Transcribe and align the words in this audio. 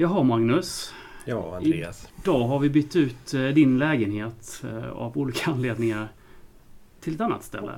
Jaha 0.00 0.22
Magnus. 0.22 0.94
Ja, 1.24 1.56
Andreas. 1.56 2.08
Idag 2.22 2.48
har 2.48 2.58
vi 2.58 2.68
bytt 2.70 2.96
ut 2.96 3.34
eh, 3.34 3.42
din 3.42 3.78
lägenhet 3.78 4.62
eh, 4.64 4.90
av 4.90 5.18
olika 5.18 5.50
anledningar 5.50 6.08
till 7.00 7.14
ett 7.14 7.20
annat 7.20 7.44
ställe. 7.44 7.72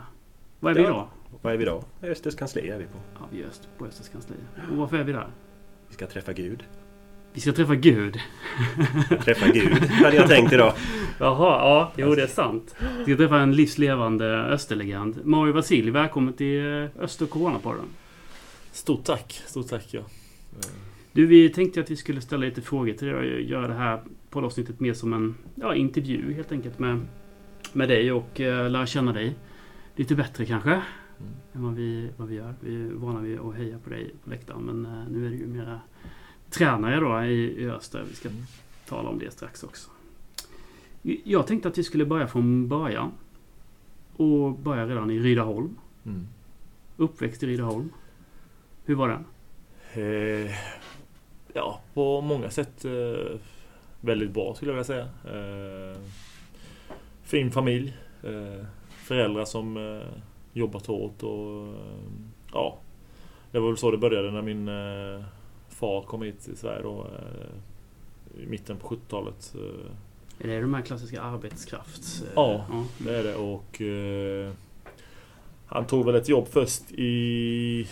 Var 0.60 0.70
är 0.70 0.74
vi 0.74 0.80
idag? 0.80 1.08
Vad 1.42 1.52
är 1.52 1.56
vi 1.56 1.64
då? 1.64 1.84
Östers 2.02 2.36
kansli 2.36 2.68
är 2.68 2.78
vi 2.78 2.84
på. 2.84 2.98
Ja, 3.14 3.26
vi 3.30 3.42
är 3.42 3.46
öst, 3.46 3.68
på 3.78 3.86
Östers 3.86 4.08
kansli. 4.08 4.36
Och 4.70 4.76
varför 4.76 4.96
är 4.96 5.04
vi 5.04 5.12
där? 5.12 5.26
Vi 5.88 5.94
ska 5.94 6.06
träffa 6.06 6.32
Gud. 6.32 6.64
Vi 7.32 7.40
ska 7.40 7.52
träffa 7.52 7.74
Gud. 7.74 8.18
Träffa 9.24 9.48
Gud 9.48 9.84
hade 9.84 10.16
jag 10.16 10.28
tänkt 10.28 10.52
idag. 10.52 10.74
Jaha, 11.18 11.58
ja, 11.58 11.92
jo 11.96 12.14
det 12.14 12.22
är 12.22 12.26
sant. 12.26 12.74
Vi 12.98 13.04
ska 13.04 13.16
träffa 13.16 13.40
en 13.40 13.56
livslevande 13.56 14.26
Österlegend. 14.36 15.20
Mario 15.24 15.52
Vasilj, 15.52 15.90
välkommen 15.90 16.34
till 16.34 16.82
eh, 16.82 17.02
Öster 17.02 17.26
Coronapodden. 17.26 17.86
Stort 18.72 19.04
tack, 19.04 19.42
stort 19.46 19.68
tack 19.68 19.86
ja. 19.90 20.02
Du, 21.12 21.26
vi 21.26 21.48
tänkte 21.48 21.80
att 21.80 21.90
vi 21.90 21.96
skulle 21.96 22.20
ställa 22.20 22.46
lite 22.46 22.62
frågor 22.62 22.92
till 22.92 23.06
dig 23.08 23.16
och 23.16 23.40
göra 23.40 23.68
det 23.68 23.74
här 23.74 24.02
poddavsnittet 24.30 24.80
mer 24.80 24.94
som 24.94 25.12
en 25.12 25.34
ja, 25.54 25.74
intervju 25.74 26.32
helt 26.32 26.52
enkelt 26.52 26.78
med, 26.78 27.00
med 27.72 27.88
dig 27.88 28.12
och 28.12 28.40
uh, 28.40 28.70
lära 28.70 28.86
känna 28.86 29.12
dig 29.12 29.36
lite 29.96 30.14
bättre 30.14 30.46
kanske. 30.46 30.70
Mm. 30.70 30.82
Än 31.52 31.62
vad 31.62 31.74
vi, 31.74 32.10
vad 32.16 32.28
vi 32.28 32.34
gör. 32.34 32.54
Vi 32.60 32.82
är 32.82 32.90
vana 32.92 33.20
vid 33.20 33.40
att 33.40 33.54
heja 33.54 33.78
på 33.78 33.90
dig 33.90 34.14
på 34.24 34.30
läktaren 34.30 34.62
men 34.62 34.86
eh, 34.86 35.08
nu 35.10 35.26
är 35.26 35.30
du 35.30 35.36
ju 35.36 35.46
mera 35.46 35.80
tränare 36.50 37.00
då 37.00 37.24
i, 37.24 37.62
i 37.62 37.70
Öster. 37.70 38.04
Vi 38.08 38.14
ska 38.14 38.28
Mm. 38.28 38.42
tala 38.88 39.08
om 39.08 39.18
det 39.18 39.30
strax 39.30 39.62
också. 39.62 39.90
Jag 41.24 41.46
tänkte 41.46 41.68
att 41.68 41.78
vi 41.78 41.84
skulle 41.84 42.06
börja 42.06 42.26
från 42.26 42.68
början. 42.68 43.12
Och 44.16 44.58
börja 44.58 44.86
redan 44.86 45.10
i 45.10 45.18
Rydaholm. 45.18 45.76
Mm. 46.06 46.26
Uppväxt 46.96 47.42
i 47.42 47.46
Rydaholm. 47.46 47.90
Hur 48.84 48.94
var 48.94 49.08
den? 49.08 49.24
Eh, 49.92 50.50
ja, 51.52 51.80
på 51.94 52.20
många 52.20 52.50
sätt 52.50 52.84
eh, 52.84 53.36
väldigt 54.00 54.30
bra 54.30 54.54
skulle 54.54 54.70
jag 54.72 54.76
vilja 54.76 54.84
säga. 54.84 55.08
Eh, 55.36 55.98
fin 57.22 57.50
familj. 57.50 57.96
Eh, 58.24 58.64
föräldrar 58.88 59.44
som 59.44 59.76
eh, 59.76 60.06
jobbat 60.52 60.86
hårt 60.86 61.22
och 61.22 61.66
eh, 61.66 61.74
ja. 62.52 62.78
Det 63.50 63.58
var 63.58 63.68
väl 63.68 63.76
så 63.76 63.90
det 63.90 63.98
började 63.98 64.30
när 64.30 64.42
min 64.42 64.68
eh, 64.68 65.24
far 65.68 66.02
kom 66.02 66.22
hit 66.22 66.40
till 66.44 66.56
Sverige 66.56 66.82
då. 66.82 67.00
Eh, 67.06 68.42
I 68.42 68.46
mitten 68.46 68.76
på 68.76 68.88
70-talet. 68.88 69.54
Eh, 69.54 70.44
Är 70.44 70.48
det 70.54 70.60
de 70.60 70.74
här 70.74 70.82
klassiska 70.82 71.22
arbetskrafts... 71.22 72.22
eh, 72.22 72.28
Ja. 72.34 72.64
Det 72.98 73.16
är 73.16 73.22
det 73.24 73.34
och 73.34 73.80
han 75.74 75.86
tog 75.86 76.06
väl 76.06 76.14
ett 76.14 76.28
jobb 76.28 76.48
först 76.48 76.92
i... 76.92 77.86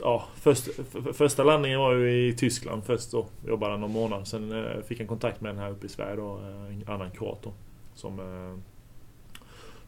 Ja, 0.00 0.24
först, 0.34 0.68
första 1.12 1.44
landningen 1.44 1.80
var 1.80 1.94
ju 1.94 2.28
i 2.28 2.36
Tyskland 2.36 2.84
först 2.84 3.10
då. 3.10 3.26
Jobbade 3.46 3.72
han 3.72 3.80
någon 3.80 3.92
månad. 3.92 4.28
Sen 4.28 4.52
eh, 4.52 4.82
fick 4.82 4.98
han 4.98 5.06
kontakt 5.06 5.40
med 5.40 5.50
den 5.54 5.58
här 5.58 5.70
uppe 5.70 5.86
i 5.86 5.88
Sverige 5.88 6.16
då. 6.16 6.38
Eh, 6.38 6.74
en 6.74 6.84
annan 6.86 7.10
kroat 7.10 7.42
då. 7.42 7.52
Som, 7.94 8.20
eh, 8.20 8.58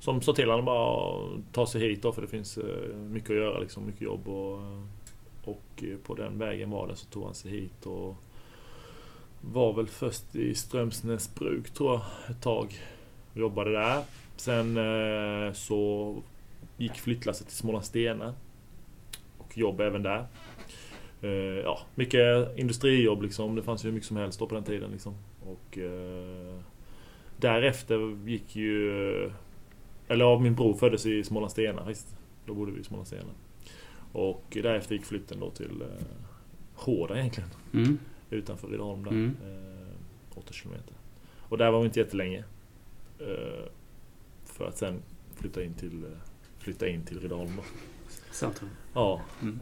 som 0.01 0.23
sa 0.23 0.33
till 0.33 0.51
honom 0.51 0.65
bara 0.65 1.17
ta 1.53 1.67
sig 1.67 1.81
hit 1.81 2.03
då 2.03 2.12
för 2.12 2.23
det 2.23 2.28
finns 2.28 2.59
eh, 2.59 2.97
mycket 2.97 3.31
att 3.31 3.37
göra 3.37 3.59
liksom. 3.59 3.87
Mycket 3.87 4.03
jobb 4.03 4.28
och... 4.28 4.59
Eh, 4.59 4.83
och 5.45 5.83
eh, 5.83 5.97
på 6.07 6.15
den 6.15 6.39
vägen 6.39 6.71
var 6.71 6.89
det 6.89 6.97
så 6.97 7.07
tog 7.07 7.25
han 7.25 7.34
sig 7.34 7.51
hit 7.51 7.87
och 7.87 8.17
var 9.41 9.72
väl 9.72 9.87
först 9.87 10.37
i 10.37 10.55
Strömsnäs 10.55 11.34
bruk 11.34 11.71
tror 11.71 11.93
jag 11.93 12.01
ett 12.31 12.43
tag. 12.43 12.78
Jobbade 13.34 13.72
där. 13.72 14.03
Sen 14.37 14.77
eh, 14.77 15.53
så 15.53 16.15
gick 16.81 16.95
flyttlasset 16.99 17.47
till 17.47 17.57
Smålandstena. 17.57 18.35
Och 19.39 19.59
jobb 19.59 19.81
även 19.81 20.03
där. 20.03 20.27
Eh, 21.23 21.31
ja, 21.65 21.81
mycket 21.95 22.59
industrijobb 22.59 23.23
liksom. 23.23 23.55
Det 23.55 23.63
fanns 23.63 23.85
ju 23.85 23.89
hur 23.89 23.95
mycket 23.95 24.09
som 24.09 24.17
helst 24.17 24.39
då 24.39 24.47
på 24.47 24.55
den 24.55 24.65
tiden 24.65 24.91
liksom. 24.91 25.15
Och 25.47 25.79
eh, 25.79 26.61
därefter 27.37 28.29
gick 28.29 28.57
ju... 28.57 28.91
Eller 30.09 30.25
ja, 30.25 30.39
min 30.39 30.55
bror 30.55 30.75
föddes 30.75 31.07
i 31.07 31.25
Smålandstena 31.25 31.85
faktiskt. 31.85 32.17
Då 32.47 32.55
bodde 32.55 32.73
vi 32.73 32.81
i 32.81 32.85
Smålandstena. 32.85 33.31
Och 34.13 34.45
därefter 34.63 34.95
gick 34.95 35.05
flytten 35.05 35.41
då 35.41 35.51
till 35.51 35.83
eh, 35.83 35.89
Hårda 36.75 37.19
egentligen 37.19 37.51
Mm. 37.75 37.99
utanför 38.31 38.69
Rydaholm 38.69 39.05
där. 39.05 39.11
Mm. 39.11 39.37
Eh, 39.45 40.39
8 40.39 40.53
kilometer. 40.53 40.95
Och 41.41 41.59
där 41.59 41.71
var 41.71 41.81
vi 41.81 41.87
inte 41.87 42.01
jättelänge. 42.01 42.45
Eh, 43.19 43.65
för 44.45 44.69
att 44.69 44.79
sen 44.79 45.03
flytta 45.37 45.63
in 45.65 45.75
till, 45.75 46.05
eh, 46.05 46.11
flytta 46.60 46.88
in 46.88 47.04
till 47.04 47.21
Rydaholm 47.21 47.50
då. 47.56 47.62
Centrum. 48.32 48.71
Ja. 48.94 49.21
Mm. 49.43 49.54
Eh, 49.54 49.60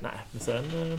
nej, 0.00 0.18
men 0.32 0.40
sen... 0.40 0.64
Eh, 0.92 0.98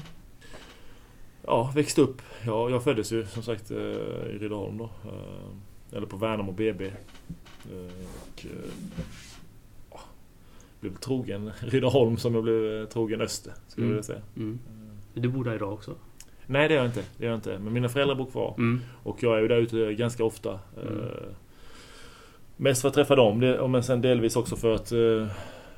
ja, 1.44 1.72
växte 1.76 2.02
upp. 2.02 2.22
Ja, 2.46 2.70
jag 2.70 2.84
föddes 2.84 3.12
ju 3.12 3.26
som 3.26 3.44
sagt 3.44 3.72
eh, 3.72 3.78
i 3.78 4.38
Rydaholm 4.42 4.78
då. 4.78 4.90
Eller 5.92 6.08
på 6.08 6.18
Värnamo 6.18 6.52
BB. 6.52 6.92
Och, 8.26 8.46
ja, 9.92 10.00
blev 10.80 10.96
trogen 10.98 11.52
Rydaholm 11.60 12.18
som 12.18 12.34
jag 12.36 12.44
blev 12.44 12.86
trogen 12.86 13.22
Öster, 13.22 13.54
skulle 13.68 13.88
jag 13.88 13.90
Mm. 13.90 13.90
vilja 13.90 14.04
säga. 14.04 14.22
Mm. 14.36 14.60
Du 15.14 15.30
bor 15.30 15.44
där 15.44 15.56
idag 15.56 15.74
också? 15.74 15.96
Nej, 16.46 16.68
det 16.68 16.74
gör 16.74 16.82
jag 16.82 16.90
inte. 16.90 17.04
Det 17.18 17.24
gör 17.26 17.32
jag 17.32 17.38
inte. 17.38 17.60
Men 17.60 17.74
mina 17.74 17.90
föräldrar 17.90 18.16
bor 18.16 18.26
kvar. 18.26 18.56
Mm. 18.58 18.82
Och 19.04 19.24
jag 19.24 19.38
är 19.38 19.42
ju 19.42 19.48
där 19.48 19.58
ute 19.58 19.94
ganska 19.94 20.24
ofta. 20.24 20.60
Mm. 20.82 21.00
Mest 22.58 22.82
för 22.82 22.88
att 22.88 22.94
träffa 22.94 23.16
dem, 23.16 23.40
men 23.72 23.84
sen 23.84 24.02
delvis 24.02 24.36
också 24.36 24.56
för 24.56 24.76
att 24.76 24.92
eh, 24.92 25.28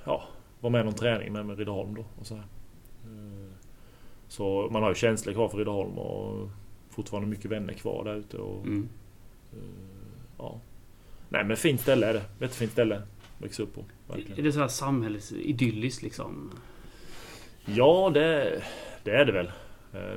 ja, 0.04 0.24
vara 0.60 0.72
med 0.72 0.82
i 0.82 0.84
någon 0.84 0.94
träning 0.94 1.34
med, 1.34 1.46
med 1.46 1.58
Rydaholm 1.58 1.96
då. 1.96 2.06
Och 2.20 2.26
så, 2.28 2.36
här. 2.36 2.44
Eh, 3.04 3.52
så 4.28 4.70
man 4.72 4.84
har 4.84 4.90
ju 4.90 4.96
känslor 4.96 5.34
kvar 5.34 5.50
för 5.50 5.58
Rydaholm 5.58 5.98
och 5.98 6.50
fortfarande 6.90 7.30
mycket 7.30 7.52
vänner 7.52 7.74
kvar 7.74 8.04
där 8.04 8.16
ute. 8.16 8.38
Och, 8.38 8.66
Mm. 8.66 8.90
eh, 9.54 9.58
ja. 10.38 10.60
Nej 11.30 11.44
men 11.44 11.58
fint 11.58 11.82
ställe 11.82 12.08
är 12.08 12.14
det. 12.14 12.22
Jättefint 12.40 12.72
ställe. 12.72 12.96
att 12.96 13.44
Växa 13.44 13.64
upp 13.64 13.76
på. 13.76 13.82
Är 13.82 14.16
Verkligen. 14.16 14.44
det 14.44 14.52
så 14.52 14.60
här 14.60 14.68
samhällsidylliskt 14.68 16.04
liksom? 16.04 16.52
Ja, 17.66 18.12
det, 18.14 18.62
det 19.04 19.12
är 19.12 19.26
det 19.26 19.32
väl. 19.32 19.52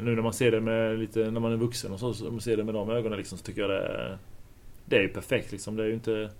Nu 0.02 0.14
när 0.14 0.22
man 0.22 0.32
ser 0.32 0.50
det 0.50 0.60
med 0.60 0.98
lite, 0.98 1.30
när 1.30 1.40
man 1.40 1.52
är 1.52 1.56
vuxen 1.56 1.92
och 1.92 2.00
så, 2.00 2.14
så 2.14 2.30
man 2.30 2.40
ser 2.40 2.56
det 2.56 2.64
med 2.64 2.74
de 2.74 2.90
ögonen 2.90 3.18
liksom, 3.18 3.38
så 3.38 3.44
tycker 3.44 3.60
jag 3.60 3.70
det, 3.70 4.18
det 4.84 4.96
är 4.96 5.02
ju 5.02 5.08
perfekt 5.08 5.52
liksom. 5.52 5.76
Det 5.76 5.82
är 5.82 5.86
ju 5.86 5.94
inte, 5.94 6.30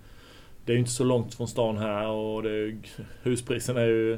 det 0.65 0.71
är 0.71 0.73
ju 0.73 0.79
inte 0.79 0.91
så 0.91 1.03
långt 1.03 1.33
från 1.35 1.47
stan 1.47 1.77
här 1.77 2.07
och 2.07 2.43
det 2.43 2.75
huspriserna 3.23 3.81
är 3.81 3.87
ju 3.87 4.17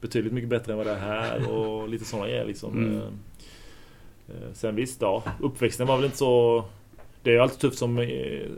betydligt 0.00 0.32
mycket 0.32 0.50
bättre 0.50 0.72
än 0.72 0.78
vad 0.78 0.86
det 0.86 0.92
är 0.92 0.98
här 0.98 1.50
och 1.50 1.88
lite 1.88 2.04
sådana 2.04 2.28
grejer 2.28 2.44
liksom. 2.46 2.78
Mm. 2.78 2.96
Eh, 2.96 3.02
eh, 4.28 4.52
Sen 4.52 4.74
visst, 4.76 5.02
ja. 5.02 5.22
Uppväxten 5.40 5.86
var 5.86 5.96
väl 5.96 6.04
inte 6.04 6.16
så... 6.16 6.64
Det 7.22 7.30
är 7.30 7.34
ju 7.34 7.40
alltid 7.40 7.58
tufft 7.58 7.78
som 7.78 7.94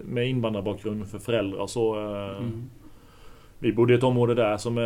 med 0.04 0.28
invandrarbakgrund 0.28 1.08
för 1.08 1.18
föräldrar 1.18 1.58
och 1.58 1.70
så. 1.70 1.96
eh, 1.96 2.36
Mm. 2.38 2.70
vi 3.58 3.72
bodde 3.72 3.92
i 3.92 3.96
ett 3.96 4.02
område 4.02 4.34
där 4.34 4.56
som 4.56 4.76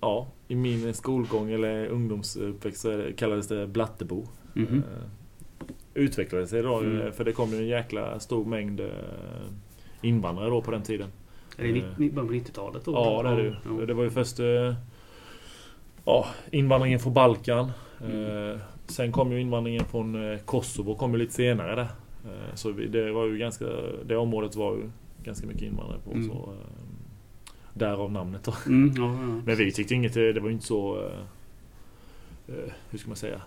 Ja, 0.00 0.26
i 0.48 0.54
min 0.54 0.94
skolgång 0.94 1.50
eller 1.50 1.86
ungdomsuppväxt 1.86 2.80
så 2.80 3.02
kallades 3.16 3.48
det 3.48 3.66
Blattebo. 3.66 4.26
Eh, 4.56 4.62
utvecklades 5.94 6.50
det 6.50 6.62
då, 6.62 6.78
Mm. 6.78 7.12
för 7.12 7.24
det 7.24 7.32
kom 7.32 7.50
ju 7.50 7.56
en 7.58 7.66
jäkla 7.66 8.20
stor 8.20 8.44
mängd 8.44 8.80
invandrare 10.02 10.50
då 10.50 10.62
på 10.62 10.70
den 10.70 10.82
tiden. 10.82 11.08
Är 11.58 11.64
det 11.64 11.72
ni- 11.96 12.10
början 12.10 12.28
på 12.28 12.34
90-talet 12.34 12.84
då? 12.84 12.92
Ja, 12.92 13.22
det 13.22 13.28
är 13.28 13.36
det 13.36 13.42
ju. 13.42 13.54
Ja. 13.80 13.86
Det 13.86 13.94
var 13.94 14.04
ju 14.04 14.10
först 14.10 14.40
eh, 14.40 14.74
ja, 16.04 16.26
invandringen 16.50 16.98
från 17.00 17.14
Balkan. 17.14 17.70
Mm. 18.04 18.50
Eh, 18.50 18.56
sen 18.86 19.12
kom 19.12 19.32
ju 19.32 19.40
invandringen 19.40 19.84
från 19.84 20.32
eh, 20.32 20.38
Kosovo, 20.38 20.94
kom 20.94 21.12
ju 21.12 21.18
lite 21.18 21.32
senare 21.32 21.74
där. 21.74 21.88
Eh, 22.24 22.54
så 22.54 22.70
det 22.70 23.10
var 23.12 23.26
ju 23.26 23.38
ganska, 23.38 23.64
det 24.06 24.16
området 24.16 24.56
var 24.56 24.74
ju 24.74 24.90
ganska 25.24 25.46
mycket 25.46 25.62
invandrare 25.62 25.98
på. 26.04 26.12
Mm. 26.12 26.28
Så, 26.28 26.32
eh, 26.34 26.66
därav 27.74 28.12
namnet 28.12 28.44
då. 28.44 28.54
Mm, 28.66 28.94
ja, 28.96 29.02
ja. 29.02 29.42
Men 29.46 29.56
vi 29.56 29.72
tyckte 29.72 29.94
inget, 29.94 30.14
det 30.14 30.40
var 30.40 30.48
ju 30.48 30.54
inte 30.54 30.66
så... 30.66 30.98
eh, 31.06 32.54
eh, 32.56 32.72
hur 32.90 32.98
ska 32.98 33.08
man 33.08 33.16
säga? 33.16 33.40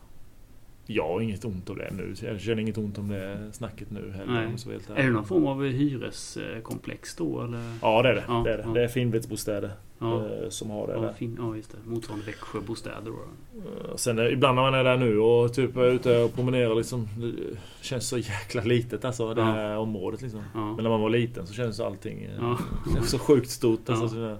Jag 0.85 1.07
har 1.07 1.21
inget 1.21 1.45
ont 1.45 1.69
av 1.69 1.75
det 1.75 1.91
nu. 1.97 2.15
Jag 2.21 2.41
känner 2.41 2.61
inget 2.61 2.77
ont 2.77 2.97
om 2.97 3.07
det 3.07 3.49
snacket 3.51 3.91
nu 3.91 4.11
heller. 4.15 4.45
Om 4.45 4.57
vara 4.65 4.73
helt 4.73 4.89
Är 4.89 5.03
det 5.03 5.09
någon 5.09 5.25
form 5.25 5.47
av 5.47 5.63
hyreskomplex 5.63 7.15
då 7.15 7.41
eller? 7.41 7.77
Ja 7.81 8.01
det 8.01 8.09
är 8.09 8.15
det. 8.15 8.23
Ja, 8.27 8.41
det, 8.45 8.53
är 8.53 8.57
det. 8.57 8.63
ja. 8.67 8.73
det 8.73 8.83
är 8.83 8.87
finvedsbostäder 8.87 9.71
Ja, 9.99 10.25
eh, 10.25 10.49
som 10.49 10.69
har 10.69 10.87
det 10.87 10.93
ja, 10.93 11.01
där. 11.01 11.13
fin, 11.13 11.37
ja 11.39 11.55
just 11.55 11.71
det. 11.71 11.77
Motsvarande 11.89 12.25
Växjöbostäder 12.25 13.11
då. 13.11 13.19
Eh, 13.59 13.95
Sen 13.95 14.19
ibland 14.19 14.55
när 14.55 14.61
man 14.63 14.73
är 14.73 14.83
där 14.83 14.97
nu 14.97 15.19
och 15.19 15.53
typ 15.53 15.77
är 15.77 15.91
ute 15.91 16.23
och 16.23 16.33
promenerar 16.33 16.75
liksom. 16.75 17.07
Det 17.17 17.57
känns 17.81 18.07
så 18.07 18.17
jäkla 18.17 18.63
litet 18.63 19.05
alltså 19.05 19.33
det 19.33 19.43
här 19.43 19.77
området 19.77 20.21
liksom. 20.21 20.41
Men 20.53 20.75
när 20.75 20.89
man 20.89 21.01
var 21.01 21.09
liten 21.09 21.47
så 21.47 21.53
kändes 21.53 21.79
allting 21.79 22.23
eh, 22.23 22.57
så 23.03 23.19
sjukt 23.19 23.49
stort. 23.49 23.89
Alltså, 23.89 24.07
så, 24.07 24.37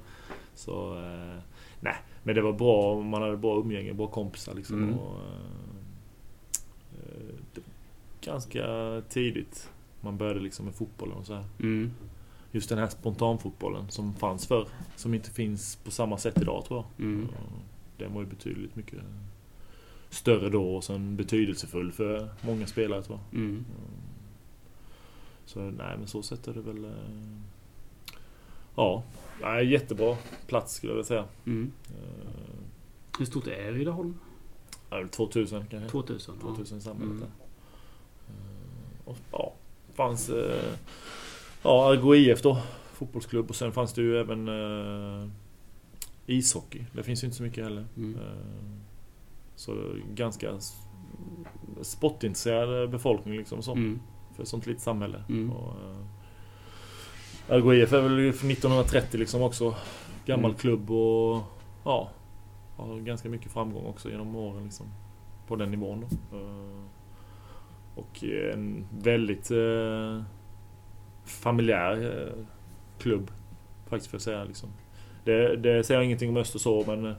så 0.55 1.01
nej, 1.79 1.95
men 2.23 2.35
det 2.35 2.41
var 2.41 2.53
bra. 2.53 3.01
Man 3.01 3.21
hade 3.21 3.37
bra 3.37 3.59
umgänge, 3.59 3.93
bra 3.93 4.07
kompisar 4.07 4.53
liksom. 4.53 4.83
Mm. 4.83 4.99
Och, 4.99 5.17
ganska 8.25 9.01
tidigt 9.09 9.69
man 10.01 10.17
började 10.17 10.39
liksom 10.39 10.65
med 10.65 10.75
fotbollen 10.75 11.17
och 11.17 11.25
så 11.25 11.33
här. 11.33 11.45
Mm. 11.59 11.91
Just 12.51 12.69
den 12.69 12.77
här 12.77 12.87
spontanfotbollen 12.87 13.89
som 13.89 14.15
fanns 14.15 14.47
förr. 14.47 14.67
Som 14.95 15.13
inte 15.13 15.29
finns 15.31 15.75
på 15.75 15.91
samma 15.91 16.17
sätt 16.17 16.41
idag 16.41 16.65
tror 16.65 16.79
jag. 16.97 17.05
Mm. 17.05 17.27
Den 17.97 18.13
var 18.13 18.21
ju 18.21 18.27
betydligt 18.27 18.75
mycket 18.75 18.99
större 20.09 20.49
då 20.49 20.75
och 20.75 20.83
sen 20.83 21.15
betydelsefull 21.15 21.91
för 21.91 22.29
många 22.41 22.67
spelare 22.67 23.03
tror 23.03 23.19
jag. 23.31 23.39
Mm. 23.39 23.65
Så 25.45 25.59
nej, 25.59 25.97
men 25.97 26.07
så 26.07 26.21
sett 26.23 26.47
är 26.47 26.53
det 26.53 26.61
väl... 26.61 26.85
eh, 26.85 26.91
Ja, 28.75 29.03
nej, 29.41 29.71
jättebra 29.71 30.17
plats 30.47 30.73
skulle 30.75 30.91
jag 30.91 30.95
vilja 30.95 31.07
säga. 31.07 31.25
Mm. 31.45 31.71
Eh, 31.89 32.33
Hur 33.19 33.25
stort 33.25 33.47
är 33.47 33.71
Rydaholm? 33.71 34.15
ja, 34.89 34.97
väl 34.97 35.09
2000 35.09 35.65
kanske. 35.69 35.89
2000? 35.89 36.39
2000 36.39 36.77
i 36.77 36.81
samhället 36.81 37.11
Mm. 37.11 37.27
Och, 39.05 39.17
ja, 39.31 39.53
fanns... 39.93 40.29
eh, 40.29 40.73
Ja, 41.63 41.89
Argo 41.91 42.15
IF 42.15 42.41
då. 42.41 42.57
Fotbollsklubb. 42.93 43.49
Och 43.49 43.55
sen 43.55 43.71
fanns 43.71 43.93
det 43.93 44.01
ju 44.01 44.17
även 44.19 44.47
eh, 44.47 45.27
ishockey. 46.25 46.85
Det 46.93 47.03
finns 47.03 47.23
ju 47.23 47.25
inte 47.25 47.37
så 47.37 47.43
mycket 47.43 47.63
heller. 47.63 47.85
Mm. 47.97 48.15
Eh, 48.15 48.77
Så 49.55 49.75
ganska 50.13 50.51
sportintresserad 51.81 52.89
befolkning 52.89 53.37
liksom. 53.37 53.61
Så, 53.63 53.71
Mm. 53.71 53.99
För 54.35 54.43
ett 54.43 54.49
sånt 54.49 54.65
litet 54.65 54.83
samhälle. 54.83 55.23
Mm. 55.29 55.51
Och, 55.51 55.73
eh, 55.73 57.55
Argo 57.55 57.73
IF 57.73 57.93
är 57.93 58.01
väl 58.01 58.33
från 58.33 58.51
1930 58.51 59.17
liksom 59.19 59.41
också. 59.41 59.75
Gammal 60.25 60.51
Mm. 60.51 60.57
klubb 60.57 60.91
och 60.91 61.41
ja, 61.83 62.09
har 62.77 62.99
ganska 62.99 63.29
mycket 63.29 63.51
framgång 63.51 63.85
också 63.85 64.09
genom 64.09 64.35
åren 64.35 64.63
liksom. 64.63 64.85
På 65.47 65.55
den 65.55 65.71
nivån 65.71 66.01
då. 66.01 66.37
Eh, 66.37 66.83
Och 67.95 68.23
en 68.23 68.87
väldigt 68.99 69.51
eh, 69.51 70.21
familjär 71.25 72.27
eh, 72.27 72.45
klubb. 72.99 73.31
Faktiskt 73.89 74.09
för 74.09 74.17
att 74.17 74.23
säga 74.23 74.43
liksom. 74.43 74.69
Det, 75.23 75.55
det 75.55 75.83
säger 75.83 75.99
jag 75.99 76.05
ingenting 76.05 76.29
om 76.29 76.37
Öster 76.37 76.59
så 76.59 76.83
men 76.87 77.05
eh, 77.05 77.13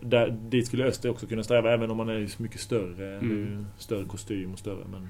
där, 0.00 0.30
dit 0.30 0.66
skulle 0.66 0.84
Öster 0.84 1.10
också 1.10 1.26
kunna 1.26 1.42
sträva 1.42 1.72
även 1.72 1.90
om 1.90 1.96
man 1.96 2.08
är 2.08 2.26
så 2.26 2.42
mycket 2.42 2.60
större. 2.60 3.14
Mm. 3.18 3.66
större 3.78 4.04
kostym 4.04 4.52
och 4.52 4.58
större 4.58 4.84
men 4.90 5.08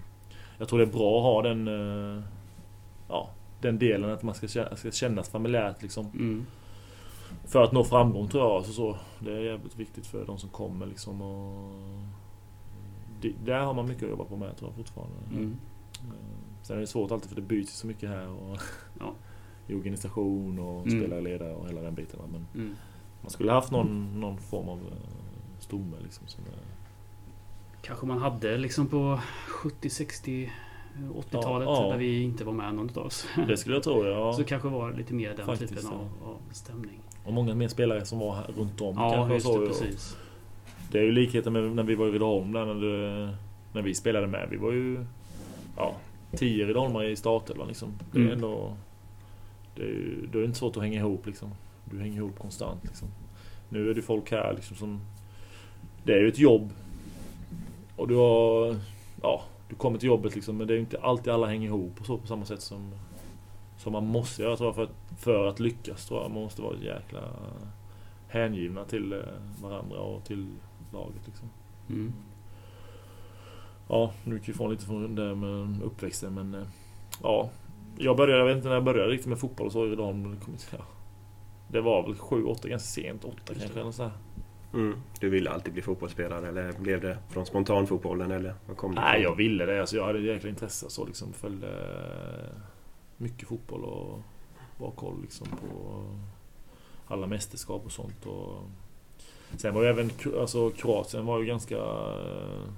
jag 0.58 0.68
tror 0.68 0.78
det 0.78 0.84
är 0.84 0.92
bra 0.92 1.16
att 1.18 1.22
ha 1.22 1.42
den 1.42 1.68
eh, 1.68 2.22
ja, 3.08 3.30
den 3.60 3.78
delen 3.78 4.10
att 4.10 4.22
man 4.22 4.34
ska, 4.34 4.48
ska 4.48 4.90
kännas 4.90 5.28
familjärt 5.28 5.82
liksom. 5.82 6.06
Mm. 6.06 6.46
För 7.46 7.62
att 7.62 7.72
nå 7.72 7.84
framgång 7.84 8.28
tror 8.28 8.44
jag. 8.44 8.52
Alltså 8.52 8.72
så, 8.72 8.96
det 9.18 9.32
är 9.32 9.40
jävligt 9.40 9.76
viktigt 9.76 10.06
för 10.06 10.26
de 10.26 10.38
som 10.38 10.48
kommer 10.48 10.86
liksom. 10.86 11.22
Och 11.22 11.72
det, 13.20 13.32
där 13.44 13.60
har 13.60 13.74
man 13.74 13.88
mycket 13.88 14.02
att 14.02 14.10
jobba 14.10 14.24
på 14.24 14.36
med 14.36 14.56
tror 14.56 14.70
jag 14.70 14.76
fortfarande. 14.76 15.16
Mm. 15.32 15.56
Eh, 15.94 16.14
Sen 16.62 16.76
är 16.76 16.80
det 16.80 16.86
svårt 16.86 17.10
alltid 17.10 17.28
för 17.28 17.36
det 17.36 17.42
byts 17.42 17.72
så 17.76 17.86
mycket 17.86 18.08
här. 18.08 18.28
Och 18.28 18.58
Ja. 19.00 19.12
I 19.68 19.74
organisation 19.74 20.58
och 20.58 20.86
Mm. 20.86 21.00
spelare, 21.00 21.20
ledare 21.20 21.54
och 21.54 21.68
hela 21.68 21.80
den 21.80 21.94
biten. 21.94 22.20
Men 22.32 22.46
Mm. 22.54 22.76
man 23.22 23.30
skulle 23.30 23.52
haft 23.52 23.70
någon, 23.70 24.20
någon 24.20 24.38
form 24.38 24.68
av 24.68 24.78
eh, 24.78 24.92
stomme 25.58 25.96
liksom. 26.02 26.26
Som 26.26 26.44
är, 26.44 26.58
Kanske 27.82 28.06
man 28.06 28.18
hade 28.18 28.58
liksom 28.58 28.86
på 28.86 29.20
70, 29.48 29.90
60, 29.90 30.50
80-talet 31.14 31.66
Ja, 31.68 31.82
ja. 31.84 31.90
där 31.90 31.98
vi 31.98 32.22
inte 32.22 32.44
var 32.44 32.52
med 32.52 32.74
någon 32.74 32.90
av 32.98 33.06
oss. 33.06 33.26
det 33.48 33.56
skulle 33.56 33.76
jag 33.76 33.82
tro 33.82 34.04
ja. 34.06 34.32
Så 34.32 34.44
kanske 34.44 34.68
var 34.68 34.92
lite 34.92 35.14
mer 35.14 35.34
den 35.36 35.46
Faktiskt, 35.46 35.74
typen 35.74 35.88
ja. 35.92 35.96
av, 35.98 36.28
av 36.30 36.38
stämning. 36.52 37.00
Och 37.24 37.32
många 37.32 37.54
mer 37.54 37.68
spelare 37.68 38.04
som 38.04 38.18
var 38.18 38.34
här 38.34 38.52
runt 38.56 38.80
om. 38.80 38.94
Ja, 38.96 39.10
kanske 39.14 39.34
just 39.34 39.46
det. 39.46 39.52
Och 39.52 39.66
Precis. 39.66 40.16
Det 40.96 41.00
är 41.00 41.04
ju 41.04 41.12
likheten 41.12 41.52
med 41.52 41.62
när 41.62 41.82
vi 41.82 41.94
var 41.94 42.06
i 42.06 42.10
Rydaholm 42.10 42.52
där 42.52 42.64
när, 42.66 42.74
det, 42.74 43.34
när 43.72 43.82
vi 43.82 43.94
spelade 43.94 44.26
med. 44.26 44.48
Vi 44.50 44.56
var 44.56 44.72
ju 44.72 45.04
ja, 45.76 45.96
tio 46.36 46.66
Rydaholmare 46.66 47.10
i 47.10 47.16
startelvan 47.16 47.68
liksom. 47.68 47.88
Det 48.12 48.18
är 48.18 48.22
Mm. 48.22 48.32
ändå... 48.32 48.76
Det 49.74 49.82
är, 49.82 49.86
ju- 49.86 50.28
då 50.32 50.38
är 50.38 50.42
det 50.42 50.46
inte 50.46 50.58
svårt 50.58 50.76
att 50.76 50.82
hänga 50.82 50.98
ihop 51.00 51.26
liksom. 51.26 51.50
Du 51.84 51.98
hänger 52.00 52.16
ihop 52.16 52.38
konstant 52.38 52.84
liksom. 52.84 53.08
Nu 53.68 53.90
är 53.90 53.94
det 53.94 54.02
folk 54.02 54.30
här 54.30 54.52
liksom 54.54 54.76
som... 54.76 55.00
Det 56.04 56.12
är 56.12 56.18
ju 56.20 56.28
ett 56.28 56.38
jobb. 56.38 56.70
Och 57.96 58.08
du 58.08 58.14
har... 58.14 58.76
Ja, 59.22 59.42
du 59.68 59.74
kommer 59.74 59.98
till 59.98 60.06
jobbet 60.08 60.34
liksom 60.34 60.56
men 60.56 60.66
det 60.66 60.72
är 60.72 60.76
ju 60.76 60.80
inte 60.80 61.00
alltid 61.00 61.32
alla 61.32 61.46
hänger 61.46 61.66
ihop 61.68 62.00
och 62.00 62.06
så 62.06 62.18
på 62.18 62.26
samma 62.26 62.44
sätt 62.44 62.60
som... 62.62 62.90
Som 63.78 63.92
man 63.92 64.06
måste 64.06 64.42
göra 64.42 64.56
tror 64.56 64.68
jag 64.68 64.74
för 64.74 64.82
att, 64.82 65.20
för 65.20 65.46
att 65.46 65.60
lyckas 65.60 66.06
tror 66.08 66.22
jag. 66.22 66.30
Man 66.30 66.42
måste 66.42 66.62
vara 66.62 66.76
jäkla 66.76 67.20
hängivna 68.28 68.84
till 68.84 69.12
eh, 69.12 69.18
varandra 69.62 69.98
och 69.98 70.24
till 70.24 70.46
laget 70.92 71.26
liksom. 71.26 71.48
Mm. 71.88 72.12
Ja, 73.88 74.12
nu 74.24 74.34
gick 74.34 74.48
vi 74.48 74.52
ifrån 74.52 74.70
lite 74.70 74.86
från 74.86 75.14
det 75.14 75.34
med 75.34 75.82
uppväxten 75.82 76.34
men 76.34 76.54
eh, 76.54 76.66
ja. 77.22 77.50
Jag 77.98 78.16
började, 78.16 78.38
jag 78.38 78.46
vet 78.46 78.56
inte 78.56 78.68
när 78.68 78.74
jag 78.74 78.84
började 78.84 79.12
riktigt 79.12 79.28
med 79.28 79.38
fotboll 79.38 79.66
och 79.66 79.72
så 79.72 79.86
idag 79.86 80.14
men 80.14 80.30
det, 80.30 80.36
kom, 80.36 80.56
ja, 80.72 80.84
det 81.68 81.80
var 81.80 82.02
väl 82.02 82.14
sju, 82.14 82.44
åtta 82.44 82.68
ganska 82.68 82.86
sent, 82.86 83.24
åtta 83.24 83.54
kanske 83.54 83.80
eller 83.80 83.90
så 83.90 84.02
här. 84.02 84.12
Mm. 84.74 85.00
Du 85.20 85.28
ville 85.28 85.50
alltid 85.50 85.72
bli 85.72 85.82
fotbollsspelare 85.82 86.48
eller 86.48 86.72
blev 86.72 87.00
det 87.00 87.18
från 87.28 87.46
spontanfotbollen 87.46 88.30
eller 88.30 88.54
vad 88.66 88.76
kom 88.76 88.94
det 88.94 89.00
Nej, 89.00 89.22
jag 89.22 89.36
ville 89.36 89.66
det. 89.66 89.80
Alltså, 89.80 89.96
jag 89.96 90.06
hade 90.06 90.18
ett 90.18 90.24
jäkla 90.24 90.48
intresse 90.48 90.90
så 90.90 91.06
liksom 91.06 91.32
följde 91.32 91.68
eh, 91.68 92.58
mycket 93.16 93.48
fotboll 93.48 93.84
och 93.84 94.22
bra 94.78 94.90
koll 94.90 95.22
liksom 95.22 95.46
på 95.46 96.04
alla 97.06 97.26
mästerskap 97.26 97.84
och 97.84 97.92
sånt. 97.92 98.26
Och 98.26 98.62
sen 99.58 99.74
var 99.74 99.82
ju 99.82 99.88
även 99.88 100.10
alltså, 100.40 100.70
Kroatien 100.70 101.26
var 101.26 101.38
ju 101.40 101.46
ganska 101.46 101.76
eh, 101.76 102.68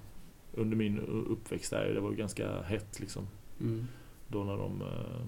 under 0.54 0.76
min 0.76 0.98
uppväxt 1.30 1.70
där, 1.70 1.94
det 1.94 2.00
var 2.00 2.10
ju 2.10 2.16
ganska 2.16 2.62
hett 2.62 3.00
liksom. 3.00 3.26
Mm. 3.60 3.86
Då 4.28 4.44
när 4.44 4.56
de 4.56 4.82
eh, 4.82 5.20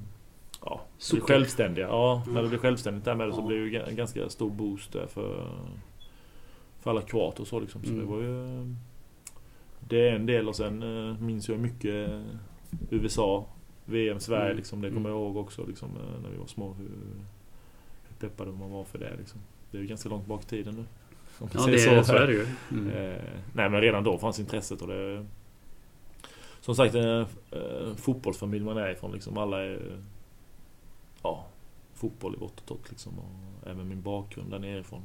ja, 0.64 0.80
blev 1.10 1.20
självständiga. 1.22 1.86
Ja, 1.88 2.22
när 2.26 2.32
det 2.34 2.38
Mm. 2.38 2.48
blev 2.50 2.58
självständigt 2.60 3.04
där 3.04 3.14
med 3.14 3.28
det 3.28 3.32
så 3.34 3.40
Ja. 3.40 3.46
blev 3.46 3.58
det 3.60 3.66
ju 3.70 3.82
en 3.82 3.96
ganska 3.96 4.28
stor 4.28 4.50
boost 4.50 4.92
där 4.92 5.06
för, 5.06 5.46
för 6.80 6.90
alla 6.90 7.02
kroater 7.02 7.40
och 7.40 7.46
så 7.48 7.60
liksom. 7.60 7.82
Så 7.84 7.90
Mm. 7.90 8.00
det 8.04 8.10
var 8.12 8.22
ju... 8.22 8.74
Det 9.88 10.08
är 10.08 10.12
en 10.16 10.26
del 10.26 10.48
och 10.48 10.56
sen 10.56 10.82
eh, 10.82 11.20
minns 11.20 11.48
jag 11.48 11.58
mycket 11.58 12.10
USA, 12.90 13.46
VM, 13.84 14.20
Sverige 14.20 14.44
Mm. 14.44 14.56
liksom. 14.56 14.80
Det 14.80 14.88
Mm. 14.88 14.96
kommer 14.96 15.10
jag 15.10 15.18
ihåg 15.18 15.36
också 15.36 15.66
liksom 15.66 15.88
när 16.22 16.30
vi 16.30 16.36
var 16.36 16.46
små. 16.46 16.72
Hur, 16.72 16.88
hur 18.08 18.16
peppade 18.28 18.52
man 18.52 18.70
var 18.70 18.84
för 18.84 18.98
det 18.98 19.16
liksom. 19.18 19.40
Det 19.70 19.78
är 19.78 19.82
ju 19.82 19.88
ganska 19.88 20.08
långt 20.08 20.26
bak 20.26 20.42
i 20.42 20.46
tiden 20.46 20.74
nu. 20.74 20.84
Om 21.40 21.48
Ja, 21.54 21.66
det, 21.66 22.04
så 22.04 22.16
är 22.16 22.26
det 22.26 22.32
ju. 22.32 22.46
Mm. 22.70 22.90
Eh, 22.90 23.22
nej 23.52 23.70
men 23.70 23.80
redan 23.80 24.04
då 24.04 24.18
fanns 24.18 24.40
intresset 24.40 24.82
och 24.82 24.88
det... 24.88 25.26
Som 26.60 26.74
sagt 26.74 26.94
en 26.94 27.20
eh, 27.50 27.94
fotbollsfamilj 27.96 28.64
man 28.64 28.76
är 28.76 28.90
ifrån 28.90 29.12
liksom. 29.12 29.38
Alla 29.38 29.62
är... 29.62 29.98
Ja, 31.22 31.46
fotboll 31.94 32.34
i 32.34 32.38
vått 32.38 32.60
och 32.60 32.66
torrt 32.66 32.90
liksom. 32.90 33.18
Och 33.18 33.68
även 33.70 33.88
min 33.88 34.02
bakgrund 34.02 34.50
där 34.50 34.58
nerifrån. 34.58 35.02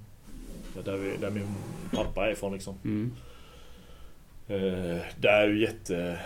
Där, 0.73 0.83
där, 0.83 0.97
vi, 0.97 1.17
där 1.17 1.31
min 1.31 1.47
pappa 1.91 2.27
är 2.27 2.31
ifrån 2.31 2.53
liksom. 2.53 2.75
Mm. 2.83 3.11
Eh, 4.47 5.01
där 5.19 5.41
är 5.41 5.47
ju 5.47 5.61
jätte... 5.61 6.19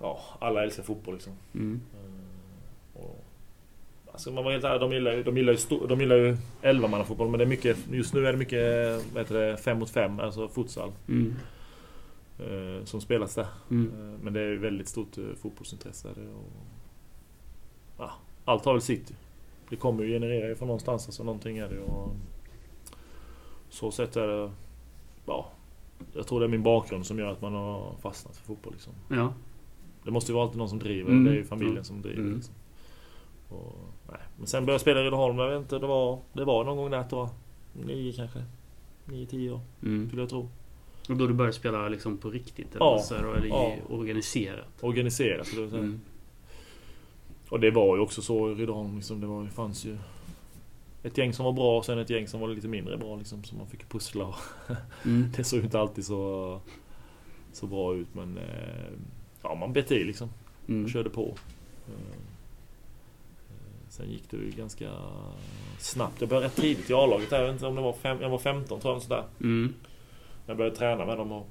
Ja, 0.00 0.20
alla 0.38 0.62
älskar 0.62 0.82
fotboll 0.82 1.14
liksom. 1.14 1.32
Mm. 1.54 1.80
Och, 4.14 4.16
alltså 4.16 4.32
man 4.32 4.44
var 4.44 4.52
helt 4.52 4.64
ärlig, 4.64 4.80
de 4.80 4.92
gillar 4.92 5.12
ju, 5.12 5.22
de 5.22 5.36
gillar 5.36 5.52
ju, 5.52 5.56
sto- 5.58 5.86
de 5.86 6.00
gillar 6.00 6.16
ju 6.16 6.36
11 6.62 7.04
fotboll 7.04 7.28
men 7.30 7.38
det 7.38 7.44
är 7.44 7.48
mycket, 7.48 7.78
just 7.90 8.14
nu 8.14 8.26
är 8.26 8.32
det 8.32 8.38
mycket, 8.38 8.60
vad 9.14 9.22
heter 9.22 9.34
det, 9.34 9.56
5 9.56 9.78
mot 9.78 9.90
5, 9.90 10.20
alltså 10.20 10.48
futsal. 10.48 10.92
Mm. 11.08 11.34
eh, 12.38 12.84
som 12.84 13.00
spelas 13.00 13.34
där. 13.34 13.46
Mm. 13.70 13.86
Eh, 14.14 14.20
Men 14.22 14.32
det 14.32 14.40
är 14.40 14.46
ju 14.48 14.58
väldigt 14.58 14.88
stort 14.88 15.18
eh, 15.18 15.24
fotbollsintresse. 15.42 16.08
Och, 16.08 16.52
ja, 17.98 18.10
allt 18.44 18.64
har 18.64 18.72
väl 18.72 18.82
sitt. 18.82 19.12
Det 19.70 19.76
kommer 19.76 20.04
ju 20.04 20.10
generera 20.12 20.50
ifrån 20.52 20.68
någonstans. 20.68 21.06
Alltså 21.08 21.24
någonting 21.24 21.58
är 21.58 21.68
det. 21.68 21.78
Och, 21.80 22.10
så 23.68 23.90
sätt 23.90 24.16
är 24.16 24.26
det. 24.28 24.50
Ja, 25.26 25.48
jag 26.14 26.26
tror 26.26 26.40
det 26.40 26.46
är 26.46 26.50
min 26.50 26.62
bakgrund 26.62 27.06
som 27.06 27.18
gör 27.18 27.32
att 27.32 27.42
man 27.42 27.54
har 27.54 27.94
fastnat 28.02 28.36
för 28.36 28.44
fotboll. 28.46 28.72
Liksom. 28.72 28.92
Ja. 29.08 29.32
Det 30.04 30.10
måste 30.10 30.32
ju 30.32 30.34
vara 30.34 30.44
alltid 30.44 30.58
någon 30.58 30.68
som 30.68 30.78
driver. 30.78 31.10
Mm. 31.10 31.24
Det 31.24 31.30
är 31.30 31.34
ju 31.34 31.44
familjen 31.44 31.84
som 31.84 32.02
driver. 32.02 32.20
Mm. 32.20 32.34
Liksom. 32.34 32.54
Och, 33.48 33.74
nej. 34.18 34.22
Men 34.36 34.46
sen 34.46 34.62
började 34.64 34.74
jag 34.74 34.80
spela 34.80 35.00
i 35.00 35.04
Rydaholm. 35.04 35.38
Jag 35.38 35.50
vet 35.50 35.58
inte, 35.60 35.78
det 35.78 35.86
var, 35.86 36.18
det 36.32 36.44
var 36.44 36.64
någon 36.64 36.76
gång 36.76 36.90
där 36.90 37.02
tror 37.04 37.28
jag. 37.76 37.86
Nio 37.86 38.12
kanske. 38.12 38.44
Nio, 39.04 39.26
tio 39.26 39.50
år 39.50 39.60
Mm. 39.82 40.06
skulle 40.06 40.22
jag 40.22 40.28
tro. 40.28 40.48
Och 41.08 41.16
då 41.16 41.26
du 41.26 41.34
började 41.34 41.52
spela 41.56 41.88
liksom 41.88 42.18
på 42.18 42.30
riktigt? 42.30 42.74
Eller, 42.74 42.84
Ja. 42.86 42.98
så 42.98 43.14
eller 43.14 43.46
Ja. 43.46 43.72
organiserat? 43.88 44.66
Organiserat 44.80 45.46
skulle 45.46 45.62
jag 45.62 45.70
säga. 45.70 45.82
Mm. 45.82 46.00
Och 47.48 47.60
det 47.60 47.70
var 47.70 47.96
ju 47.96 48.02
också 48.02 48.22
så 48.22 48.50
i 48.50 48.54
Rydaholm. 48.54 48.96
Liksom, 48.96 49.20
det 49.20 49.26
var, 49.26 49.42
ju- 49.42 49.48
fanns 49.48 49.84
ju 49.84 49.98
ett 51.02 51.18
gäng 51.18 51.32
som 51.32 51.44
var 51.44 51.52
bra 51.52 51.78
och 51.78 51.84
sen 51.84 51.98
ett 51.98 52.10
gäng 52.10 52.28
som 52.28 52.40
var 52.40 52.48
lite 52.48 52.68
mindre 52.68 52.96
bra. 52.96 53.16
Liksom, 53.16 53.44
så 53.44 53.56
man 53.56 53.66
fick 53.66 53.88
pussla. 53.88 54.24
Och 54.24 54.34
Mm. 55.04 55.32
det 55.36 55.44
såg 55.44 55.58
ju 55.58 55.64
inte 55.64 55.80
alltid 55.80 56.04
så, 56.06 56.60
så 57.52 57.66
bra 57.66 57.94
ut 57.94 58.08
men 58.14 58.38
eh, 58.38 58.92
ja, 59.42 59.54
man 59.54 59.72
bet 59.72 59.92
i 59.92 60.04
liksom. 60.04 60.28
Mm. 60.68 60.84
Och 60.84 60.90
körde 60.90 61.10
på. 61.10 61.34
Eh, 63.94 64.04
Sen 64.04 64.10
gick 64.10 64.30
det 64.30 64.36
ju 64.36 64.50
ganska 64.50 64.90
snabbt. 65.78 66.20
Jag 66.20 66.28
började 66.28 66.46
rätt 66.46 66.56
tidigt 66.56 66.90
i 66.90 66.94
A-laget. 66.94 67.32
Jag 67.32 67.44
vet 67.44 67.52
inte 67.52 67.66
om 67.66 67.74
det 67.74 67.82
var, 67.82 67.92
fem, 67.92 68.18
jag 68.20 68.30
var 68.30 68.38
15 68.38 68.80
tror 68.80 68.94
jag. 68.94 69.02
Sådär. 69.02 69.24
Mm. 69.40 69.74
Jag 70.46 70.56
började 70.56 70.76
träna 70.76 71.06
med 71.06 71.18
dem 71.18 71.32
och 71.32 71.46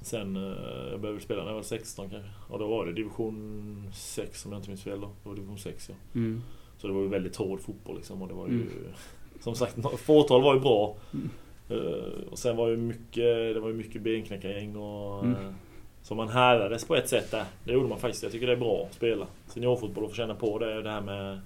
sen 0.00 0.36
eh, 0.36 0.90
jag 0.90 1.00
började 1.00 1.20
spela 1.20 1.42
när 1.42 1.48
jag 1.48 1.56
var 1.56 1.62
16 1.62 2.10
kanske. 2.10 2.30
Och 2.48 2.58
då 2.58 2.66
var 2.66 2.86
det 2.86 2.92
division 2.92 3.90
6 3.94 4.46
om 4.46 4.52
jag 4.52 4.58
inte 4.58 4.70
minns 4.70 4.82
fel 4.82 5.00
då. 5.00 5.10
Det 5.22 5.28
var 5.28 5.36
division 5.36 5.58
6 5.58 5.88
ja. 5.88 5.94
Mm. 6.14 6.42
Så 6.78 6.86
det 6.86 6.92
var 6.92 7.00
ju 7.00 7.08
väldigt 7.08 7.36
hård 7.36 7.60
fotboll 7.60 7.96
liksom 7.96 8.22
och 8.22 8.28
det 8.28 8.34
var 8.34 8.48
ju... 8.48 8.54
Mm. 8.54 8.68
Som 9.40 9.54
sagt, 9.54 9.76
fåtal 10.00 10.42
var 10.42 10.54
ju 10.54 10.60
bra. 10.60 10.96
Mm. 11.12 11.30
Eh, 11.68 12.30
och 12.30 12.38
sen 12.38 12.56
var 12.56 12.68
ju 12.68 12.76
mycket, 12.76 13.54
det 13.54 13.60
var 13.60 13.68
ju 13.68 13.74
mycket 13.74 14.02
benknäckargäng 14.02 14.76
och... 14.76 15.24
Mm. 15.24 15.54
Som 16.02 16.16
man 16.16 16.28
härdades 16.28 16.84
på 16.84 16.96
ett 16.96 17.08
sätt 17.08 17.30
där. 17.30 17.44
Det 17.64 17.72
gjorde 17.72 17.88
man 17.88 17.98
faktiskt. 17.98 18.22
Jag 18.22 18.32
tycker 18.32 18.46
det 18.46 18.52
är 18.52 18.56
bra 18.56 18.86
att 18.86 18.94
spela 18.94 19.26
seniorfotboll 19.46 20.04
och 20.04 20.10
få 20.10 20.16
känna 20.16 20.34
på 20.34 20.58
det. 20.58 20.82
Det 20.82 20.90
här 20.90 21.00
med 21.00 21.40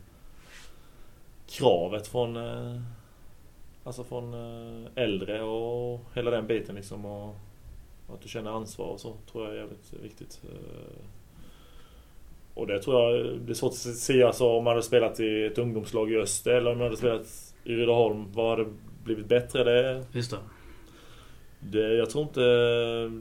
kravet 1.47 2.07
från... 2.07 2.37
Eh, 2.37 2.81
alltså 3.85 4.05
från 4.05 4.35
eh, 4.35 4.87
äldre 4.95 5.43
och 5.43 6.01
hela 6.15 6.31
den 6.31 6.47
biten 6.47 6.75
liksom. 6.75 7.05
Och 7.05 7.35
att 8.15 8.23
du 8.23 8.29
känner 8.29 8.51
ansvar 8.51 8.87
och 8.87 9.01
så 9.01 9.15
tror 9.33 9.45
jag 9.45 9.55
är 9.55 9.59
jävligt 9.59 9.93
viktigt. 10.03 10.41
Eh, 10.45 11.03
och 12.55 12.67
det 12.67 12.83
tror 12.83 13.01
jag, 13.01 13.39
det 13.39 13.53
är 13.53 13.55
svårt 13.55 13.71
att 13.71 13.77
se 13.77 14.23
alltså, 14.23 14.49
om 14.49 14.65
man 14.65 14.71
hade 14.71 14.83
spelat 14.83 15.21
i 15.21 15.45
ett 15.45 15.59
ungdomslag 15.59 16.13
i 16.13 16.17
Öster 16.17 16.53
eller 16.53 16.73
om 16.73 16.79
man 16.79 16.87
hade 16.87 16.97
spelat 16.97 17.55
i 17.65 17.75
Rydaholm. 17.75 18.33
Vad 18.33 18.59
hade 18.59 18.71
blivit 19.05 19.27
bättre? 19.27 19.65
Det, 19.65 20.05
Just 20.13 20.31
det 20.31 20.37
det, 21.71 21.95
jag 21.95 22.11
tror 22.11 22.25
inte 22.25 22.41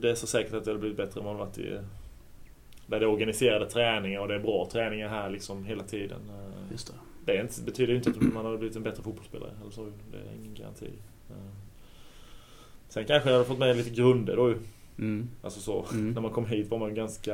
det 0.01 0.09
är 0.09 0.15
så 0.15 0.27
säkert 0.27 0.53
att 0.53 0.65
det 0.65 0.69
hade 0.71 0.79
blivit 0.79 0.97
bättre 0.97 1.19
om 1.19 1.25
man 1.25 1.37
varit 1.37 1.57
i... 1.57 1.79
Där 2.87 2.99
det 2.99 3.05
är 3.05 3.09
organiserade 3.09 3.69
träningar 3.69 4.19
och 4.19 4.27
det 4.27 4.35
är 4.35 4.39
bra 4.39 4.69
träningar 4.71 5.09
här 5.09 5.29
liksom 5.29 5.65
hela 5.65 5.83
tiden. 5.83 6.19
Eh, 6.29 6.71
Just 6.71 6.87
det. 6.87 6.93
Det 7.33 7.41
inte, 7.41 7.61
betyder 7.61 7.91
ju 7.93 7.97
inte 7.97 8.09
att 8.09 8.21
man 8.33 8.45
hade 8.45 8.57
blivit 8.57 8.75
en 8.77 8.83
bättre 8.83 9.03
fotbollsspelare. 9.03 9.51
Eller 9.61 9.71
så. 9.71 9.83
Det 10.11 10.17
är 10.17 10.35
ingen 10.41 10.53
garanti. 10.55 10.89
Eh, 11.29 11.35
Sen 12.89 13.05
kanske 13.05 13.29
jag 13.29 13.33
hade 13.37 13.47
fått 13.49 13.57
med 13.59 13.77
lite 13.77 13.89
grunder 13.89 14.35
då 14.35 14.49
ju. 14.49 14.57
Mm. 14.99 15.29
Alltså 15.43 15.59
så. 15.59 15.85
Mm. 15.91 16.11
När 16.11 16.21
man 16.21 16.31
kom 16.31 16.45
hit 16.45 16.69
var 16.71 16.77
man 16.77 16.95
ganska... 16.95 17.33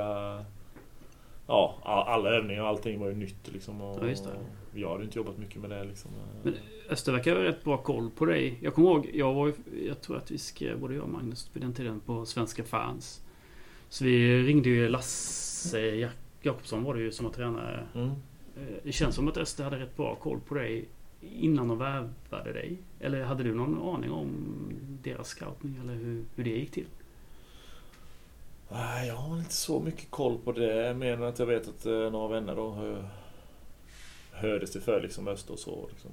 Ja, 1.48 1.75
all- 1.84 2.08
alla 2.08 2.30
övningar 2.30 2.62
och 2.62 2.68
allting 2.68 3.00
var 3.00 3.08
ju 3.08 3.15
nytt 3.15 3.53
liksom. 3.53 3.82
Och 3.82 4.00
Ja. 4.34 4.39
Jag 4.74 4.90
hade 4.92 5.04
inte 5.04 5.18
jobbat 5.20 5.38
mycket 5.38 5.62
med 5.62 5.70
det 5.70 5.84
liksom. 5.84 6.12
Men 6.44 6.56
Öster 6.90 7.12
verkar 7.12 7.36
ha 7.36 7.44
rätt 7.44 7.63
bra 7.63 7.78
koll 7.78 8.10
på 8.10 8.25
dig. 8.25 8.58
Jag 8.62 8.74
kommer 8.74 8.90
ihåg, 8.90 9.10
jag, 9.13 9.34
var, 9.34 9.54
jag 9.88 10.01
tror 10.01 10.18
att 10.18 10.32
vi 10.32 10.38
skrev, 10.38 10.80
både 10.80 10.94
jag 10.96 11.04
och 11.04 11.10
Magnus, 11.10 11.50
på 11.54 11.60
den 11.60 11.74
tiden 11.74 12.00
på 12.00 12.25
Svenska 12.25 12.63
fans. 12.63 13.22
Så 13.90 14.04
vi 14.06 14.44
ringde 14.44 14.70
ju 14.70 14.90
Lasse 14.90 15.80
Jak- 15.80 16.18
Jakobsson 16.42 16.84
var 16.84 16.96
det 16.96 17.01
ju 17.01 17.12
som 17.12 17.25
var 17.25 17.34
tränare. 17.34 17.88
Mm. 17.96 18.08
Eh, 18.10 18.75
Det 18.84 18.92
känns 18.92 19.16
som 19.16 19.28
att 19.28 19.38
Öster 19.38 19.63
hade 19.63 19.80
rätt 19.80 19.98
bra 19.98 20.16
koll 20.16 20.40
på 20.48 20.56
dig 20.56 20.86
innan 21.22 21.68
de 21.68 21.78
värvade 21.78 22.54
dig. 22.54 22.78
Eller 23.00 23.24
hade 23.24 23.44
du 23.44 23.54
någon 23.56 23.96
aning 23.96 24.12
om 24.12 24.30
deras 25.04 25.28
scoutning 25.28 25.75
eller 25.84 25.94
hur, 25.94 26.24
hur 26.36 26.44
det 26.44 26.50
gick 26.50 26.72
till? 26.72 26.86
Nej, 28.72 29.08
jag 29.08 29.16
har 29.16 29.38
inte 29.38 29.54
så 29.54 29.80
mycket 29.80 30.12
koll 30.12 30.38
på 30.38 30.51
det. 30.51 30.94
Mer 30.98 31.13
än 31.13 31.24
att 31.24 31.40
jag 31.40 31.46
vet 31.46 31.68
att 31.68 31.86
eh, 31.86 31.94
några 32.12 32.28
vänner 32.28 32.56
då 32.56 32.72
hör, 32.72 33.06
hörde 34.32 34.68
sig 34.68 34.82
för 34.82 35.02
liksom 35.02 35.28
Öster 35.28 35.54
och 35.54 35.60
så. 35.60 35.88
Liksom, 35.90 36.12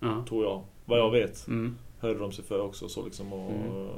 Ja. 0.00 0.24
tror 0.28 0.44
jag. 0.44 0.62
Vad 0.84 0.98
jag 0.98 1.10
vet. 1.10 1.46
Mm. 1.48 1.76
Hörde 2.00 2.18
de 2.18 2.32
sig 2.32 2.44
för 2.44 2.60
också 2.60 2.88
så 2.88 3.04
liksom. 3.04 3.32
Och, 3.32 3.50
Mm. 3.50 3.86
eh, 3.86 3.90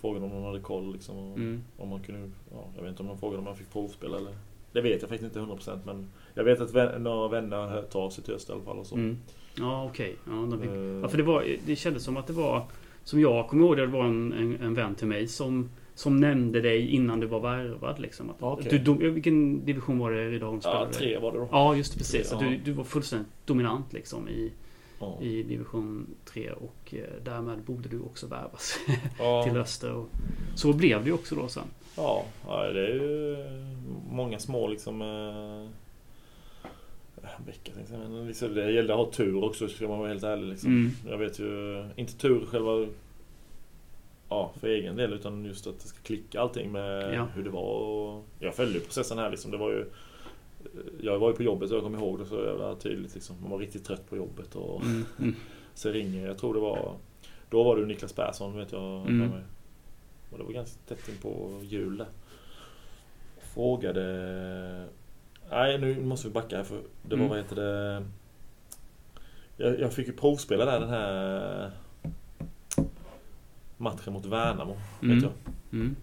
Frågade 0.00 0.24
om 0.26 0.30
de 0.32 0.42
hade 0.44 0.60
koll 0.60 0.92
liksom. 0.92 1.16
Och, 1.18 1.38
Mm. 1.38 1.62
Om 1.78 1.88
man 1.88 2.00
kunde, 2.02 2.30
ja, 2.52 2.64
jag 2.76 2.82
vet 2.82 2.90
inte 2.90 3.02
om 3.02 3.08
de 3.08 3.18
frågade 3.18 3.38
om 3.38 3.44
man 3.44 3.56
fick 3.56 3.72
provspela 3.72 4.16
eller... 4.16 4.32
Det 4.72 4.80
vet 4.80 5.00
jag 5.02 5.10
faktiskt 5.10 5.24
inte 5.36 5.38
100% 5.38 5.80
men 5.86 6.08
jag 6.34 6.44
vet 6.44 6.60
att 6.60 6.70
vän, 6.72 7.02
några 7.02 7.28
vänner 7.28 7.56
har 7.56 7.68
hört 7.68 7.94
av 7.94 8.10
sig 8.10 8.24
till 8.24 8.34
Öster 8.34 8.52
i 8.52 8.56
alla 8.56 8.64
fall 8.64 8.78
och 8.78 8.86
så. 8.86 8.94
Mm. 8.94 9.18
Ja, 9.58 9.84
okej. 9.84 10.16
Ja, 10.26 10.32
de 10.32 10.60
fick... 10.60 10.70
Eh, 10.70 10.76
ja, 10.76 11.08
för 11.08 11.16
det, 11.16 11.22
var, 11.22 11.44
det 11.66 11.76
kändes 11.76 12.02
som 12.04 12.16
att 12.16 12.26
det 12.26 12.32
var, 12.32 12.62
som 13.04 13.20
jag 13.20 13.48
kommer 13.48 13.64
ihåg 13.66 13.76
det, 13.76 13.86
det 13.86 13.92
var 13.92 14.04
en, 14.04 14.32
en, 14.32 14.56
en 14.60 14.74
vän 14.74 14.94
till 14.94 15.06
mig 15.06 15.28
som, 15.28 15.70
som 15.96 16.16
nämnde 16.16 16.60
dig 16.60 16.90
innan 16.90 17.20
du 17.20 17.26
var 17.26 17.40
värvad. 17.40 17.98
Liksom. 17.98 18.30
Att, 18.30 18.36
Ja, 18.40 18.52
okej. 18.52 18.78
du, 18.78 19.10
vilken 19.10 19.64
division 19.64 19.98
var 19.98 20.10
det 20.10 20.28
Rydaholm 20.30 20.60
ja, 20.64 20.70
spelade? 20.70 20.92
tre 20.92 21.18
var 21.18 21.32
det 21.32 21.38
då. 21.38 21.48
Ja, 21.52 21.76
just 21.76 21.92
det. 21.92 21.98
Precis. 21.98 22.28
Ja. 22.30 22.36
Att 22.36 22.42
du, 22.42 22.56
du 22.56 22.72
var 22.72 22.84
fullständigt 22.84 23.28
dominant 23.44 23.92
liksom 23.92 24.28
i, 24.28 24.52
Ja. 25.00 25.18
i 25.22 25.42
division 25.42 26.06
3 26.24 26.50
och 26.50 26.94
eh, 26.94 27.00
därmed 27.24 27.58
borde 27.62 27.88
du 27.88 28.00
också 28.00 28.26
värvas 28.26 28.78
Ja. 29.18 29.42
till 29.44 29.56
Öster. 29.56 29.92
Och, 29.92 30.08
så 30.54 30.72
blev 30.72 31.00
det 31.02 31.06
ju 31.06 31.14
också 31.14 31.34
då 31.34 31.48
sen. 31.48 31.62
Ja, 31.96 32.24
ja, 32.46 32.62
det 32.72 32.86
är 32.86 32.94
ju 32.94 33.36
många 34.10 34.38
små 34.38 34.68
liksom... 34.68 35.02
Eh, 35.02 35.68
vecka 37.46 37.72
men 37.90 38.26
liksom, 38.26 38.54
det 38.54 38.72
gäller 38.72 38.90
att 38.94 38.98
ha 39.06 39.10
tur 39.12 39.44
också 39.44 39.68
ska 39.68 39.88
man 39.88 39.98
vara 39.98 40.08
helt 40.08 40.22
ärlig 40.22 40.46
liksom. 40.48 40.70
Mm. 40.70 40.90
Jag 41.10 41.18
vet 41.18 41.38
ju, 41.38 41.84
inte 41.96 42.16
tur 42.16 42.46
själva... 42.46 42.86
Ja, 44.28 44.52
för 44.60 44.68
egen 44.68 44.96
del 44.96 45.12
utan 45.12 45.44
just 45.44 45.66
att 45.66 45.80
det 45.80 45.88
ska 45.88 45.98
klicka 46.02 46.40
allting 46.40 46.72
med 46.72 47.14
Ja. 47.14 47.26
hur 47.34 47.44
det 47.44 47.50
var 47.50 47.62
och... 47.80 48.24
Jag 48.38 48.54
följde 48.54 48.80
processen 48.80 49.18
här 49.18 49.30
liksom. 49.30 49.50
Det 49.50 49.56
var 49.56 49.70
ju... 49.70 49.84
Jag 51.00 51.18
var 51.18 51.30
ju 51.30 51.36
på 51.36 51.42
jobbet 51.42 51.70
och 51.70 51.76
jag 51.76 51.82
kommer 51.84 51.98
ihåg 51.98 52.18
det 52.18 52.26
så 52.26 52.44
jävla 52.44 52.74
tydligt 52.74 53.14
liksom. 53.14 53.36
Man 53.42 53.50
var 53.50 53.58
riktigt 53.58 53.84
trött 53.84 54.10
på 54.10 54.16
jobbet 54.16 54.54
och 54.54 54.82
Mm. 54.82 55.04
Mm. 55.18 55.34
så 55.74 55.90
ringer, 55.90 56.26
jag 56.26 56.38
tror 56.38 56.54
det 56.54 56.60
var... 56.60 56.92
Då 57.50 57.62
var 57.62 57.76
det 57.76 57.86
Niklas 57.86 58.12
Persson 58.12 58.56
vet 58.58 58.72
jag. 58.72 59.06
Mm. 59.08 59.32
Och 60.32 60.38
det 60.38 60.44
var 60.44 60.52
ganska 60.52 60.78
tätt 60.88 61.08
in 61.08 61.14
på 61.22 61.60
jul 61.62 61.96
där. 61.96 62.06
Frågade... 63.54 64.86
Nej, 65.50 65.78
nu 65.78 66.00
måste 66.00 66.28
vi 66.28 66.34
backa 66.34 66.56
här 66.56 66.64
för 66.64 66.76
det 67.02 67.16
var 67.16 67.24
Mm. 67.24 67.28
vad 67.28 67.38
heter 67.38 67.56
det... 67.56 68.04
Jag, 69.56 69.80
jag 69.80 69.92
fick 69.92 70.06
ju 70.06 70.12
provspela 70.12 70.64
där 70.64 70.80
den 70.80 70.88
här 70.88 71.70
matchen 73.76 74.12
mot 74.12 74.26
Värnamo. 74.26 74.76
Mm. 75.02 75.14
Vet 75.14 75.22
jag. 75.24 75.32
Mm. 75.80 75.96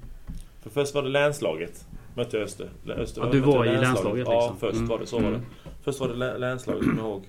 För 0.61 0.69
först 0.69 0.95
var 0.95 1.03
det 1.03 1.09
länslaget. 1.09 1.87
Mötte 2.15 2.37
jag 2.37 2.43
Öster. 2.43 2.69
Öster 2.87 3.21
Ja, 3.21 3.31
du 3.31 3.39
var 3.39 3.65
i 3.65 3.77
länslaget 3.77 4.27
Ja, 4.27 4.39
liksom. 4.41 4.57
först 4.57 4.75
Mm. 4.77 4.87
var 4.89 4.99
det. 4.99 5.05
Så 5.05 5.15
var 5.19 5.29
det. 5.31 5.35
Mm. 5.37 5.41
Först 5.83 5.99
var 5.99 6.07
det 6.07 6.15
lä- 6.15 6.37
länslaget, 6.37 6.83
kommer 6.83 6.97
jag 7.01 7.09
ihåg. 7.09 7.23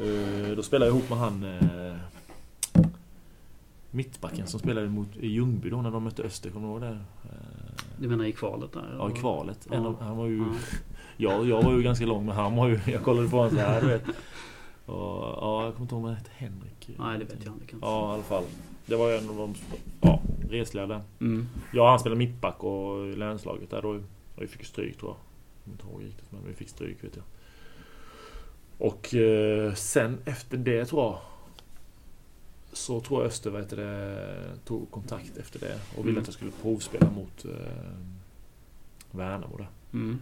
Eh, 0.00 0.56
då 0.56 0.62
spelade 0.62 0.90
jag 0.90 0.96
ihop 0.98 1.10
med 1.10 1.18
han... 1.18 1.44
eh, 1.44 1.94
mittbacken 3.90 4.46
som 4.46 4.60
spelade 4.60 4.88
mot 4.88 5.16
i 5.16 5.26
Ljungby 5.28 5.70
då 5.70 5.82
när 5.82 5.90
de 5.90 6.04
mötte 6.04 6.22
Öster. 6.22 6.50
Kommer 6.50 6.66
du 6.68 6.72
ihåg 6.72 6.80
det? 6.80 6.88
Eh, 7.24 7.30
Du 7.98 8.08
menar 8.08 8.24
i 8.24 8.32
kvalet 8.32 8.72
där? 8.72 8.94
ja, 8.98 9.10
i 9.10 9.12
kvalet. 9.14 9.68
Ja. 9.70 9.78
av, 9.86 10.00
han 10.00 10.16
var 10.16 10.26
ju... 10.26 10.38
Ja. 10.38 10.44
Ja, 11.16 11.44
jag 11.44 11.62
var 11.62 11.72
ju 11.72 11.82
ganska 11.82 12.06
lång 12.06 12.26
men 12.26 12.36
han 12.36 12.56
var 12.56 12.68
ju... 12.68 12.80
Jag 12.86 13.02
kollade 13.02 13.28
på 13.28 13.36
honom 13.36 13.50
så 13.50 13.56
här, 13.56 13.80
du 13.80 13.86
vet. 13.86 14.02
Och, 14.86 14.94
ja, 15.40 15.64
jag 15.64 15.72
kommer 15.74 15.80
inte 15.84 15.94
ihåg 15.94 16.02
om 16.02 16.04
han 16.04 16.14
hette 16.16 16.30
Henrik. 16.34 16.90
Nej, 16.98 17.18
det 17.18 17.24
vet 17.24 17.44
jag 17.44 17.54
inte. 17.54 17.76
Ja, 17.80 18.10
i 18.10 18.14
alla 18.14 18.22
fall. 18.22 18.44
Det 18.90 18.96
var 18.96 19.12
en 19.12 19.28
av 19.28 19.36
de 19.36 19.54
ja, 20.00 20.20
resliga 20.48 20.86
där. 20.86 21.00
Mm. 21.20 21.48
Ja, 21.72 21.90
han 21.90 21.98
spelade 21.98 22.18
mittback 22.18 22.64
och 22.64 23.06
i 23.06 23.16
länslaget 23.16 23.70
där 23.70 23.82
då. 23.82 23.88
Och 23.88 24.42
vi 24.42 24.46
fick 24.46 24.64
stryk 24.64 24.98
tror 24.98 25.10
jag. 25.10 25.16
Jag 25.64 25.72
inte 25.74 25.86
ihåg 25.86 26.04
riktigt 26.04 26.32
men 26.32 26.46
vi 26.46 26.54
fick 26.54 26.68
stryk 26.68 27.04
vet 27.04 27.16
jag. 27.16 27.24
Och 28.78 29.14
eh, 29.14 29.74
sen 29.74 30.18
efter 30.24 30.58
det 30.58 30.84
tror 30.84 31.02
jag. 31.02 31.18
Så 32.72 33.00
tror 33.00 33.20
jag 33.20 33.28
Öster 33.28 33.76
det, 33.76 34.58
tog 34.64 34.90
kontakt 34.90 35.36
efter 35.36 35.60
det 35.60 35.80
och 35.96 35.98
ville 35.98 36.10
Mm. 36.10 36.20
att 36.20 36.26
jag 36.26 36.34
skulle 36.34 36.50
provspela 36.50 37.10
mot 37.10 37.44
eh, 37.44 37.50
Värnamo 39.10 39.56
där. 39.56 39.68
Mm. 39.92 40.18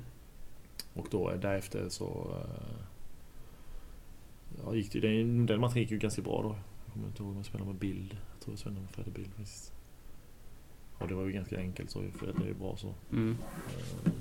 Och 0.95 1.07
då 1.11 1.31
eh, 1.31 1.41
därefter 1.41 1.89
så... 1.89 2.37
Eh, 2.37 2.85
ja, 4.65 4.75
gick 4.75 4.93
det, 4.93 5.01
den, 5.01 5.47
den 5.47 5.61
matchen 5.61 5.81
gick 5.81 5.91
ju 5.91 5.99
ganska 5.99 6.23
bra 6.23 6.43
då. 6.43 6.57
Jag 6.85 6.93
kommer 6.93 7.07
inte 7.07 7.23
ihåg 7.23 7.31
om 7.31 7.37
jag 7.37 7.47
spelade 7.47 7.71
med 7.71 7.81
bild. 7.81 8.17
Jag 8.51 8.59
tror 8.59 8.73
jag 8.75 8.75
spelade 8.75 8.81
med 8.81 8.91
Fredde 8.91 9.11
Bild 9.11 9.27
faktiskt. 9.35 9.73
Och 10.99 11.09
det 11.09 11.15
var 11.15 11.25
ju 11.25 11.33
ganska 11.33 11.59
enkelt 11.59 11.91
så 11.91 12.03
Fredde 12.15 12.43
är 12.43 12.47
ju 12.47 12.55
bra 12.55 12.77
så. 12.77 12.95
Mm. 13.13 13.37
Eh, 14.05 14.13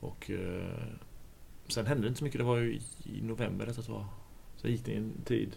Och 0.00 0.30
eh, 0.30 0.84
sen 1.68 1.86
hände 1.86 2.02
det 2.02 2.08
inte 2.08 2.18
så 2.18 2.24
mycket. 2.24 2.38
Det 2.38 2.44
var 2.44 2.56
ju 2.58 2.74
i, 3.04 3.20
november 3.22 3.66
detta 3.66 3.82
jag. 3.94 4.06
Så 4.56 4.68
gick 4.68 4.84
det 4.84 4.96
en 4.96 5.12
tid. 5.24 5.56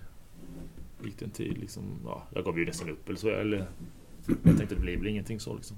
Gick 1.03 1.19
det 1.19 1.25
en 1.25 1.31
tid 1.31 1.57
liksom. 1.57 1.83
Ja, 2.05 2.23
jag 2.33 2.45
gav 2.45 2.59
ju 2.59 2.65
nästan 2.65 2.89
upp 2.89 3.07
eller 3.09 3.19
så. 3.19 3.29
Eller, 3.29 3.67
jag 4.43 4.57
tänkte 4.57 4.75
det 4.75 4.81
blir 4.81 4.97
väl 4.97 5.07
ingenting 5.07 5.39
så 5.39 5.55
liksom. 5.55 5.77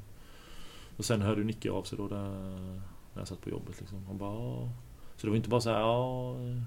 Och 0.98 1.06
sen 1.06 1.22
hörde 1.22 1.44
Nicke 1.44 1.72
av 1.72 1.84
sig 1.84 1.98
då 1.98 2.08
där, 2.08 2.30
när 3.14 3.22
jag 3.22 3.28
satt 3.28 3.42
på 3.42 3.50
jobbet 3.50 3.80
liksom. 3.80 4.06
Han 4.06 4.18
bara 4.18 4.34
"Ja." 4.34 4.70
Så 5.16 5.28
det 5.28 5.30
var 5.30 5.38
inte 5.38 5.50
bara 5.50 5.62
så 5.62 5.70
här 5.70 5.80
ja. 5.80 6.34
eh, 6.36 6.62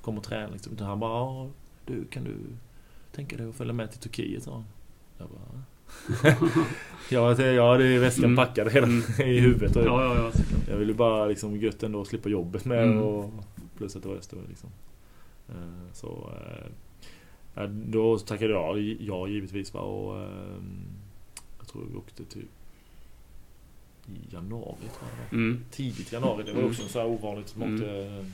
Kom 0.00 0.18
och 0.18 0.24
träna 0.24 0.48
liksom. 0.52 0.72
Utan 0.72 0.86
han 0.86 1.00
bara 1.00 1.50
du 1.86 2.04
kan 2.04 2.24
du 2.24 2.36
tänka 3.12 3.36
dig 3.36 3.48
att 3.48 3.54
följa 3.54 3.72
med 3.72 3.90
till 3.90 4.00
Turkiet 4.00 4.42
sa 4.42 4.52
han. 4.52 4.64
Jag 5.18 5.28
bara 5.28 5.62
Ja, 7.10 7.42
jag 7.42 7.70
hade 7.72 7.98
väskan 7.98 8.24
Mm. 8.24 8.36
packad 8.36 8.72
hela 8.72 8.86
Mm. 8.86 9.02
i 9.28 9.40
huvudet. 9.40 9.76
Och 9.76 9.82
Ja, 9.84 10.04
ja, 10.04 10.14
ja. 10.16 10.42
jag 10.70 10.76
ville 10.76 10.94
bara 10.94 11.26
liksom 11.26 11.56
gött 11.56 11.82
ändå 11.82 12.04
slippa 12.04 12.28
jobbet 12.28 12.64
med 12.64 12.82
Mm. 12.84 12.98
och 13.02 13.30
plus 13.76 13.96
att 13.96 14.02
det 14.02 14.08
var 14.08 14.16
Öster 14.16 14.38
liksom. 14.48 14.70
Eh, 15.48 15.92
Så 15.92 16.30
eh, 16.36 16.66
ja, 17.54 17.66
då 17.66 18.18
tackade 18.18 18.52
jag 18.52 18.78
ja 19.00 19.28
givetvis 19.28 19.74
va 19.74 19.80
och 19.80 20.20
eh, 20.20 20.56
jag 21.58 21.68
tror 21.68 21.82
vi 21.90 21.96
åkte 21.96 22.24
typ 22.24 22.48
i 24.06 24.34
januari 24.34 24.76
tror 24.98 25.10
jag. 25.24 25.32
Mm. 25.32 25.64
Tidigt 25.70 26.12
januari, 26.12 26.42
det 26.42 26.52
var 26.52 26.58
Mm. 26.58 26.70
också 26.70 26.88
så 26.88 26.98
här 26.98 27.06
ovanligt. 27.06 27.48
som 27.48 27.62
Mm. 27.62 27.74
åkte 27.74 27.90
eh, 28.06 28.24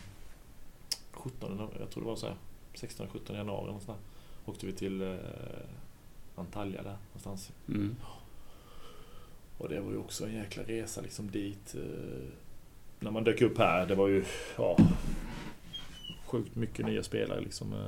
17, 1.12 1.68
jag 1.80 1.90
tror 1.90 2.02
det 2.02 2.08
var 2.08 2.16
så 2.16 2.26
här 2.26 2.37
16-17 2.75 3.35
januari 3.37 3.66
någonstans. 3.66 3.99
Åkte 4.49 4.67
vi 4.67 4.73
till 4.73 5.02
eh, 5.02 5.14
Antalya 6.37 6.83
där 6.83 6.97
någonstans. 7.09 7.52
Mm. 7.69 7.97
Och 9.59 9.69
det 9.69 9.81
var 9.81 9.90
ju 9.90 9.99
också 9.99 10.26
en 10.26 10.35
jäkla 10.35 10.62
resa 10.62 11.00
liksom 11.00 11.31
dit. 11.31 11.75
Eh, 11.75 12.28
när 13.00 13.11
man 13.11 13.25
dök 13.25 13.43
upp 13.43 13.59
här, 13.59 13.87
det 13.87 13.95
var 13.95 14.09
ju 14.09 14.25
ja, 14.57 14.76
sjukt 16.26 16.57
mycket 16.57 16.87
nya 16.87 17.02
spelare 17.02 17.40
liksom. 17.40 17.73
Eh, 17.73 17.78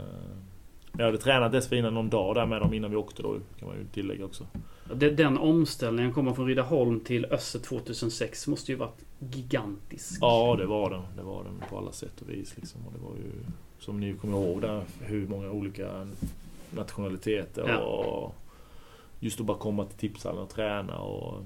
Jag 0.99 1.05
hade 1.05 1.19
tränat 1.19 1.53
dessförinnan 1.53 1.95
någon 1.95 2.11
dag 2.11 2.35
där 2.35 2.47
med 2.47 2.61
dem 2.61 2.75
innan 2.75 2.91
vi 2.91 2.97
åkte 2.97 3.23
då, 3.23 3.39
kan 3.59 3.69
man 3.69 3.79
ju 3.79 3.85
tillägga 3.85 4.25
också. 4.25 4.47
Det- 4.95 5.11
Den 5.11 5.39
omställningen, 5.39 6.13
komma 6.13 6.35
från 6.35 6.47
Rydaholm 6.47 7.01
till 7.01 7.25
Össe 7.25 7.59
2006, 7.59 8.47
måste 8.49 8.73
ju 8.73 8.79
varit 8.79 9.05
gigantisk. 9.19 10.19
Ja, 10.21 10.57
det 10.59 10.67
var 10.67 10.91
den. 10.91 11.03
Det 11.17 11.23
var 11.23 11.45
den 11.45 11.63
på 11.71 11.79
alla 11.79 11.93
sätt 11.93 12.21
och 12.23 12.31
vis. 12.31 12.57
Liksom. 12.57 12.87
Och 12.87 12.93
det 12.93 12.99
var 12.99 13.11
ju, 13.17 13.33
som 13.79 14.01
ni 14.01 14.15
kommer 14.15 14.39
ihåg 14.39 14.61
där, 14.61 14.85
hur 15.01 15.27
många 15.29 15.51
olika 15.51 16.09
nationaliteter 16.71 17.65
Ja. 17.69 17.79
och 17.79 18.35
just 19.21 19.41
att 19.41 19.47
bara 19.47 19.59
komma 19.59 19.85
till 19.85 19.99
tipshallen 19.99 20.43
och 20.43 20.51
träna 20.51 20.99
och 20.99 21.45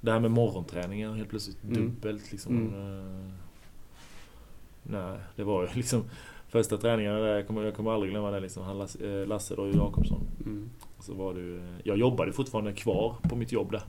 det 0.00 0.12
här 0.12 0.20
med 0.20 0.30
morgonträningen 0.30 1.14
helt 1.14 1.28
plötsligt 1.30 1.64
Mm. 1.64 1.74
dubbelt 1.74 2.32
liksom. 2.32 2.56
Mm. 2.58 3.00
Eh, 3.00 3.32
Nej, 4.82 5.18
det 5.36 5.44
var 5.44 5.62
ju 5.62 5.68
liksom 5.74 6.04
första 6.48 6.76
träningarna 6.76 7.18
där, 7.18 7.34
jag 7.34 7.46
kommer, 7.46 7.62
jag 7.64 7.74
kommer 7.74 7.90
aldrig 7.90 8.10
glömma 8.12 8.30
det 8.30 8.40
liksom. 8.40 8.62
Han 8.64 8.78
Lasse, 8.78 9.20
eh, 9.20 9.26
Lasse 9.26 9.54
då, 9.56 9.68
Jakobsson. 9.68 10.20
Mm. 10.46 10.70
Så 11.00 11.14
var 11.14 11.34
det 11.34 11.40
ju, 11.40 11.60
jag 11.84 11.96
jobbade 11.98 12.32
fortfarande 12.32 12.72
kvar 12.72 13.14
på 13.28 13.36
mitt 13.36 13.52
jobb 13.52 13.70
där. 13.72 13.82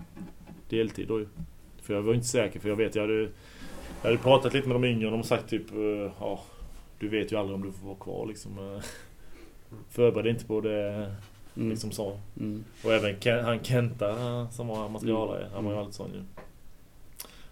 Deltid 0.70 1.08
då 1.08 1.20
ju. 1.20 1.28
För 1.82 1.94
jag 1.94 2.02
var 2.02 2.14
inte 2.14 2.28
säker, 2.28 2.60
för 2.60 2.70
jag 2.70 2.76
vet, 2.76 2.96
jag 2.96 3.02
hade, 3.04 3.22
jag 3.22 3.30
hade 4.04 4.18
pratat 4.18 4.54
lite 4.54 4.68
med 4.68 4.76
de 4.76 4.84
yngre 4.88 5.06
och 5.06 5.12
de 5.12 5.24
sagt 5.24 5.50
typ, 5.50 5.72
eh, 5.72 6.12
ja, 6.20 6.40
du 7.00 7.08
vet 7.10 7.32
ju 7.32 7.36
aldrig 7.36 7.56
om 7.56 7.62
du 7.64 7.72
får 7.72 7.86
vara 7.88 7.98
kvar 7.98 8.26
liksom. 8.28 8.80
Eh. 9.72 9.78
Förbered 9.90 10.26
dig 10.26 10.32
inte 10.34 10.46
på 10.46 10.62
det, 10.62 11.12
Mm. 11.58 11.70
liksom 11.70 11.92
så. 11.92 12.20
Mm. 12.40 12.64
Och 12.84 12.94
även 12.94 13.20
Ken, 13.20 13.46
han 13.46 13.64
Kenta 13.64 14.48
som 14.52 14.68
var 14.68 14.90
materialare, 14.90 15.48
han 15.54 15.64
var 15.64 15.72
ju 15.72 15.76
Mm. 15.76 15.80
alltid 15.80 15.96
sån 15.96 16.12
ju. 16.14 16.22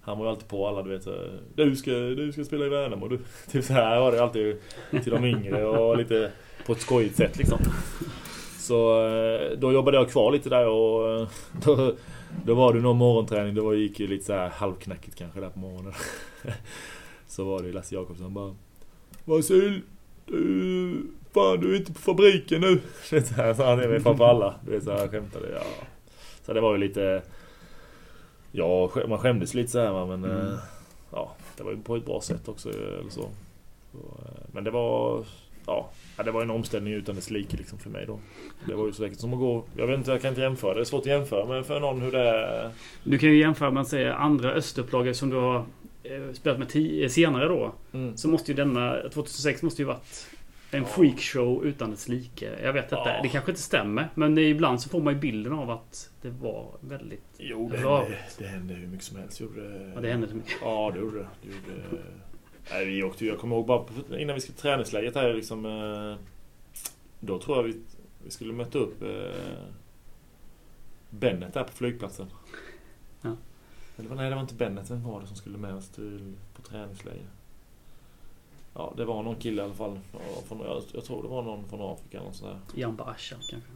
Han 0.01 0.17
var 0.17 0.25
ju 0.25 0.29
alltid 0.31 0.47
på 0.47 0.67
alla, 0.67 0.83
du 0.83 0.89
vet 0.89 1.03
så, 1.03 1.15
Du 1.55 1.75
ska, 1.75 1.91
du 1.91 2.31
ska 2.31 2.43
spela 2.43 2.65
i 2.65 2.69
Värnamo 2.69 3.07
du. 3.07 3.19
Typ 3.51 3.63
så 3.65 3.73
här 3.73 3.99
var 3.99 4.11
det 4.11 4.23
alltid 4.23 4.57
till 5.03 5.11
de 5.11 5.25
yngre 5.25 5.65
och 5.65 5.97
lite 5.97 6.31
på 6.65 6.71
ett 6.73 6.81
skojigt 6.81 7.15
sätt 7.15 7.37
liksom. 7.37 7.59
Så 8.59 9.07
eh, 9.07 9.57
då 9.57 9.73
jobbade 9.73 9.97
jag 9.97 10.09
kvar 10.09 10.31
lite 10.31 10.49
där 10.49 10.67
och 10.67 11.19
eh, 11.21 11.27
då, 11.65 11.95
då 12.45 12.53
var 12.55 12.73
det 12.73 12.79
någon 12.81 12.97
morgonträning. 12.97 13.55
Då 13.55 13.75
gick 13.75 13.99
ju 13.99 14.07
lite 14.07 14.25
så 14.25 14.33
här 14.33 14.49
halvknackigt 14.49 15.15
kanske 15.17 15.39
där 15.39 15.49
på 15.49 15.59
morgonen. 15.59 15.93
Så 17.27 17.43
var 17.43 17.63
det 17.63 17.71
Lasse 17.71 17.95
Jakobsson 17.95 18.33
bara 18.33 18.55
Vasil, 19.25 19.81
du, 20.25 21.07
fan 21.35 21.59
du 21.59 21.73
är 21.73 21.77
inte 21.77 21.93
på 21.93 21.99
fabriken 21.99 22.61
nu. 22.61 22.81
Det 23.09 23.15
är 23.17 23.21
så 23.21 23.33
här, 23.33 23.53
så 23.53 23.63
han 23.63 23.79
är 23.79 23.87
med 23.87 24.03
framför 24.03 24.25
alla. 24.25 24.55
Du 24.65 24.71
vet 24.71 24.83
så 24.83 24.91
här, 24.91 24.97
jag 24.99 25.11
skämtade. 25.11 25.45
Ja. 25.53 25.61
Så 26.45 26.53
det 26.53 26.61
var 26.61 26.71
ju 26.71 26.77
lite 26.77 27.21
Ja, 28.51 28.91
man 29.07 29.17
skämdes 29.19 29.53
lite 29.53 29.71
så 29.71 29.79
här 29.79 30.05
men 30.05 30.23
Mm. 30.25 30.47
eh, 30.47 30.53
Ja, 31.11 31.35
det 31.57 31.63
var 31.63 31.71
ju 31.71 31.77
på 31.77 31.95
ett 31.95 32.05
bra 32.05 32.21
sätt 32.21 32.47
också 32.47 32.69
eller 32.69 33.09
så. 33.09 33.21
så 33.91 33.97
eh, 33.97 34.45
men 34.51 34.63
det 34.63 34.71
var 34.71 35.23
Ja, 35.67 35.89
det 36.25 36.31
var 36.31 36.41
en 36.41 36.49
omställning 36.51 36.93
utan 36.93 37.15
dess 37.15 37.29
like 37.31 37.57
liksom 37.57 37.77
för 37.79 37.89
mig 37.89 38.05
då. 38.05 38.19
Det 38.67 38.73
var 38.75 38.85
ju 38.85 38.91
så 38.91 39.03
säkert 39.03 39.19
som 39.19 39.33
att 39.33 39.39
gå... 39.39 39.63
Jag 39.77 39.87
vet 39.87 39.97
inte, 39.97 40.11
jag 40.11 40.21
kan 40.21 40.29
inte 40.29 40.41
jämföra. 40.41 40.73
Det 40.73 40.79
är 40.79 40.83
svårt 40.83 41.01
att 41.01 41.05
jämföra 41.05 41.45
men 41.45 41.63
för 41.63 41.79
någon 41.79 42.01
hur 42.01 42.11
det 42.11 42.19
är... 42.29 42.69
Du 43.03 43.17
kan 43.17 43.29
ju 43.29 43.37
jämföra 43.39 43.71
med 43.71 43.81
att 43.81 43.87
säga 43.87 44.15
andra 44.15 44.51
östupplagor 44.51 45.13
som 45.13 45.29
du 45.29 45.35
har 45.35 45.65
eh, 46.03 46.33
spelat 46.33 46.59
med 46.59 47.11
senare 47.11 47.47
då. 47.47 47.71
Mm. 47.93 48.17
Så 48.17 48.27
måste 48.27 48.51
ju 48.51 48.55
denna 48.55 48.95
2006 49.13 49.61
måste 49.61 49.81
ju 49.81 49.85
varit 49.85 50.27
en 50.71 50.85
freakshow 50.85 51.65
utan 51.65 51.91
dess 51.91 52.07
like. 52.07 52.63
Jag 52.63 52.73
vet 52.73 52.83
inte. 52.83 52.95
Ja. 52.95 53.19
Det 53.23 53.29
kanske 53.29 53.51
inte 53.51 53.61
stämmer. 53.61 54.09
Men 54.15 54.37
ibland 54.37 54.81
så 54.81 54.89
får 54.89 55.01
man 55.01 55.13
ju 55.13 55.19
bilden 55.19 55.53
av 55.53 55.69
att 55.69 56.09
det 56.21 56.29
var 56.29 56.71
väldigt... 56.79 57.23
Jo, 57.37 57.69
det 57.69 57.77
hände, 57.77 58.17
det 58.37 58.45
hände 58.47 58.73
hur 58.73 58.87
mycket 58.87 59.05
som 59.05 59.17
helst. 59.17 59.39
Gjorde. 59.39 59.91
Ja, 59.95 60.01
det 60.01 60.11
hände 60.11 60.27
så 60.27 60.35
mycket. 60.35 60.53
Ja, 60.61 60.91
det 60.93 60.99
gjorde 60.99 61.17
det. 61.17 61.27
det. 61.41 61.47
Gjorde... 61.47 62.03
Nej, 62.71 62.85
vi 62.85 63.03
åkte 63.03 63.25
jag 63.25 63.39
kommer 63.39 63.55
ihåg 63.55 63.65
bara 63.65 63.85
innan 64.19 64.35
vi 64.35 64.41
skulle 64.41 64.57
träningsläget 64.57 65.15
här 65.15 65.33
liksom. 65.33 65.65
eh, 65.65 66.25
Då 67.19 67.39
tror 67.39 67.57
jag 67.57 67.63
vi, 67.63 67.81
vi 68.23 68.31
skulle 68.31 68.53
möta 68.53 68.77
upp 68.77 69.01
eh, 69.01 69.09
Bennet 71.09 71.53
där 71.53 71.63
på 71.63 71.71
flygplatsen. 71.73 72.27
Ja. 73.21 73.35
Eller 73.97 74.15
nej, 74.15 74.29
det 74.29 74.35
var 74.35 74.41
inte 74.41 74.55
Bennet. 74.55 74.91
Vem 74.91 75.03
var 75.03 75.21
det 75.21 75.27
som 75.27 75.35
skulle 75.35 75.57
med 75.57 75.75
oss 75.75 75.89
till, 75.89 76.33
på 76.55 76.61
träningsläger? 76.61 77.25
Ja, 78.75 78.93
det 78.97 79.05
var 79.05 79.23
någon 79.23 79.35
kille 79.35 79.61
i 79.61 79.65
alla 79.65 79.73
fall. 79.73 79.99
Från, 80.47 80.59
jag, 80.59 80.81
jag 80.93 81.05
tror 81.05 81.23
det 81.23 81.29
var 81.29 81.41
någon 81.41 81.69
från 81.69 81.81
Afrika 81.81 82.17
eller 82.17 82.27
något 82.27 82.35
sånt 82.35 82.51
där. 82.51 82.81
Jamba 82.81 83.03
Asha 83.03 83.35
kanske. 83.49 83.69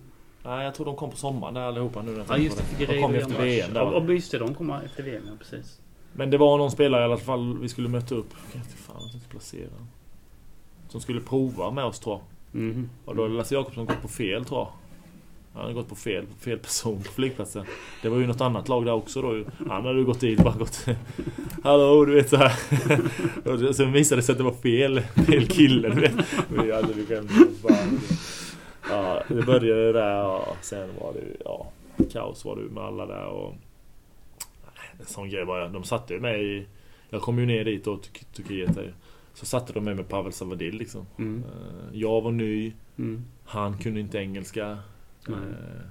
Nej, 0.43 0.65
jag 0.65 0.75
tror 0.75 0.85
de 0.85 0.95
kom 0.95 1.09
på 1.11 1.17
sommaren 1.17 1.53
där 1.53 1.61
allihopa 1.61 2.01
nu. 2.01 2.11
när 2.11 2.17
jag 2.17 2.27
Ja 2.29 2.37
just 2.37 2.63
det. 2.77 2.85
De 2.85 3.01
kom 3.01 3.15
efter 3.15 3.43
VM 3.43 3.73
där. 3.73 3.81
Ja 3.81 4.13
just 4.13 4.31
det. 4.31 4.37
De 4.37 4.55
kommer 4.55 4.83
efter 4.83 5.03
VM, 5.03 5.23
ja 5.27 5.33
precis. 5.39 5.81
Men 6.13 6.29
det 6.29 6.37
var 6.37 6.57
någon 6.57 6.71
spelare 6.71 7.01
i 7.01 7.05
alla 7.05 7.17
fall 7.17 7.57
vi 7.57 7.69
skulle 7.69 7.89
möta 7.89 8.15
upp. 8.15 8.33
Jag 8.53 8.61
inte 8.61 8.77
fan 8.77 9.01
inte 9.13 9.29
placera. 9.29 9.69
Som 10.87 11.01
skulle 11.01 11.21
prova 11.21 11.71
med 11.71 11.83
oss 11.83 11.99
tror 11.99 12.15
jag. 12.51 12.61
Mhm. 12.61 12.89
Och 13.05 13.15
då 13.15 13.21
hade 13.21 13.33
Lasse 13.33 13.55
Jakobsson 13.55 13.85
gått 13.85 14.01
på 14.01 14.07
fel 14.07 14.45
tror 14.45 14.59
jag. 14.59 14.67
Han 15.59 15.65
hade 15.67 15.73
gått 15.73 15.89
på 15.89 15.95
fel, 15.95 16.25
fel 16.39 16.59
person 16.59 17.03
på 17.03 17.11
flygplatsen. 17.11 17.65
Det 18.01 18.09
var 18.09 18.17
ju 18.17 18.27
något 18.27 18.41
annat 18.41 18.69
lag 18.69 18.85
där 18.85 18.93
också 18.93 19.21
då. 19.21 19.43
Han 19.69 19.85
hade 19.85 19.99
ju 19.99 20.05
gått 20.05 20.19
dit 20.19 20.39
och 20.39 20.45
bara 20.45 20.57
gått... 20.57 20.85
Hallå, 21.63 22.05
du 22.05 22.15
vet 22.15 22.29
så 22.29 22.37
här. 22.37 22.51
Och 23.69 23.75
sen 23.75 23.91
visade 23.91 24.21
det 24.21 24.25
sig 24.25 24.31
att 24.33 24.37
det 24.37 24.43
var 24.43 24.51
fel, 24.51 25.01
fel 25.01 25.47
kille, 25.47 25.89
du 25.89 26.01
vet. 26.01 26.13
Vi 26.49 26.71
hade 26.71 26.93
vi 26.93 27.05
bara. 27.63 27.77
Ja, 28.89 29.23
det 29.27 29.41
började 29.45 29.93
där 29.93 30.25
och 30.25 30.57
sen 30.61 30.89
var 30.99 31.13
det 31.13 31.43
ja, 31.45 31.71
kaos 32.11 32.45
var 32.45 32.55
det 32.55 32.61
med 32.61 32.83
alla 32.83 33.05
där 33.05 33.25
och... 33.25 33.55
En 34.99 35.05
sån 35.05 35.29
grej 35.29 35.45
bara. 35.45 35.67
De 35.67 35.83
satte 35.83 36.13
ju 36.13 36.19
mig 36.19 36.57
i... 36.57 36.65
Jag 37.09 37.21
kom 37.21 37.39
ju 37.39 37.45
ner 37.45 37.65
dit 37.65 37.83
till 37.83 38.25
Turkiet 38.33 38.75
där. 38.75 38.93
Så 39.33 39.45
satte 39.45 39.73
de 39.73 39.83
mig 39.83 39.95
med 39.95 40.07
Pavel 40.09 40.33
Savadil 40.33 40.77
liksom. 40.77 41.05
Mm. 41.17 41.43
Eh, 41.43 41.99
Jag 41.99 42.21
var 42.21 42.31
ny. 42.31 42.73
Mm. 42.97 43.25
Han 43.45 43.77
kunde 43.77 43.99
inte 43.99 44.17
engelska. 44.17 44.77
Nej. 45.29 45.39
Eh, 45.49 45.81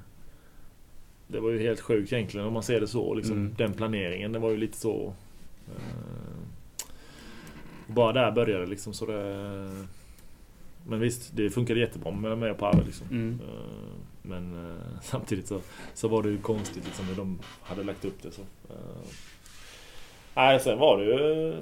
Det 1.26 1.40
var 1.40 1.50
ju 1.50 1.58
helt 1.58 1.80
sjukt 1.80 2.12
egentligen 2.12 2.46
om 2.46 2.52
man 2.52 2.62
ser 2.62 2.80
det 2.80 2.88
så. 2.88 3.14
Liksom, 3.14 3.36
Mm. 3.36 3.54
Den 3.58 3.72
planeringen, 3.72 4.32
det 4.32 4.38
var 4.38 4.50
ju 4.50 4.56
lite 4.56 4.76
så... 4.78 5.12
eh, 5.68 6.84
Bara 7.86 8.12
där 8.12 8.32
började 8.32 8.64
det 8.64 8.70
liksom 8.70 8.92
så 8.94 9.06
det... 9.06 9.84
Men 10.86 11.00
visst, 11.00 11.30
det 11.36 11.50
funkade 11.50 11.80
jättebra 11.80 12.10
med 12.12 12.38
mig 12.38 12.50
och 12.50 12.58
Pavel 12.58 12.84
liksom. 12.86 13.06
Mm. 13.10 13.40
Eh, 13.48 13.94
Men 14.22 14.70
eh, 14.70 15.00
samtidigt 15.02 15.46
så, 15.46 15.60
så 15.94 16.08
var 16.08 16.22
det 16.22 16.28
ju 16.30 16.38
konstigt 16.38 16.84
liksom 16.84 17.04
hur 17.06 17.14
de 17.14 17.38
hade 17.62 17.84
lagt 17.84 18.04
upp 18.04 18.22
det 18.22 18.30
så. 18.30 18.42
Eh, 18.42 18.76
Nej, 20.34 20.60
sen 20.60 20.78
var 20.78 20.98
det 20.98 21.04
ju 21.04 21.54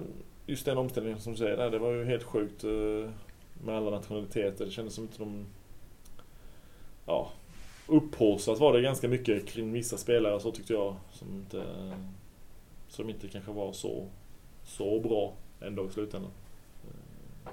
just 0.47 0.65
den 0.65 0.79
omställningen 0.79 1.21
som 1.21 1.33
du 1.33 1.39
säger 1.39 1.57
där. 1.57 1.71
Det 1.71 1.79
var 1.79 1.93
ju 1.93 2.05
helt 2.05 2.23
sjukt 2.25 2.65
eh, 2.65 3.11
med 3.65 3.75
alla 3.77 3.91
nationaliteter. 3.91 4.65
Det 4.65 4.71
kändes 4.71 4.95
som 4.95 5.05
inte 5.05 5.19
de... 5.19 5.47
Ja, 7.07 7.31
upphaussat 7.89 8.59
var 8.59 8.73
det 8.73 8.81
ganska 8.83 9.09
mycket 9.09 9.47
kring 9.49 9.73
vissa 9.73 9.97
spelare 9.97 10.41
så 10.41 10.51
tyckte 10.53 10.73
jag. 10.73 10.97
Som 11.13 11.29
inte, 11.35 11.65
som 12.89 13.11
inte 13.11 13.29
kanske 13.29 13.53
var 13.53 13.73
så, 13.73 14.07
så 14.65 15.01
bra 15.01 15.33
ändå 15.61 15.87
i 15.87 15.91
slutändan. 15.91 16.31
Eh, 16.85 17.51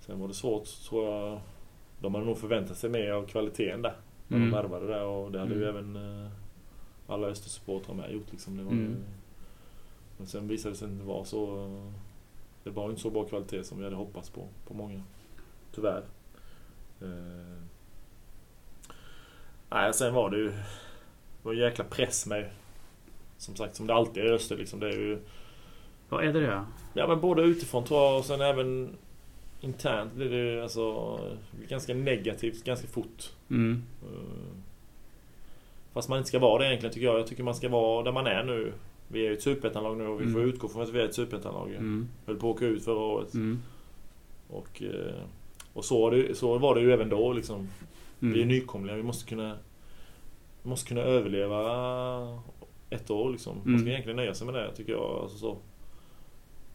Sen 0.00 0.20
var 0.20 0.28
det 0.28 0.34
svårt 0.34 0.64
tror 0.88 1.04
jag. 1.10 1.40
De 2.00 2.14
hade 2.14 2.26
nog 2.26 2.38
förväntat 2.38 2.78
sig 2.78 2.90
mer 2.90 3.10
av 3.10 3.26
kvaliteten 3.26 3.82
där. 3.82 3.96
När 4.28 4.36
Mm. 4.36 4.50
de 4.50 4.56
värvade 4.56 4.86
där 4.86 5.04
och 5.04 5.32
det 5.32 5.38
hade 5.38 5.54
ju 5.54 5.68
Mm. 5.68 5.76
även 5.92 6.24
eh, 6.24 6.30
alla 7.06 7.26
Östersupportrar 7.26 7.94
med 7.94 8.12
gjort 8.12 8.32
liksom. 8.32 8.56
Det 8.56 8.62
var 8.64 8.72
ju, 8.72 8.78
Mm. 8.86 9.04
Men 10.18 10.26
sen 10.26 10.48
visade 10.48 10.74
det 10.74 10.78
sig 10.78 10.88
inte 10.88 11.04
vara 11.04 11.24
så... 11.24 11.64
eh, 11.64 11.92
Det 12.64 12.70
var 12.70 12.90
inte 12.90 13.00
så 13.02 13.10
bra 13.10 13.24
kvalitet 13.24 13.64
som 13.64 13.78
vi 13.78 13.84
hade 13.84 13.96
hoppats 13.96 14.30
på, 14.30 14.48
på 14.66 14.74
många. 14.74 15.02
Tyvärr. 15.74 16.04
Nej, 19.74 19.94
sen 19.94 20.14
var 20.14 20.30
det 20.30 20.36
ju... 20.36 20.48
Det 20.48 20.54
var 21.42 21.52
en 21.52 21.58
jäkla 21.58 21.84
press 21.84 22.26
med 22.26 22.50
Som 23.38 23.56
sagt, 23.56 23.76
som 23.76 23.86
det 23.86 23.94
alltid 23.94 24.22
är 24.24 24.26
i 24.26 24.34
Öster 24.34 24.56
liksom. 24.56 24.80
Det 24.80 24.88
är 24.88 24.92
ju... 24.98 25.18
Vad 26.08 26.24
är 26.24 26.32
det 26.32 26.40
det? 26.40 26.64
Ja 26.94 27.06
men 27.06 27.20
både 27.20 27.42
utifrån 27.42 27.84
tror 27.84 28.00
jag 28.00 28.18
och 28.18 28.24
sen 28.24 28.40
även 28.40 28.96
internt 29.60 30.12
blir 30.12 30.30
det 30.30 30.36
ju 30.36 30.62
alltså 30.62 31.18
ganska 31.68 31.94
negativt 31.94 32.64
ganska 32.64 32.86
fort. 32.86 33.32
Mm. 33.50 33.82
Eh, 34.02 34.56
Fast 35.92 36.08
man 36.08 36.18
inte 36.18 36.28
ska 36.28 36.38
vara 36.38 36.58
det 36.62 36.68
egentligen 36.68 36.92
tycker 36.94 37.06
jag. 37.06 37.18
Jag 37.18 37.26
tycker 37.26 37.42
man 37.42 37.54
ska 37.54 37.68
vara 37.68 38.02
där 38.02 38.12
man 38.12 38.26
är 38.26 38.44
nu. 38.44 38.72
Vi 39.08 39.20
är 39.20 39.30
ju 39.30 39.32
ett 39.36 39.42
superettanlag 39.42 39.96
nu 39.96 40.06
och 40.06 40.20
vi 40.20 40.24
får 40.24 40.38
Mm. 40.40 40.48
utgå 40.48 40.68
från 40.68 40.82
att 40.82 40.88
vi 40.88 41.00
är 41.00 41.04
ett 41.04 41.14
superettanlag. 41.14 41.68
Mm. 41.70 42.08
Höll 42.26 42.36
på 42.36 42.50
att 42.50 42.56
åka 42.56 42.66
ut 42.66 42.84
förra 42.84 42.98
året. 42.98 43.34
Mm. 43.34 43.62
Och, 44.50 44.82
eh, 44.82 45.14
och 45.72 45.84
så, 45.84 46.00
var 46.02 46.10
det, 46.10 46.38
så 46.38 46.58
var 46.58 46.74
det 46.74 46.80
ju 46.80 46.92
även 46.92 47.08
då 47.08 47.32
liksom. 47.32 47.68
Vi 48.32 48.38
är 48.40 48.44
Mm. 48.44 48.48
nykomlingar. 48.48 48.96
Vi 48.96 49.02
måste 49.02 49.28
kunna, 49.28 49.58
vi 50.62 50.68
måste 50.68 50.88
kunna 50.88 51.00
överleva 51.00 52.42
ett 52.90 53.10
år 53.10 53.30
liksom. 53.30 53.54
Man 53.56 53.62
ska 53.62 53.70
Mm. 53.72 53.88
egentligen 53.88 54.16
nöja 54.16 54.34
sig 54.34 54.46
med 54.46 54.54
det 54.54 54.74
tycker 54.76 54.92
jag. 54.92 55.02
Alltså, 55.22 55.38
så. 55.38 55.56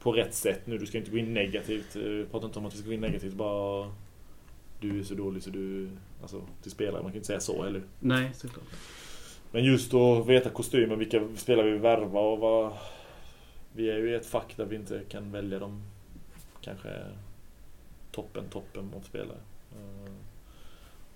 På 0.01 0.11
rätt 0.11 0.33
sätt 0.33 0.67
nu. 0.67 0.77
Du 0.77 0.85
ska 0.85 0.97
inte 0.97 1.11
gå 1.11 1.17
in 1.17 1.33
negativt. 1.33 1.95
Eh, 1.95 2.01
Vi 2.01 2.25
pratar 2.25 2.47
inte 2.47 2.59
om 2.59 2.65
att 2.65 2.73
vi 2.73 2.77
ska 2.77 2.87
gå 2.87 2.93
in 2.93 3.01
negativt. 3.01 3.33
Bara 3.33 3.91
du 4.79 4.99
är 4.99 5.03
så 5.03 5.13
dålig 5.15 5.43
så 5.43 5.49
du... 5.49 5.89
Alltså 6.21 6.41
till 6.61 6.71
spelare. 6.71 7.01
Man 7.01 7.11
kan 7.11 7.15
inte 7.15 7.27
säga 7.27 7.39
så 7.39 7.63
heller. 7.63 7.81
Nej, 7.99 8.29
såklart. 8.33 8.65
Men 9.51 9.63
just 9.63 9.93
att 9.93 10.27
veta 10.27 10.49
kostymen. 10.49 10.99
Vilka 10.99 11.27
spelare 11.35 11.65
vi 11.65 11.71
vill 11.71 11.81
värva 11.81 12.19
och 12.19 12.39
vad... 12.39 12.73
Vi 13.73 13.89
är 13.89 13.97
ju 13.97 14.11
i 14.11 14.15
ett 14.15 14.25
fack 14.25 14.57
där 14.57 14.65
vi 14.65 14.75
inte 14.75 15.01
kan 15.09 15.31
välja 15.31 15.59
de 15.59 15.81
kanske 16.61 16.89
toppen, 18.11 18.43
toppen 18.49 18.89
av 18.97 19.01
spelare. 19.01 19.37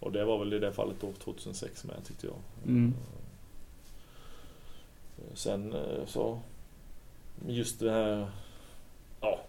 Och 0.03 0.11
det 0.11 0.25
var 0.25 0.39
väl 0.39 0.53
i 0.53 0.59
det 0.59 0.71
fallet 0.73 0.95
då 1.01 1.11
2006 1.11 1.83
med 1.85 1.95
tyckte 2.05 2.27
jag. 2.27 2.35
Mm. 2.65 2.93
Eh, 5.17 5.33
Sen 5.33 5.73
eh, 5.73 6.05
så 6.05 6.39
just 7.47 7.79
det 7.79 7.91
här 7.91 8.27
ja, 9.21 9.39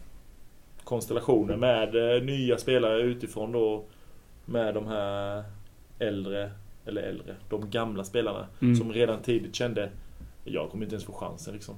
konstellationen 0.85 1.61
med 1.61 2.17
eh, 2.17 2.23
nya 2.23 2.59
spelare 2.59 3.03
utifrån 3.03 3.53
då 3.53 3.85
med 4.45 4.75
de 4.75 4.87
här 4.87 5.45
äldre, 5.99 6.53
eller 6.87 7.03
äldre, 7.03 7.37
de 7.51 7.71
gamla 7.71 8.05
spelarna 8.05 8.47
Mm. 8.63 8.77
som 8.77 8.93
redan 8.93 9.23
tidigt 9.23 9.55
kände 9.55 9.91
jag 10.45 10.71
kommer 10.71 10.85
inte 10.85 10.95
ens 10.95 11.05
få 11.07 11.13
chansen 11.13 11.55
liksom. 11.55 11.75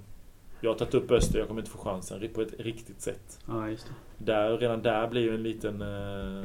Jag 0.66 0.72
har 0.72 0.78
tagit 0.78 0.94
upp 0.94 1.10
Öster, 1.10 1.38
jag 1.38 1.48
kommer 1.48 1.60
inte 1.60 1.70
få 1.70 1.78
chansen 1.78 2.28
på 2.34 2.40
ett 2.42 2.54
riktigt 2.60 3.00
sätt. 3.00 3.38
Ja, 3.48 3.68
just 3.68 3.86
det. 3.86 3.92
Där, 4.32 4.58
redan 4.58 4.82
där 4.82 5.08
blir 5.08 5.22
ju 5.22 5.34
en 5.34 5.42
liten... 5.42 5.82
eh, 5.82 6.44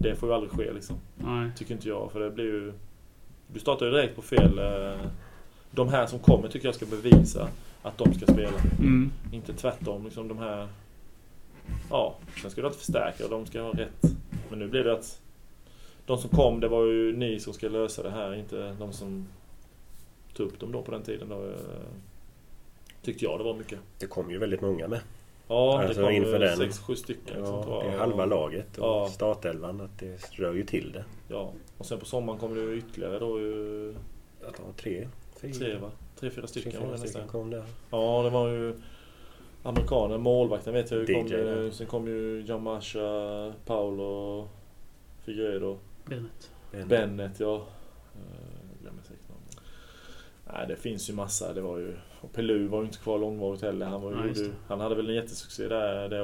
Det 0.00 0.14
får 0.14 0.28
ju 0.28 0.34
aldrig 0.34 0.52
ske 0.52 0.72
liksom. 0.72 0.96
Nej. 1.16 1.50
Tycker 1.56 1.74
inte 1.74 1.88
jag, 1.88 2.12
för 2.12 2.20
det 2.20 2.30
blir 2.30 2.44
ju... 2.44 2.72
Du 3.46 3.60
startar 3.60 3.86
ju 3.86 3.92
direkt 3.92 4.16
på 4.16 4.22
fel... 4.22 4.58
eh, 4.58 5.00
De 5.70 5.88
här 5.88 6.06
som 6.06 6.18
kommer 6.18 6.48
tycker 6.48 6.68
jag 6.68 6.74
ska 6.74 6.86
bevisa 6.86 7.48
att 7.82 7.98
de 7.98 8.14
ska 8.14 8.26
spela. 8.26 8.58
Mm. 8.78 9.10
Inte 9.32 9.52
tvärtom, 9.52 10.04
liksom 10.04 10.28
de 10.28 10.38
här... 10.38 10.68
Ja, 11.90 12.14
sen 12.42 12.50
ska 12.50 12.60
du 12.60 12.66
alltid 12.66 12.80
förstärka 12.80 13.24
och 13.24 13.30
de 13.30 13.46
ska 13.46 13.60
ha 13.62 13.72
rätt. 13.72 14.02
Men 14.50 14.58
nu 14.58 14.68
blir 14.68 14.84
det 14.84 14.92
att... 14.92 15.20
De 16.06 16.18
som 16.18 16.30
kom, 16.30 16.60
det 16.60 16.68
var 16.68 16.86
ju 16.86 17.16
ni 17.16 17.40
som 17.40 17.52
ska 17.52 17.68
lösa 17.68 18.02
det 18.02 18.10
här, 18.10 18.34
inte 18.34 18.72
de 18.78 18.92
som 18.92 19.26
tog 20.34 20.46
upp 20.46 20.60
dem 20.60 20.72
då 20.72 20.82
på 20.82 20.90
den 20.90 21.02
tiden. 21.02 21.28
Då, 21.28 21.34
eh, 21.36 21.90
tyckte 23.02 23.24
jag 23.24 23.40
det 23.40 23.44
var 23.44 23.54
mycket. 23.54 23.78
Det 23.98 24.06
kom 24.06 24.30
ju 24.30 24.38
väldigt 24.38 24.60
många 24.60 24.88
med. 24.88 25.00
Ja, 25.48 25.82
Alltså 25.82 26.00
det 26.00 26.06
kom 26.06 26.14
inför 26.16 26.38
den. 26.38 26.56
sex, 26.56 26.78
sju 26.78 26.96
stycken. 26.96 27.36
liksom, 27.36 27.54
Ja, 27.54 27.62
tror 27.62 27.76
jag. 27.76 27.92
det 27.92 27.94
är 27.94 27.98
halva 27.98 28.24
laget 28.26 28.78
och 28.78 28.84
Ja. 28.86 29.08
startelvan. 29.08 29.80
Att 29.80 29.98
det 29.98 30.30
rör 30.38 30.52
ju 30.54 30.64
till 30.64 30.92
det. 30.92 31.04
Ja, 31.28 31.52
och 31.78 31.86
sen 31.86 31.98
på 31.98 32.04
sommaren 32.04 32.38
kommer 32.38 32.56
det 32.56 32.62
ju 32.62 32.78
ytterligare 32.78 33.18
då 33.18 33.40
ju 33.40 33.94
Att 34.48 34.56
ha 34.58 34.64
tre, 34.76 35.08
fyra, 35.40 35.52
tre 35.52 35.76
va? 35.76 35.90
Tre, 36.16 36.30
fyra 36.30 36.46
stycken 36.46 36.72
tre, 36.72 36.80
var 36.80 36.86
fyra 36.86 36.92
det 36.92 36.98
stycken 36.98 37.20
nästan. 37.22 37.40
kom 37.40 37.50
där. 37.50 37.64
Ja, 37.90 38.22
det 38.22 38.30
var 38.30 38.48
ju 38.48 38.74
amerikaner, 39.62 40.18
målvakten 40.18 40.74
vet 40.74 40.90
jag 40.90 41.00
ju 41.08 41.14
kom 41.14 41.26
ju, 41.26 41.64
ja. 41.64 41.72
Sen 41.72 41.86
kom 41.86 42.06
ju 42.06 42.40
John 42.40 42.62
Masha, 42.62 43.52
Paolo, 43.66 44.48
Figueiredo, 45.24 45.78
Bennett. 46.04 46.50
En- 46.72 46.88
Bennett 46.88 47.40
ja. 47.40 47.54
Eh, 47.54 48.80
glömmer 48.82 49.02
säkert 49.02 49.28
någon. 49.28 49.62
Nej, 50.54 50.66
det 50.68 50.76
finns 50.76 51.10
ju 51.10 51.14
massa. 51.14 51.52
Det 51.52 51.60
var 51.60 51.78
ju... 51.78 51.96
Och 52.20 52.32
Pelu 52.32 52.66
var 52.66 52.78
ju 52.80 52.86
inte 52.86 52.98
kvar 52.98 53.18
långvarigt 53.18 53.62
heller. 53.62 53.86
Han, 53.86 54.02
var 54.02 54.10
ju, 54.12 54.44
Ja, 54.44 54.50
han 54.68 54.80
hade 54.80 54.94
väl 54.94 55.08
en 55.08 55.14
jättesuccé 55.14 55.68
där 55.68 56.08
det 56.08 56.22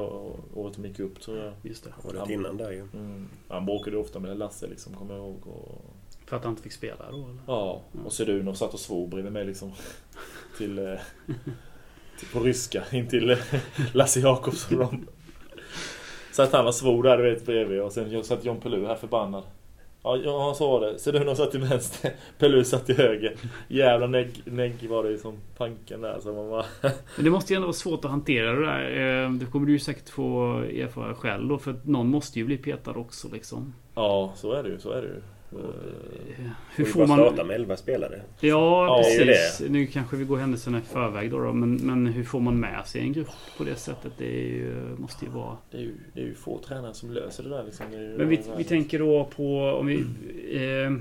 året 0.55 0.75
de 0.77 0.87
gick 0.87 1.01
upp 1.01 1.21
tror 1.21 1.39
jag. 1.39 1.53
Just 1.63 1.85
det. 1.85 1.93
Året 2.05 2.31
innan 2.31 2.57
där 2.57 2.71
ju. 2.71 2.81
Mm. 2.81 3.29
Han 3.49 3.67
bråkade 3.67 3.97
ofta 3.97 4.19
med 4.19 4.39
Lasse 4.39 4.67
liksom, 4.67 4.95
kommer 4.95 5.15
jag 5.15 5.25
ihåg. 5.25 5.47
Och... 5.47 5.85
För 6.27 6.37
att 6.37 6.45
han 6.45 6.53
inte 6.53 6.63
fick 6.63 6.73
spela 6.73 7.11
då 7.11 7.17
eller? 7.17 7.39
Ja, 7.47 7.83
och 8.05 8.13
Sedunov 8.13 8.55
satt 8.55 8.75
och 8.75 8.81
svor 8.81 9.09
bredvid 9.09 9.33
mig 9.33 9.45
liksom. 9.45 9.73
Till, 10.59 10.79
eh, 10.79 10.95
till, 12.19 12.29
på 12.33 12.41
ryska, 12.41 12.85
in 12.93 13.09
till 13.09 13.31
eh, 13.31 13.39
Lasse 13.93 14.21
Jakobsson. 14.21 14.81
och 14.81 14.85
dem. 14.91 15.07
Så 16.33 16.43
att 16.43 16.53
han 16.53 16.67
och 16.67 16.75
svor 16.75 17.03
där 17.03 17.19
du 17.19 17.31
vet 17.31 17.47
bredvid 17.47 17.81
och 17.81 17.93
sen 17.93 18.25
satt 18.25 18.45
John 18.45 18.61
Pelu 18.61 18.87
här 18.87 18.97
förbannad. 18.97 19.45
Ja, 20.25 20.55
så 20.57 20.71
var 20.71 20.81
det. 20.87 20.99
Sedunov 20.99 21.35
satt 21.35 21.51
till 21.51 21.61
vänster, 21.61 22.11
Pelu 22.39 22.65
satt 22.65 22.87
till 22.87 22.97
höger. 22.97 23.37
Jävla 23.69 24.07
negg, 24.07 24.43
negg 24.45 24.89
var 24.89 25.03
det 25.05 25.11
ju 25.11 25.19
som 25.19 25.35
panken 25.57 26.01
där. 26.01 26.19
Så 26.21 26.33
man 26.33 26.51
bara... 26.51 26.65
Men 27.17 27.25
det 27.25 27.31
måste 27.31 27.53
ju 27.53 27.57
ändå 27.57 27.67
vara 27.67 27.73
svårt 27.75 28.05
att 28.05 28.11
hantera 28.11 28.53
det 28.53 28.67
där. 28.67 29.25
Eh, 29.25 29.31
Det 29.31 29.47
kommer 29.47 29.67
du 29.67 29.73
ju 29.73 29.79
säkert 29.79 30.09
få 30.09 30.53
erfara 30.59 31.15
själv 31.15 31.49
då. 31.49 31.59
För 31.59 31.75
någon 31.85 32.09
måste 32.09 32.39
ju 32.39 32.45
bli 32.45 32.57
petad 32.59 32.93
också 32.93 33.29
liksom. 33.33 33.75
Ja, 33.95 34.33
så 34.37 34.53
är 34.53 34.63
det 34.63 34.69
ju. 34.69 34.79
Så 34.79 34.91
är 34.91 35.03
det 35.03 35.09
ju. 35.09 35.23
Eh, 35.53 35.59
Hur 36.77 36.85
Får 36.85 37.07
bara 37.07 37.17
starta 37.19 37.37
man... 37.37 37.47
med 37.47 37.57
11 37.57 37.77
spelare. 37.77 38.21
Ja, 38.41 38.87
Ja, 38.87 39.03
det 39.19 39.25
precis. 39.25 39.69
Nu 39.71 39.87
kanske 39.87 40.17
vi 40.17 40.25
går 40.25 40.37
händelserna 40.37 40.79
i 40.79 40.81
förväg 40.81 41.31
då, 41.31 41.39
då 41.39 41.53
men, 41.53 41.75
men 41.75 42.07
hur 42.07 42.25
får 42.25 42.41
man 42.41 42.61
med 42.61 42.87
sig 42.87 43.01
en 43.01 43.13
grupp 43.13 43.29
på 43.59 43.65
det 43.65 43.77
sättet? 43.77 44.13
Det 44.19 44.25
ju, 44.25 44.97
måste 44.99 45.25
ju 45.25 45.31
vara... 45.31 45.57
Det 45.71 45.77
är 45.77 45.81
ju, 45.83 45.95
det 46.15 46.21
är 46.21 46.25
ju 46.25 46.35
få 46.35 46.59
tränare 46.59 46.95
som 46.95 47.11
löser 47.11 47.43
det 47.43 47.49
där 47.49 47.65
liksom. 47.65 47.87
Det 47.91 48.15
Men 48.19 48.29
vi, 48.29 48.41
vi 48.57 48.65
tänker 48.65 48.99
då 48.99 49.29
på 49.37 49.61
om 49.81 49.87
vi... 49.87 50.05
Eh, 50.53 50.93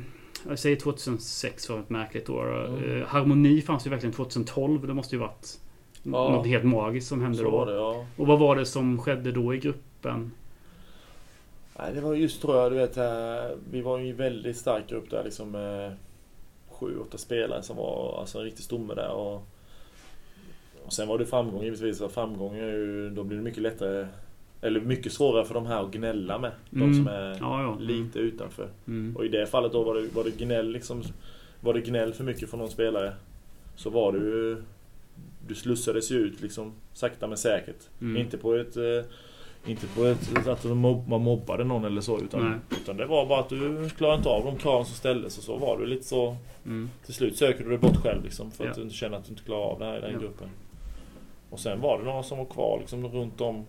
jag 0.49 0.59
säger 0.59 0.75
2006 0.75 1.69
var 1.69 1.79
ett 1.79 1.89
märkligt 1.89 2.29
år. 2.29 2.65
Mm. 2.67 3.01
Eh, 3.01 3.07
Harmoni 3.07 3.61
fanns 3.61 3.85
ju 3.85 3.89
verkligen 3.89 4.13
2012. 4.13 4.87
Det 4.87 4.93
måste 4.93 5.15
ju 5.15 5.19
varit 5.19 5.59
Ja. 6.03 6.29
något 6.29 6.47
helt 6.47 6.63
magiskt 6.63 7.07
som 7.07 7.21
hände 7.21 7.43
då. 7.43 7.65
ja. 7.69 8.05
Och 8.17 8.27
vad 8.27 8.39
var 8.39 8.55
det 8.55 8.65
som 8.65 8.97
skedde 9.01 9.31
då 9.31 9.53
i 9.55 9.57
gruppen? 9.57 10.31
Nej, 11.79 11.93
det 11.93 12.01
var 12.01 12.13
just 12.13 12.41
tror 12.41 12.55
jag, 12.55 12.71
du 12.71 12.75
vet, 12.75 12.97
eh, 12.97 13.57
vi 13.71 13.81
var 13.81 13.99
ju 13.99 14.09
en 14.09 14.15
väldigt 14.15 14.57
stark 14.57 14.89
grupp 14.89 15.09
där 15.09 15.23
liksom 15.23 15.51
med 15.51 15.95
sju, 16.69 16.97
åtta 16.99 17.17
spelare 17.17 17.61
som 17.63 17.77
var 17.77 18.19
alltså 18.19 18.37
en 18.37 18.43
riktig 18.43 18.63
stomme 18.63 18.93
där 18.93 19.09
och, 19.11 19.41
och 20.85 20.93
sen 20.93 21.07
var 21.07 21.17
det 21.17 21.25
framgång 21.25 21.63
givetvis 21.63 22.01
och 22.01 22.11
framgång 22.11 22.55
är 22.55 22.65
ju, 22.71 23.09
då 23.09 23.23
blir 23.23 23.37
det 23.37 23.43
mycket 23.43 23.61
lättare 23.63 24.07
eller 24.61 24.79
mycket 24.79 25.13
svårare 25.13 25.45
för 25.45 25.53
de 25.53 25.65
här 25.65 25.83
att 25.83 25.91
gnälla 25.91 26.39
med. 26.39 26.51
De 26.69 26.81
Mm. 26.81 26.93
som 26.95 27.07
är 27.07 27.29
Ja, 27.39 27.61
ja. 27.63 27.77
lite 27.79 28.19
utanför. 28.19 28.69
Mm. 28.87 29.15
Och 29.15 29.25
i 29.25 29.27
det 29.27 29.45
fallet 29.47 29.71
då 29.71 29.83
var 29.83 29.95
det, 29.95 30.07
var 30.15 30.23
det 30.23 30.37
gnäll 30.37 30.69
liksom 30.71 31.03
Var 31.61 31.73
det 31.73 31.81
gnäll 31.81 32.13
för 32.13 32.23
mycket 32.23 32.49
från 32.49 32.59
någon 32.59 32.69
spelare 32.69 33.13
Så 33.75 33.89
var 33.89 34.11
det 34.11 34.17
ju 34.17 34.63
Du 35.47 35.55
slussades 35.55 36.11
ju 36.11 36.15
ut 36.15 36.41
liksom 36.41 36.73
Sakta 36.93 37.27
men 37.27 37.37
säkert 37.37 37.89
Mm. 38.01 38.17
Inte 38.21 38.37
på 38.37 38.53
ett 38.55 38.77
eh, 38.77 38.83
Inte 39.67 39.87
på 39.87 40.05
ett 40.05 40.47
att 40.47 40.63
man 40.63 41.21
mobbade 41.21 41.63
någon 41.63 41.85
eller 41.85 42.01
så 42.01 42.19
utan, 42.19 42.49
Nej. 42.49 42.59
utan 42.81 42.97
det 42.97 43.05
var 43.05 43.25
bara 43.25 43.39
att 43.39 43.49
du 43.49 43.89
klarade 43.89 44.17
inte 44.17 44.29
av 44.29 44.45
de 44.45 44.55
kraven 44.57 44.85
som 44.85 44.95
ställdes 44.95 45.37
och 45.37 45.43
så 45.43 45.57
var 45.57 45.77
du 45.77 45.85
lite 45.85 46.03
så 46.03 46.37
Mm. 46.65 46.89
Till 47.05 47.13
slut 47.13 47.37
söker 47.37 47.63
du 47.63 47.69
dig 47.69 47.77
bort 47.77 47.97
själv 47.97 48.23
liksom 48.23 48.51
För 48.51 48.63
att 48.63 48.69
Ja. 48.69 48.75
du 48.75 48.81
inte 48.81 48.95
känner 48.95 49.17
att 49.17 49.25
du 49.25 49.29
inte 49.29 49.43
klarar 49.43 49.61
av 49.65 49.79
det 49.79 49.85
här 49.85 49.97
i 49.97 50.01
den 50.01 50.11
Ja. 50.13 50.19
gruppen 50.19 50.49
Och 51.49 51.59
sen 51.59 51.81
var 51.81 51.97
det 51.99 52.03
några 52.05 52.23
som 52.23 52.37
var 52.37 52.45
kvar 52.45 52.77
liksom 52.79 53.07
runt 53.07 53.41
om 53.41 53.65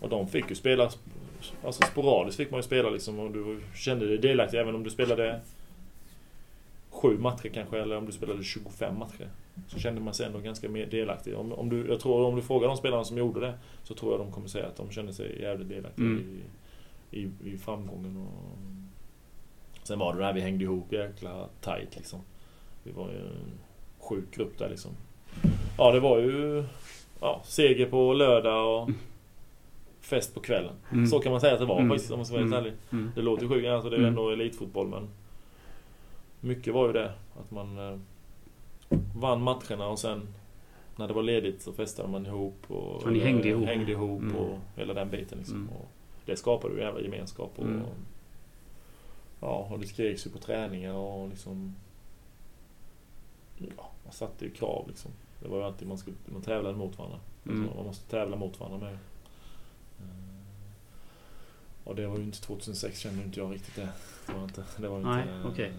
Och 0.00 0.08
de 0.08 0.28
fick 0.28 0.48
ju 0.48 0.54
spela 0.54 0.90
Alltså 1.64 1.82
sporadiskt 1.82 2.36
fick 2.36 2.50
man 2.50 2.58
ju 2.58 2.62
spela 2.62 2.90
liksom 2.90 3.18
och 3.18 3.30
du 3.30 3.60
kände 3.74 4.06
dig 4.06 4.18
delaktig 4.18 4.58
även 4.58 4.74
om 4.74 4.82
du 4.82 4.90
spelade 4.90 5.40
Sju 6.90 7.18
matcher 7.18 7.48
kanske 7.54 7.78
eller 7.80 7.96
om 7.96 8.06
du 8.06 8.12
spelade 8.12 8.44
25 8.44 8.98
matcher 8.98 9.28
Så 9.68 9.78
kände 9.78 10.00
man 10.00 10.14
sig 10.14 10.26
ändå 10.26 10.38
ganska 10.38 10.68
mer 10.68 10.86
delaktig 10.86 11.36
om, 11.36 11.52
om 11.52 11.68
du, 11.68 11.86
Jag 11.88 12.00
tror 12.00 12.26
om 12.26 12.36
du 12.36 12.42
frågar 12.42 12.68
de 12.68 12.76
spelarna 12.76 13.04
som 13.04 13.18
gjorde 13.18 13.40
det 13.40 13.54
Så 13.84 13.94
tror 13.94 14.12
jag 14.12 14.20
de 14.20 14.32
kommer 14.32 14.48
säga 14.48 14.66
att 14.66 14.76
de 14.76 14.90
kände 14.90 15.12
sig 15.12 15.40
jävligt 15.42 15.68
delaktiga 15.68 16.06
Mm. 16.06 16.40
i, 17.10 17.18
i, 17.20 17.30
i 17.44 17.58
framgången 17.58 18.16
och 18.16 18.58
Sen 19.82 19.98
var 19.98 20.14
det 20.14 20.20
där 20.20 20.32
vi 20.32 20.40
hängde 20.40 20.64
ihop 20.64 20.92
jäkla 20.92 21.48
tight 21.60 21.96
liksom 21.96 22.20
Vi 22.82 22.92
var 22.92 23.08
ju 23.10 23.16
en 23.18 23.52
sjuk 23.98 24.34
grupp 24.36 24.58
där 24.58 24.68
liksom 24.68 24.90
Ja 25.78 25.92
det 25.92 26.00
var 26.00 26.18
ju 26.18 26.64
Ja, 27.20 27.40
seger 27.44 27.86
på 27.86 28.12
lördag 28.14 28.82
och 28.82 28.90
Fest 30.00 30.34
på 30.34 30.40
kvällen 30.40 30.72
Mm. 30.92 31.06
Så 31.06 31.18
kan 31.18 31.32
man 31.32 31.40
säga 31.40 31.52
att 31.52 31.58
det 31.60 31.66
var 31.66 31.78
Mm. 31.78 31.88
faktiskt 31.90 32.10
om 32.12 32.18
man 32.18 32.26
ska 32.26 32.34
vara 32.34 32.44
helt 32.44 32.54
Mm. 32.54 32.64
ärlig 32.66 32.78
Mm. 32.92 33.10
Det 33.14 33.22
låter 33.22 33.42
ju 33.42 33.48
sjukt, 33.48 33.68
alltså 33.68 33.90
det 33.90 33.96
är 33.96 33.98
Mm. 33.98 34.08
ändå 34.08 34.30
elitfotboll 34.30 34.88
men 34.88 35.08
Mycket 36.40 36.74
var 36.74 36.86
ju 36.86 36.92
det 36.92 37.12
att 37.40 37.50
man 37.50 37.78
eh, 37.78 37.98
Vann 39.14 39.42
matcherna 39.42 39.88
och 39.88 39.98
sen 39.98 40.28
När 40.96 41.08
det 41.08 41.14
var 41.14 41.22
ledigt 41.22 41.62
så 41.62 41.72
festade 41.72 42.08
man 42.08 42.26
ihop 42.26 42.70
och 42.70 43.02
Ja, 43.04 43.10
ni 43.10 43.18
hängde 43.20 43.48
ihop. 43.48 43.64
hängde 43.66 43.92
ihop 43.92 44.20
Mm. 44.22 44.36
och 44.36 44.58
hela 44.76 44.94
den 44.94 45.10
biten 45.10 45.38
liksom. 45.38 45.56
Mm. 45.56 45.68
Och 45.68 45.88
det 46.26 46.36
skapade 46.36 46.74
ju 46.74 46.80
jävla 46.80 47.00
gemenskap 47.00 47.52
och 47.56 47.64
Mm. 47.64 47.82
Ja, 49.40 49.68
och 49.70 49.78
det 49.78 49.86
skreks 49.86 50.26
ju 50.26 50.30
på 50.30 50.38
träningar 50.38 50.92
och 50.94 51.28
liksom 51.28 51.74
Ja, 53.58 53.90
man 54.04 54.12
satte 54.12 54.44
ju 54.44 54.50
krav 54.50 54.84
liksom. 54.88 55.10
Det 55.42 55.48
var 55.48 55.58
ju 55.58 55.64
alltid 55.64 55.88
man 55.88 55.98
skulle, 55.98 56.16
man 56.26 56.42
tävlade 56.42 56.76
mot 56.78 56.98
varandra. 56.98 57.18
Alltså, 57.48 57.74
man 57.76 57.86
måste 57.86 58.10
tävla 58.10 58.36
mot 58.36 58.60
varandra 58.60 58.78
med. 58.78 58.92
Eh, 60.00 60.08
Och 61.84 61.94
det 61.96 62.06
var 62.06 62.16
ju 62.18 62.22
inte 62.24 62.40
2006 62.42 62.98
kände 62.98 63.22
inte 63.22 63.40
jag 63.40 63.54
riktigt 63.54 63.74
det. 63.76 63.88
Det 64.26 64.32
var 64.32 64.44
inte... 64.44 64.64
Det 64.76 64.88
var 64.88 64.98
ju 64.98 65.04
Nej, 65.04 65.22
inte 65.36 65.48
okej. 65.48 65.72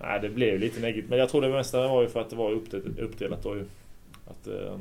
Nej, 0.00 0.20
det 0.20 0.28
blev 0.28 0.60
lite 0.60 0.80
negativt. 0.80 1.10
Men 1.10 1.18
jag 1.18 1.28
tror 1.28 1.42
det 1.42 1.48
mesta 1.48 1.88
var 1.88 2.02
ju 2.02 2.08
för 2.08 2.20
att 2.20 2.30
det 2.30 2.36
var 2.36 2.52
uppdelat, 2.98 3.42
då 3.42 3.56
ju. 3.56 3.64
Att 4.26 4.46
eh, 4.46 4.78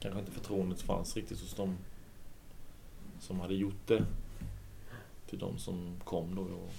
kanske 0.00 0.20
inte 0.20 0.32
förtroendet 0.32 0.82
fanns 0.82 1.16
riktigt 1.16 1.40
hos 1.40 1.54
dem 1.54 1.76
som 3.20 3.40
hade 3.40 3.54
gjort 3.54 3.86
det. 3.86 4.04
Till 5.30 5.38
de 5.38 5.58
som 5.58 6.00
kom 6.04 6.34
då. 6.34 6.42
Och 6.42 6.72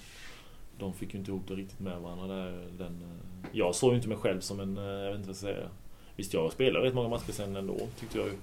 de 0.79 0.93
fick 0.93 1.13
ju 1.13 1.19
inte 1.19 1.31
ihop 1.31 1.47
det 1.47 1.53
riktigt 1.53 1.79
med 1.79 2.01
varandra 2.01 2.27
där. 2.27 2.67
Den, 2.77 3.01
eh, 3.01 3.49
jag 3.51 3.75
såg 3.75 3.89
ju 3.91 3.95
inte 3.95 4.09
mig 4.09 4.17
själv 4.17 4.39
som 4.39 4.59
en, 4.59 4.77
eh, 4.77 4.83
jag 4.83 5.11
vet 5.11 5.15
inte 5.15 5.27
vad 5.27 5.29
jag 5.29 5.35
ska 5.35 5.47
säga. 5.47 5.69
Visst, 6.15 6.33
jag 6.33 6.51
spelade 6.51 6.85
rätt 6.85 6.93
många 6.93 7.09
matcher 7.09 7.31
sen 7.31 7.55
ändå, 7.55 7.77
tyckte 7.99 8.17
jag 8.17 8.27
ju. 8.27 8.33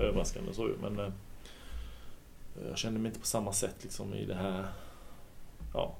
Överraskande 0.00 0.52
så 0.52 0.62
ju, 0.62 0.74
men 0.82 0.98
eh, 0.98 1.12
jag 2.68 2.78
kände 2.78 3.00
mig 3.00 3.08
inte 3.08 3.20
på 3.20 3.26
samma 3.26 3.52
sätt 3.52 3.76
liksom 3.82 4.14
i 4.14 4.24
det 4.24 4.34
här, 4.34 4.64
ja, 5.74 5.94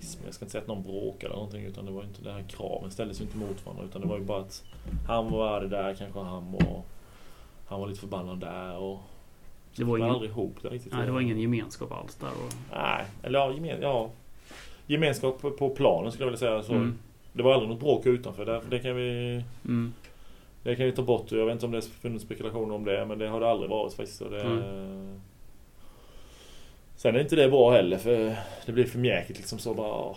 schism. 0.00 0.20
Jag 0.24 0.34
ska 0.34 0.44
inte 0.44 0.52
säga 0.52 0.62
att 0.62 0.68
någon 0.68 0.82
bråkade 0.82 1.26
eller 1.26 1.34
någonting, 1.36 1.64
utan 1.64 1.84
det 1.84 1.90
var 1.92 2.02
inte 2.02 2.22
det 2.22 2.32
här 2.32 2.42
kraven 2.48 2.90
ställdes 2.90 3.20
ju 3.20 3.24
inte 3.24 3.36
mot 3.36 3.66
varandra, 3.66 3.84
utan 3.84 4.00
det 4.00 4.06
var 4.08 4.18
ju 4.18 4.24
bara 4.24 4.40
att 4.40 4.64
han 5.06 5.30
var 5.30 5.60
det 5.60 5.68
där, 5.68 5.94
kanske 5.94 6.20
han 6.20 6.52
var, 6.52 6.82
han 7.66 7.80
var 7.80 7.88
lite 7.88 8.00
förbannad 8.00 8.40
där 8.40 8.76
och 8.78 8.98
Det 9.76 9.84
var 9.84 9.98
ingen, 9.98 10.10
aldrig 10.10 10.30
ihop 10.30 10.54
det 10.62 10.68
riktigt. 10.68 10.92
nej, 10.92 11.06
det 11.06 11.12
var 11.12 11.20
ingen 11.20 11.40
gemenskap 11.40 11.92
alls 11.92 12.14
där. 12.16 12.28
Och, 12.28 12.52
Nej, 12.72 13.04
eller 13.22 13.38
ja, 13.38 13.52
gemen, 13.52 13.82
ja. 13.82 14.10
Gemenskap 14.86 15.40
på, 15.58 15.70
planen 15.70 16.12
skulle 16.12 16.24
jag 16.24 16.30
vilja 16.30 16.38
säga. 16.38 16.62
Så. 16.62 16.72
mm, 16.72 16.98
Det 17.32 17.42
var 17.42 17.52
aldrig 17.54 17.70
något 17.70 17.80
bråk 17.80 18.06
utanför. 18.06 18.46
Där, 18.46 18.62
det, 18.70 18.78
kan 18.78 18.96
vi, 18.96 19.42
mm, 19.64 19.92
det 20.62 20.76
kan 20.76 20.86
vi 20.86 20.92
ta 20.92 21.02
bort. 21.02 21.32
Jag 21.32 21.46
vet 21.46 21.52
inte 21.52 21.66
om 21.66 21.72
det 21.72 21.82
funnits 21.82 22.24
spekulationer 22.24 22.74
om 22.74 22.84
det. 22.84 23.06
Men 23.06 23.18
det 23.18 23.28
har 23.28 23.40
det 23.40 23.48
aldrig 23.50 23.70
varit 23.70 23.92
faktiskt. 23.94 24.18
Så 24.18 24.28
det, 24.28 24.40
Mm. 24.42 25.20
Sen 27.00 27.16
är 27.16 27.20
inte 27.20 27.36
det 27.36 27.48
bra 27.48 27.70
heller. 27.70 27.98
För 27.98 28.36
det 28.66 28.72
blir 28.72 28.84
för 28.84 28.98
mjäkigt 28.98 29.38
liksom 29.38 29.58
så 29.58 29.74
bara... 29.74 29.94
åh, 29.94 30.16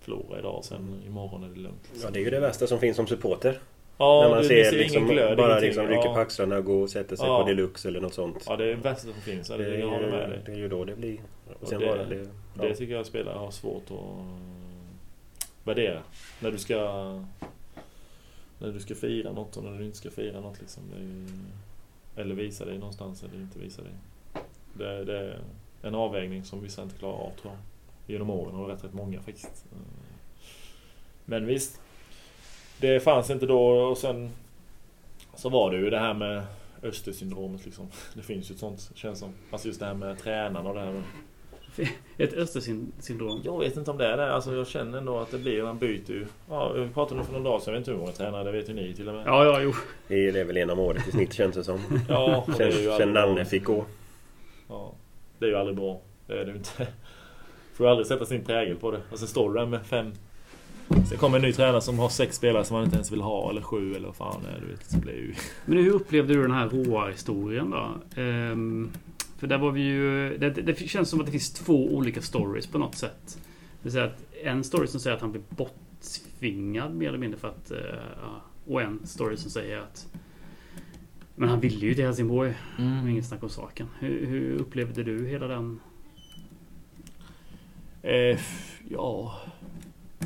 Förlora 0.00 0.38
idag 0.38 0.64
sen 0.64 1.02
imorgon 1.06 1.44
är 1.44 1.48
det 1.48 1.60
lugnt. 1.60 1.90
Ja, 2.02 2.10
det 2.10 2.18
är 2.18 2.24
ju 2.24 2.30
det 2.30 2.40
värsta 2.40 2.66
som 2.66 2.78
finns 2.78 2.96
som 2.96 3.06
supporter. 3.06 3.58
Ja, 3.98 4.20
när 4.22 4.28
man 4.30 4.38
det, 4.38 4.44
ser, 4.44 4.56
det 4.56 4.64
ser 4.70 4.78
liksom, 4.78 5.06
glöd, 5.06 5.36
bara 5.36 5.58
liksom 5.58 5.86
rycker 5.86 6.04
ja. 6.08 6.14
på 6.14 6.20
axlarna 6.20 6.56
och 6.56 6.64
går 6.64 6.82
och 6.82 6.90
sätter 6.90 7.16
sig 7.16 7.26
Ja. 7.26 7.42
på 7.42 7.48
deluxe 7.48 7.88
eller 7.88 8.00
något 8.00 8.14
sånt. 8.14 8.44
Ja, 8.46 8.56
det 8.56 8.64
är 8.64 8.68
det 8.68 8.74
värsta 8.74 9.02
som 9.12 9.20
finns. 9.22 9.48
Det, 9.48 9.56
det, 9.56 9.78
jag 9.78 9.88
håller 9.88 10.10
med 10.10 10.20
är, 10.20 10.28
dig. 10.28 10.40
det 10.46 10.52
är 10.52 10.56
ju 10.56 10.68
då 10.68 10.84
det 10.84 10.96
blir. 10.96 11.18
Och 11.48 11.62
Och 11.62 11.68
sen 11.68 11.80
det- 11.80 11.86
bara 11.86 12.04
det, 12.04 12.28
ja. 12.54 12.62
Det 12.62 12.74
tycker 12.74 12.94
jag 12.94 13.06
spelare 13.06 13.38
har 13.38 13.50
svårt 13.50 13.90
att 13.90 14.24
värdera. 15.64 16.02
När 16.40 16.50
du 16.50 16.58
ska 16.58 16.76
när 18.58 18.68
du 18.72 18.80
ska 18.80 18.94
fira 18.94 19.32
något 19.32 19.56
och 19.56 19.64
när 19.64 19.78
du 19.78 19.84
inte 19.84 19.98
ska 19.98 20.10
fira 20.10 20.40
något. 20.40 20.60
Liksom. 20.60 20.82
Är 20.96 21.00
ju, 21.02 21.26
eller 22.22 22.34
visa 22.34 22.64
dig 22.64 22.78
någonstans 22.78 23.22
eller 23.24 23.34
inte 23.34 23.58
visa 23.58 23.82
dig. 23.82 23.92
Det, 24.74 25.04
det 25.04 25.18
är 25.18 25.38
en 25.82 25.94
avvägning 25.94 26.44
som 26.44 26.62
vissa 26.62 26.82
inte 26.82 26.98
klarar 26.98 27.14
av 27.14 27.32
tror 27.40 27.52
jag. 27.52 27.60
Genom 28.14 28.30
åren 28.30 28.54
och 28.54 28.68
rätt, 28.68 28.84
rätt 28.84 28.94
många 28.94 29.20
faktiskt. 29.20 29.64
Men 31.24 31.46
visst. 31.46 31.80
Det 32.80 33.00
fanns 33.00 33.30
inte 33.30 33.46
då 33.46 33.68
och 33.68 33.98
sen 33.98 34.30
så 35.34 35.48
var 35.48 35.70
det 35.70 35.78
ju 35.78 35.90
det 35.90 35.98
här 35.98 36.14
med 36.14 36.42
Östersyndromet 36.82 37.64
liksom. 37.64 37.88
Det 38.14 38.22
finns 38.22 38.50
ju 38.50 38.52
ett 38.52 38.58
sånt 38.58 38.90
känns 38.94 39.18
som. 39.18 39.32
Alltså 39.50 39.68
just 39.68 39.80
det 39.80 39.86
här 39.86 39.94
med 39.94 40.18
tränarna 40.18 40.68
och 40.68 40.74
det 40.74 40.80
här. 40.80 41.02
ett 42.18 42.32
Östersyndrom. 42.32 43.40
Jag 43.44 43.58
vet 43.58 43.76
inte 43.76 43.90
om 43.90 43.98
det 43.98 44.06
är 44.06 44.16
det. 44.16 44.32
Alltså 44.32 44.54
jag 44.54 44.66
känner 44.66 44.98
ändå 44.98 45.18
att 45.18 45.30
det 45.30 45.38
blir, 45.38 45.62
man 45.62 45.78
byter 45.78 46.10
ju. 46.10 46.26
Ja, 46.48 46.72
vi 46.72 46.88
pratade 46.88 47.14
om 47.14 47.18
det 47.18 47.24
för 47.24 47.32
några 47.32 47.50
dagar 47.50 47.60
sedan, 47.60 47.74
jag 47.74 47.80
vet 47.80 47.88
inte 47.88 47.90
hur 47.90 47.98
många 47.98 48.12
tränare, 48.12 48.44
det 48.44 48.52
vet 48.52 48.68
ju 48.68 48.74
ni 48.74 48.94
till 48.94 49.08
och 49.08 49.14
med. 49.14 49.26
Ja, 49.26 49.44
ja, 49.44 49.60
jo. 49.60 49.72
Det 50.08 50.28
är 50.28 50.32
det 50.32 50.40
är 50.40 50.44
väl 50.44 50.56
en 50.56 50.70
om 50.70 50.78
året 50.78 51.08
i 51.08 51.10
snitt 51.10 51.32
känns 51.32 51.54
det 51.54 51.64
som. 51.64 51.80
Ja, 52.08 52.44
och 52.46 52.58
det 52.58 52.72
Sen, 52.72 52.96
sen. 52.98 53.12
Nanne 53.12 53.44
fick 53.44 53.64
gå. 53.64 53.84
Ja, 54.68 54.92
det 55.38 55.46
är 55.46 55.50
ju 55.50 55.56
aldrig 55.56 55.76
bra. 55.76 56.00
Det 56.26 56.32
är 56.32 56.44
det 56.44 56.50
ju 56.50 56.56
inte. 56.56 56.70
Får 57.74 57.86
ju 57.86 57.90
aldrig 57.90 58.06
sätta 58.06 58.24
sin 58.24 58.44
prägel 58.44 58.76
på 58.76 58.90
det. 58.90 59.00
Och 59.10 59.18
sen 59.18 59.28
står 59.28 59.52
du 59.52 59.58
där 59.58 59.66
med 59.66 59.86
fem. 59.86 60.12
Sen 61.08 61.18
kommer 61.18 61.38
en 61.38 61.42
ny 61.42 61.52
tränare 61.52 61.80
som 61.80 61.98
har 61.98 62.08
sex 62.08 62.36
spelare 62.36 62.64
som 62.64 62.74
man 62.74 62.84
inte 62.84 62.96
ens 62.96 63.12
vill 63.12 63.20
ha, 63.20 63.50
eller 63.50 63.62
sju 63.62 63.94
eller 63.94 64.06
vad 64.06 64.16
fan 64.16 64.42
det 64.42 64.56
är. 64.56 64.60
Du 64.60 64.66
vet, 64.66 64.90
så 64.90 64.98
blir 64.98 65.14
ju... 65.14 65.34
Men 65.64 65.78
hur 65.78 65.90
upplevde 65.90 66.34
du 66.34 66.42
den 66.42 66.50
här 66.50 66.68
råa 66.68 67.08
historien 67.08 67.70
då? 67.70 67.94
Um, 68.22 68.90
för 69.38 69.46
där 69.46 69.58
var 69.58 69.70
vi 69.70 69.80
ju... 69.80 70.38
Det, 70.38 70.50
det 70.50 70.88
känns 70.88 71.10
som 71.10 71.20
att 71.20 71.26
det 71.26 71.32
finns 71.32 71.52
två 71.52 71.94
olika 71.94 72.22
stories 72.22 72.66
på 72.66 72.78
något 72.78 72.94
sätt. 72.94 73.38
Det 73.38 73.82
vill 73.82 73.92
säga 73.92 74.04
att 74.04 74.24
en 74.42 74.64
story 74.64 74.86
som 74.86 75.00
säger 75.00 75.16
att 75.16 75.22
han 75.22 75.32
blir 75.32 75.42
borttvingad 75.48 76.94
mer 76.94 77.08
eller 77.08 77.18
mindre 77.18 77.38
för 77.38 77.48
att... 77.48 77.70
Uh, 77.70 78.72
och 78.72 78.82
en 78.82 79.06
story 79.06 79.36
som 79.36 79.50
säger 79.50 79.78
att... 79.78 80.06
Men 81.38 81.48
han 81.48 81.60
ville 81.60 81.86
ju 81.86 81.94
till 81.94 82.04
Helsingborg. 82.04 82.54
Mm. 82.78 83.08
Inget 83.08 83.26
snack 83.26 83.42
om 83.42 83.48
saken. 83.48 83.86
Hur, 83.98 84.26
hur 84.26 84.58
upplevde 84.60 85.02
du 85.02 85.26
hela 85.28 85.46
den? 85.46 85.80
Eh, 88.02 88.38
ja... 88.88 89.34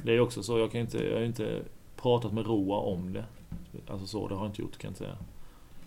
Det 0.04 0.12
är 0.12 0.20
också 0.20 0.42
så, 0.42 0.58
jag 0.58 0.72
kan 0.72 0.80
inte... 0.80 1.04
Jag 1.04 1.16
har 1.16 1.24
inte 1.24 1.62
pratat 1.96 2.32
med 2.32 2.46
Roa 2.46 2.76
om 2.78 3.12
det. 3.12 3.24
Alltså 3.88 4.06
så, 4.06 4.28
det 4.28 4.34
har 4.34 4.44
jag 4.44 4.50
inte 4.50 4.62
gjort 4.62 4.78
kan 4.78 4.88
jag 4.88 4.90
inte 4.90 4.98
säga. 5.04 5.16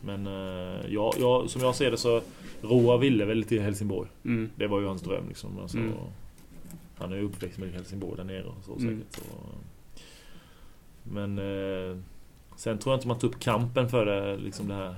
Men 0.01 0.27
eh, 0.27 0.85
ja, 0.89 1.13
ja, 1.19 1.47
som 1.47 1.61
jag 1.61 1.75
ser 1.75 1.91
det 1.91 1.97
så... 1.97 2.21
Roa 2.61 2.97
ville 2.97 3.25
väl 3.25 3.43
till 3.43 3.61
Helsingborg. 3.61 4.09
Mm. 4.25 4.49
Det 4.55 4.67
var 4.67 4.79
ju 4.79 4.85
hans 4.88 5.01
dröm 5.01 5.27
liksom. 5.27 5.59
Alltså, 5.59 5.77
Mm. 5.77 5.91
Han 6.97 7.11
är 7.11 7.15
ju 7.15 7.23
uppväxt 7.23 7.57
med 7.57 7.69
Helsingborg 7.73 8.17
där 8.17 8.23
nere 8.23 8.43
och 8.43 8.63
så 8.65 8.71
Mm. 8.75 8.81
säkert. 9.03 9.15
Så, 9.15 9.31
men 11.03 11.38
eh, 11.39 11.97
sen 12.55 12.77
tror 12.77 12.93
jag 12.93 12.97
inte 12.97 13.07
man 13.07 13.19
tog 13.19 13.29
upp 13.33 13.39
kampen 13.39 13.89
för 13.89 14.05
det, 14.05 14.38
liksom 14.38 14.67
det 14.67 14.73
här. 14.73 14.95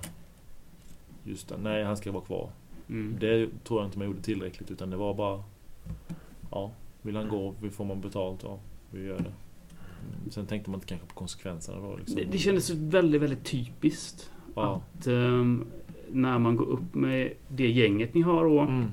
Just 1.28 1.48
det, 1.50 1.58
nej 1.58 1.84
han 1.84 1.98
ska 1.98 2.12
vara 2.12 2.24
kvar. 2.24 2.50
Mm. 2.90 3.16
Det 3.20 3.50
tror 3.64 3.80
jag 3.80 3.88
inte 3.88 3.98
man 3.98 4.08
gjorde 4.08 4.22
tillräckligt 4.22 4.72
utan 4.72 4.90
det 4.90 4.98
var 4.98 5.14
bara... 5.14 5.44
Ja, 6.52 6.72
vill 7.02 7.16
han 7.16 7.30
gå, 7.30 7.54
får 7.72 7.86
man 7.86 8.02
betalt, 8.02 8.40
ja, 8.44 8.60
vi 8.92 9.04
gör 9.06 9.18
det. 9.18 9.34
Mm, 10.20 10.32
Sen 10.32 10.46
tänkte 10.46 10.70
man 10.70 10.78
inte 10.78 10.88
kanske 10.88 11.08
på 11.08 11.14
konsekvenserna 11.14 11.80
då. 11.80 11.98
Liksom. 11.98 12.16
Det, 12.16 12.24
det 12.24 12.38
kändes 12.38 12.70
väldigt, 12.70 13.22
väldigt 13.22 13.44
typiskt. 13.46 14.32
Ja. 14.56 14.82
Att 14.98 15.08
ehm, 15.08 15.66
när 16.12 16.40
man 16.40 16.56
går 16.56 16.66
upp 16.66 16.96
med 16.96 17.34
det 17.48 17.68
gänget 17.72 18.14
ni 18.14 18.22
har 18.22 18.44
då. 18.46 18.60
Mm. 18.60 18.86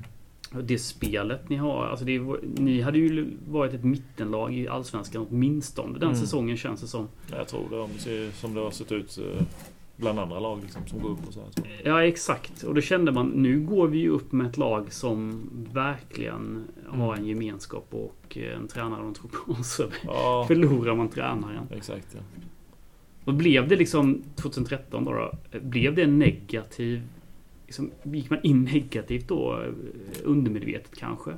Och 0.55 0.65
Det 0.65 0.79
spelet 0.79 1.49
ni 1.49 1.57
har. 1.57 1.87
Alltså 1.87 2.05
det, 2.05 2.19
ni 2.43 2.81
hade 2.81 2.99
ju 2.99 3.31
varit 3.49 3.75
ett 3.75 3.85
mittenlag 3.85 4.55
i 4.55 4.69
Allsvenskan 4.69 5.27
åtminstone 5.31 5.93
den 5.99 6.03
Mm. 6.09 6.15
säsongen 6.21 6.57
känns 6.57 6.81
det 6.81 6.87
som. 6.87 7.09
Jag 7.31 7.49
tror 7.49 7.63
det, 7.71 7.79
om 7.79 7.91
du 7.95 7.99
ser 7.99 8.31
som 8.31 8.55
det 8.55 8.61
har 8.61 8.71
sett 8.71 8.93
ut 8.93 9.19
eh, 9.19 9.43
bland 9.97 10.19
andra 10.19 10.41
lag 10.41 10.59
liksom, 10.63 10.87
som 10.87 11.01
går 11.03 11.09
upp 11.11 11.27
och 11.29 11.35
så 11.35 11.41
här. 11.41 11.49
Så. 11.51 11.63
Ja 11.85 12.05
exakt. 12.05 12.63
Och 12.63 12.75
då 12.75 12.81
kände 12.81 13.13
man 13.13 13.27
nu 13.29 13.61
går 13.61 13.89
vi 13.89 13.99
ju 13.99 14.09
upp 14.09 14.33
med 14.33 14.47
ett 14.47 14.57
lag 14.57 14.93
som 14.93 15.51
verkligen 15.73 16.65
har 16.89 17.17
en 17.17 17.27
gemenskap 17.27 17.87
och 17.91 18.37
en 18.37 18.69
tränare 18.69 19.03
de 19.03 19.15
tror 19.15 19.31
på. 19.31 19.55
Så 19.63 19.85
Ja, 20.05 20.45
förlorar 20.49 20.95
man 20.95 21.09
tränaren. 21.09 21.67
exakt 21.71 22.09
ja. 22.15 22.21
Och 23.25 23.35
blev 23.35 23.69
det 23.69 23.77
liksom 23.77 24.23
2013 24.37 25.05
då, 25.05 25.13
då 25.13 25.61
blev 25.61 25.95
det 25.95 26.03
en 26.03 26.19
negativ 26.19 27.03
liksom, 27.67 27.91
Gick 28.03 28.31
man 28.31 28.39
in 28.43 28.65
negativt 28.65 29.29
då 29.29 29.63
eh, 29.63 29.73
undermedvetet 30.25 30.97
kanske? 30.99 31.31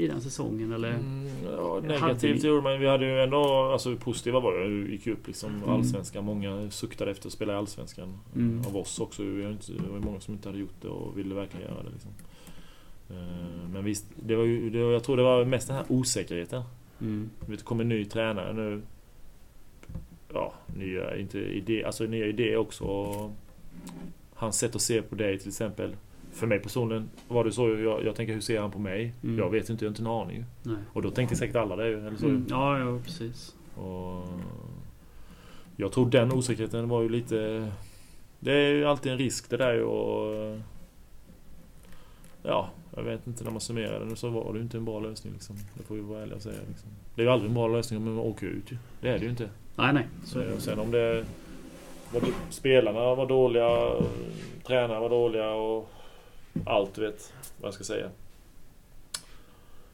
I 0.00 0.06
den 0.06 0.20
säsongen 0.20 0.72
eller? 0.72 0.90
Mm, 0.90 1.28
ja, 1.56 1.80
negativt 1.82 2.44
gjorde 2.44 2.62
man 2.62 2.80
Vi 2.80 2.86
hade 2.86 3.06
ju 3.06 3.22
ändå, 3.22 3.44
alltså 3.72 3.96
positiva 3.96 4.40
var 4.40 4.58
det. 4.58 4.68
Vi 4.68 4.90
gick 4.92 5.06
ju 5.06 5.12
upp 5.12 5.26
liksom 5.26 5.54
Mm. 5.56 5.68
allsvenskan. 5.68 6.24
Många 6.24 6.70
suktade 6.70 7.10
efter 7.10 7.26
att 7.26 7.32
spela 7.32 7.52
i 7.52 7.56
allsvenskan. 7.56 8.18
Mm. 8.34 8.62
Av 8.66 8.76
oss 8.76 9.00
också. 9.00 9.22
Vi 9.22 9.44
har 9.44 9.50
inte, 9.50 9.72
det 9.72 9.90
var 9.92 9.98
många 9.98 10.20
som 10.20 10.34
inte 10.34 10.48
hade 10.48 10.58
gjort 10.58 10.74
det 10.82 10.88
och 10.88 11.18
ville 11.18 11.34
verkligen 11.34 11.66
göra 11.70 11.82
det 11.82 11.90
liksom. 11.90 12.10
Eh, 13.10 13.68
Men 13.72 13.84
visst, 13.84 14.06
det 14.26 14.36
var 14.36 14.44
ju, 14.44 14.70
det 14.70 14.84
var, 14.84 14.92
jag 14.92 15.04
tror 15.04 15.16
det 15.16 15.22
var 15.22 15.44
mest 15.44 15.66
den 15.68 15.76
här 15.76 15.84
osäkerheten. 15.88 16.62
Mm. 17.00 17.30
Det 17.46 17.64
kommer 17.64 17.82
en 17.84 17.88
ny 17.88 18.04
tränare 18.04 18.52
nu. 18.52 18.82
Ja, 20.34 20.54
nya, 20.76 21.16
inte 21.16 21.38
idé, 21.38 21.84
alltså 21.84 22.04
nya 22.04 22.26
idéer 22.26 22.56
också. 22.56 22.86
Hans 24.34 24.58
sätt 24.58 24.74
att 24.74 24.82
se 24.82 25.02
på 25.02 25.14
dig 25.14 25.38
till 25.38 25.48
exempel. 25.48 25.96
För 26.32 26.46
mig 26.46 26.58
personligen 26.58 27.10
var 27.28 27.44
det 27.44 27.52
så. 27.52 27.68
Jag, 27.68 28.04
jag 28.04 28.14
tänker 28.14 28.34
hur 28.34 28.40
ser 28.40 28.60
han 28.60 28.70
på 28.70 28.78
mig? 28.78 29.14
Mm. 29.22 29.38
Jag 29.38 29.50
vet 29.50 29.70
inte, 29.70 29.84
jag 29.84 29.88
har 29.88 29.92
inte 29.92 30.02
en 30.02 30.06
aning. 30.06 30.44
Nej. 30.62 30.76
Och 30.92 31.02
då 31.02 31.10
tänkte 31.10 31.36
säkert 31.36 31.56
alla 31.56 31.76
det. 31.76 31.86
Eller 31.86 32.16
så. 32.16 32.26
Mm. 32.26 32.46
Ja, 32.48 32.78
ja, 32.78 32.98
precis. 33.04 33.54
Och 33.74 34.28
jag 35.76 35.92
tror 35.92 36.10
den 36.10 36.32
osäkerheten 36.32 36.88
var 36.88 37.02
ju 37.02 37.08
lite... 37.08 37.68
Det 38.40 38.52
är 38.52 38.72
ju 38.72 38.84
alltid 38.84 39.12
en 39.12 39.18
risk 39.18 39.50
det 39.50 39.56
där 39.56 39.82
och... 39.82 40.58
Ja, 42.42 42.70
jag 42.96 43.02
vet 43.02 43.26
inte. 43.26 43.44
När 43.44 43.50
man 43.50 43.60
summerar 43.60 44.04
det 44.04 44.16
så 44.16 44.28
var 44.28 44.52
det 44.52 44.58
ju 44.58 44.62
inte 44.62 44.76
en 44.76 44.84
bra 44.84 45.00
lösning 45.00 45.32
liksom. 45.32 45.56
Det 45.74 45.82
får 45.82 45.94
vi 45.94 46.00
vara 46.00 46.22
ärliga 46.22 46.36
och 46.36 46.42
säga 46.42 46.60
liksom. 46.68 46.90
Det 47.14 47.22
är 47.22 47.26
ju 47.26 47.32
aldrig 47.32 47.48
en 47.48 47.54
bra 47.54 47.68
lösning 47.68 47.96
om 47.96 48.14
man 48.14 48.24
åker 48.24 48.46
ut 48.46 48.72
ju. 48.72 48.76
Det 49.00 49.08
är 49.08 49.18
det 49.18 49.24
ju 49.24 49.30
inte. 49.30 49.48
Nej, 49.76 49.92
nej. 49.92 50.06
Så, 50.24 50.42
sen 50.58 50.78
om 50.78 50.90
det... 50.90 51.24
Spelarna 52.50 53.14
var 53.14 53.26
dåliga, 53.26 53.90
tränarna 54.66 55.00
var 55.00 55.10
dåliga 55.10 55.50
och 55.50 55.90
allt 56.66 56.94
du 56.94 57.00
vet 57.00 57.32
vad 57.60 57.66
jag 57.66 57.74
ska 57.74 57.84
säga. 57.84 58.10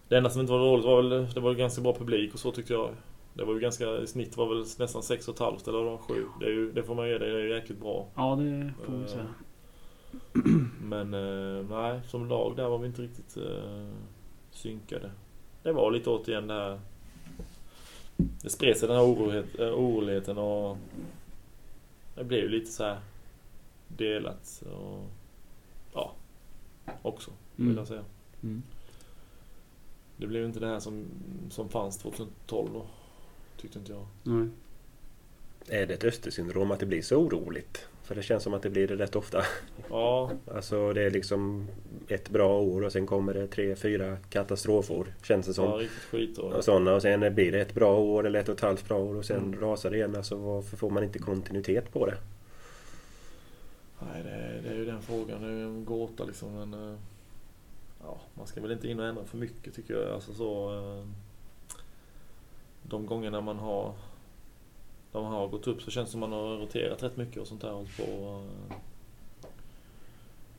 Det 0.09 0.17
enda 0.17 0.31
som 0.31 0.41
inte 0.41 0.53
var 0.53 0.59
dåligt 0.59 0.87
var 0.87 1.03
väl, 1.03 1.35
det 1.35 1.41
var 1.41 1.55
ganska 1.55 1.83
bra 1.83 1.95
publik 1.95 2.35
och 2.35 2.41
så 2.41 2.53
tyckte 2.53 2.73
jag. 2.73 2.91
Det 3.35 3.45
var 3.45 3.55
ju 3.55 3.61
ganska, 3.61 3.99
i 3.99 4.07
snitt 4.07 4.37
var 4.37 4.49
väl 4.49 4.59
nästan 4.59 5.03
6,5 5.03 5.69
eller 5.69 5.83
var 5.83 5.99
7. 5.99 6.25
Det, 6.41 6.47
är 6.47 6.51
ju, 6.51 6.73
det 6.73 6.83
får 6.83 6.95
man 6.95 7.09
ge 7.09 7.19
det, 7.19 7.33
det 7.33 7.39
är 7.39 7.43
ju 7.43 7.55
jäkligt 7.55 7.81
bra. 7.81 8.07
ja, 8.15 8.37
det 8.37 8.73
får 8.85 8.93
vi 8.93 9.09
säga. 9.09 9.27
Men 10.83 11.15
eh, 11.15 11.65
nej, 11.71 12.01
som 12.09 12.29
lag 12.29 12.57
där 12.57 12.69
var 12.69 12.79
vi 12.79 12.87
inte 12.87 13.03
riktigt 13.03 13.37
eh, 13.37 13.89
synkade. 14.51 15.11
Det 15.63 15.73
var 15.73 15.91
lite 15.91 16.11
återigen 16.11 16.47
det 16.47 16.55
här... 16.55 16.81
Det 18.17 18.51
spred 18.51 18.77
sig 18.77 18.89
den 18.89 18.97
här 18.97 19.05
orolighet, 19.05 19.59
eh, 19.59 19.69
oroligheten 19.69 20.39
och... 20.39 20.77
Det 22.15 22.25
blev 22.25 22.41
ju 22.41 22.49
lite 22.49 22.71
så 22.71 22.85
här 22.85 22.99
delat 23.89 24.63
och... 24.73 25.03
Ja, 26.87 26.93
också 27.03 27.31
vill 27.57 27.67
Mm. 27.67 27.79
jag 27.79 27.87
säga. 27.87 28.05
Mm. 28.43 28.63
Det 30.17 30.27
blev 30.27 30.45
inte 30.45 30.61
det 30.61 30.67
här 30.67 30.81
som, 30.81 31.05
som 31.51 31.69
fanns 31.69 31.99
2012 31.99 32.69
då. 32.75 32.87
Tyckte 33.61 33.79
inte 33.79 33.93
jag. 33.93 34.07
Nej. 34.23 34.49
Är 35.69 35.87
det 35.87 35.95
ett 35.95 36.05
Östersyndrom 36.05 36.71
att 36.71 36.81
det 36.81 36.87
blir 36.87 37.03
så 37.03 37.17
oroligt? 37.17 37.87
För 38.03 38.15
det 38.15 38.23
känns 38.23 38.43
som 38.43 38.55
att 38.55 38.63
det 38.63 38.71
blir 38.71 38.89
det 38.89 38.97
rätt 38.97 39.17
ofta. 39.17 39.43
Ja, 39.91 40.31
Alltså 40.55 40.93
det 40.93 41.03
är 41.03 41.11
liksom 41.11 41.67
ett 42.09 42.31
bra 42.31 42.59
år 42.61 42.83
och 42.85 42.93
sen 42.93 43.07
kommer 43.07 43.35
det 43.35 43.47
tre, 43.47 43.77
fyra 43.77 44.17
katastrofår. 44.31 45.07
Känns 45.23 45.47
det 45.47 45.55
som. 45.55 45.73
riktigt 45.73 46.03
skit 46.03 46.37
då. 46.37 46.43
Och 46.43 46.65
sådana 46.65 46.95
och 46.95 47.03
sen 47.03 47.35
blir 47.35 47.53
det 47.53 47.61
ett 47.61 47.75
bra 47.75 47.99
år 47.99 48.27
eller 48.27 48.41
ett 48.41 48.49
och 48.49 48.55
ett 48.55 48.61
halvt 48.61 48.89
bra 48.89 48.99
år 48.99 49.15
och 49.17 49.25
sen 49.25 49.37
Mm. 49.45 49.61
rasar 49.61 49.91
det 49.91 49.97
igen. 49.97 50.17
Alltså 50.17 50.37
varför 50.37 50.77
får 50.77 50.91
man 50.91 51.05
inte 51.05 51.19
kontinuitet 51.19 51.93
på 51.93 52.07
det? 52.07 52.17
Nej, 53.99 54.23
det, 54.23 54.61
det 54.63 54.69
är 54.69 54.75
ju 54.75 54.85
den 54.85 55.03
frågan. 55.03 55.43
Det 55.43 55.49
är 55.49 55.53
ju 55.53 55.63
en 55.63 55.85
gåta 55.85 56.25
liksom. 56.25 56.55
Men, 56.55 56.75
eh, 56.75 56.99
ja, 58.03 58.21
man 58.35 58.47
ska 58.47 58.61
väl 58.61 58.73
inte 58.73 58.89
in 58.89 59.01
och 59.01 59.07
ändra 59.07 59.25
för 59.25 59.39
mycket 59.39 59.75
tycker 59.75 59.95
jag. 59.95 60.15
Alltså 60.15 60.35
så, 60.35 60.75
eh, 60.75 61.07
de 62.83 63.07
gångerna 63.07 63.41
man 63.41 63.59
har 63.59 63.95
de 65.13 65.25
har 65.25 65.49
gått 65.49 65.67
upp 65.67 65.83
så 65.83 65.91
känns 65.91 66.09
det 66.09 66.11
som 66.11 66.21
man 66.21 66.33
har 66.33 66.57
roterat 66.57 67.03
rätt 67.03 67.17
mycket 67.17 67.41
och 67.41 67.47
sånt 67.47 67.61
där. 67.61 67.73
Och, 67.73 67.87
på, 67.97 68.03
eh, 68.03 68.77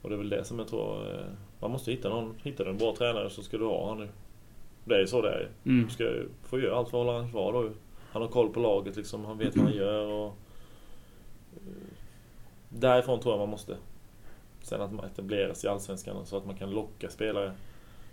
och 0.02 0.10
det 0.10 0.16
är 0.16 0.18
väl 0.18 0.30
det 0.30 0.44
som 0.44 0.60
jag 0.60 0.68
tror... 0.68 1.26
Man 1.60 1.72
måste 1.72 1.92
hitta 1.92 2.10
någon. 2.10 2.36
Hittar 2.44 2.64
du 2.66 2.70
en 2.70 2.78
bra 2.78 2.96
tränare 2.96 3.30
så 3.30 3.44
ska 3.44 3.58
du 3.58 3.66
ha 3.66 3.90
han 3.90 3.98
nu. 3.98 4.10
Det 4.86 4.96
är 4.96 5.00
ju 5.00 5.08
så 5.08 5.22
det 5.22 5.30
är. 5.30 5.50
Mm. 5.66 5.86
Du 5.86 5.90
ska 5.90 6.04
få 6.44 6.60
göra 6.60 6.78
allt 6.78 6.90
för 6.90 7.02
att 7.02 7.06
hålla 7.06 7.20
han 7.20 7.32
kvar 7.32 7.54
då. 7.54 7.70
Han 8.12 8.22
har 8.22 8.30
koll 8.30 8.50
på 8.50 8.60
laget 8.60 8.96
liksom. 8.96 9.26
Han 9.26 9.38
vet 9.38 9.56
vad 9.56 9.66
han 9.66 9.76
gör 9.76 10.06
och... 10.06 10.38
Därifrån 12.70 13.20
tror 13.20 13.34
jag 13.34 13.40
man 13.40 13.50
måste. 13.50 13.78
Sen 14.62 14.82
att 14.82 14.94
man 14.94 15.06
etableras 15.06 15.64
i 15.64 15.68
Allsvenskan 15.68 16.26
så 16.26 16.38
att 16.38 16.46
man 16.46 16.56
kan 16.56 16.72
locka 16.72 17.10
spelare. 17.10 17.54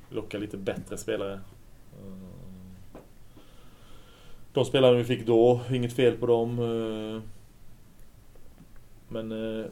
Locka 0.09 0.39
lite 0.39 0.57
bättre 0.57 0.97
spelare. 0.97 1.33
Eh, 1.33 2.99
de 4.53 4.65
spelare 4.65 4.97
vi 4.97 5.05
fick 5.05 5.27
då, 5.27 5.61
inget 5.71 5.93
fel 5.93 6.17
på 6.17 6.27
dem. 6.27 6.59
Eh, 6.59 7.23
men 9.09 9.33
eh, 9.33 9.67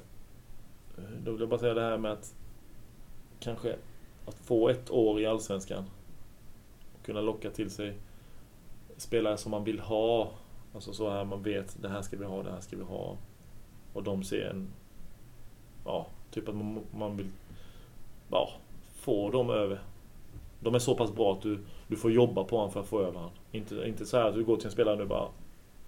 då 1.24 1.32
vill 1.32 1.40
jag 1.40 1.48
bara 1.48 1.60
säga 1.60 1.74
det 1.74 1.80
här 1.80 1.98
med 1.98 2.12
att 2.12 2.34
kanske 3.40 3.76
att 4.26 4.34
få 4.34 4.68
ett 4.68 4.90
år 4.90 5.20
i 5.20 5.26
Allsvenskan 5.26 5.84
och 6.94 7.06
kunna 7.06 7.20
locka 7.20 7.50
till 7.50 7.70
sig 7.70 7.94
spelare 8.96 9.36
som 9.36 9.50
man 9.50 9.64
vill 9.64 9.80
ha. 9.80 10.30
Alltså 10.74 10.92
så 10.92 11.10
här 11.10 11.24
man 11.24 11.42
vet, 11.42 11.82
det 11.82 11.88
här 11.88 12.02
ska 12.02 12.16
vi 12.16 12.24
ha, 12.24 12.42
det 12.42 12.50
här 12.50 12.60
ska 12.60 12.76
vi 12.76 12.82
ha. 12.82 13.16
Och 13.92 14.02
de 14.02 14.24
ser 14.24 14.44
en... 14.50 14.68
Ja, 15.84 16.06
typ 16.30 16.48
att 16.48 16.54
man, 16.54 16.80
man 16.98 17.16
vill 17.16 17.26
ja, 18.30 18.50
få 19.00 19.30
dem 19.30 19.50
över. 19.50 19.80
De 20.60 20.74
är 20.74 20.78
så 20.78 20.94
pass 20.94 21.12
bra 21.12 21.32
att 21.32 21.42
du, 21.42 21.58
du 21.88 21.96
får 21.96 22.12
jobba 22.12 22.44
på 22.44 22.56
honom 22.56 22.72
för 22.72 22.80
att 22.80 22.86
få 22.86 23.00
över 23.00 23.12
honom. 23.12 23.30
Inte, 23.52 23.74
inte 23.86 24.06
så 24.06 24.16
här 24.16 24.24
att 24.28 24.34
du 24.34 24.44
går 24.44 24.56
till 24.56 24.66
en 24.66 24.72
spelare 24.72 24.94
och 24.94 25.00
du 25.00 25.06
bara... 25.06 25.28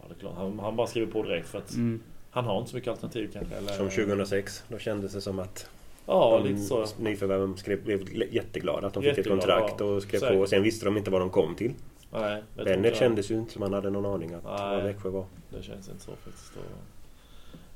Ja, 0.00 0.04
det 0.08 0.14
är 0.14 0.18
klart. 0.18 0.34
Han, 0.36 0.58
han 0.58 0.76
bara 0.76 0.86
skriver 0.86 1.12
på 1.12 1.22
direkt 1.22 1.48
för 1.48 1.58
att 1.58 1.74
Mm. 1.74 2.00
han 2.30 2.44
har 2.44 2.58
inte 2.58 2.70
så 2.70 2.76
mycket 2.76 2.90
alternativ 2.90 3.30
kanske. 3.32 3.54
Eller, 3.54 3.72
Som 3.72 3.90
2006. 3.90 4.64
Då 4.68 4.78
kändes 4.78 5.12
det 5.12 5.20
som 5.20 5.38
att 5.38 5.70
Ja, 6.06 6.38
de 6.42 6.48
lite 6.48 6.60
så. 6.62 6.86
nyförvärven 6.98 7.56
skrev, 7.56 7.84
blev 7.84 8.34
jätteglada 8.34 8.86
att 8.86 8.94
de 8.94 9.02
fick 9.02 9.12
ett 9.12 9.16
Jätteglada, 9.18 9.40
kontrakt 9.60 9.80
ja. 9.80 9.86
och 9.86 10.02
skrev 10.02 10.20
Säkert. 10.20 10.36
på. 10.36 10.40
Och 10.42 10.48
sen 10.48 10.62
visste 10.62 10.84
de 10.84 10.96
inte 10.96 11.10
vad 11.10 11.20
de 11.20 11.30
kom 11.30 11.54
till. 11.54 11.72
Nej, 12.12 12.42
inte- 12.58 12.94
kändes 12.94 13.30
ju 13.30 13.34
inte 13.34 13.52
som 13.52 13.62
han 13.62 13.72
hade 13.72 13.90
någon 13.90 14.06
aning 14.14 14.34
att 14.34 14.44
Nej. 14.44 14.76
vad 14.76 14.82
Växjö 14.84 15.08
var. 15.10 15.24
Det 15.50 15.62
känns 15.62 15.88
inte 15.88 16.04
så 16.04 16.10
faktiskt. 16.10 16.52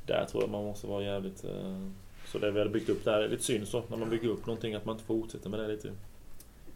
Där 0.08 0.24
tror 0.24 0.42
jag 0.42 0.50
man 0.50 0.64
måste 0.64 0.86
vara 0.86 1.02
jävligt... 1.04 1.44
eh, 1.44 1.78
Så 2.26 2.38
det 2.38 2.50
vi 2.50 2.58
hade 2.58 2.70
byggt 2.70 2.88
upp 2.88 3.04
där 3.04 3.20
är 3.20 3.28
lite 3.28 3.42
synd 3.42 3.68
så. 3.68 3.82
När 3.88 3.96
man 3.96 4.10
bygger 4.10 4.28
upp 4.28 4.46
någonting 4.46 4.74
att 4.74 4.84
man 4.84 4.94
inte 4.94 5.04
fortsätter 5.04 5.50
med 5.50 5.60
det 5.60 5.68
lite. 5.68 5.92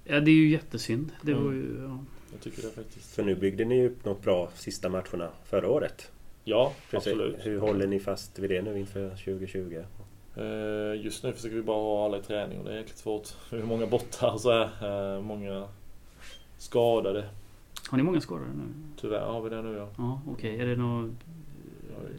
Ja, 0.05 0.21
det 0.21 0.31
är 0.31 0.35
ju 0.35 0.49
jättesynd. 0.49 1.12
Det 1.23 1.33
Mm. 1.33 1.45
var 1.45 1.53
ju... 1.53 1.83
Ja. 1.88 1.99
Jag 2.33 2.40
tycker 2.40 2.62
det 2.62 2.71
faktiskt. 2.71 3.14
För 3.14 3.23
nu 3.23 3.35
byggde 3.35 3.64
ni 3.64 3.75
ju 3.77 3.87
upp 3.88 4.05
något 4.05 4.23
bra 4.23 4.49
sista 4.55 4.88
matcherna 4.88 5.29
förra 5.45 5.68
året. 5.71 6.11
Ja, 6.45 6.73
Precis. 6.90 7.12
absolut. 7.12 7.37
Hur 7.47 7.59
håller 7.61 7.87
ni 7.87 8.01
fast 8.01 8.38
vid 8.38 8.51
det 8.51 8.62
nu 8.62 8.79
inför 8.79 9.09
2020? 9.11 9.83
Eh, 10.37 11.05
Just 11.05 11.23
nu 11.25 11.33
försöker 11.33 11.57
vi 11.57 11.62
bara 11.62 11.77
ha 11.83 12.05
alla 12.05 12.18
i 12.18 12.23
träning 12.23 12.59
och 12.59 12.64
det 12.64 12.73
är 12.73 12.77
jäkligt 12.77 12.99
svårt. 12.99 13.29
Vi 13.51 13.61
har 13.61 13.66
många 13.66 13.87
borta 13.87 14.31
och 14.33 14.40
så 14.40 14.51
här. 14.53 15.14
eh, 15.16 15.23
Många 15.23 15.68
skadade. 16.59 17.29
Har 17.88 17.99
ni 17.99 18.05
många 18.05 18.21
skadade 18.21 18.47
nu? 18.57 18.62
Tyvärr 19.01 19.21
har 19.27 19.40
vi 19.42 19.51
det 19.51 19.62
nu 19.62 19.77
ja. 19.77 19.88
Ja, 19.99 20.21
okej. 20.29 20.61
Är 20.61 20.66
det 20.66 20.77
någon 20.77 21.16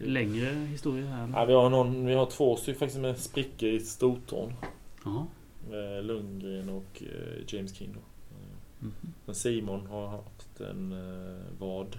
längre 0.00 0.46
historia 0.46 1.06
här? 1.06 1.30
ja 1.34 1.44
vi, 1.44 1.52
har 1.52 1.70
någon, 1.70 2.06
vi 2.06 2.14
har 2.14 2.26
två 2.26 2.56
stycken 2.56 2.78
faktiskt 2.78 3.00
med 3.00 3.18
sprickor 3.18 3.68
i 3.68 3.80
stortån. 3.80 4.52
Lundgren 6.02 6.68
och 6.68 7.02
eh, 7.02 7.44
James 7.46 7.74
King. 7.74 7.96
Men 9.24 9.34
Simon 9.34 9.86
har 9.86 10.08
haft 10.08 10.60
en 10.60 10.92
eh, 10.92 11.42
vad. 11.58 11.98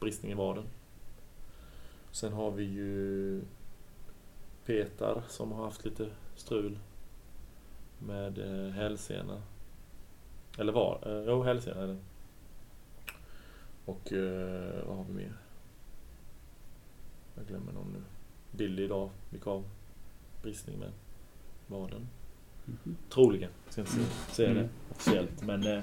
Bristning 0.00 0.32
i 0.32 0.34
vaden. 0.34 0.64
Sen 2.10 2.32
har 2.32 2.50
vi 2.50 2.64
ju 2.64 3.42
Petar 4.66 5.22
som 5.28 5.52
har 5.52 5.64
haft 5.64 5.84
lite 5.84 6.06
strul 6.36 6.78
med 7.98 8.38
eh, 8.38 8.72
hälsena. 8.72 9.42
Eller 10.58 10.72
var? 10.72 11.22
Jo, 11.26 11.42
hälsena 11.42 11.82
är 11.82 11.86
det. 11.86 11.96
Och 13.84 14.12
vad 14.86 14.96
har 14.96 15.04
vi 15.04 15.12
mer? 15.12 15.41
Jag 17.42 17.48
glömmer 17.48 17.72
någon 17.72 17.92
nu. 17.92 17.98
Billy 18.50 18.84
idag 18.84 19.10
av. 19.46 19.64
Bristning 20.42 20.78
med 20.78 20.88
vaden. 21.66 22.08
Mhm. 22.64 22.96
Troligen. 23.14 23.50
Jag 23.64 23.72
ska 23.72 23.80
inte 23.80 23.92
säga- 24.30 24.50
Mm. 24.50 24.62
det 24.62 24.68
officiellt. 24.94 25.42
Men 25.42 25.66
eh, 25.66 25.82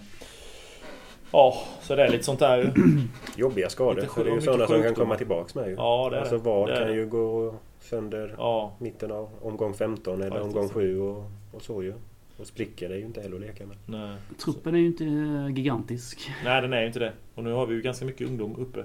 ja, 1.32 1.54
så 1.82 1.96
det 1.96 2.04
är 2.04 2.12
lite 2.12 2.24
sånt 2.24 2.40
där 2.40 2.58
ju. 2.58 2.72
Jobbiga 3.38 3.70
skador. 3.70 3.96
Lite 4.02 4.08
För 4.14 4.24
det 4.24 4.30
är 4.32 4.36
ju 4.36 4.42
sådana 4.42 4.68
som 4.68 4.84
kan 4.84 4.94
komma 4.96 5.16
tillbaks 5.16 5.56
med 5.56 5.68
ju. 5.70 5.76
Ja, 5.76 6.08
det 6.10 6.16
är 6.18 6.22
alltså 6.22 6.36
är 6.36 6.42
kan 6.86 6.94
ju 6.96 7.08
gå 7.08 7.56
sönder 7.80 8.36
Ja, 8.38 8.74
mitten 8.80 9.12
av 9.12 9.30
omgång 9.42 9.74
15 9.74 10.22
eller 10.22 10.30
Faktiskt. 10.30 10.56
omgång 10.56 10.70
7 10.70 11.00
och, 11.02 11.24
och 11.52 11.62
så 11.62 11.84
ju. 11.84 11.94
Och 12.38 12.48
sprickor 12.48 12.88
det 12.90 12.94
är 12.96 13.00
ju 13.00 13.06
inte 13.06 13.22
heller 13.22 13.36
att 13.36 13.42
leka 13.42 13.66
med. 13.66 13.78
nej. 13.86 14.18
Truppen 14.44 14.76
är 14.76 14.80
ju 14.80 14.86
inte 14.86 15.04
eh, 15.06 15.48
gigantisk. 15.56 16.32
Nej, 16.46 16.62
den 16.62 16.74
är 16.74 16.82
ju 16.82 16.88
inte 16.88 17.00
det. 17.00 17.14
Och 17.36 17.44
nu 17.44 17.52
har 17.52 17.66
vi 17.66 17.76
ju 17.76 17.82
ganska 17.82 18.06
mycket 18.06 18.28
ungdom 18.28 18.56
uppe. 18.56 18.84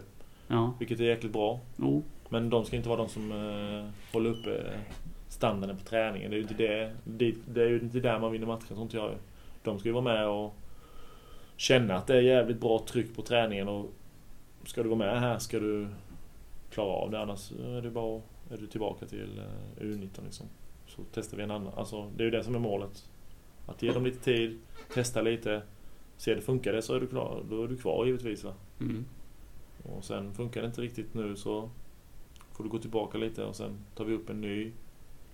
Ja. 0.49 0.75
Vilket 0.79 1.01
är 1.01 1.05
jäkligt 1.05 1.33
bra. 1.33 1.61
Jo. 1.77 2.03
Men 2.35 2.51
de 2.51 2.65
ska 2.65 2.77
inte 2.77 2.89
vara 2.89 2.99
de 2.99 3.09
som 3.09 3.33
eh, 3.33 4.13
håller 4.13 4.31
uppe 4.31 4.81
standarden 5.29 5.77
på 5.77 5.85
träningen. 5.85 6.31
Det 6.31 6.37
är 6.37 6.39
ju 6.39 6.43
inte 6.43 6.55
det. 6.55 6.93
Det, 7.05 7.35
det 7.47 7.63
är 7.63 7.69
ju 7.69 7.81
inte 7.81 8.01
där 8.01 8.19
man 8.19 8.33
vinner 8.33 8.47
matcher, 8.47 8.67
tror 8.67 8.83
inte 8.83 8.97
jag. 8.97 9.15
De 9.63 9.79
ska 9.79 9.89
ju 9.89 9.93
vara 9.93 10.05
med 10.05 10.29
och 10.29 10.55
känna 11.57 11.95
att 11.95 12.07
det 12.07 12.17
är 12.17 12.21
jävligt 12.21 12.61
bra 12.61 12.85
tryck 12.89 13.17
på 13.17 13.23
träningen. 13.23 13.69
Och 13.69 13.93
ska 14.67 14.83
du 14.83 14.89
vara 14.89 14.99
med 14.99 15.21
här 15.21 15.39
ska 15.39 15.59
du 15.59 15.89
klara 16.71 16.89
av 16.89 17.11
det. 17.11 17.21
Annars 17.21 17.53
är 17.53 17.83
det 17.83 17.91
bara 17.91 18.23
är 18.51 18.57
du 18.57 18.67
tillbaka 18.67 19.07
till 19.07 19.39
eh, 19.39 19.85
U19 19.85 20.25
liksom. 20.25 20.47
Så 20.87 21.03
testar 21.13 21.37
vi 21.37 21.43
en 21.43 21.51
annan. 21.51 21.73
Alltså, 21.77 22.11
det 22.17 22.23
är 22.23 22.25
ju 22.25 22.31
det 22.31 22.45
som 22.45 22.55
är 22.55 22.59
målet. 22.59 23.09
Att 23.67 23.83
ge 23.83 23.93
dem 23.93 24.05
lite 24.05 24.25
tid, 24.25 24.59
testa 24.95 25.23
lite. 25.23 25.63
Se 26.17 26.35
det 26.35 26.41
funkar 26.41 26.73
det 26.73 26.83
så 26.83 26.95
är 26.95 27.01
du 27.01 27.07
klar. 27.07 27.43
Då 27.51 27.65
är 27.65 27.69
du 27.69 27.77
kvar 27.77 28.07
givetvis. 28.07 28.45
Va? 28.45 28.55
Mm. 28.81 29.05
Och 29.83 30.05
sen 30.05 30.35
funkar 30.35 30.61
det 30.61 30.67
inte 30.67 30.81
riktigt 30.81 31.15
nu 31.15 31.37
så 31.37 31.71
får 32.57 32.65
du 32.65 32.71
gå 32.71 32.79
tillbaka 32.79 33.19
lite 33.19 33.45
och 33.45 33.57
sen 33.57 33.79
tar 33.95 34.05
vi 34.05 34.15
upp 34.15 34.31
en 34.31 34.41
ny. 34.41 34.73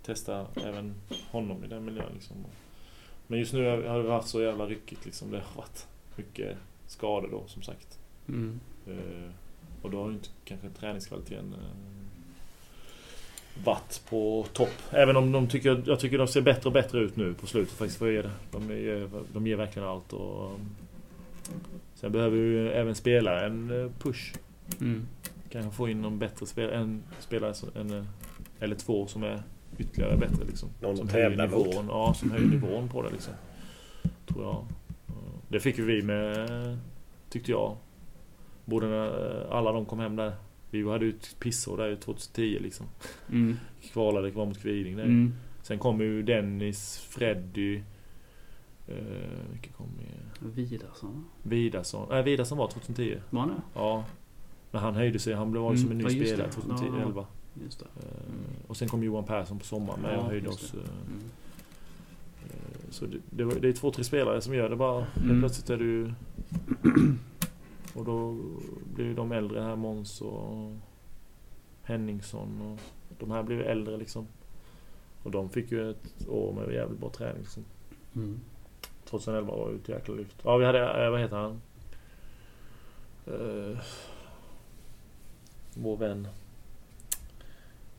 Testa 0.02 0.46
även 0.64 0.94
honom 1.30 1.64
i 1.64 1.66
den 1.66 1.85
miljön 1.85 2.12
liksom. 2.14 2.37
Men 3.26 3.38
just 3.38 3.52
nu 3.52 3.64
har 3.64 3.98
det 3.98 4.09
varit 4.09 4.26
så 4.26 4.42
jävla 4.42 4.66
ryckigt 4.66 5.04
liksom. 5.04 5.30
Det 5.30 5.37
har 5.37 5.56
varit 5.56 5.87
mycket 6.16 6.56
skador 6.87 7.28
då 7.30 7.44
som 7.46 7.62
sagt. 7.62 7.98
Mm. 8.28 8.61
Eh, 8.87 9.30
och 9.82 9.90
då 9.90 10.01
har 10.01 10.09
ju 10.09 10.14
inte 10.14 10.28
kanske 10.44 10.70
träningskvaliteten 10.70 11.53
eh, 11.53 13.64
varit 13.64 14.03
på 14.11 14.47
topp. 14.53 14.82
Även 14.90 15.16
om 15.16 15.32
de 15.32 15.49
tycker, 15.49 15.82
jag 15.86 16.01
tycker 16.01 16.18
de 16.18 16.28
ser 16.28 16.40
bättre 16.40 16.68
och 16.68 16.72
bättre 16.72 17.01
ut 17.01 17.16
nu 17.16 17.34
på 17.34 17.47
slutet 17.47 17.74
faktiskt. 17.74 17.99
Får 17.99 18.09
jag 18.09 18.14
ge 18.14 18.22
det. 18.22 18.30
De, 18.51 18.70
ger, 18.70 19.11
de 19.32 19.47
ger 19.47 19.57
verkligen 19.57 19.88
allt. 19.88 20.12
Och, 20.12 20.55
um, 20.55 20.70
sen 21.94 22.12
behöver 22.12 22.36
ju 22.36 22.70
även 22.70 22.94
spelare 22.94 23.47
en 23.47 23.84
eh, 23.84 23.90
push. 23.99 24.34
Mm. 24.80 25.07
Kanske 25.51 25.70
få 25.70 25.88
in 25.88 26.03
någon 26.03 26.18
bättre 26.18 26.46
spelare, 26.46 26.76
en 26.76 27.03
spelare 27.18 27.55
som, 27.55 27.68
en, 27.74 27.90
eh, 27.90 28.05
eller 28.61 28.76
två 28.76 29.07
som 29.07 29.22
är 29.22 29.42
ytterligare 29.78 30.16
bättre 30.16 30.44
liksom. 30.44 30.68
Någon 30.80 30.96
som 30.96 31.09
höjer 31.09 31.30
mot. 31.30 31.38
nivån. 31.38 31.86
Ja, 31.88 32.14
som 32.14 32.30
höjer 32.30 32.46
nivån 32.46 32.88
på 32.88 33.03
det 33.03 33.11
liksom. 33.11 33.34
Tror 34.26 34.44
jag. 34.44 34.66
Det 35.48 35.61
fick 35.61 35.78
ju 35.78 35.84
vi 35.84 36.03
med, 36.03 36.78
tyckte 37.30 37.51
jag. 37.51 37.76
Både 38.64 38.86
när 38.86 39.46
alla 39.51 39.72
de 39.72 39.84
kom 39.86 39.98
hem 39.98 40.16
där. 40.16 40.32
Vi 40.70 40.90
hade 40.90 41.05
ju 41.05 41.11
ett 41.11 41.36
pissår 41.40 41.76
där 41.76 41.88
ju 41.88 41.96
2010 41.96 42.59
liksom. 42.61 42.86
Mm. 43.30 43.57
Kvalade 43.92 44.30
kvar 44.30 44.46
mot 44.46 44.62
Kviding 44.62 44.96
där. 44.96 45.05
Mm. 45.05 45.34
Sen 45.62 45.78
kom 45.78 46.01
ju 46.01 46.22
Dennis, 46.22 46.98
Freddy. 46.98 47.82
Eh, 48.86 48.94
vilka 49.51 49.70
kom 49.70 49.86
med? 49.96 50.53
Vidarsson. 50.55 51.24
Vidarsson. 51.42 52.09
Nej, 52.11 52.22
Vidarsson 52.22 52.59
var 52.59 52.68
2010. 52.68 53.18
Var 53.30 53.40
han 53.40 53.48
det? 53.48 53.62
Ja. 53.74 54.05
När 54.70 54.80
han 54.80 54.94
höjde 54.94 55.18
sig. 55.18 55.34
Han 55.34 55.50
blev 55.50 55.70
ju 55.70 55.76
som 55.76 55.90
en 55.90 55.98
ny 55.98 56.04
Mm, 56.04 56.16
ja, 56.18 56.24
spelare 56.26 56.46
det. 56.46 56.52
2010, 56.52 56.84
Ja. 56.98 57.02
11. 57.06 57.26
Just 57.64 57.78
det. 57.78 57.84
Eh, 57.84 58.70
Och 58.70 58.76
sen 58.76 58.88
kom 58.88 59.02
Johan 59.02 59.24
Persson 59.24 59.58
på 59.58 59.64
sommaren 59.64 60.00
med 60.00 60.14
Ja, 60.14 60.18
och 60.18 60.24
höjde 60.24 60.48
oss. 60.48 60.74
eh, 60.74 60.80
Mm. 60.80 61.20
eh, 62.44 62.90
Så 62.90 63.06
det, 63.06 63.18
det, 63.30 63.44
var, 63.44 63.54
det 63.54 63.68
är 63.68 63.72
två, 63.72 63.90
tre 63.90 64.04
spelare 64.04 64.40
som 64.40 64.54
gör 64.54 64.68
det 64.70 64.76
bara. 64.76 65.00
Helt 65.00 65.16
Mm. 65.24 65.40
plötsligt 65.40 65.70
är 65.70 65.76
du... 65.76 66.12
Och 67.94 68.04
då 68.04 68.36
blir 68.94 69.04
ju 69.04 69.14
de 69.14 69.32
äldre 69.32 69.60
här, 69.60 69.76
Måns 69.76 70.20
och 70.20 70.72
Henningsson 71.82 72.60
och 72.62 72.80
de 73.18 73.30
här 73.30 73.42
blev 73.42 73.60
äldre 73.60 73.96
liksom. 73.96 74.26
Och 75.22 75.30
de 75.30 75.50
fick 75.50 75.72
ju 75.72 75.90
ett 75.90 76.28
år 76.28 76.52
med 76.52 76.74
jävligt 76.74 77.00
bra 77.00 77.10
träning 77.10 77.38
liksom. 77.42 77.64
Mm. 78.14 78.40
2011 79.04 79.52
var 79.56 79.70
ju 79.70 79.76
ett 79.76 79.88
jäkla 79.88 80.14
lyft. 80.14 80.36
Ja, 80.44 80.56
vi 80.56 80.64
hade, 80.64 81.10
vad 81.10 81.20
heter 81.20 81.36
han? 81.36 81.60
Uh, 83.28 83.78
vår 85.74 85.96
vän. 85.96 86.28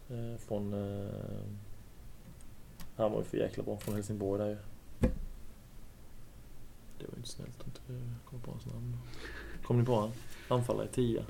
eh, 0.09 0.37
från 0.37 0.73
uh, 0.73 1.09
Han 2.95 3.11
var 3.11 3.19
ju 3.19 3.25
för 3.25 3.37
jäkla 3.37 3.63
bra 3.63 3.77
från 3.77 3.95
Helsingborg 3.95 4.39
där 4.39 4.49
ju. 4.49 4.57
Det 6.97 7.07
var 7.07 7.13
ju 7.13 7.17
inte 7.17 7.29
snällt 7.29 7.59
att 7.59 7.67
inte 7.67 7.81
komma 8.25 8.41
på 8.45 8.51
hans 8.51 8.65
namn. 8.65 8.97
Kom 9.63 9.79
ni 9.79 9.85
på 9.85 9.99
han? 9.99 10.11
Anfallare 10.47 10.85
i 10.85 10.89
tia. 10.89 11.23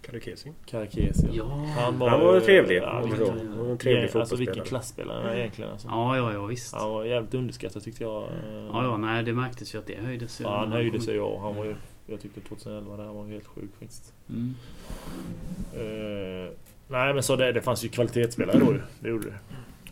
Karakesi. 0.00 0.52
Karakesi. 0.66 1.28
Ja. 1.32 1.44
Han 1.78 1.98
var 1.98 2.40
trevlig. 2.40 2.76
Ja, 2.76 3.00
vilken, 3.00 3.26
så. 3.26 3.32
Han 3.32 3.58
var 3.58 3.70
en 3.70 3.78
trevlig 3.78 4.16
alltså 4.16 4.36
vilken 4.36 4.64
klassspelare 4.64 5.40
egentligen. 5.40 5.70
Alltså. 5.70 5.88
Ja, 5.88 6.16
ja, 6.16 6.32
ja 6.32 6.46
visst. 6.46 6.74
Han 6.74 6.90
var 6.90 7.04
jävligt 7.04 7.34
underskattad 7.34 7.82
tyckte 7.82 8.04
jag. 8.04 8.28
Ja, 8.72 8.84
ja, 8.84 8.96
nej 8.96 9.22
det 9.22 9.32
märktes 9.32 9.74
ju 9.74 9.78
att 9.78 9.86
det 9.86 10.00
höjdes. 10.00 10.40
ju 10.40 10.44
Ja, 10.44 10.58
han 10.58 10.72
höjde 10.72 11.00
sig 11.00 11.20
och 11.20 11.40
han 11.40 11.56
var 11.56 11.64
ju... 11.64 11.74
Jag 12.06 12.20
tyckte 12.20 12.40
2011 12.40 12.96
där 12.96 13.04
han 13.04 13.14
var 13.16 13.26
helt 13.26 13.46
sjuk 13.46 13.70
faktiskt. 13.78 14.14
Mm. 14.28 14.54
Eh, 15.74 16.50
nej 16.88 17.14
men 17.14 17.22
så 17.22 17.36
det, 17.36 17.52
det 17.52 17.62
fanns 17.62 17.84
ju 17.84 17.88
kvalitetsspelare 17.88 18.58
då 18.58 18.72
ju. 18.72 18.80
Det 19.00 19.08
gjorde 19.08 19.26
det. 19.26 19.38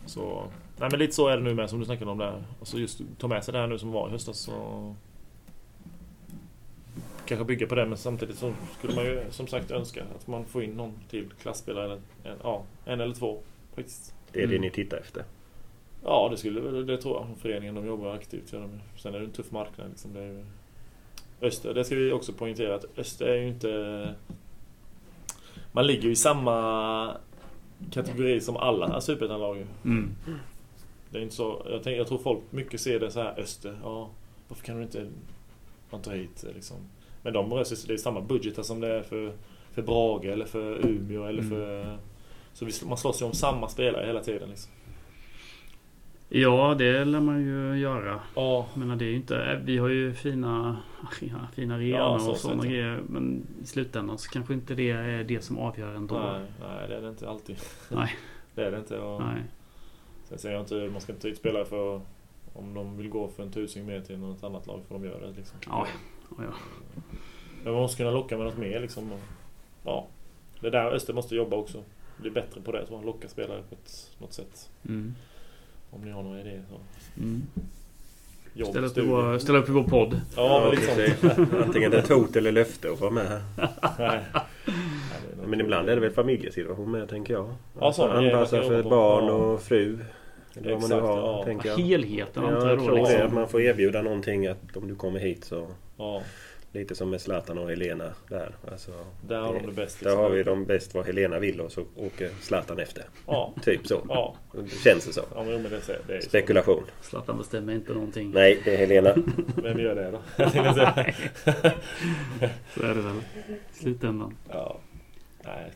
Så... 0.06 0.44
Nej 0.78 0.88
men 0.90 0.98
lite 1.00 1.12
så 1.12 1.28
är 1.28 1.36
det 1.36 1.42
nu 1.42 1.54
med 1.54 1.70
som 1.70 1.78
du 1.78 1.84
snackade 1.84 2.10
om 2.10 2.18
där. 2.18 2.42
Och 2.60 2.68
så 2.68 2.78
just 2.78 3.00
ta 3.18 3.28
med 3.28 3.44
sig 3.44 3.52
det 3.52 3.58
här 3.58 3.66
nu 3.66 3.78
som 3.78 3.92
var 3.92 4.08
i 4.08 4.10
höstas 4.10 4.38
så... 4.38 4.94
Kanske 7.26 7.44
bygga 7.44 7.66
på 7.66 7.74
det 7.74 7.86
men 7.86 7.98
samtidigt 7.98 8.36
så 8.38 8.52
skulle 8.78 8.94
man 8.94 9.04
ju 9.04 9.22
som 9.30 9.46
sagt 9.46 9.70
önska 9.70 10.02
att 10.16 10.26
man 10.26 10.44
får 10.44 10.62
in 10.62 10.70
någon 10.70 10.92
till 11.10 11.28
klassspelare. 11.42 11.84
Eller, 11.84 11.96
en, 12.24 12.36
ja, 12.42 12.62
en 12.84 13.00
eller 13.00 13.14
två 13.14 13.40
faktiskt. 13.74 14.14
Det 14.32 14.42
är 14.42 14.46
det 14.46 14.52
Mm. 14.56 14.60
ni 14.62 14.70
tittar 14.70 14.96
efter. 14.96 15.24
Ja 16.04 16.28
det 16.30 16.36
skulle 16.36 16.60
väl- 16.60 16.86
det 16.86 16.96
tror 17.02 17.16
jag. 17.16 17.26
Föreningen 17.38 17.74
de 17.74 17.86
jobbar 17.86 18.14
aktivt. 18.14 18.52
Gör 18.52 18.60
de. 18.60 18.70
ju. 18.72 18.78
Sen 18.98 19.14
är 19.14 19.18
det 19.18 19.24
en 19.24 19.30
tuff 19.30 19.50
marknad 19.50 19.88
liksom. 19.90 20.12
Det 20.14 20.20
är 20.20 20.26
ju... 20.32 20.44
Öster, 21.42 21.74
det 21.74 21.84
ska 21.84 21.94
vi 21.94 22.12
också 22.12 22.32
poängtera 22.32 22.74
att 22.74 22.98
Öster 22.98 23.26
är 23.26 23.36
ju 23.36 23.48
inte... 23.48 24.14
Man 25.72 25.86
ligger 25.86 26.02
ju 26.02 26.10
i 26.10 26.16
samma 26.16 27.16
kategori 27.92 28.40
som 28.40 28.56
alla 28.56 29.00
superettanlag. 29.00 29.66
Mm. 29.84 30.14
Det 31.10 31.18
är 31.18 31.22
inte 31.22 31.34
så... 31.34 31.62
Jag, 31.70 31.82
tänker, 31.82 31.98
jag 31.98 32.06
tror 32.06 32.18
folk 32.18 32.40
mycket 32.50 32.80
ser 32.80 33.00
det 33.00 33.10
så 33.10 33.22
här 33.22 33.40
Öster. 33.40 33.78
Ja, 33.82 34.10
varför 34.48 34.64
kan 34.64 34.76
du 34.76 34.82
inte... 34.82 35.06
Man 35.90 36.02
tar 36.02 36.12
hit 36.12 36.44
liksom. 36.54 36.76
Men 37.22 37.32
de 37.32 37.52
rör 37.52 37.64
sig, 37.64 37.78
det 37.86 37.92
är 37.92 37.96
samma 37.96 38.20
budgetar 38.20 38.62
som 38.62 38.80
det 38.80 38.88
är 38.88 39.02
för, 39.02 39.32
för 39.72 39.82
Brage 39.82 40.24
eller 40.24 40.44
för 40.44 40.86
Umeå 40.86 41.24
eller 41.24 41.42
Mm. 41.42 41.50
för... 41.50 41.98
Så 42.54 42.86
man 42.86 42.98
slåss 42.98 43.22
ju 43.22 43.26
om 43.26 43.32
samma 43.32 43.68
spelare 43.68 44.06
hela 44.06 44.20
tiden 44.20 44.48
liksom. 44.48 44.72
Ja, 46.34 46.74
det 46.78 47.04
lär 47.04 47.20
man 47.20 47.42
ju 47.42 47.78
göra. 47.78 48.20
Ja, 48.34 48.66
menar, 48.74 48.96
det 48.96 49.04
är 49.04 49.14
inte... 49.14 49.60
Vi 49.64 49.78
har 49.78 49.88
ju 49.88 50.12
fina, 50.14 50.76
ja, 51.20 51.38
fina 51.54 51.74
arenor 51.74 51.98
Ja, 51.98 52.18
så 52.18 52.30
och 52.30 52.36
sådana 52.36 52.64
grejer. 52.64 53.02
Men 53.08 53.46
i 53.62 53.66
slutändan 53.66 54.18
så 54.18 54.30
kanske 54.30 54.54
inte 54.54 54.74
det 54.74 54.90
är 54.90 55.24
det 55.24 55.44
som 55.44 55.58
avgör 55.58 55.94
ändå. 55.94 56.14
nej, 56.14 56.42
nej 56.60 56.88
det 56.88 56.96
är 56.96 57.00
det 57.00 57.08
inte 57.08 57.28
alltid. 57.28 57.56
Nej. 57.88 58.16
Det 58.54 58.64
är 58.64 58.70
det 58.70 58.78
inte. 58.78 58.98
Och 58.98 59.22
Nej. 59.22 59.42
Sen 60.24 60.38
säger 60.38 60.54
jag 60.54 60.62
inte, 60.62 60.88
man 60.92 61.00
ska 61.00 61.12
inte 61.12 61.34
spelare 61.34 61.64
för 61.64 62.00
om 62.52 62.74
de 62.74 62.96
vill 62.96 63.08
gå 63.08 63.28
för 63.28 63.42
en 63.42 63.52
tusing 63.52 63.86
mer 63.86 64.00
till 64.00 64.18
något 64.18 64.44
annat 64.44 64.66
lag 64.66 64.80
får 64.88 64.98
de 64.98 65.04
göra 65.04 65.26
det 65.26 65.36
liksom. 65.36 65.58
Ja, 65.66 65.86
ja, 66.30 66.44
ja. 66.44 66.52
Men 67.64 67.72
man 67.72 67.82
måste 67.82 67.96
kunna 67.96 68.10
locka 68.10 68.36
med 68.36 68.46
något 68.46 68.58
mer 68.58 68.80
liksom. 68.80 69.12
Och, 69.12 69.20
ja. 69.84 70.06
Det 70.60 70.70
där 70.70 70.92
Öster 70.92 71.12
måste 71.12 71.34
jobba 71.34 71.56
också. 71.56 71.84
Bli 72.16 72.30
bättre 72.30 72.60
på 72.60 72.72
det 72.72 72.86
jag. 72.90 73.04
Locka 73.04 73.28
spelare 73.28 73.62
på 73.68 73.74
ett, 73.74 74.10
något 74.18 74.32
sätt. 74.32 74.70
Mm. 74.88 75.14
Om 75.92 76.00
ni 76.04 76.10
har 76.10 76.22
några 76.22 76.40
idéer 76.40 76.62
så. 76.70 76.76
Mm. 77.20 77.42
Jobb, 78.54 78.68
Ställa, 78.70 78.86
upp 78.86 78.98
vår, 78.98 79.38
ställa 79.38 79.58
upp 79.58 79.68
i 79.68 79.72
vår 79.72 79.82
podd. 79.84 80.20
Ja, 80.36 80.70
lite 80.70 80.86
precis. 80.94 81.24
Antingen 81.64 81.90
det 81.90 81.96
är 81.96 82.02
ett 82.02 82.08
hot 82.08 82.36
eller 82.36 82.52
löfte 82.52 82.90
att 82.92 83.00
vara 83.00 83.10
med 83.10 83.26
här. 83.28 83.42
Nej. 83.98 84.20
Men 85.46 85.60
ibland 85.60 85.88
är 85.88 85.94
det 85.94 86.00
väl 86.00 86.10
familjesituation 86.10 86.90
med 86.90 87.08
tänker 87.08 87.34
jag. 87.34 87.54
Ja, 87.80 87.92
sådana 87.92 88.18
Anpassa 88.18 88.62
för 88.62 88.82
barn 88.82 89.24
Ja. 89.26 89.32
och 89.32 89.62
fru. 89.62 89.98
Eller 90.56 90.72
vad 90.72 90.80
man 90.80 90.90
nu 90.90 90.96
Exakt, 90.96 91.02
har, 91.02 91.16
ja. 91.18 91.42
tänker 91.44 91.68
jag. 91.68 91.76
Helheten 91.78 92.42
Ja, 92.42 92.48
antar 92.54 92.68
jag 92.68 92.78
då. 92.78 92.94
det. 92.94 93.02
Att 93.02 93.08
Liksom. 93.10 93.34
man 93.34 93.48
får 93.48 93.60
erbjuda 93.60 94.02
någonting 94.02 94.46
att 94.46 94.76
om 94.76 94.88
du 94.88 94.94
kommer 94.94 95.20
hit 95.20 95.44
så 95.44 95.66
Ja, 95.96 96.22
Lite 96.74 96.94
som 96.94 97.10
med 97.10 97.20
Zlatan 97.20 97.58
och 97.58 97.70
Helena 97.70 98.12
där. 98.28 98.54
Alltså, 98.70 98.90
där 99.28 99.40
har 99.40 99.52
det- 99.54 99.58
de 99.60 99.66
det 99.66 99.72
bäst. 99.72 100.00
där 100.04 100.16
har 100.16 100.30
vi 100.30 100.42
de 100.42 100.64
bäst 100.64 100.94
vad 100.94 101.06
Helena 101.06 101.38
vill 101.38 101.60
och 101.60 101.72
så 101.72 101.84
åker 101.96 102.30
Zlatan 102.40 102.78
efter. 102.78 103.04
Ja, 103.26 103.54
Typ 103.62 103.86
så. 103.86 104.00
ja. 104.08 104.34
Känns 104.84 105.06
det 105.06 105.12
så. 105.12 105.20
Ja, 105.34 105.42
men 105.44 105.62
men 105.62 105.70
det, 105.70 105.88
är- 105.88 106.00
det 106.06 106.12
är 106.12 106.16
ju 106.16 106.22
så. 106.22 106.28
Spekulation. 106.28 106.82
Zlatan 107.00 107.38
bestämmer 107.38 107.72
inte 107.72 107.92
någonting. 107.92 108.30
Nej, 108.34 108.60
det 108.64 108.74
är 108.74 108.78
Helena. 108.78 109.14
Vem 109.62 109.78
gör 109.78 109.94
det 109.94 110.10
då? 110.10 110.20
Så 112.74 112.82
är 112.82 112.94
det 112.94 113.02
väl. 113.02 113.16
I 113.48 113.74
slutändan. 113.74 114.36
Ja. 114.48 114.78
Nej, 115.44 115.72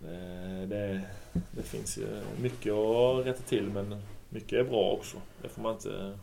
det, 0.00 0.66
det, 0.66 1.00
det 1.50 1.62
finns 1.62 1.98
ju 1.98 2.06
mycket 2.42 2.72
att 2.72 3.26
rätta 3.26 3.42
till 3.42 3.64
men 3.74 4.02
mycket 4.28 4.52
är 4.52 4.64
bra 4.64 4.90
också. 4.90 5.16
Det 5.42 5.48
får 5.48 5.62
man 5.62 5.72
inte... 5.74 6.18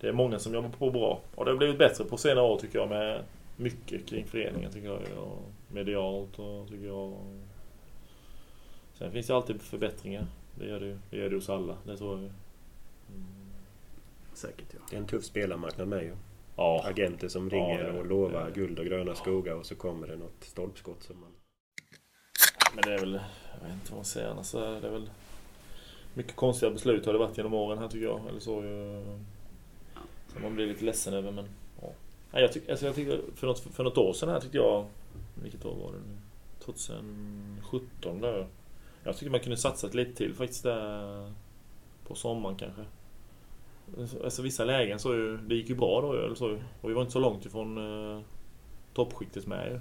Det 0.00 0.08
är 0.08 0.12
många 0.12 0.38
som 0.38 0.54
jobbar 0.54 0.68
på 0.68 0.90
bra. 0.90 1.20
Och 1.34 1.44
det 1.44 1.50
har 1.50 1.58
blivit 1.58 1.78
bättre 1.78 2.04
på 2.04 2.16
senare 2.16 2.44
år 2.44 2.58
tycker 2.58 2.78
jag 2.78 2.88
med 2.88 3.24
mycket 3.56 4.06
kring 4.06 4.26
föreningen 4.26 4.72
tycker 4.72 4.86
jag. 4.88 5.00
Och 5.18 5.42
medialt 5.68 6.38
och 6.38 6.68
tycker 6.68 6.86
jag. 6.86 7.14
Sen 8.94 9.12
finns 9.12 9.26
det 9.26 9.34
alltid 9.36 9.62
förbättringar. 9.62 10.26
Det 10.54 10.66
gör 10.66 10.80
det 10.80 10.86
ju. 10.86 10.98
Det 11.10 11.16
gör 11.16 11.28
det 11.28 11.34
hos 11.36 11.48
alla. 11.50 11.76
Det 11.84 11.96
tror 11.96 12.10
jag. 12.10 12.18
Mm. 12.18 12.32
Säkert 14.34 14.66
ja. 14.70 14.78
Det 14.90 14.96
är 14.96 15.00
en 15.00 15.06
tuff 15.06 15.24
spelarmarknad 15.24 15.88
med 15.88 16.02
ju. 16.02 16.14
Ja. 16.56 16.84
Agenter 16.84 17.28
som 17.28 17.48
Ja, 17.48 17.56
ringer 17.56 17.78
är 17.78 17.92
det. 17.92 17.98
och 17.98 18.06
lovar 18.06 18.44
Det 18.54 18.60
guld 18.60 18.78
och 18.78 18.84
gröna 18.86 19.14
skogar 19.14 19.54
och 19.54 19.66
så 19.66 19.74
kommer 19.74 20.06
det 20.06 20.16
något 20.16 20.44
stolpskott 20.44 21.02
som 21.02 21.20
man... 21.20 21.30
Men 22.74 22.82
det 22.84 22.94
är 22.94 22.98
väl, 22.98 23.20
jag 23.60 23.66
vet 23.68 23.74
inte 23.74 23.90
vad 23.90 23.98
man 23.98 24.04
säger 24.04 24.28
annars. 24.28 24.52
Det 24.52 24.58
är 24.86 24.90
väl 24.90 25.10
mycket 26.14 26.36
konstiga 26.36 26.70
beslut 26.70 27.06
har 27.06 27.12
det 27.12 27.18
varit 27.18 27.36
genom 27.36 27.54
åren 27.54 27.78
här 27.78 27.88
tycker 27.88 28.06
jag. 28.06 28.20
Eller 28.28 28.40
så 28.40 28.62
ju, 28.62 29.02
som 30.38 30.44
man 30.44 30.54
blir 30.54 30.66
lite 30.66 30.84
ledsen 30.84 31.14
över 31.14 31.32
men 31.32 31.44
ja. 31.80 32.40
Jag, 32.40 32.52
tyck, 32.52 32.68
alltså 32.68 32.86
jag 32.86 32.94
tycker 32.94 33.20
för 33.34 33.46
något, 33.46 33.60
för 33.60 33.84
något 33.84 33.98
år 33.98 34.12
sedan 34.12 34.28
här 34.28 34.40
tyckte 34.40 34.56
jag, 34.56 34.86
vilket 35.42 35.64
år 35.64 35.74
var 35.74 35.92
det 35.92 35.98
nu? 35.98 36.16
2017 36.58 38.20
där. 38.20 38.46
Jag 39.04 39.16
tycker 39.16 39.30
man 39.30 39.40
kunde 39.40 39.56
satsat 39.56 39.94
lite 39.94 40.14
till 40.14 40.34
faktiskt 40.34 40.62
där 40.62 41.32
på 42.06 42.14
sommaren 42.14 42.56
kanske. 42.56 42.84
Alltså 44.24 44.42
vissa 44.42 44.64
lägen 44.64 44.98
så 44.98 45.14
ju, 45.14 45.36
det 45.36 45.54
gick 45.54 45.68
ju 45.68 45.74
bra 45.74 46.00
då 46.00 46.12
eller 46.12 46.34
så. 46.34 46.58
Och 46.80 46.90
vi 46.90 46.94
var 46.94 47.00
inte 47.00 47.12
så 47.12 47.18
långt 47.18 47.46
ifrån 47.46 47.78
eh, 47.78 48.22
toppskiktet 48.94 49.46
med 49.46 49.72
ju. 49.72 49.80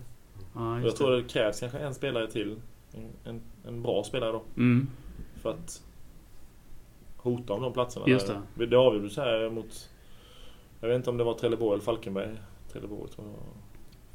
ja 0.56 0.82
Jag 0.82 0.96
tror 0.96 1.12
det. 1.12 1.22
det 1.22 1.28
krävs 1.28 1.60
kanske 1.60 1.80
en 1.80 1.94
spelare 1.94 2.32
till. 2.32 2.62
En, 2.94 3.10
en, 3.24 3.42
en 3.68 3.82
bra 3.82 4.04
spelare 4.04 4.32
då. 4.32 4.42
Mm. 4.58 4.88
För 5.42 5.50
att 5.50 5.84
hota 7.18 7.54
om 7.54 7.62
de 7.62 7.74
platserna. 7.74 8.08
Just 8.08 8.28
där. 8.28 8.42
det. 8.56 8.66
Det 8.66 8.78
avgjordes 8.78 9.18
här 9.18 9.50
mot... 9.50 9.90
Jag 10.82 10.88
vet 10.88 10.96
inte 10.96 11.10
om 11.10 11.18
det 11.18 11.24
var 11.24 11.34
Trelleborg 11.34 11.74
eller 11.74 11.84
Falkenberg. 11.84 12.30
Trelleborg 12.72 13.10
tror 13.12 13.28
jag. 13.28 13.36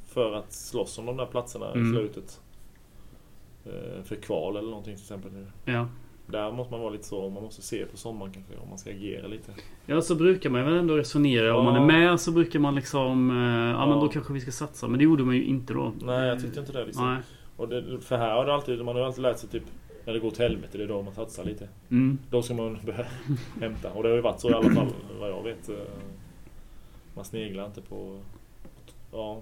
För 0.06 0.32
att 0.34 0.52
slåss 0.52 0.98
om 0.98 1.06
de 1.06 1.16
där 1.16 1.26
platserna 1.26 1.70
Mm. 1.72 1.86
i 1.86 1.90
slutet. 1.96 2.40
Eh, 3.64 4.02
För 4.04 4.14
kval 4.16 4.56
eller 4.56 4.68
någonting 4.68 4.94
till 4.94 5.02
exempel. 5.04 5.30
Ja. 5.64 5.88
Där 6.26 6.52
måste 6.52 6.70
man 6.72 6.80
vara 6.80 6.90
lite 6.90 7.04
så. 7.04 7.30
Man 7.30 7.42
måste 7.42 7.62
se 7.62 7.86
på 7.86 7.96
sommaren 7.96 8.32
kanske 8.32 8.52
om 8.56 8.68
man 8.68 8.78
ska 8.78 8.90
agera 8.90 9.26
lite. 9.26 9.52
ja, 9.86 10.00
så 10.00 10.14
brukar 10.14 10.50
man 10.50 10.64
väl 10.64 10.74
ändå 10.74 10.96
resonera. 10.96 11.56
Om 11.56 11.64
man 11.64 11.74
är 11.74 11.80
Ja. 11.80 11.86
med 11.86 12.20
så 12.20 12.32
brukar 12.32 12.58
man 12.58 12.74
liksom... 12.74 13.30
eh, 13.30 13.36
Ja, 13.36 13.86
men 13.86 13.96
Ja. 13.98 14.00
då 14.04 14.08
kanske 14.08 14.32
vi 14.32 14.40
ska 14.40 14.50
satsa. 14.50 14.88
Men 14.88 14.98
det 14.98 15.04
gjorde 15.04 15.24
man 15.24 15.34
ju 15.34 15.44
inte 15.44 15.74
då. 15.74 15.92
Nej, 16.02 16.28
jag 16.28 16.40
tyckte 16.40 16.60
inte 16.60 16.72
det. 16.72 16.84
Liksom. 16.84 17.06
Nej. 17.14 17.22
Och 17.56 17.68
det, 17.68 18.00
för 18.00 18.16
här 18.16 18.34
har 18.34 18.46
det 18.46 18.54
alltid, 18.54 18.84
man 18.84 18.96
har 18.96 19.02
alltid 19.02 19.22
lärt 19.22 19.38
sig 19.38 19.48
typ 19.48 19.62
när 20.04 20.12
det 20.12 20.18
går 20.18 20.30
till 20.30 20.42
helvete, 20.42 20.78
det 20.78 20.84
är 20.84 20.88
då 20.88 21.02
man 21.02 21.14
satsar 21.14 21.44
lite. 21.44 21.68
Mm. 21.90 22.18
Då 22.30 22.42
ska 22.42 22.54
man 22.54 22.78
börja 22.86 23.06
hämta. 23.60 23.92
Och 23.92 24.02
det 24.02 24.08
har 24.08 24.16
ju 24.16 24.22
varit 24.22 24.40
så 24.40 24.50
i 24.50 24.54
alla 24.54 24.70
fall 24.70 24.88
vad 25.20 25.30
jag 25.30 25.42
vet. 25.42 25.70
Man 27.14 27.24
sneglar 27.24 27.66
inte 27.66 27.82
på, 27.82 28.18
ja, 29.12 29.40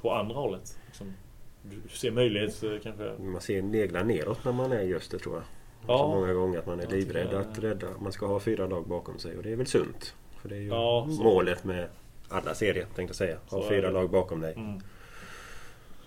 på 0.00 0.12
andra 0.12 0.34
hållet. 0.34 0.78
Liksom, 0.86 1.14
du 1.62 1.88
ser 1.88 2.10
möjlighet 2.10 2.64
kanske. 2.82 3.12
Man 3.18 3.40
ser 3.40 3.62
neglar 3.62 4.04
neråt 4.04 4.44
när 4.44 4.52
man 4.52 4.72
är 4.72 4.82
just 4.82 5.10
det 5.10 5.18
tror 5.18 5.34
jag. 5.34 5.44
Ja. 5.88 5.98
Så 5.98 6.08
många 6.08 6.32
gånger 6.32 6.58
att 6.58 6.66
man 6.66 6.80
är 6.80 6.86
livrädd 6.86 7.34
att 7.34 7.58
rädda. 7.58 7.86
Man 7.98 8.12
ska 8.12 8.26
ha 8.26 8.40
fyra 8.40 8.66
lag 8.66 8.86
bakom 8.86 9.18
sig 9.18 9.36
och 9.36 9.42
det 9.42 9.52
är 9.52 9.56
väl 9.56 9.66
sunt. 9.66 10.14
För 10.42 10.48
det 10.48 10.56
är 10.56 10.60
ju 10.60 10.68
Ja, 10.68 11.08
så. 11.16 11.22
målet 11.22 11.64
med 11.64 11.88
alla 12.28 12.54
serier 12.54 12.84
tänkte 12.84 13.02
jag 13.02 13.16
säga. 13.16 13.38
Så 13.46 13.56
Ha 13.56 13.64
är 13.64 13.68
fyra 13.68 13.90
lag 13.90 14.10
bakom 14.10 14.40
dig. 14.40 14.54
Mm. 14.54 14.80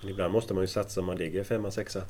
Men 0.02 0.10
ibland 0.10 0.34
måste 0.34 0.54
man 0.54 0.64
ju 0.64 0.68
satsa 0.68 1.00
om 1.00 1.06
man 1.06 1.18
ligger 1.18 1.44
femma, 1.44 1.72
sexa. 1.72 2.02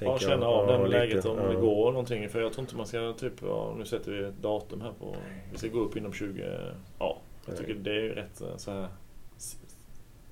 Ja, 0.00 0.18
känna 0.18 0.46
av 0.46 0.86
lite, 0.86 0.98
läget 0.98 1.24
om 1.24 1.38
ja. 1.38 1.48
det 1.48 1.54
går 1.54 1.92
någonting. 1.92 2.28
För 2.28 2.40
jag 2.40 2.52
tror 2.52 2.62
inte 2.62 2.76
man 2.76 2.86
ska 2.86 3.12
typ, 3.12 3.32
ja, 3.42 3.74
nu 3.78 3.84
sätter 3.84 4.12
vi 4.12 4.24
ett 4.24 4.42
datum 4.42 4.80
här 4.80 4.92
på, 4.98 5.16
vi 5.52 5.58
ska 5.58 5.68
gå 5.68 5.80
upp 5.80 5.96
inom 5.96 6.12
20, 6.12 6.72
ja. 6.98 7.18
Jag 7.46 7.56
tycker 7.56 7.74
det 7.74 7.90
är 7.90 8.02
ju 8.02 8.14
rätt 8.14 8.40
eh, 8.40 8.56
så 8.56 8.70
här. 8.70 8.88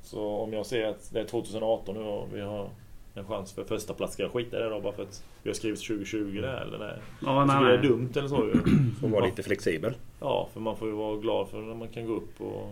Så 0.03 0.27
om 0.29 0.53
jag 0.53 0.67
ser 0.67 0.87
att 0.87 1.11
det 1.13 1.21
är 1.21 1.25
2018 1.25 1.95
nu 1.95 2.01
och 2.03 2.29
vi 2.33 2.41
har 2.41 2.69
en 3.15 3.25
chans 3.25 3.53
för 3.53 3.65
första 3.65 3.95
plats 3.95 4.13
ska 4.15 4.23
jag 4.23 4.33
skita 4.33 4.57
i 4.59 4.63
det 4.63 4.69
då 4.69 4.81
bara 4.81 4.93
för 4.93 5.03
att 5.03 5.25
vi 5.43 5.51
har 5.51 5.55
skrivit 5.55 5.81
2020 5.87 6.41
där 6.41 6.61
eller 6.61 6.79
nej. 6.79 6.95
Ja, 7.23 7.45
nej, 7.45 7.57
tycker 7.57 7.69
det 7.69 7.75
är 7.75 7.79
nej. 7.79 7.89
dumt 7.89 8.11
eller 8.17 8.29
så 8.29 8.37
ju. 8.37 8.53
Får 9.01 9.09
vara 9.09 9.25
lite 9.25 9.43
flexibel. 9.43 9.95
Ja, 10.21 10.49
för 10.53 10.61
man 10.61 10.77
får 10.77 10.89
ju 10.89 10.95
vara 10.95 11.17
glad 11.17 11.49
för 11.49 11.59
när 11.59 11.75
man 11.75 11.89
kan 11.89 12.07
gå 12.07 12.13
upp 12.15 12.41
och 12.41 12.69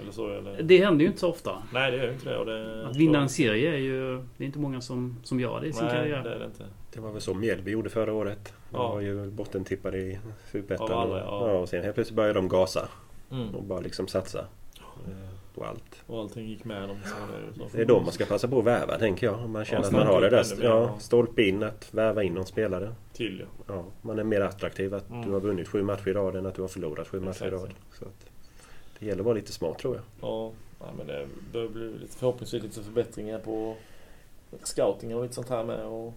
Eller 0.00 0.12
så, 0.12 0.28
eller? 0.30 0.62
Det 0.62 0.84
händer 0.84 1.00
ju 1.02 1.06
inte 1.06 1.20
så 1.20 1.28
ofta. 1.28 1.62
Nej, 1.72 1.90
det 1.90 1.96
gör 1.96 2.06
ju 2.06 2.12
inte 2.12 2.30
det. 2.30 2.38
Och 2.38 2.46
det 2.46 2.86
Att 2.86 2.96
vinna 2.96 3.20
en 3.20 3.28
serie 3.28 3.72
är 3.72 3.78
ju... 3.78 4.16
Det 4.36 4.44
är 4.44 4.46
inte 4.46 4.58
många 4.58 4.80
som, 4.80 5.16
som 5.22 5.40
gör 5.40 5.60
det 5.60 5.66
i 5.66 5.72
sin 5.72 5.84
Nej, 5.84 5.94
karriär. 5.94 6.22
det 6.22 6.34
är 6.34 6.38
det 6.38 6.44
inte. 6.44 6.64
Det 6.92 7.00
var 7.00 7.12
väl 7.12 7.20
så 7.20 7.34
Mjällby 7.34 7.70
gjorde 7.70 7.90
förra 7.90 8.12
året. 8.12 8.54
De 8.70 8.76
Ja. 8.76 8.92
var 8.92 9.00
ju 9.00 9.30
bottentippade 9.30 9.98
i 9.98 10.18
Superettan. 10.52 11.10
Och- 11.10 11.18
ja. 11.18 11.48
ja, 11.50 11.58
och 11.58 11.68
sen 11.68 11.82
helt 11.82 11.94
plötsligt 11.94 12.16
började 12.16 12.38
de 12.38 12.48
gasa 12.48 12.88
Mm. 13.30 13.54
och 13.54 13.62
bara 13.62 13.80
liksom 13.80 14.08
satsa 14.08 14.46
på 15.54 15.64
allt. 15.64 16.02
Och 16.06 16.20
allting 16.20 16.46
gick 16.48 16.64
med 16.64 16.88
dem. 16.88 16.96
Så 17.04 17.76
det, 17.76 17.82
är 17.82 17.86
då 17.86 18.00
man 18.00 18.12
ska 18.12 18.24
passa 18.24 18.48
på 18.48 18.58
att 18.58 18.64
värva 18.64 18.98
tänker 18.98 19.26
jag. 19.26 19.40
Om 19.44 19.50
man 19.52 19.64
känner 19.64 19.82
Ja, 19.82 19.86
att 19.86 19.92
man 19.92 20.06
har 20.06 20.20
det 20.20 20.30
där 20.30 20.44
ja, 20.62 20.98
stolpe 20.98 21.42
in 21.42 21.62
att 21.62 21.94
värva 21.94 22.22
in 22.22 22.34
någon 22.34 22.46
spelare. 22.46 22.94
Till 23.12 23.44
ja. 23.66 23.74
Ja, 23.74 23.84
man 24.02 24.18
är 24.18 24.24
mer 24.24 24.40
attraktiv 24.40 24.94
att 24.94 25.10
Mm. 25.10 25.26
du 25.26 25.32
har 25.32 25.40
vunnit 25.40 25.68
sju 25.68 25.82
matcher 25.82 26.08
i 26.08 26.12
rad 26.12 26.36
än 26.36 26.46
att 26.46 26.54
du 26.54 26.60
har 26.62 26.68
förlorat 26.68 27.08
sju 27.08 27.20
matcher 27.20 27.46
i 27.46 27.50
rad. 27.50 27.70
Så 27.98 28.04
att 28.04 28.26
det 28.98 29.06
gäller 29.06 29.20
att 29.20 29.24
vara 29.24 29.34
lite 29.34 29.52
smart 29.52 29.78
tror 29.78 29.94
jag. 29.94 30.04
Ja, 30.30 30.52
ja 30.80 30.86
men 30.98 31.06
det 31.06 31.26
börjar 31.52 31.68
bli 31.68 31.92
lite, 31.98 32.16
förhoppningsvis 32.18 32.62
lite 32.62 32.82
förbättringar 32.82 33.38
på 33.38 33.76
scoutingen 34.62 35.16
och 35.16 35.22
lite 35.22 35.34
sånt 35.34 35.48
här 35.48 35.64
med. 35.64 35.84
Och 35.86 36.14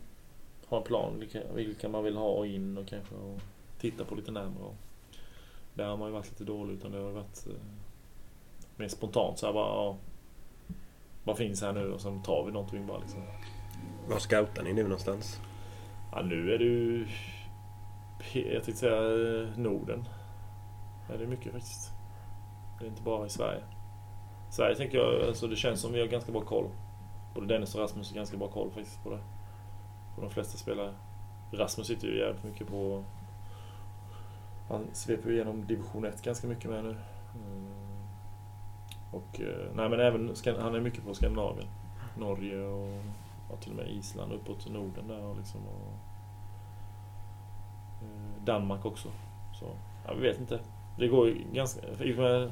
ha 0.68 0.78
en 0.78 0.84
plan 0.84 1.20
vilka, 1.20 1.40
vilka 1.56 1.90
man 1.90 2.04
vill 2.04 2.16
ha 2.18 2.46
in 2.46 2.78
och 2.78 2.88
kanske 2.88 3.16
och 3.16 3.40
titta 3.80 4.06
på 4.06 4.16
lite 4.16 4.32
närmare. 4.32 4.74
Där 5.74 5.86
har 5.86 5.98
man 5.98 6.08
ju 6.08 6.14
varit 6.14 6.30
lite 6.30 6.44
dålig 6.44 6.74
utan 6.74 6.92
det 6.92 6.98
har 6.98 7.12
varit 7.12 7.48
eh, 7.48 7.54
mer 8.76 8.88
spontant 8.88 9.40
så 9.40 9.46
här 9.46 9.54
bara 9.54 9.68
ja, 9.68 9.98
Vad 11.24 11.38
finns 11.38 11.62
här 11.62 11.74
nu 11.74 11.92
och 11.92 12.02
sen 12.02 12.24
tar 12.24 12.46
vi 12.46 12.52
någonting 12.52 12.88
bara 12.88 12.98
liksom. 12.98 13.22
Var 14.10 14.20
scoutar 14.20 14.64
ni 14.64 14.74
nu 14.74 14.84
någonstans? 14.84 15.40
Ja, 16.12 16.22
nu 16.22 16.54
är 16.54 16.58
det 16.58 16.64
ju 16.64 17.08
jag 18.34 18.64
tänkte 18.64 18.74
säga 18.74 18.98
eh, 18.98 19.58
Norden. 19.58 20.08
Ja, 21.10 21.18
det 21.18 21.24
är 21.24 21.28
mycket 21.28 21.52
faktiskt. 21.52 21.92
Det 22.80 22.86
är 22.86 22.90
inte 22.90 23.04
bara 23.04 23.26
i 23.26 23.30
Sverige. 23.30 23.64
Sverige 24.52 24.76
tänker 24.76 24.98
jag, 24.98 25.28
alltså 25.28 25.48
det 25.48 25.56
känns 25.56 25.82
som 25.82 25.94
vi 25.94 26.00
har 26.00 26.08
ganska 26.08 26.32
bra 26.32 26.42
koll. 26.42 26.70
Både 27.36 27.48
Dennis 27.48 27.76
och 27.76 27.82
Rasmus 27.82 28.10
har 28.10 28.16
ganska 28.16 28.38
bra 28.38 28.48
koll 28.48 28.72
faktiskt 28.72 29.04
på 29.04 29.10
det. 29.10 29.20
På 30.16 30.22
de 30.22 30.30
flesta 30.30 30.58
spelare. 30.58 30.94
Rasmus 31.52 31.88
sitter 31.88 32.08
ju 32.08 32.20
jävligt 32.20 32.44
mycket 32.44 32.68
på... 32.68 33.04
Han 34.74 34.88
sveper 34.94 35.30
ju 35.30 35.36
igenom 35.36 35.66
division 35.68 36.06
1 36.06 36.22
ganska 36.22 36.48
mycket 36.48 36.72
med 36.72 36.84
nu. 36.84 36.90
Mm. 36.90 37.68
Och 39.12 39.42
eh, 39.42 39.76
nej 39.76 39.90
men 39.90 40.00
även, 40.00 40.36
han 40.60 40.76
är 40.76 40.80
mycket 40.80 41.06
på 41.06 41.14
Skandinavien. 41.14 41.68
Norge 42.18 42.66
och 42.66 43.04
ja, 43.50 43.56
till 43.56 43.72
och 43.72 43.78
med 43.78 43.88
Island 43.88 44.32
uppåt 44.32 44.70
Norden 44.70 45.08
där 45.08 45.24
och 45.24 45.38
liksom. 45.38 45.62
Och, 45.68 45.94
eh, 48.04 48.46
Danmark 48.46 48.86
också. 48.86 49.10
Så, 49.60 49.66
ja, 50.06 50.14
vi 50.14 50.22
vet 50.22 50.40
inte. 50.40 50.60
Det 50.98 51.08
går 51.08 51.28
ju 51.28 51.44
ganska... 51.54 51.82
Med 52.18 52.52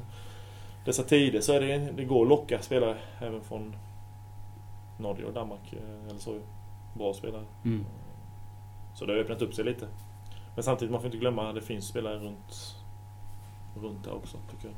dessa 0.84 1.02
tider 1.02 1.40
så 1.40 1.52
är 1.52 1.60
det, 1.60 1.78
det 1.78 2.04
går 2.04 2.22
att 2.22 2.28
locka 2.28 2.62
spelare 2.62 2.96
även 3.18 3.40
från 3.40 3.76
Norge 4.98 5.24
och 5.24 5.32
Danmark. 5.32 5.72
eh, 5.72 6.08
Eller 6.10 6.20
så. 6.20 6.38
Bra 6.94 7.14
spelare. 7.14 7.44
Mm. 7.64 7.84
Så 8.94 9.06
det 9.06 9.12
har 9.12 9.20
öppnat 9.20 9.42
upp 9.42 9.54
sig 9.54 9.64
lite. 9.64 9.88
Men 10.54 10.62
samtidigt, 10.64 10.92
man 10.92 11.00
får 11.00 11.06
inte 11.06 11.18
glömma 11.18 11.48
att 11.48 11.54
det 11.54 11.60
finns 11.62 11.86
spelare 11.88 12.18
runt, 12.18 12.76
runt 13.76 14.04
där 14.04 14.14
också, 14.14 14.36
tycker 14.50 14.68
jag. 14.68 14.76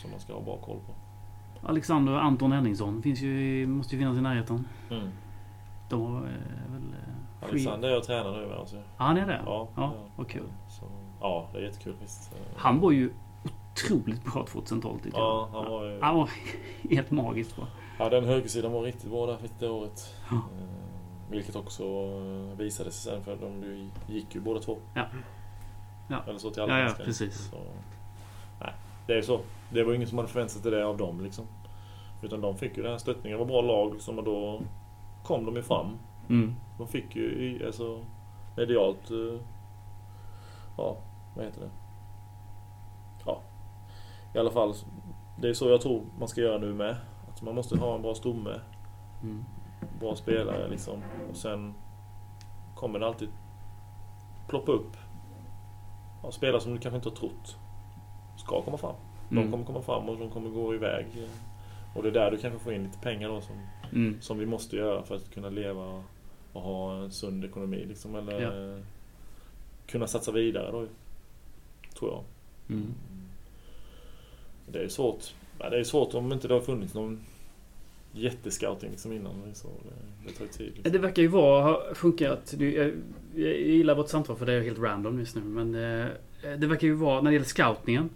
Som 0.00 0.10
man 0.10 0.20
ska 0.20 0.32
ha 0.34 0.40
bra 0.40 0.56
koll 0.56 0.76
på. 0.86 0.92
Alexander 1.68 2.12
och 2.12 2.24
Anton 2.24 2.52
Henningsson 2.52 3.02
finns 3.02 3.20
ju, 3.20 3.66
måste 3.66 3.94
ju 3.96 4.00
finnas 4.00 4.18
i 4.18 4.20
närheten. 4.20 4.68
Mm. 4.90 5.08
De 5.90 6.16
eh, 6.16 6.20
väl... 6.22 6.82
eh, 6.82 7.46
skit- 7.46 7.50
Alexander 7.50 7.88
är 7.88 7.92
jag 7.92 8.02
tränar 8.04 8.32
nu. 8.32 8.54
Alltså. 8.54 8.76
Ja, 8.76 8.82
han 8.96 9.16
är 9.16 9.26
det? 9.26 9.40
Ja, 9.46 9.68
Ja, 9.76 9.92
vad 10.16 10.28
kul. 10.28 10.42
Så, 10.68 10.84
ja, 11.20 11.48
det 11.52 11.58
är 11.58 11.62
jättekul 11.62 11.94
visst. 12.00 12.34
Han 12.56 12.80
var 12.80 12.90
ju 12.90 13.10
otroligt 13.44 14.24
bra 14.24 14.46
2012 14.46 14.98
tycker 14.98 15.18
Ja, 15.18 15.48
jag. 15.52 15.62
han 15.62 15.70
var 15.72 15.84
ju... 15.84 16.00
Han 16.00 16.16
var 16.16 16.30
helt 16.90 17.10
magiskt 17.10 17.56
bra. 17.56 17.66
Ja, 17.98 18.08
den 18.08 18.24
högersidan 18.24 18.72
var 18.72 18.82
riktigt 18.82 19.10
bra 19.10 19.26
där 19.26 19.38
det 19.58 19.68
året. 19.68 20.14
Ja. 20.30 20.40
Vilket 21.30 21.56
också 21.56 21.84
visade 22.58 22.90
sig 22.90 23.12
sen 23.12 23.24
för 23.24 23.36
de 23.36 23.62
ju- 23.62 23.90
gick 24.14 24.34
ju 24.34 24.40
båda 24.40 24.60
två. 24.60 24.78
Ja. 24.94 25.06
Ja. 26.08 26.22
Eller 26.26 26.38
så 26.38 26.50
till 26.50 26.62
Ja, 26.62 26.68
ja, 26.68 26.74
Allsvenskan. 26.74 27.06
precis. 27.06 27.50
Så, 27.50 27.56
nej, 28.60 28.72
det 29.06 29.12
är 29.12 29.16
ju 29.16 29.22
så. 29.22 29.40
Det 29.72 29.82
var 29.84 29.92
ingen 29.94 30.08
som 30.08 30.18
hade 30.18 30.28
förväntat 30.30 30.62
sig 30.62 30.70
det 30.70 30.86
av 30.86 30.96
dem 30.96 31.20
liksom. 31.20 31.44
Utan 32.22 32.40
de 32.40 32.56
fick 32.56 32.76
ju 32.76 32.82
den 32.82 32.92
här 32.92 32.98
stöttningen. 32.98 33.38
Det 33.38 33.44
var 33.44 33.50
bra 33.52 33.60
lag 33.62 33.92
liksom 33.94 34.18
och 34.18 34.24
då 34.24 34.60
kom 35.24 35.44
de 35.44 35.56
ju 35.56 35.62
fram. 35.62 35.98
Mm. 36.28 36.54
De 36.78 36.88
fick 36.88 37.16
ju 37.16 37.62
alltså 37.66 38.04
medialt... 38.56 39.10
eh, 39.10 39.40
Ja, 40.76 40.96
vad 41.36 41.44
heter 41.44 41.60
det? 41.60 41.70
Ja. 43.26 43.40
I 44.34 44.38
alla 44.38 44.50
fall, 44.50 44.74
det 45.40 45.48
är 45.48 45.54
så 45.54 45.68
jag 45.70 45.80
tror 45.80 46.02
man 46.18 46.28
ska 46.28 46.40
göra 46.40 46.58
nu 46.58 46.74
med. 46.74 46.96
Att 47.28 47.42
man 47.42 47.54
måste 47.54 47.78
ha 47.78 47.94
en 47.94 48.02
bra 48.02 48.14
stomme, 48.14 48.60
Mm. 49.22 49.44
Bra 50.00 50.16
spelare 50.16 50.68
liksom. 50.68 51.02
Och 51.30 51.36
sen 51.36 51.74
kommer 52.76 52.98
det 52.98 53.06
alltid 53.06 53.28
ploppa 54.48 54.72
upp 54.72 54.96
ja, 56.22 56.30
spelare 56.30 56.60
som 56.60 56.72
du 56.72 56.78
kanske 56.78 56.96
inte 56.96 57.08
har 57.08 57.16
trott 57.16 57.56
ska 58.38 58.62
komma 58.62 58.76
fram. 58.78 58.94
De 59.28 59.38
Mm. 59.38 59.50
kommer 59.50 59.64
komma 59.64 59.82
fram 59.82 60.08
och 60.08 60.18
de 60.18 60.30
kommer 60.30 60.50
gå 60.50 60.74
iväg. 60.74 61.06
Och 61.94 62.02
det 62.02 62.08
är 62.08 62.12
där 62.12 62.30
du 62.30 62.38
kanske 62.38 62.58
får 62.60 62.72
in 62.72 62.82
lite 62.84 62.98
pengar 62.98 63.28
då 63.28 63.40
som 63.40 63.56
Mm. 63.92 64.20
som 64.20 64.38
vi 64.38 64.46
måste 64.46 64.76
göra 64.76 65.02
för 65.02 65.16
att 65.16 65.30
kunna 65.30 65.48
leva 65.48 66.02
och 66.52 66.62
ha 66.62 66.94
en 66.96 67.10
sund 67.10 67.44
ekonomi 67.44 67.84
liksom. 67.88 68.14
Eller 68.16 68.40
Ja. 68.76 68.82
kunna 69.86 70.06
satsa 70.06 70.32
vidare 70.32 70.70
då. 70.72 70.86
Tror 71.98 72.10
jag. 72.10 72.24
Mm. 72.76 72.94
Det 74.72 74.78
är 74.84 74.88
svårt. 74.88 75.34
Det 75.58 75.78
är 75.78 75.84
svårt 75.84 76.14
om 76.14 76.32
inte 76.32 76.48
det 76.48 76.54
har 76.54 76.60
funnits 76.60 76.94
någon 76.94 77.24
jättescouting 78.18 78.90
liksom 78.90 79.12
innan. 79.12 79.32
Så 79.54 79.68
det, 79.68 80.28
det 80.28 80.34
tar 80.38 80.44
ju 80.44 80.50
tid. 80.50 80.72
Liksom. 80.74 80.92
Det 80.92 80.98
verkar 80.98 81.22
ju 81.22 81.28
vara, 81.28 81.62
ha 81.62 81.94
funkat. 81.94 82.54
Du, 82.58 82.74
jag, 82.74 82.92
jag 83.34 83.60
gillar 83.60 83.94
vårt 83.94 84.08
samtal 84.08 84.36
för 84.36 84.46
det 84.46 84.52
är 84.52 84.62
helt 84.62 84.78
random 84.78 85.18
just 85.18 85.36
nu. 85.36 85.42
Men 85.42 85.74
eh, 85.74 86.06
det 86.58 86.66
verkar 86.66 86.86
ju 86.86 86.92
vara, 86.92 87.20
när 87.20 87.30
det 87.30 87.34
gäller 87.34 87.46
scoutningen. 87.46 88.10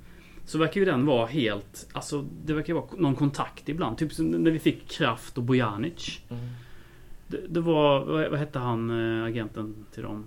Så 0.44 0.58
verkar 0.58 0.80
ju 0.80 0.84
den 0.84 1.06
vara 1.06 1.26
helt, 1.26 1.88
alltså 1.92 2.26
det 2.44 2.52
verkar 2.52 2.68
ju 2.68 2.80
vara 2.80 2.86
någon 2.98 3.14
kontakt 3.14 3.68
ibland. 3.68 3.98
Typ 3.98 4.12
som 4.12 4.26
när 4.26 4.50
vi 4.50 4.58
fick 4.58 4.88
Kraft 4.88 5.38
och 5.38 5.44
Bojanic. 5.44 6.20
Mm. 6.28 6.42
Det, 7.26 7.40
det 7.48 7.60
var, 7.60 8.04
vad, 8.04 8.30
vad 8.30 8.38
hette 8.38 8.58
han, 8.58 8.90
eh, 8.90 9.24
agenten 9.24 9.74
till 9.94 10.02
dem? 10.02 10.24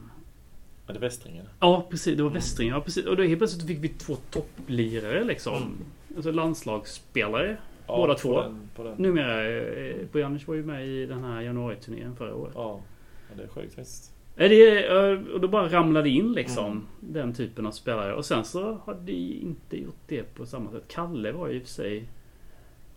Är 0.88 0.93
det 0.93 0.99
Västringen? 0.99 1.45
Ja 1.59 1.88
precis, 1.89 2.17
det 2.17 2.23
var 2.23 2.30
Westring. 2.30 2.69
Ja, 2.69 2.82
precis. 2.82 3.05
Och 3.05 3.17
då 3.17 3.23
helt 3.23 3.39
plötsligt 3.39 3.67
fick 3.67 3.84
vi 3.84 3.89
två 3.89 4.15
topplirare 4.15 5.23
liksom. 5.23 5.55
Mm. 5.55 5.71
Alltså 6.15 6.32
landslagsspelare. 6.32 7.57
Ja, 7.88 7.96
Båda 7.98 8.14
på 8.14 8.20
två. 8.20 8.42
Den, 8.42 8.70
på 8.76 8.84
den. 8.84 8.94
Numera, 8.98 9.48
eh, 9.58 9.96
Bojanic 10.12 10.48
var 10.48 10.56
ju 10.56 10.64
med 10.64 10.88
i 10.88 11.06
den 11.06 11.24
här 11.24 11.42
januariturnén 11.42 12.16
förra 12.16 12.36
året. 12.36 12.54
Ja. 12.56 12.80
ja, 13.30 13.36
det 13.38 13.44
är 13.44 13.48
sjukt 13.48 13.76
faktiskt. 13.76 14.12
Är 14.38 14.50
det, 14.50 14.88
eh, 14.88 15.34
och 15.34 15.42
då 15.42 15.48
bara 15.48 15.70
ramlade 15.70 16.10
in 16.10 16.34
liksom 16.34 16.66
Mm. 16.66 16.86
den 17.00 17.34
typen 17.34 17.66
av 17.66 17.72
spelare. 17.72 18.14
Och 18.16 18.26
sen 18.26 18.46
så 18.46 18.74
har 18.86 18.94
de 19.06 19.12
inte 19.44 19.82
gjort 19.82 19.96
det 20.08 20.24
på 20.36 20.46
samma 20.46 20.72
sätt. 20.72 20.84
Kalle 20.88 21.32
var 21.32 21.48
ju 21.48 21.56
i 21.56 21.60
och 21.60 21.64
för 21.64 21.70
sig 21.70 22.04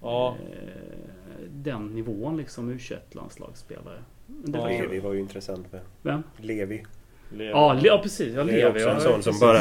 Ja, 0.03 0.36
eh, 0.53 1.49
den 1.51 1.86
nivån 1.86 2.36
liksom 2.36 2.70
U21-landslagsspelare. 2.70 3.99
Men 4.26 4.53
det 4.53 4.59
Ja. 4.59 4.64
var 4.64 4.70
ju- 4.70 4.82
Levi 4.82 5.01
var 5.01 5.12
ju 5.12 5.20
intressant 5.20 5.72
med. 5.72 5.80
Vem? 6.03 6.22
Levi. 6.36 6.84
Lever. 7.32 7.51
Ja, 7.51 7.72
Le, 7.72 7.80
ja 7.84 8.01
precis. 8.03 8.34
Ja, 8.34 8.45
Det 8.45 8.53
är 8.53 8.57
Levi. 8.57 8.78
också 8.84 8.89
en 8.89 9.01
sån 9.01 9.22
som 9.22 9.32
precis. 9.32 9.41
bara 9.41 9.61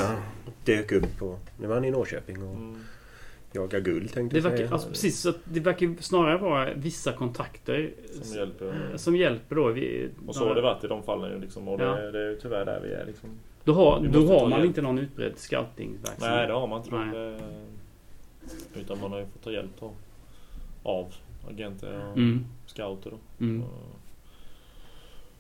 dök 0.65 0.91
upp 0.91 1.17
på... 1.19 1.39
Nu 1.59 1.67
var 1.67 1.75
han 1.75 1.85
i 1.85 1.91
Norrköping 1.91 2.43
och 2.43 2.55
Mm. 2.55 2.83
Jagade 3.53 3.81
guld 3.91 4.13
tänkte 4.13 4.35
Det 4.35 4.39
jag 4.39 4.43
verkar, 4.43 4.57
säga. 4.57 4.73
alltså, 4.73 4.89
precis, 4.89 5.19
så 5.19 5.33
det 5.43 5.59
verkar 5.59 5.85
ju 5.85 5.97
snarare 5.99 6.37
vara 6.37 6.73
vissa 6.73 7.13
kontakter 7.13 7.93
Som 8.21 8.35
hjälper. 8.37 8.91
som 8.95 9.15
hjälper 9.15 9.55
då. 9.55 9.67
Vi, 9.71 10.09
Och 10.27 10.35
så 10.35 10.47
har 10.47 10.55
det 10.55 10.61
varit 10.61 10.83
i 10.83 10.87
de 10.87 11.03
fallen 11.03 11.31
ju 11.31 11.39
liksom. 11.41 11.67
Och 11.67 11.77
det, 11.77 11.83
Ja. 11.83 11.95
det 12.11 12.19
är 12.25 12.29
ju 12.29 12.39
tyvärr 12.41 12.65
där 12.65 12.79
vi 12.83 12.93
är 12.93 13.05
liksom. 13.05 13.29
Då 13.63 13.73
har, 13.73 13.99
då 14.07 14.19
har 14.27 14.41
man 14.41 14.51
hjälp. 14.51 14.65
inte 14.65 14.81
någon 14.81 14.97
utbredd 14.99 15.37
scoutingverksamhet. 15.37 16.19
Nej, 16.37 16.47
det 16.47 16.53
har 16.53 16.67
man 16.67 16.81
inte. 16.83 16.95
Det, 18.73 18.79
utan 18.79 18.99
man 19.01 19.11
har 19.11 19.19
ju 19.19 19.25
fått 19.25 19.43
ta 19.43 19.51
hjälp 19.51 19.71
då, 19.79 19.91
av 20.83 21.13
agenter 21.49 22.01
och 22.11 22.17
Mm. 22.17 22.45
scouter. 22.65 23.09
Då. 23.11 23.45
Mm. 23.45 23.63
Och- 23.63 23.69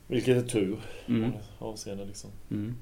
Vilket 0.07 0.37
är 0.37 0.41
tur 0.47 0.77
Mm. 1.05 1.21
många 1.21 1.33
avseenden 1.59 2.07
liksom. 2.07 2.29
Mm. 2.51 2.75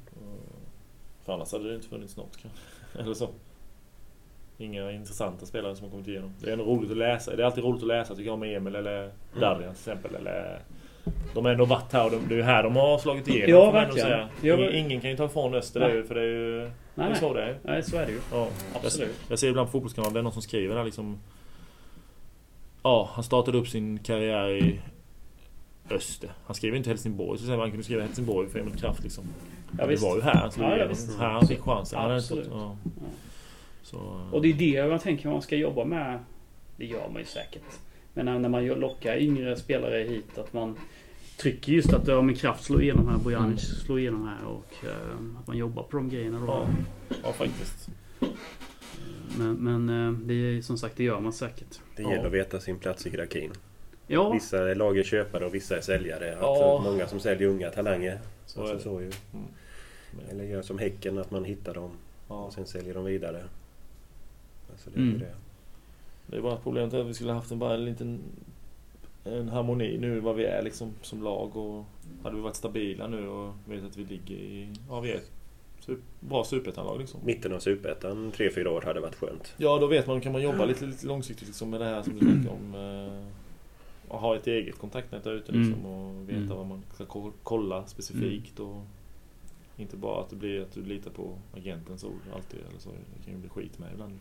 För 1.26 1.34
annars 1.34 1.52
hade 1.52 1.70
det 1.70 1.76
inte 1.76 1.88
funnits 1.88 2.18
något 2.18 2.38
kanske. 2.42 2.60
Eller 3.00 3.14
så. 3.14 3.30
Inga 4.58 4.92
intressanta 4.92 5.46
spelare 5.46 5.76
som 5.76 5.84
har 5.86 5.92
kommit 5.92 6.08
igenom. 6.08 6.34
Det 6.40 6.48
är 6.50 6.54
ändå 6.54 6.66
roligt 6.66 6.92
att 6.92 6.98
läsa. 6.98 7.36
Det 7.36 7.42
är 7.42 7.46
alltid 7.46 7.64
roligt 7.64 7.82
att 7.82 7.88
läsa 7.88 8.16
tycker 8.16 8.30
jag 8.30 8.40
med 8.40 8.58
Emil 8.58 8.76
eller 8.76 9.12
Darjan 9.40 9.60
till 9.62 9.70
exempel. 9.92 10.16
Eller, 10.16 10.60
de 11.34 11.46
har 11.46 11.52
ändå 11.52 11.66
varit 11.66 11.94
här 11.94 12.06
och 12.06 12.12
de, 12.12 12.18
det 12.28 12.34
är 12.34 12.38
ju 12.38 12.44
här 12.44 12.64
de 12.64 12.76
har 12.76 12.98
slagit 12.98 13.28
igenom. 13.28 13.50
Ja, 13.56 13.72
verkligen. 13.72 14.28
ingen, 14.44 14.76
ingen 14.76 15.02
kan 15.02 15.10
ju 15.10 15.18
ta 15.18 15.26
ifrån 15.26 15.54
Öster 15.56 15.80
det, 15.80 15.86
är 15.86 15.94
ju- 15.96 16.04
för 16.04 16.16
det 16.16 16.22
är 16.22 16.26
ju 16.26 16.60
det 16.60 16.72
Nej, 16.96 17.06
är 17.06 17.10
nej. 17.10 17.20
så 17.20 17.34
det 17.34 17.44
är. 17.44 17.58
nej, 17.64 17.84
så 17.84 17.98
är 17.98 18.06
det 18.06 18.12
ju. 18.12 18.20
Ja, 18.32 18.48
Absolut. 18.84 19.08
Jag, 19.22 19.32
jag 19.32 19.40
ser 19.40 19.48
ibland 19.50 19.68
på 19.68 19.72
Fotbollskanalen, 19.72 20.14
det 20.14 20.20
är 20.20 20.24
någon 20.24 20.32
som 20.34 20.42
skriver 20.42 20.76
där 20.76 20.84
liksom... 20.84 21.20
Ja, 22.84 23.10
han 23.14 23.24
startade 23.24 23.58
upp 23.58 23.68
sin 23.68 24.00
karriär 24.00 24.50
i 24.50 24.80
Öster. 25.90 26.30
Han 26.46 26.56
skriver 26.56 26.78
inte 26.78 26.90
Helsingborg, 26.90 27.40
så 27.40 27.58
han 27.60 27.70
kunde 27.70 27.84
skriva 27.84 28.02
Helsingborg 28.02 28.50
för 28.50 28.60
Emil 28.60 28.76
Kraft 28.76 29.04
liksom. 29.04 29.24
Ja, 29.80 29.86
det 29.86 30.02
var 30.02 30.16
ju 30.16 30.22
här 30.22 30.34
han 30.34 30.52
slog 30.52 30.68
Ja, 30.68 30.76
igenom. 30.76 30.96
Här 31.20 31.30
han 31.30 31.48
fick 31.48 31.60
chansen. 31.62 32.00
Han 32.00 32.06
hade 32.10 32.20
Absolut. 32.20 32.48
ja. 32.52 32.78
Ja. 33.92 33.98
Så, 34.00 34.30
Och 34.36 34.42
det 34.42 34.48
är 34.52 34.54
det 34.54 34.90
man 34.90 35.00
tänker 35.00 35.30
man 35.30 35.42
ska 35.42 35.56
jobba 35.56 35.86
med 35.86 36.20
det 36.78 36.86
gör 36.86 37.10
man 37.10 37.22
ju 37.22 37.26
säkert. 37.26 37.62
Men 38.14 38.42
när 38.42 38.50
man 38.50 38.66
lockar 38.66 39.18
yngre 39.18 39.56
spelare 39.56 39.98
hit 40.04 40.38
att 40.38 40.54
man 40.54 40.76
trycker 41.38 41.72
just 41.74 41.94
att 41.94 42.08
ja, 42.08 42.22
med 42.22 42.40
kraft 42.40 42.64
slår 42.64 42.84
igenom 42.84 43.08
här, 43.08 43.18
Bojanic 43.18 43.62
slår 43.86 44.00
igenom 44.00 44.28
här 44.28 44.48
och 44.48 44.86
eh, 44.86 45.40
att 45.40 45.48
man 45.48 45.58
jobbar 45.58 45.84
på 45.84 45.98
de 45.98 46.10
grejerna 46.10 46.40
då. 46.40 46.46
Ja, 46.48 46.68
ja 47.24 47.32
faktiskt. 47.34 47.90
Men, 49.38 49.54
men 49.56 49.90
eh, 50.08 50.12
det 50.14 50.34
är 50.34 50.62
som 50.62 50.78
sagt, 50.78 50.98
det 50.98 51.04
gör 51.04 51.20
man 51.20 51.34
säkert. 51.34 51.80
Det 51.96 52.02
Ja. 52.04 52.12
gäller 52.12 52.26
att 52.26 52.34
veta 52.34 52.60
sin 52.60 52.80
plats 52.80 53.06
i 53.08 53.10
hierarkin. 53.10 53.52
Ja, 54.08 54.30
Vissa 54.32 54.58
lag 54.74 54.98
är 54.98 55.04
köpare 55.04 55.46
och 55.46 55.56
vissa 55.56 55.78
är 55.78 55.82
säljare. 55.82 56.38
Ja. 56.42 56.48
Alltså, 56.48 56.92
många 56.92 57.08
som 57.08 57.20
säljer 57.20 57.48
unga 57.48 57.70
talanger. 57.70 58.20
Så 58.46 58.68
är 58.68 58.74
det. 58.74 58.80
så 58.80 59.02
ju. 59.02 59.12
Mm. 59.34 59.46
Eller 60.30 60.44
gör 60.44 60.62
som 60.62 60.78
Häcken, 60.80 61.18
att 61.18 61.32
man 61.32 61.44
hittar 61.46 61.74
dem 61.74 61.92
Ja. 62.28 62.36
och 62.36 62.54
sen 62.54 62.66
säljer 62.66 62.94
dem 62.94 63.06
vidare. 63.06 63.44
Alltså, 64.76 64.90
det 64.90 65.00
är 65.00 65.04
Mm. 65.04 65.20
det. 65.20 65.34
Det 66.28 66.38
är 66.38 66.42
bara 66.42 66.56
problemet 66.58 66.94
är 66.94 67.00
att 67.00 67.08
vi 67.08 67.14
skulle 67.14 67.32
haft 67.32 67.52
en, 67.52 67.60
bara 67.60 67.74
en 67.74 67.86
liten 67.86 68.20
en 69.24 69.50
harmoni 69.50 69.98
nu 69.98 70.20
vad 70.20 70.36
vi 70.36 70.46
är 70.46 70.62
liksom 70.64 70.92
som 71.02 71.24
lag 71.24 71.56
och 71.58 71.86
hade 72.24 72.36
vi 72.36 72.42
varit 72.42 72.56
stabila 72.56 73.08
nu 73.08 73.28
och 73.28 73.54
vet 73.66 73.84
att 73.84 73.98
vi 73.98 74.04
ligger 74.06 74.36
i, 74.36 74.70
ja 74.90 75.00
vi 75.00 75.12
är 75.12 75.16
ett 75.16 75.32
bra 76.20 76.44
superettanlag 76.44 77.00
liksom. 77.00 77.20
Mitten 77.24 77.54
av 77.54 77.60
Superettan, 77.60 78.32
tre 78.32 78.50
fyra 78.52 78.72
år 78.72 78.82
hade 78.82 79.00
varit 79.00 79.16
skönt. 79.16 79.54
Ja 79.58 79.78
då 79.80 79.88
vet 79.88 80.08
man, 80.08 80.22
kan 80.22 80.32
man 80.32 80.42
jobba 80.42 80.66
lite, 80.66 80.86
lite 80.86 81.08
långsiktigt 81.08 81.48
liksom 81.48 81.70
med 81.70 81.82
det 81.82 81.86
här 81.86 82.04
som 82.04 82.14
du 82.14 82.20
snackade 82.20 82.50
om. 82.50 82.76
Eh, 82.76 83.28
och 84.14 84.20
ha 84.20 84.36
ett 84.36 84.48
eget 84.48 84.78
kontaktnät 84.78 85.24
där 85.24 85.32
ute 85.34 85.52
liksom 85.52 85.74
Mm. 85.74 85.86
och 85.86 86.30
veta 86.30 86.38
Mm. 86.40 86.58
vad 86.58 86.66
man 86.68 86.84
ska 86.94 87.06
ko- 87.06 87.32
kolla 87.44 87.86
specifikt 87.88 88.60
och 88.60 88.82
inte 89.78 89.98
bara 89.98 90.22
att 90.22 90.30
det 90.30 90.36
blir 90.36 90.62
att 90.62 90.72
du 90.74 90.82
litar 90.84 91.12
på 91.12 91.38
agentens 91.58 92.04
ord 92.04 92.20
alltid 92.36 92.60
eller 92.70 92.80
så. 92.80 92.90
Det 92.90 93.24
kan 93.26 93.34
ju 93.34 93.40
bli 93.40 93.50
skit 93.50 93.80
med 93.80 93.90
ibland. 93.94 94.20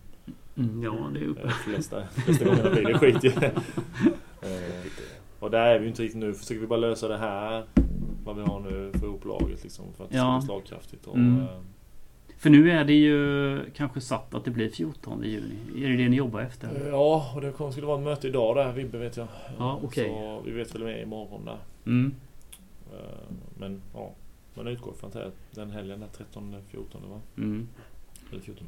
Mm, 0.56 0.82
ja 0.82 1.10
det 1.14 1.20
är 1.20 1.24
uppe. 1.26 1.48
flesta, 1.50 2.06
flesta 2.06 2.44
gångerna 2.44 2.70
blir 2.70 2.84
det 2.84 2.98
skit 2.98 3.24
ju. 3.24 3.32
Eh. 4.42 4.84
Och 5.38 5.50
där 5.50 5.66
är 5.66 5.78
vi 5.78 5.84
ju 5.84 5.90
inte 5.90 6.02
riktigt 6.02 6.20
nu. 6.20 6.34
Försöker 6.34 6.60
vi 6.60 6.66
bara 6.66 6.78
lösa 6.78 7.08
det 7.08 7.16
här. 7.18 7.64
Vad 8.24 8.36
vi 8.36 8.42
har 8.42 8.60
nu 8.60 8.90
för 8.94 9.06
ihop 9.06 9.24
laget 9.24 9.62
liksom. 9.62 9.84
För 9.96 10.04
att 10.04 10.10
det 10.10 10.16
ska 10.16 10.36
bli 10.38 10.46
slagkraftigt. 10.46 11.06
Och, 11.06 11.16
Mm. 11.16 11.40
eh, 11.40 11.46
För 12.38 12.50
nu 12.50 12.70
är 12.70 12.84
det 12.84 12.92
ju 12.94 13.60
kanske 13.74 14.00
satt 14.00 14.34
att 14.34 14.44
det 14.44 14.50
blir 14.50 14.68
14 14.70 15.22
juni. 15.24 15.84
Är 15.84 15.88
det 15.90 15.96
det 15.96 16.08
ni 16.08 16.16
jobbar 16.16 16.40
efter? 16.40 16.88
Ja, 16.90 17.32
och 17.34 17.40
det 17.40 17.52
kommer- 17.52 17.70
skulle 17.70 17.86
vara 17.86 17.98
ett 17.98 18.04
möte 18.04 18.28
idag 18.28 18.56
där, 18.56 18.72
Vibbe 18.72 18.98
vet 18.98 19.16
jag. 19.16 19.26
Ja, 19.58 19.80
okej. 19.82 20.08
Så 20.08 20.42
vi 20.44 20.50
vet 20.52 20.74
väl 20.74 20.84
mer 20.84 21.02
imorgon 21.02 21.44
där. 21.44 21.58
Mm. 21.86 22.14
Eh, 22.92 22.98
Men 23.58 23.80
ja, 23.94 24.10
man 24.54 24.66
utgår 24.66 24.92
från 24.92 25.08
att 25.08 25.14
det 25.14 25.22
är 25.22 25.30
den 25.50 25.70
helgen 25.70 26.00
där 26.00 26.08
13, 26.16 26.54
14 26.70 27.00
va? 27.10 27.20
Mm. 27.36 27.68
Eller 28.32 28.40
14, 28.40 28.66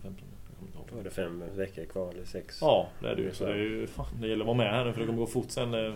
15. 0.60 0.68
Jag 0.76 0.88
kommer 0.88 0.88
inte 0.88 0.94
ihåg. 0.94 0.94
Då 0.94 1.00
är 1.00 1.04
det 1.04 1.10
fem 1.10 1.42
veckor 1.56 1.84
kvar, 1.84 2.10
eller 2.12 2.24
sex. 2.24 2.58
Ja, 2.60 2.88
det 3.00 3.08
är 3.08 3.16
det 3.16 3.22
ju. 3.22 3.32
Så 3.32 3.44
det, 3.44 3.52
är 3.52 3.56
ju, 3.56 3.86
fan, 3.86 4.06
det 4.20 4.28
gäller 4.28 4.42
att 4.42 4.46
vara 4.46 4.56
med 4.56 4.70
här 4.70 4.84
nu 4.84 4.92
för 4.92 5.00
det 5.00 5.06
kommer 5.06 5.18
gå 5.18 5.26
fort 5.26 5.50
sen. 5.50 5.74
eh, 5.74 5.94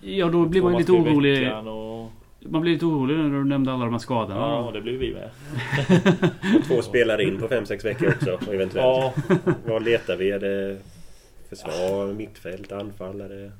Ja, 0.00 0.26
då 0.28 0.46
blir 0.46 0.62
man 0.62 0.72
ju 0.72 0.78
lite 0.78 0.92
orolig. 0.92 1.52
Och, 1.66 2.10
Man 2.40 2.60
blir 2.62 2.72
lite 2.72 2.84
orolig 2.86 3.16
när 3.18 3.38
du 3.38 3.44
nämnde 3.44 3.72
alla 3.72 3.84
de 3.84 3.92
här 3.94 3.98
skadorna. 3.98 4.40
ja, 4.40 4.70
det 4.74 4.80
blir 4.80 4.98
vi 4.98 5.14
med. 5.14 5.30
Två 6.66 6.82
spelare 6.82 7.24
in 7.24 7.38
på 7.40 7.48
fem 7.48 7.66
sex 7.66 7.84
veckor 7.84 8.08
också 8.14 8.30
eventuellt. 8.52 8.74
Ja, 8.76 9.12
Vad 9.66 9.82
letar 9.84 10.16
vi? 10.16 10.30
Är 10.30 10.38
det 10.38 10.78
försvar, 11.48 12.12
mittfält, 12.12 12.72
anfall? 12.72 13.20
Är 13.20 13.28
det 13.28 13.52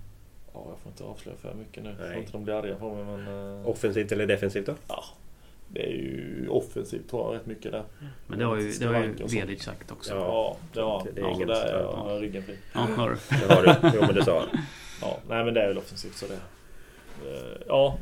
Ja, 0.54 0.64
jag 0.68 0.78
får 0.82 0.90
inte 0.92 1.04
avslöja 1.04 1.36
för 1.38 1.54
mycket 1.54 1.82
nu. 1.82 1.88
Jag 1.90 1.98
Nej. 2.00 2.10
får 2.12 2.18
inte 2.20 2.32
de 2.32 2.44
blir 2.44 2.54
arga 2.54 2.74
på 2.74 2.94
mig 2.94 3.04
men... 3.04 3.60
eh, 3.60 3.68
offensivt 3.68 4.12
eller 4.12 4.26
defensivt 4.26 4.66
då? 4.66 4.74
Ja, 4.88 5.04
det 5.72 5.82
är 5.82 5.90
ju 5.90 6.48
offensivt 6.48 7.08
tror 7.10 7.26
jag 7.26 7.40
rätt 7.40 7.46
mycket 7.46 7.72
där. 7.72 7.84
Men 8.26 8.38
det 8.38 8.44
har 8.44 8.56
ju, 8.56 8.72
det 8.72 8.86
har 8.86 9.02
ju. 9.04 9.12
Vedic 9.40 9.62
sagt 9.62 9.92
också. 9.92 10.14
Ja. 10.14 10.18
Ja, 10.18 10.56
det 10.72 10.80
har 10.80 11.08
Det 11.14 11.20
är 11.20 11.24
ja, 11.24 11.34
inget- 11.34 11.48
där 11.48 11.66
är 11.66 11.82
jag 11.82 12.22
ryggen 12.22 12.42
fri. 12.42 12.56
Ja, 12.74 12.80
hör 12.96 13.10
du. 13.10 13.16
Det 13.46 13.54
har 13.54 13.62
du. 13.62 13.90
Jo 13.94 14.00
men 14.06 14.14
det 14.14 14.24
sa 14.24 14.38
han. 14.40 14.48
Ja, 15.00 15.18
nej 15.28 15.44
men 15.44 15.54
det 15.54 15.62
är 15.62 15.68
väl 15.68 15.78
offensivt 15.78 16.14
så 16.16 16.26
det... 16.26 16.34
eh, 17.30 17.60
Ja. 17.66 17.98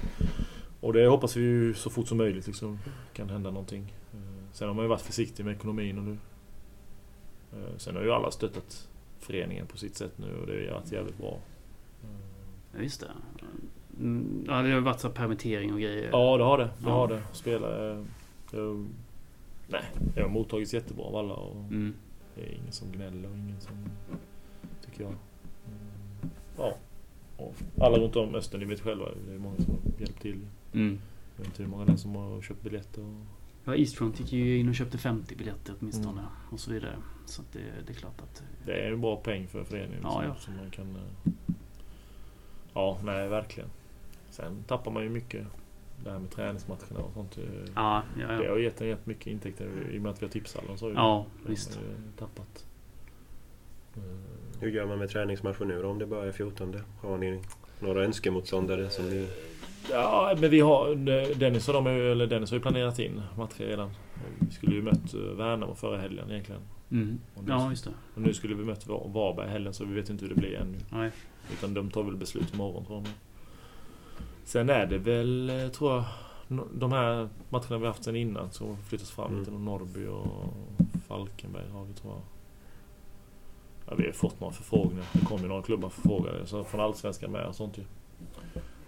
Och 0.80 0.92
det 0.92 1.06
hoppas 1.06 1.36
vi 1.36 1.40
ju 1.40 1.74
så 1.74 1.90
fort 1.90 2.08
som 2.08 2.18
möjligt 2.18 2.46
liksom 2.46 2.78
kan 3.12 3.30
hända 3.30 3.50
någonting. 3.50 3.94
Eh, 4.14 4.18
Sen 4.52 4.68
har 4.68 4.74
man 4.74 4.84
ju 4.84 4.88
varit 4.88 5.00
försiktig 5.02 5.44
med 5.44 5.54
ekonomin 5.56 5.98
och 5.98 6.04
nu. 6.04 6.18
Eh, 7.52 7.76
Sen 7.76 7.96
har 7.96 8.02
ju 8.02 8.12
alla 8.12 8.30
stöttat 8.30 8.88
föreningen 9.20 9.66
på 9.66 9.76
sitt 9.78 9.96
sätt 9.96 10.12
nu 10.16 10.36
och 10.40 10.46
det 10.46 10.66
har 10.68 10.80
varit 10.80 10.92
jävligt 10.92 11.18
bra. 11.18 11.38
Ja, 12.76 12.82
just 12.82 13.00
det. 13.00 13.06
Ja, 14.46 14.62
det 14.62 14.70
har 14.72 14.80
varit 14.80 15.00
så 15.00 15.10
permittering 15.10 15.72
och 15.72 15.80
grejer. 15.80 16.08
Ja, 16.12 16.36
det 16.36 16.44
har 16.44 16.58
det. 16.58 16.64
Det 16.64 16.70
Ja. 16.84 16.90
har 16.90 17.08
det. 17.08 17.22
Spela... 17.32 17.90
eh, 17.92 17.98
eh, 18.52 18.76
Nej, 19.68 19.82
det 20.14 20.22
har 20.22 20.28
mottagits 20.28 20.74
jättebra 20.74 21.04
av 21.04 21.16
alla 21.16 21.34
och 21.34 21.56
Mm. 21.56 21.94
det 22.34 22.40
är 22.42 22.54
ingen 22.54 22.72
som 22.72 22.92
gnäller 22.92 23.28
och 23.30 23.36
ingen 23.36 23.60
som... 23.60 23.74
Tycker 24.84 25.02
jag. 25.02 25.10
Mm, 25.12 26.30
Ja. 26.58 26.72
Och 27.36 27.54
alla 27.80 27.98
runt 27.98 28.16
om 28.16 28.34
Östern, 28.34 28.60
ni 28.60 28.66
vet 28.66 28.80
själva. 28.80 29.04
Det 29.26 29.34
är 29.34 29.38
många 29.38 29.56
som 29.56 29.74
har 29.74 30.00
hjälpt 30.00 30.22
till. 30.22 30.46
Mm. 30.72 30.98
Jag 31.36 31.44
vet 31.44 31.46
inte 31.46 31.62
hur 31.62 31.70
många 31.70 31.84
det 31.84 31.92
är 31.92 31.96
som 31.96 32.14
har 32.14 32.42
köpt 32.42 32.62
biljetter. 32.62 33.02
Och... 33.02 33.20
Ja, 33.64 33.74
Eastfront 33.76 34.20
gick 34.20 34.32
ju 34.32 34.58
in 34.58 34.68
och 34.68 34.74
köpte 34.74 34.98
50 34.98 35.36
biljetter 35.36 35.74
åtminstone. 35.80 36.20
Mm. 36.20 36.24
Och 36.50 36.60
så 36.60 36.70
vidare. 36.72 36.96
Så 37.26 37.42
det, 37.52 37.58
det 37.86 37.92
är 37.92 37.94
klart 37.96 38.20
att... 38.22 38.42
Det 38.66 38.72
är 38.72 38.92
en 38.92 39.00
bra 39.00 39.16
peng 39.16 39.46
för 39.48 39.64
föreningen. 39.64 40.00
Ja, 40.02 40.10
som, 40.12 40.24
ja. 40.24 40.34
som 40.34 40.56
man 40.56 40.70
kan... 40.70 40.96
eh, 40.96 41.32
Ja, 42.74 42.98
nej 43.04 43.28
verkligen. 43.28 43.68
Sen 44.30 44.64
tappar 44.66 44.90
man 44.90 45.02
ju 45.02 45.08
mycket. 45.08 45.46
Det 46.04 46.10
här 46.10 46.18
med 46.18 46.30
träningsmatcherna 46.30 47.00
och 47.00 47.12
sånt. 47.14 47.38
eh, 47.38 47.44
Ja, 47.74 48.02
ja, 48.20 48.26
Det 48.26 48.44
ja. 48.44 48.50
har 48.50 48.58
gett 48.58 48.80
en 48.80 48.86
rätt 48.86 49.06
mycket 49.06 49.26
intäkter 49.26 49.68
i 49.92 49.98
och 49.98 50.02
med 50.02 50.10
att 50.12 50.22
vi 50.22 50.26
har 50.26 50.30
tipshallen. 50.32 50.78
Så 50.78 50.90
Ja, 50.90 51.26
det 51.44 51.50
visst. 51.50 51.80
tappat. 52.18 52.66
Hur 54.60 54.70
gör 54.70 54.86
man 54.86 54.98
med 54.98 55.08
träningsmatcher 55.10 55.64
nu 55.64 55.82
då 55.82 55.88
om 55.88 55.98
det 55.98 56.06
bara 56.06 56.26
är 56.26 56.32
14? 56.32 56.76
Har 57.00 57.18
ni 57.18 57.40
några 57.80 58.04
önskemotståndare 58.04 58.90
som 58.90 59.04
ni... 59.10 59.28
Ja, 59.90 60.36
men 60.40 60.50
vi 60.50 60.60
har... 60.60 60.94
Dennis, 61.34 61.68
och 61.68 61.74
de 61.74 61.86
eller 61.86 62.26
Dennis 62.26 62.50
har 62.50 62.56
ju 62.56 62.62
planerat 62.62 62.98
in 62.98 63.22
matcher 63.36 63.64
redan. 63.64 63.90
Vi 64.38 64.50
skulle 64.54 64.74
ju 64.74 64.82
mött 64.82 65.14
eh, 65.14 65.20
Värnamo 65.20 65.74
förra 65.74 65.98
helgen 65.98 66.30
egentligen. 66.30 66.60
Mm. 66.90 67.18
Och 67.34 67.44
nu, 67.44 67.50
Ja, 67.52 67.70
just 67.70 67.84
det. 67.84 67.90
och 68.14 68.20
nu 68.22 68.32
skulle 68.34 68.54
vi 68.54 68.64
mött 68.64 68.86
Var- 68.86 69.08
Varberg 69.08 69.46
i 69.46 69.50
helgen 69.50 69.74
så 69.74 69.84
vi 69.84 69.94
vet 69.94 70.10
inte 70.10 70.24
hur 70.24 70.34
det 70.34 70.40
blir 70.40 70.54
ännu. 70.54 70.78
Nej. 70.92 71.10
Utan 71.52 71.74
de 71.74 71.90
tar 71.90 72.02
väl 72.02 72.16
beslut 72.16 72.54
imorgon 72.54 72.84
tror 72.86 72.98
jag. 72.98 73.06
Sen 74.50 74.70
är 74.70 74.86
det 74.86 74.98
väl, 74.98 75.50
eh, 75.50 75.68
tror 75.68 75.92
jag, 75.92 76.04
de 76.74 76.92
här 76.92 77.28
matcherna 77.48 77.78
vi 77.78 77.86
haft 77.86 78.04
sen 78.04 78.16
innan 78.16 78.50
som 78.50 78.76
flyttas 78.82 79.10
fram 79.10 79.26
Mm. 79.26 79.38
lite. 79.40 79.50
Norrby 79.50 80.06
och 80.06 80.54
Falkenberg 81.08 81.68
har 81.70 81.84
vi 81.84 81.92
tror 81.92 82.12
jag. 82.12 82.22
Ja, 83.86 83.94
vi 83.98 84.06
har 84.06 84.12
fått 84.12 84.40
några 84.40 84.52
förfrågningar. 84.54 85.06
Det 85.12 85.24
kom 85.26 85.40
ju 85.42 85.48
några 85.48 85.62
klubbar 85.62 85.88
förfrågade. 85.88 86.46
Så 86.46 86.64
från 86.64 86.80
Allsvenskan 86.80 87.30
med 87.32 87.46
och 87.46 87.54
sånt 87.54 87.78
ju. 87.78 87.82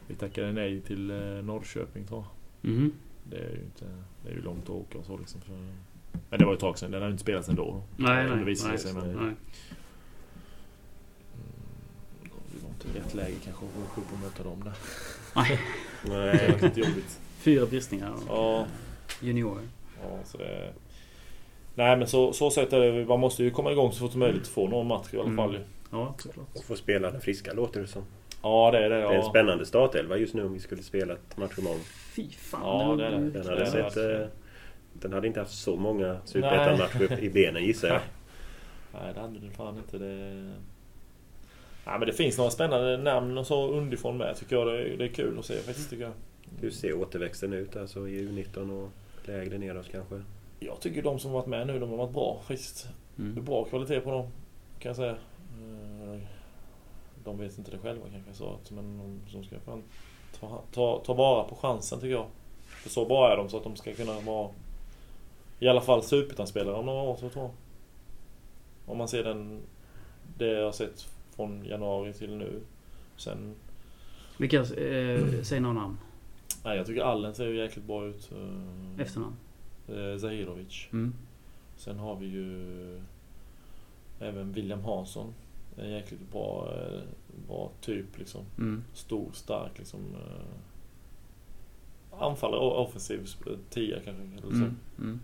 Vi 0.06 0.14
tackade 0.14 0.52
nej 0.52 0.80
till 0.80 1.10
eh, 1.10 1.16
Norrköping 1.44 2.06
tror 2.06 2.24
jag. 2.62 2.70
Mhm. 2.70 2.92
Det 3.30 3.36
är 3.36 3.50
ju 3.50 3.62
inte, 3.64 3.84
det 4.24 4.30
är 4.30 4.34
ju 4.34 4.42
långt 4.42 4.64
att 4.64 4.70
åka 4.70 4.98
och 4.98 5.04
så 5.04 5.16
liksom. 5.18 5.40
För, 5.40 5.52
men 6.30 6.38
det 6.38 6.44
var 6.44 6.52
ju 6.52 6.54
ett 6.54 6.60
tag 6.60 6.78
sedan. 6.78 6.90
Den 6.90 7.00
har 7.00 7.08
ju 7.08 7.12
inte 7.12 7.22
spelats 7.22 7.48
ändå. 7.48 7.82
Nej, 7.96 8.28
Det 8.28 8.34
nej. 8.36 8.44
visade 8.44 8.70
nej, 8.72 8.78
sig, 8.78 8.94
men- 8.94 9.04
nej. 9.06 9.14
Mm, 9.14 9.36
det 12.52 12.62
var 12.62 12.70
inte 12.70 12.98
rätt 12.98 13.14
läge 13.14 13.36
kanske 13.44 13.64
att 13.66 13.72
åka 13.92 14.00
upp 14.00 14.12
och 14.12 14.18
möta 14.18 14.42
dem 14.42 14.60
där. 14.64 14.74
Nej. 15.34 15.58
Det 16.02 16.10
var 16.10 16.62
lite 16.68 16.80
jobbigt. 16.80 17.20
Fyra 17.38 17.66
bristningar. 17.66 18.14
Ja, 18.28 18.66
Juniorer. 19.20 19.68
Ja, 20.02 20.18
så 20.24 20.38
det... 20.38 20.72
Nej 21.74 21.96
men 21.96 22.06
så, 22.08 22.32
så 22.32 22.50
sett 22.50 22.72
är 22.72 22.80
det, 22.80 23.06
man 23.06 23.20
måste 23.20 23.42
ju 23.44 23.50
komma 23.50 23.72
igång 23.72 23.92
så 23.92 23.98
fort 23.98 24.10
som 24.10 24.20
möjligt 24.20 24.46
få 24.48 24.68
någon 24.68 24.86
match 24.86 25.06
i 25.12 25.16
alla 25.16 25.24
Mm. 25.24 25.36
fall. 25.36 25.52
ju. 25.54 25.60
Ja, 25.90 26.14
såklart. 26.18 26.46
Och 26.54 26.64
få 26.64 26.76
spelarna 26.76 27.20
friska 27.20 27.52
låter 27.52 27.80
det 27.80 27.86
som. 27.86 28.02
Ja 28.42 28.70
det 28.70 28.78
är 28.78 28.90
det. 28.90 28.96
Det 28.96 29.02
är 29.02 29.06
en 29.08 29.14
Ja, 29.14 29.22
spännande 29.30 29.66
startelva 29.66 30.16
just 30.16 30.34
nu 30.34 30.44
om 30.46 30.52
vi 30.52 30.60
skulle 30.60 30.82
spela 30.82 31.12
ett 31.12 31.36
match 31.36 31.58
imorgon. 31.58 31.80
Fy 32.16 32.28
fan. 32.30 32.60
Ja, 32.90 32.96
det 32.96 33.06
är 33.06 33.10
det. 33.10 33.16
Den 33.18 33.32
Det 33.32 33.48
hade, 33.48 33.62
är 33.62 33.64
sett, 33.70 33.94
det. 33.94 34.22
eh, 34.22 34.28
den 34.92 35.12
hade 35.12 35.26
inte 35.26 35.40
haft 35.40 35.52
så 35.58 35.76
många 35.76 36.16
superettan-matcher 36.24 37.18
i 37.20 37.30
benen 37.30 37.64
gissar 37.64 37.88
jag. 37.88 38.00
Nej 39.02 39.14
det 39.14 39.20
hade 39.20 39.38
du 39.38 39.50
fan 39.50 39.76
inte. 39.76 39.98
Det... 39.98 40.52
Nej 41.86 41.98
men 41.98 42.06
det 42.06 42.12
finns 42.12 42.38
några 42.38 42.50
spännande 42.50 42.96
namn 42.96 43.38
och 43.38 43.46
så 43.46 43.68
underifrån 43.68 44.16
med 44.16 44.36
tycker 44.36 44.56
jag. 44.56 44.66
Det 44.66 44.82
är, 44.82 44.96
det 44.96 45.04
är 45.04 45.08
kul 45.08 45.38
att 45.38 45.44
se 45.44 45.54
faktiskt 45.54 45.90
tycker 45.90 46.04
jag. 46.04 46.12
Hur 46.60 46.70
ser 46.70 46.92
återväxten 46.94 47.52
ut 47.52 47.76
alltså 47.76 48.08
i 48.08 48.28
U19 48.28 48.70
och 48.82 48.88
lägre 49.28 49.58
neråt 49.58 49.88
kanske? 49.90 50.22
Jag 50.60 50.80
tycker 50.80 51.02
de 51.02 51.18
som 51.18 51.32
varit 51.32 51.46
med 51.46 51.66
nu, 51.66 51.78
de 51.78 51.90
har 51.90 51.96
varit 51.96 52.12
bra 52.12 52.40
faktiskt. 52.46 52.88
Det 53.16 53.22
är 53.22 53.26
Mm. 53.32 53.44
bra 53.44 53.64
kvalitet 53.64 54.00
på 54.00 54.10
dem 54.10 54.26
kan 54.78 54.88
jag 54.88 54.96
säga. 54.96 55.10
Eh, 55.12 56.18
De 57.24 57.38
vet 57.38 57.58
inte 57.58 57.70
det 57.70 57.78
själva 57.78 58.04
kanske 58.12 58.32
så 58.34 58.52
att, 58.54 58.70
men 58.70 58.98
de 59.24 59.30
som 59.32 59.44
ska 59.44 59.60
fan 59.60 59.82
ta, 60.40 60.60
ta, 60.72 61.02
ta 61.04 61.14
vara 61.14 61.44
på 61.44 61.54
chansen 61.54 62.00
tycker 62.00 62.12
jag. 62.12 62.26
För 62.66 62.90
så 62.90 63.04
bra 63.04 63.32
är 63.32 63.36
de 63.36 63.48
så 63.48 63.56
att 63.56 63.62
de 63.64 63.76
ska 63.76 63.94
kunna 63.94 64.20
vara 64.20 64.48
i 65.60 65.68
alla 65.68 65.80
fall 65.80 66.02
superettan-spelare 66.02 66.74
om 66.74 66.86
några 66.86 67.02
år 67.02 67.16
så 67.16 67.28
tror 67.28 67.44
jag. 67.44 67.50
Om 68.86 68.98
man 68.98 69.08
ser 69.08 69.24
den, 69.24 69.60
det 70.38 70.46
jag 70.46 70.64
har 70.64 70.72
sett 70.72 71.08
från 71.42 71.64
januari 71.64 72.12
till 72.12 72.36
nu. 72.36 72.60
Sen, 73.16 73.54
Vilka, 74.38 74.60
eh, 74.60 75.42
säg 75.42 75.60
några 75.60 75.74
namn. 75.74 75.98
nej 76.64 76.76
jag 76.76 76.86
tycker 76.86 77.02
Allen 77.02 77.34
ser 77.34 77.46
ju 77.48 77.56
jäkligt 77.56 77.84
bra 77.86 78.06
ut. 78.06 78.30
Eh, 78.32 79.00
Efternamn. 79.02 79.34
eh, 79.88 80.18
Zahirovic. 80.18 80.88
Mm. 80.92 81.14
Sen 81.76 81.98
har 81.98 82.16
vi 82.16 82.26
ju 82.26 83.00
även 84.20 84.52
William 84.52 84.84
Hansson. 84.84 85.34
en 85.78 85.90
jäkligt 85.90 86.32
bra, 86.32 86.72
eh, 86.76 87.00
bra 87.48 87.70
typ 87.80 88.18
liksom. 88.18 88.40
Mm. 88.58 88.84
Stor, 88.94 89.30
stark 89.32 89.78
liksom. 89.78 90.00
eh, 90.14 90.44
Anfallare 92.20 92.60
och 92.60 92.80
offensiv 92.88 93.26
tia 93.70 94.00
kanske. 94.04 94.22
Eller 94.22 94.40
så. 94.40 94.54
Mm. 94.56 94.76
Mm. 94.98 95.20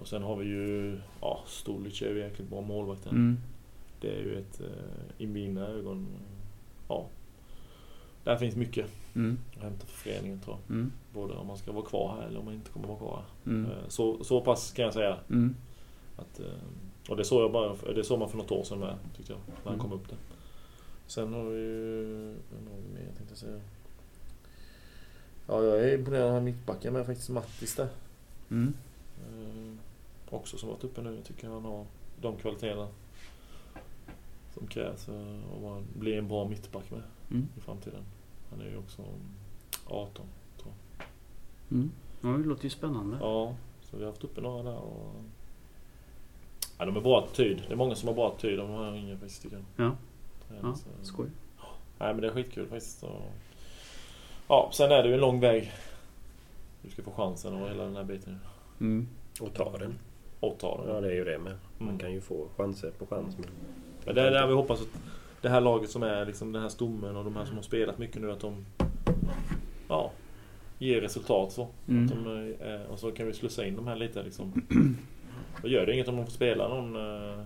Och 0.00 0.08
sen 0.08 0.22
har 0.22 0.36
vi 0.36 0.46
ju, 0.46 0.98
ja, 1.20 1.40
Stolic 1.46 2.02
är 2.02 2.10
ju 2.10 2.18
jäkligt 2.18 2.50
bra 2.50 2.60
målvakt. 2.60 3.06
Mm. 3.06 3.38
Det 4.00 4.08
är 4.10 4.18
ju 4.20 4.38
ett, 4.38 4.60
eh, 4.60 4.66
i 5.18 5.26
mina 5.26 5.66
ögon, 5.66 6.06
ja. 6.88 7.06
Där 8.24 8.36
finns 8.36 8.56
mycket 8.56 8.86
Mm. 9.14 9.38
att 9.56 9.62
hämta 9.62 9.86
för 9.86 9.96
föreningen 10.10 10.40
tror 10.40 10.56
jag. 10.66 10.76
Mm. 10.76 10.92
Både 11.12 11.34
om 11.34 11.46
man 11.46 11.56
ska 11.58 11.72
vara 11.72 11.84
kvar 11.84 12.16
här 12.20 12.26
eller 12.28 12.38
om 12.38 12.44
man 12.44 12.54
inte 12.54 12.70
kommer 12.70 12.88
vara 12.88 12.98
kvar 12.98 13.16
här. 13.16 13.52
Mm. 13.52 13.70
Eh, 13.70 13.88
Så, 13.88 14.24
så 14.24 14.40
pass 14.40 14.72
kan 14.72 14.84
jag 14.84 14.94
säga. 14.94 15.16
Mm. 15.30 15.56
Att, 16.16 16.40
eh, 16.40 16.46
och 17.10 17.16
det 17.16 17.24
såg 17.24 17.42
jag 17.42 17.52
bara, 17.52 17.92
det 17.94 18.04
såg 18.04 18.18
man 18.18 18.28
för 18.28 18.36
något 18.38 18.50
år 18.50 18.64
sedan 18.64 18.78
med, 18.78 18.94
tyckte 19.16 19.32
jag. 19.32 19.40
När 19.46 19.54
han 19.64 19.74
Mm. 19.74 19.80
kom 19.80 19.92
upp 19.92 20.08
där. 20.08 20.18
Sen 21.06 21.32
har 21.32 21.44
vi 21.44 21.58
ju, 21.60 22.04
vi 22.28 22.94
mer 22.94 23.04
tänkte 23.16 23.24
jag 23.28 23.38
säga. 23.38 23.60
Ja, 25.46 25.62
jag 25.64 25.80
är 25.84 25.98
imponerad 25.98 26.22
av 26.22 26.28
den 26.28 26.34
här 26.44 26.52
mittbacken 26.52 26.92
med 26.92 27.06
faktiskt 27.06 27.28
Mattis 27.30 27.76
där. 27.76 27.88
Mm. 28.50 28.74
Eh, 29.18 30.34
också 30.34 30.58
som 30.58 30.68
varit 30.68 30.84
uppe 30.84 31.02
nu. 31.02 31.14
Jag 31.14 31.24
tycker 31.24 31.48
han 31.48 31.64
har 31.64 31.86
de 32.20 32.36
kvaliteterna 32.36 32.88
som 34.54 34.66
krävs 34.66 35.08
eh, 35.08 35.54
om 35.56 35.62
man 35.62 35.84
blir 35.98 36.18
en 36.18 36.28
bra 36.28 36.48
mittback 36.48 36.90
med 36.90 37.02
Mm. 37.30 37.48
i 37.56 37.60
framtiden. 37.60 38.02
Han 38.50 38.60
är 38.60 38.64
ju 38.70 38.76
också 38.78 39.02
18 39.86 40.26
tror 40.62 40.72
jag. 40.98 41.06
Mm. 41.78 41.90
Ja, 42.20 42.28
det 42.28 42.48
låter 42.48 42.64
ju 42.64 42.70
spännande. 42.70 43.16
Ja, 43.20 43.54
så 43.82 43.96
vi 43.96 44.02
har 44.04 44.10
haft 44.10 44.24
uppe 44.24 44.40
några 44.40 44.62
där 44.62 44.78
och... 44.78 45.14
Ja, 46.78 46.84
de 46.86 46.96
är 46.96 47.00
bra 47.00 47.18
attityd. 47.18 47.62
Det 47.68 47.72
är 47.72 47.76
många 47.76 47.94
som 47.94 48.08
har 48.08 48.14
bra 48.14 48.28
attityd. 48.28 48.58
De 48.58 48.70
har 48.70 48.94
ingen 48.94 49.18
faktiskt 49.18 49.42
tycker 49.42 49.56
jag. 49.76 49.86
Ja. 49.86 49.96
Ja, 50.62 50.74
så- 50.74 51.04
skoj. 51.06 51.26
Nej 51.98 52.12
men 52.14 52.20
det 52.20 52.26
är 52.28 52.32
skitkul 52.32 52.66
faktiskt. 52.68 53.02
Och... 53.02 53.22
Ja, 54.48 54.70
sen 54.72 54.90
är 54.92 55.02
det 55.02 55.08
ju 55.08 55.14
en 55.14 55.20
lång 55.20 55.40
väg. 55.40 55.72
Du 56.82 56.90
ska 56.90 57.02
få 57.02 57.10
chansen 57.10 57.54
och 57.62 57.68
hela 57.68 57.84
den 57.84 57.96
här 57.96 58.04
biten. 58.04 58.38
Mm. 58.80 59.08
Och 59.40 59.54
ta 59.54 59.78
den. 59.78 59.98
Och 60.40 60.58
ta 60.58 60.76
den. 60.84 60.94
Ja, 60.94 61.00
det 61.00 61.08
är 61.08 61.14
ju 61.14 61.24
det 61.24 61.38
med. 61.38 61.56
Man 61.78 61.88
Mm. 61.88 61.98
kan 62.00 62.12
ju 62.12 62.20
få 62.20 62.46
chanser 62.56 62.90
på 62.98 63.06
chans. 63.06 63.36
Men... 63.38 63.48
Men 64.04 64.14
det 64.14 64.22
är 64.22 64.30
där 64.30 64.46
vi 64.46 64.54
hoppas 64.54 64.80
att 64.80 64.88
det 65.40 65.48
här 65.48 65.60
laget 65.60 65.90
som 65.90 66.02
är 66.02 66.26
liksom 66.26 66.52
den 66.52 66.62
här 66.62 66.68
stommen 66.68 67.16
och 67.16 67.24
de 67.24 67.36
här 67.36 67.44
som 67.44 67.56
har 67.56 67.62
spelat 67.62 67.98
mycket 67.98 68.22
nu 68.22 68.32
att 68.32 68.40
de 68.40 68.66
ja, 69.88 70.12
ger 70.78 71.00
resultat 71.00 71.52
så. 71.52 71.68
Mm. 71.88 72.04
Att 72.04 72.10
de, 72.10 72.54
eh, 72.60 72.82
och 72.90 72.98
så 72.98 73.12
kan 73.12 73.26
vi 73.26 73.32
slussa 73.32 73.66
in 73.66 73.76
de 73.76 73.86
här 73.86 73.96
lite 73.96 74.22
liksom. 74.22 74.62
Och 75.62 75.68
gör 75.68 75.86
det 75.86 75.94
inget 75.94 76.08
om 76.08 76.16
de 76.16 76.24
får 76.24 76.32
spela 76.32 76.68
någon 76.68 76.96
eh, 76.96 77.44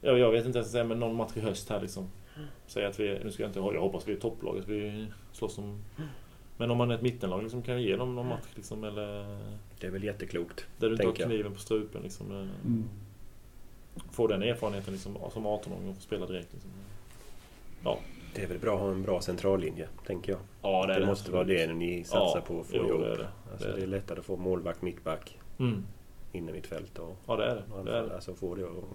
Ja, 0.00 0.18
jag 0.18 0.30
vet 0.30 0.46
inte 0.46 0.58
ens 0.58 0.70
säga 0.72 0.84
men 0.84 1.00
någon 1.00 1.16
match 1.16 1.32
i 1.36 1.40
höst 1.40 1.70
här 1.70 1.80
liksom. 1.80 2.10
Säg 2.66 2.84
att 2.84 3.00
vi, 3.00 3.20
nu 3.24 3.30
ska 3.30 3.42
jag 3.42 3.50
inte 3.50 3.58
jag 3.58 3.80
hoppas 3.80 4.08
vi 4.08 4.12
är 4.12 4.16
topplaget, 4.16 4.68
vi 4.68 5.06
slåss 5.32 5.58
om 5.58 5.84
Men 6.56 6.70
om 6.70 6.78
man 6.78 6.90
är 6.90 6.94
ett 6.94 7.02
mittenlag 7.02 7.42
liksom, 7.42 7.62
kan 7.62 7.76
vi 7.76 7.82
ge 7.82 7.96
dem 7.96 8.14
någon 8.14 8.28
match 8.28 8.48
liksom 8.54 8.84
eller 8.84 9.38
Det 9.80 9.86
är 9.86 9.90
väl 9.90 10.04
jätteklokt. 10.04 10.66
Där 10.78 10.86
du 10.88 10.92
inte 10.94 11.06
har 11.06 11.14
jag. 11.18 11.28
kniven 11.28 11.52
på 11.54 11.60
strupen 11.60 12.02
liksom. 12.02 12.30
eh, 12.30 12.36
Mm. 12.66 12.84
Få 14.10 14.26
den 14.26 14.42
erfarenheten 14.42 14.92
liksom, 14.94 15.16
som 15.32 15.46
18-åring 15.46 15.88
och 15.88 15.94
få 15.94 16.00
spela 16.00 16.26
direkt 16.26 16.52
liksom. 16.52 16.70
Det 18.34 18.42
är 18.42 18.46
väl 18.48 18.58
bra 18.58 18.74
att 18.74 18.80
ha 18.80 18.90
en 18.90 19.02
bra 19.02 19.20
centrallinje, 19.20 19.88
tänker 20.06 20.32
jag. 20.32 20.40
Ja, 20.62 20.86
Det, 20.86 21.06
måste 21.06 21.32
vara 21.32 21.44
det 21.44 21.72
ni 21.74 22.04
satsar 22.04 22.38
Ja, 22.38 22.40
på 22.46 22.60
att 22.60 22.66
få 22.66 22.76
jo, 22.76 22.86
ihop. 22.88 23.00
det 23.00 23.12
är 23.12 23.16
det. 23.16 23.28
Alltså, 23.52 23.66
det 23.66 23.72
är 23.72 23.76
det 23.76 23.82
är 23.82 23.86
det. 23.86 23.90
lättare 23.90 24.18
att 24.18 24.24
få 24.26 24.36
målvakt, 24.36 24.82
mittback, 24.82 25.38
Mm. 25.58 25.84
inne 26.32 26.52
mitt 26.52 26.66
fält 26.66 26.98
och 26.98 27.16
Ja, 27.26 27.36
det 27.36 27.44
är 27.44 27.54
det. 27.54 27.82
det, 27.84 27.96
är 27.98 28.02
det. 28.02 28.14
Alltså 28.14 28.34
få 28.34 28.54
det 28.54 28.64
och 28.64 28.88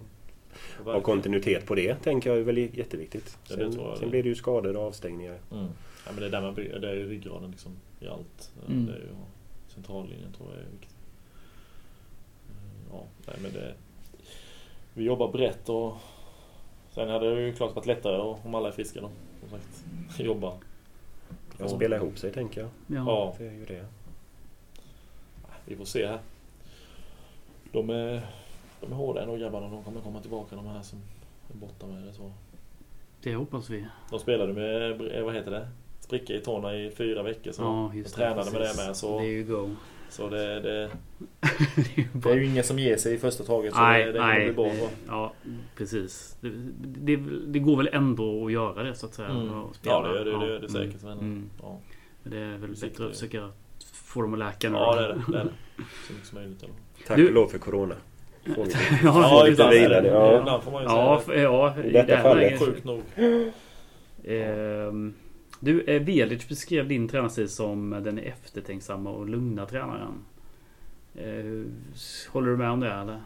ha 0.84 1.00
kontinuitet 1.00 1.66
på 1.66 1.74
det, 1.74 1.94
tänker 1.94 2.30
jag 2.30 2.38
är 2.38 2.42
väl 2.42 2.58
jätteviktigt. 2.58 3.38
Ja, 3.48 3.56
det 3.56 3.62
Sen, 3.62 3.72
tror 3.72 3.88
jag 3.88 3.96
sen 3.98 4.04
det. 4.06 4.10
blir 4.10 4.22
det 4.22 4.28
ju 4.28 4.34
skador 4.34 4.76
och 4.76 4.82
avstängningar. 4.82 5.38
Mm. 5.52 5.64
Ja, 6.06 6.10
men 6.12 6.16
det 6.20 6.26
är 6.26 6.30
där 6.30 6.40
man 6.40 6.54
bygger, 6.54 6.78
det 6.78 6.90
är 6.90 6.94
ju 6.94 7.08
ryggraden 7.08 7.50
liksom 7.50 7.72
i 8.00 8.06
allt. 8.08 8.52
Mm. 8.68 8.86
Det 8.86 8.92
är 8.92 8.96
ju 8.98 9.08
centrallinjen 9.68 10.32
tror 10.32 10.48
jag 10.50 10.58
är 10.60 10.70
viktigt. 10.70 10.96
Mm, 12.50 12.70
Ja, 12.92 13.04
nej 13.26 13.36
men 13.42 13.52
det... 13.52 13.74
Vi 14.94 15.04
jobbar 15.04 15.28
brett 15.32 15.68
och 15.68 15.96
sen 16.90 17.08
hade 17.08 17.34
det 17.34 17.40
ju 17.42 17.54
klart 17.54 17.74
varit 17.76 17.86
lättare 17.86 18.16
om 18.44 18.54
alla 18.54 18.68
är 18.68 18.72
friska 18.72 19.00
då. 19.00 19.10
Som 19.40 19.48
sagt, 19.50 19.84
jobba. 20.20 20.52
Ja, 21.58 21.68
spela 21.68 21.96
ihop 21.96 22.18
sig, 22.18 22.32
tänker 22.32 22.60
jag. 22.60 22.70
Ja. 22.86 23.04
Ja, 23.06 23.34
Det 23.38 23.46
är 23.46 23.52
ju 23.52 23.64
det. 23.64 23.86
vi 25.64 25.76
får 25.76 25.84
se 25.84 26.06
här. 26.06 26.18
De 27.72 27.90
är, 27.90 28.26
de 28.80 28.92
är 28.92 28.96
hårda 28.96 29.22
ändå 29.22 29.36
grabbarna. 29.36 29.68
De 29.68 29.84
kommer 29.84 30.00
komma 30.00 30.20
tillbaka 30.20 30.56
de 30.56 30.66
här 30.66 30.82
som 30.82 30.98
är 31.52 31.56
borta 31.56 31.86
med 31.86 32.02
det 32.02 32.12
så. 32.12 32.32
Det 33.22 33.34
hoppas 33.34 33.70
vi. 33.70 33.86
De 34.10 34.18
spelade 34.18 34.52
med, 34.52 35.12
eh, 35.18 35.24
vad 35.24 35.34
heter 35.34 35.50
det? 35.50 35.68
Spricka 36.00 36.32
i 36.32 36.40
tårna 36.40 36.74
i 36.76 36.90
fyra 36.90 37.22
veckor. 37.22 37.52
Så 37.52 37.62
Ja, 37.62 37.90
de 37.94 38.04
tränade 38.04 38.50
med 38.50 38.60
det 38.60 38.86
med. 38.86 38.96
Så, 38.96 39.18
Det 39.18 39.24
är 39.24 39.30
ju 39.30 39.44
go. 39.44 39.70
Så 40.08 40.28
det, 40.28 40.60
det, 40.60 40.90
det 42.12 42.30
är 42.30 42.34
ju 42.34 42.44
ingen 42.46 42.64
som 42.64 42.78
ger 42.78 42.96
sig 42.96 43.14
i 43.14 43.18
första 43.18 43.44
taget. 43.44 43.74
Så 43.74 43.80
Nej, 43.80 44.04
det, 44.04 44.12
det 44.12 44.18
nej. 44.26 44.52
bra. 44.52 44.70
Ja, 45.08 45.32
precis. 45.76 46.36
Det, 46.40 46.50
det, 46.82 47.16
det 47.46 47.58
går 47.58 47.76
väl 47.76 47.88
ändå 47.92 48.46
att 48.46 48.52
göra 48.52 48.82
det 48.82 48.94
så 48.94 49.06
att 49.06 49.14
säga. 49.14 49.28
Mm. 49.28 49.52
och 49.54 49.74
spela. 49.76 49.94
Ja, 49.94 50.02
det 50.02 50.08
gör 50.18 50.24
det, 50.24 50.30
det, 50.30 50.46
är 50.46 50.48
det 50.50 50.56
mm, 50.56 50.68
säkert. 50.68 51.02
Men, 51.02 51.18
Mm. 51.18 51.50
ja. 51.62 51.80
Men 52.22 52.32
det 52.32 52.38
är 52.38 52.56
väl 52.58 52.70
bättre 52.70 52.86
att 52.86 52.96
det- 52.96 53.10
försöka 53.14 53.50
få 53.92 54.22
dem 54.22 54.32
att 54.32 54.38
läka 54.38 54.70
nu. 54.70 54.76
ja, 54.76 54.94
det 54.96 55.04
är 55.04 55.08
det. 55.08 55.14
det, 55.32 55.38
är 55.38 55.44
det. 55.44 55.50
Så 56.06 56.12
mycket 56.12 56.28
som 56.28 56.38
möjligt. 56.38 56.62
Eller? 56.62 56.74
Tack 57.06 57.16
Du- 57.16 57.26
och 57.28 57.34
lov 57.34 57.46
för 57.48 57.58
Corona. 57.58 57.94
Ja, 59.04 59.42
lite 59.44 59.52
ibland 59.52 59.72
är 59.74 59.80
vidare, 59.80 60.00
det. 60.00 60.08
ja. 60.08 60.38
Ibland 60.40 60.62
får 60.62 60.70
man 60.72 60.82
ju 60.82 60.88
Ja, 60.88 61.22
säga 61.26 61.42
ja, 61.42 61.74
i 61.84 61.90
detta 61.90 62.06
det 62.06 62.16
här 62.16 62.22
fallet. 62.22 62.58
Sjukt 62.60 62.84
nog. 62.84 63.02
Ehm, 64.24 65.14
Du, 65.60 65.80
eh, 65.82 66.02
Velic 66.02 66.48
beskrev 66.48 66.88
din 66.88 67.08
tränarstil 67.08 67.48
som 67.48 67.90
den 67.90 68.18
eftertänksamma 68.18 69.10
och 69.10 69.28
lugna 69.28 69.66
tränaren. 69.66 70.24
Eh, 71.14 71.64
Håller 72.32 72.50
du 72.50 72.56
med 72.56 72.70
om 72.70 72.80
det 72.80 72.92
eller? 72.92 73.20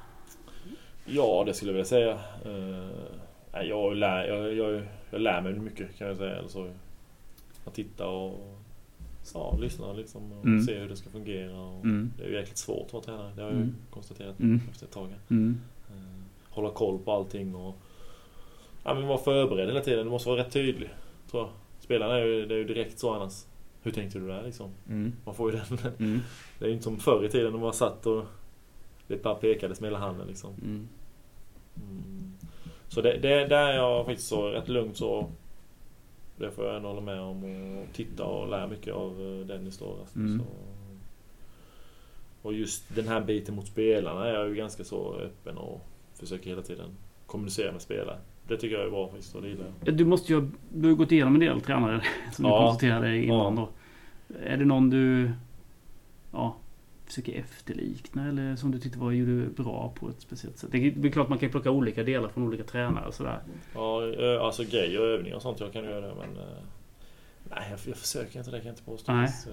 Ja, 1.06 1.42
det 1.46 1.54
skulle 1.54 1.70
jag 1.70 1.74
vilja 1.74 1.84
säga. 1.84 2.18
Nej, 3.52 3.68
jag, 3.68 3.96
lär, 3.96 4.24
jag, 4.24 4.54
jag, 4.54 4.82
jag 5.10 5.20
lär 5.20 5.40
mig 5.42 5.52
mycket 5.52 5.98
kan 5.98 6.08
jag 6.08 6.16
säga. 6.16 6.36
Eller 6.36 6.48
så. 6.48 6.70
Att 7.64 7.74
titta 7.74 8.06
och 8.08 8.58
ja, 9.34 9.56
lyssna 9.60 9.92
liksom 9.92 10.32
och 10.32 10.44
Mm. 10.44 10.62
se 10.62 10.78
hur 10.78 10.88
det 10.88 10.96
ska 10.96 11.10
fungera. 11.10 11.60
Och 11.60 11.84
Mm. 11.84 12.12
Det 12.18 12.24
är 12.24 12.28
ju 12.28 12.34
jäkligt 12.34 12.58
svårt 12.58 12.86
att 12.86 12.92
vara 12.92 13.02
tränare. 13.02 13.32
Det 13.36 13.42
har 13.42 13.48
jag 13.48 13.56
Mm. 13.56 13.66
ju 13.68 13.74
konstaterat 13.90 14.40
Mm. 14.40 14.60
efter 14.70 14.86
ett 14.86 14.92
tag. 14.92 15.08
Mm. 15.30 15.60
Eh, 15.90 16.22
hålla 16.50 16.70
koll 16.70 16.98
på 16.98 17.12
allting 17.12 17.54
och 17.54 17.74
ja, 18.84 18.94
men 18.94 19.06
vara 19.06 19.18
förberedd 19.18 19.68
hela 19.68 19.80
tiden. 19.80 20.04
Du 20.04 20.10
måste 20.10 20.28
vara 20.28 20.40
rätt 20.40 20.52
tydlig. 20.52 20.90
Tror 21.30 21.42
jag. 21.42 21.50
Spelarna 21.80 22.18
är 22.18 22.24
ju, 22.24 22.46
det 22.46 22.54
är 22.54 22.58
ju 22.58 22.64
direkt 22.64 22.98
så 22.98 23.14
annars. 23.14 23.44
Hur 23.82 23.90
tänkte 23.90 24.18
du 24.18 24.26
där 24.28 24.42
liksom? 24.42 24.70
Mm. 24.88 25.12
Man 25.24 25.34
får 25.34 25.52
ju 25.52 25.58
den. 25.58 25.92
Mm. 25.98 26.20
Det 26.58 26.64
är 26.64 26.68
ju 26.68 26.74
inte 26.74 26.84
som 26.84 26.96
förr 26.96 27.24
i 27.24 27.28
tiden 27.28 27.52
när 27.52 27.60
man 27.60 27.72
satt 27.72 28.06
och 28.06 28.24
det 29.06 29.22
bara 29.22 29.34
pekades 29.34 29.80
med 29.80 29.90
hela 29.90 29.98
handen 29.98 30.26
liksom. 30.26 30.54
Mm. 30.64 30.88
Mm. 31.76 32.32
Så 32.88 33.00
det, 33.00 33.18
det, 33.18 33.46
där 33.46 33.68
är 33.68 33.74
jag 33.74 34.06
faktiskt 34.06 34.28
så 34.28 34.48
rätt 34.48 34.68
lugnt 34.68 34.96
så. 34.96 35.30
Det 36.36 36.50
får 36.50 36.66
jag 36.66 36.76
ändå 36.76 36.88
hålla 36.88 37.00
med 37.00 37.20
om 37.20 37.44
och 37.78 37.86
titta 37.92 38.24
och 38.24 38.48
lära 38.48 38.66
mycket 38.66 38.94
av 38.94 39.10
eh, 39.20 39.46
Dennis 39.46 39.78
då. 39.78 39.96
Alltså, 40.00 40.18
Mm. 40.18 40.42
Och 42.42 42.54
just 42.54 42.94
den 42.94 43.08
här 43.08 43.20
biten 43.20 43.54
mot 43.54 43.66
spelarna 43.66 44.26
är 44.28 44.34
jag 44.34 44.48
ju 44.48 44.54
ganska 44.54 44.84
så 44.84 45.14
öppen 45.14 45.56
och 45.56 45.80
försöker 46.14 46.50
hela 46.50 46.62
tiden 46.62 46.90
kommunicera 47.26 47.72
med 47.72 47.82
spelare. 47.82 48.18
Det 48.48 48.56
tycker 48.56 48.76
jag 48.76 48.86
är 48.86 48.90
bra 48.90 49.08
faktiskt 49.08 49.34
och 49.34 49.42
det 49.42 49.48
gillar 49.48 49.64
jag. 49.64 49.72
Ja, 49.84 49.92
Du 49.92 50.04
måste 50.04 50.32
ju 50.32 50.40
ha 50.40 50.48
du 50.74 50.94
gått 50.94 51.12
igenom 51.12 51.34
en 51.34 51.40
del 51.40 51.60
tränare 51.60 52.02
som 52.32 52.44
du 52.44 52.50
Ja. 52.50 52.58
konstaterade 52.66 53.16
innan 53.22 53.56
då. 53.56 53.68
Är 54.42 54.56
det 54.56 54.64
någon 54.64 54.90
du 54.90 55.30
ja, 56.32 56.56
försöker 57.06 57.32
efterlikna 57.32 58.28
eller 58.28 58.56
som 58.56 58.70
du 58.70 58.78
tyckte 58.78 58.98
var 58.98 59.12
gjorde 59.12 59.46
bra 59.62 59.92
på 60.00 60.08
ett 60.08 60.20
speciellt 60.20 60.58
sätt? 60.58 60.72
Det 60.72 60.78
är 61.08 61.10
klart 61.10 61.28
man 61.28 61.38
kan 61.38 61.50
plocka 61.50 61.70
olika 61.70 62.02
delar 62.02 62.28
från 62.28 62.44
olika 62.48 62.64
tränare 62.64 63.06
och 63.06 63.14
sådär. 63.14 63.40
Ja, 63.74 64.12
eh, 64.12 64.42
alltså 64.44 64.64
grejer 64.64 65.00
och 65.00 65.06
övningar 65.06 65.36
och 65.36 65.42
sånt 65.42 65.60
jag 65.60 65.72
kan 65.72 65.84
göra 65.84 66.00
det 66.00 66.14
men... 66.14 66.36
eh, 66.36 66.42
Nej, 67.50 67.66
jag, 67.70 67.78
jag 67.84 67.96
försöker 67.96 68.38
inte 68.38 68.50
det 68.50 68.56
kan 68.58 68.66
jag 68.66 68.72
inte 68.72 68.82
påstå. 68.82 69.12
Nej. 69.12 69.24
Eh, 69.46 69.52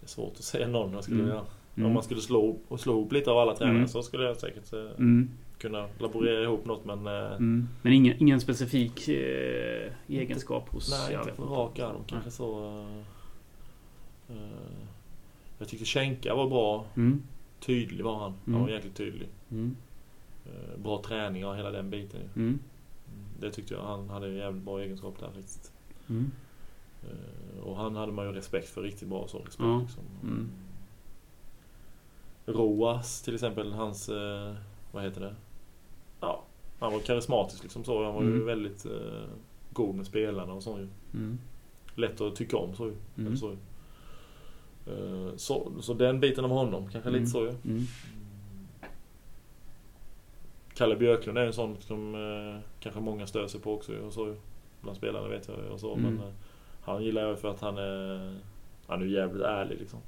Det 0.00 0.04
är 0.06 0.08
svårt 0.08 0.32
att 0.36 0.44
säga 0.44 0.68
någon 0.68 0.92
jag 0.92 1.02
skulle 1.04 1.18
Mm. 1.20 1.26
vilja. 1.30 1.44
Mm. 1.76 1.86
Om 1.86 1.92
man 1.94 2.02
skulle 2.02 2.20
slå, 2.20 2.58
och 2.68 2.80
slå 2.80 2.92
ihop 2.92 3.12
lite 3.12 3.30
av 3.30 3.38
alla 3.38 3.56
tränare 3.56 3.76
Mm. 3.76 3.88
så 3.88 4.02
skulle 4.02 4.24
jag 4.24 4.36
säkert 4.36 4.72
Mm. 4.72 5.30
Kunna 5.58 5.88
laborera 5.98 6.42
ihop 6.42 6.64
något 6.64 6.84
men... 6.84 7.06
eh, 7.06 7.32
Mm. 7.32 7.68
Men 7.82 7.92
ingen, 7.92 8.16
ingen 8.22 8.40
specifik 8.40 9.08
eh, 9.08 9.92
egenskap 10.08 10.68
hos... 10.68 10.90
Nej, 10.90 11.12
jag 11.12 11.22
inte 11.22 11.32
på 11.34 11.44
rak 11.44 11.78
arm 11.78 12.02
kanske 12.06 12.30
så... 12.30 12.68
eh, 14.28 14.36
eh, 14.36 14.78
jag 15.58 15.68
tyckte 15.68 15.84
Schenka 15.84 16.34
var 16.34 16.48
bra. 16.48 16.84
Mm. 16.96 17.22
Tydlig 17.60 18.04
var 18.04 18.18
han. 18.18 18.32
Han 18.44 18.54
Mm. 18.54 18.62
var 18.62 18.68
jäkligt 18.70 18.96
tydlig. 18.96 19.28
Mm. 19.50 19.76
Eh, 20.46 20.78
bra 20.78 21.02
träning 21.02 21.46
och 21.46 21.56
hela 21.56 21.70
den 21.70 21.90
biten. 21.90 22.20
Mm. 22.20 22.30
Mm, 22.48 22.58
Det 23.40 23.50
tyckte 23.50 23.74
jag 23.74 23.82
han 23.82 24.08
hade 24.10 24.26
en 24.26 24.34
jävligt 24.34 24.62
bra 24.64 24.80
egenskap 24.80 25.14
där 25.20 25.26
faktiskt. 25.26 25.72
Mm. 26.08 26.30
Eh, 27.02 27.62
Och 27.62 27.76
han 27.76 27.96
hade 27.96 28.12
man 28.12 28.26
ju 28.26 28.32
respekt 28.32 28.68
för 28.68 28.82
riktigt 28.82 29.08
bra 29.08 29.28
så. 29.28 29.38
Respekt, 29.38 29.58
Ja. 29.60 29.80
liksom. 29.80 30.04
Mm. 30.22 30.48
Roas 32.46 33.22
till 33.22 33.34
exempel, 33.34 33.72
hans, 33.72 34.08
vad 34.92 35.02
heter 35.02 35.20
det? 35.20 35.34
Han 36.80 36.92
var 36.92 37.00
karismatisk 37.00 37.62
liksom 37.62 37.84
så. 37.84 38.04
Han 38.04 38.14
var 38.14 38.22
ju 38.22 38.28
Mm. 38.34 38.46
väldigt 38.46 38.86
eh, 38.86 38.92
god 39.72 39.94
med 39.94 40.06
spelarna 40.06 40.52
och 40.52 40.62
så 40.62 40.78
ju. 40.78 40.88
Mm. 41.14 41.38
Lätt 41.94 42.20
att 42.20 42.36
tycka 42.36 42.56
om 42.56 42.74
så 42.74 42.86
ju. 42.86 42.94
Mm. 43.18 43.36
Så, 43.36 43.50
ju. 43.50 43.56
Eh, 44.94 45.36
så, 45.36 45.72
så 45.80 45.94
den 45.94 46.20
biten 46.20 46.44
av 46.44 46.50
honom, 46.50 46.82
kanske 46.92 47.08
Mm. 47.10 47.20
lite 47.20 47.30
så 47.30 47.40
ju. 47.44 47.48
Mm. 47.64 47.82
Kalle 50.74 50.96
Björklund 50.96 51.38
är 51.38 51.46
en 51.46 51.52
sån 51.52 51.76
som 51.80 52.14
eh, 52.14 52.60
kanske 52.80 53.00
många 53.00 53.26
stör 53.26 53.46
sig 53.46 53.60
på 53.60 53.74
också 53.74 53.92
ju, 53.92 54.00
och 54.00 54.12
så 54.12 54.26
ju. 54.26 54.36
Bland 54.80 54.96
spelarna 54.96 55.28
vet 55.28 55.48
jag 55.48 55.56
ju, 55.58 55.68
och 55.70 55.80
så. 55.80 55.94
Mm. 55.94 56.14
Men 56.14 56.26
eh, 56.28 56.32
han 56.82 57.02
gillar 57.04 57.22
jag 57.22 57.38
för 57.38 57.50
att 57.50 57.60
han 57.60 57.78
är, 57.78 58.34
han 58.86 59.02
är 59.02 59.06
jävligt 59.06 59.42
ärlig 59.42 59.78
liksom. 59.78 59.98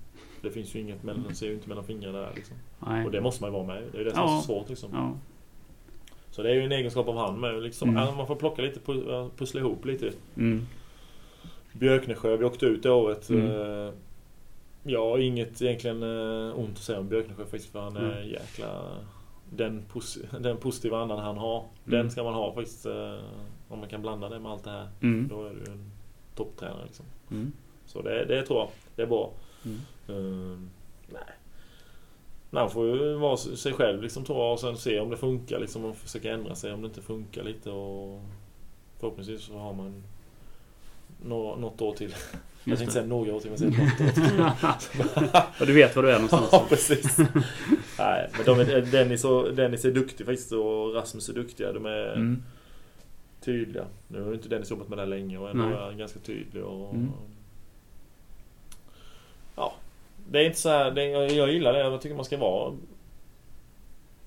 Det 0.42 0.50
finns 0.50 0.74
ju 0.74 0.80
inget 0.80 1.02
mellan, 1.02 1.34
ser 1.34 1.46
ju 1.46 1.54
inte 1.54 1.68
mellan 1.68 1.84
fingrarna 1.84 2.18
där 2.18 2.32
liksom. 2.34 2.56
Nej. 2.86 3.04
Och 3.04 3.10
det 3.10 3.20
måste 3.20 3.42
man 3.42 3.50
ju 3.50 3.52
vara 3.52 3.66
med. 3.66 3.82
Det 3.92 4.00
är 4.00 4.04
det 4.04 4.10
som 4.14 4.20
Ja. 4.22 4.36
är 4.36 4.40
så 4.40 4.46
svårt 4.46 4.68
liksom. 4.68 4.90
Ja. 4.92 5.12
Så 6.40 6.44
det 6.44 6.50
är 6.50 6.54
ju 6.54 6.62
en 6.64 6.72
egenskap 6.72 7.08
av 7.08 7.16
han 7.16 7.40
med. 7.40 7.62
Liksom, 7.62 7.88
Mm. 7.88 8.02
ja, 8.02 8.14
Man 8.16 8.26
får 8.26 8.36
plocka 8.36 8.62
lite, 8.62 8.80
pu- 8.80 9.30
pussla 9.36 9.60
ihop 9.60 9.84
lite. 9.84 10.12
Mm. 10.36 10.66
Björknesjö, 11.72 12.36
vi 12.36 12.44
åkte 12.44 12.66
ut 12.66 12.82
det 12.82 12.90
året. 12.90 13.28
Mm. 13.30 13.46
Eh, 14.86 14.98
har 15.00 15.18
inget 15.18 15.62
egentligen 15.62 16.02
eh, 16.02 16.58
ont 16.58 16.70
att 16.76 16.82
säga 16.82 16.98
om 17.00 17.08
Björknesjö 17.08 17.42
faktiskt 17.44 17.72
för 17.72 17.80
han 17.80 17.96
är 17.96 18.12
Mm. 18.18 18.28
jäkla... 18.28 18.82
Den, 19.52 19.82
pos- 19.92 20.38
den 20.40 20.56
positiva 20.56 20.98
andan 21.02 21.18
han 21.18 21.38
har, 21.38 21.58
Mm. 21.58 21.70
den 21.84 22.10
ska 22.10 22.22
man 22.24 22.34
ha 22.34 22.54
faktiskt. 22.54 22.86
eh, 22.86 23.14
om 23.68 23.78
man 23.78 23.88
kan 23.88 24.02
blanda 24.02 24.28
det 24.28 24.38
med 24.38 24.52
allt 24.52 24.64
det 24.64 24.70
här. 24.70 24.88
Mm. 25.02 25.28
Då 25.28 25.44
är 25.46 25.50
du 25.50 25.72
en 25.72 25.90
topptränare 26.36 26.82
liksom. 26.84 27.04
Så 27.86 28.02
det, 28.02 28.24
det 28.24 28.42
tror 28.42 28.58
jag, 28.58 28.68
det 28.96 29.02
är 29.02 29.06
bra. 29.06 29.30
Mm. 30.08 30.70
Man 32.50 32.70
får 32.70 32.86
ju 32.86 33.14
vara 33.14 33.36
sig 33.36 33.72
själv 33.72 34.02
liksom 34.02 34.24
tror 34.24 34.38
jag 34.38 34.52
och 34.52 34.60
sen 34.60 34.76
se 34.76 35.00
om 35.00 35.10
det 35.10 35.16
funkar 35.16 35.58
liksom 35.60 35.84
och 35.84 35.96
försöka 35.96 36.32
ändra 36.32 36.54
sig 36.54 36.72
om 36.72 36.80
det 36.82 36.86
inte 36.86 37.02
funkar 37.02 37.42
lite 37.42 37.70
och 37.70 38.20
förhoppningsvis 38.98 39.42
så 39.42 39.58
har 39.58 39.72
man 39.74 40.02
nå, 41.24 41.56
något 41.56 41.80
år 41.80 41.92
till. 41.94 42.14
Jag 42.64 42.78
tänkte 42.78 42.92
säga 42.92 43.06
några 43.06 43.34
år 43.34 43.40
till 43.40 43.50
men 43.50 43.58
säger 43.58 43.72
något 43.72 44.00
år 44.00 44.78
till. 45.12 45.24
Och 45.60 45.66
du 45.66 45.72
vet 45.72 45.96
var 45.96 46.02
du 46.02 46.10
är 46.10 46.14
någonstans. 46.14 46.48
ja 46.52 46.66
precis. 46.68 47.18
Nej 47.98 48.30
men 48.36 48.44
de 48.46 48.60
är, 48.60 48.80
Dennis, 48.92 49.24
och, 49.24 49.54
Dennis 49.54 49.84
är 49.84 49.90
duktig 49.90 50.26
faktiskt 50.26 50.52
och 50.52 50.94
Rasmus 50.94 51.28
är 51.28 51.32
duktiga. 51.32 51.72
De 51.72 51.86
är 51.86 52.12
Mm. 52.12 52.42
tydliga. 53.40 53.84
Nu 54.08 54.20
har 54.22 54.28
ju 54.28 54.34
inte 54.34 54.48
Dennis 54.48 54.70
jobbat 54.70 54.88
med 54.88 54.98
det 54.98 55.02
här 55.02 55.08
länge 55.08 55.38
och 55.38 55.50
ändå 55.50 55.64
Nej. 55.64 55.74
är 55.74 55.80
han 55.80 55.98
ganska 55.98 56.18
tydlig 56.18 56.64
och... 56.64 56.94
Mm. 56.94 57.10
Det 60.30 60.38
är 60.38 60.44
inte 60.46 60.58
så 60.58 60.68
här, 60.68 60.90
det, 60.90 61.04
jag, 61.04 61.30
jag 61.32 61.52
gillar 61.52 61.72
det. 61.72 61.78
Jag 61.78 62.00
tycker 62.00 62.16
man 62.16 62.24
ska 62.24 62.36
vara... 62.38 62.72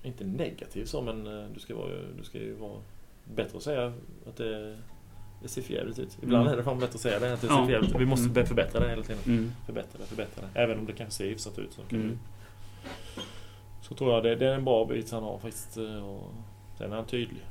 Inte 0.03 0.23
negativ 0.23 0.85
så 0.85 1.01
men 1.01 1.27
eh, 1.27 1.45
du 1.53 1.59
ska, 1.59 1.75
vara, 1.75 1.89
du 2.17 2.23
ska 2.23 2.37
ju 2.37 2.53
vara... 2.55 2.77
Bättre 3.35 3.57
att 3.57 3.63
säga 3.63 3.93
att 4.27 4.37
det, 4.37 4.77
det 5.41 5.47
ser 5.47 5.61
för 5.61 5.73
jävligt 5.73 5.99
ut. 5.99 6.17
Ibland 6.23 6.41
Mm. 6.41 6.53
är 6.53 6.57
det 6.57 6.63
fan 6.63 6.79
bättre 6.79 6.95
att 6.95 7.01
säga 7.01 7.19
det, 7.19 7.33
att 7.33 7.41
det 7.41 7.47
Ja. 7.47 7.55
ser 7.57 7.65
för 7.65 7.71
jävligt 7.71 7.95
ut. 7.95 8.01
Vi 8.01 8.05
måste 8.05 8.29
Mm. 8.29 8.45
förbättra 8.45 8.79
det 8.79 8.89
hela 8.89 9.03
tiden. 9.03 9.21
Mm. 9.27 9.51
Förbättra 9.65 9.99
det, 9.99 10.05
förbättra 10.05 10.43
det. 10.53 10.59
Även 10.59 10.79
om 10.79 10.85
det 10.85 10.93
kanske 10.93 11.17
ser 11.17 11.25
hyfsat 11.25 11.59
ut 11.59 11.73
så 11.73 11.81
kan 11.81 11.99
Mm. 12.01 12.19
Så 13.81 13.95
tror 13.95 14.13
jag 14.13 14.23
det, 14.23 14.35
det 14.35 14.47
är 14.47 14.53
en 14.55 14.65
bra 14.65 14.85
bit 14.85 15.11
han 15.11 15.23
har 15.23 15.37
faktiskt. 15.37 15.77
eh, 15.77 16.09
Och 16.09 16.31
sen 16.77 16.91
är 16.91 16.95
han 16.95 17.05
tydlig. 17.05 17.41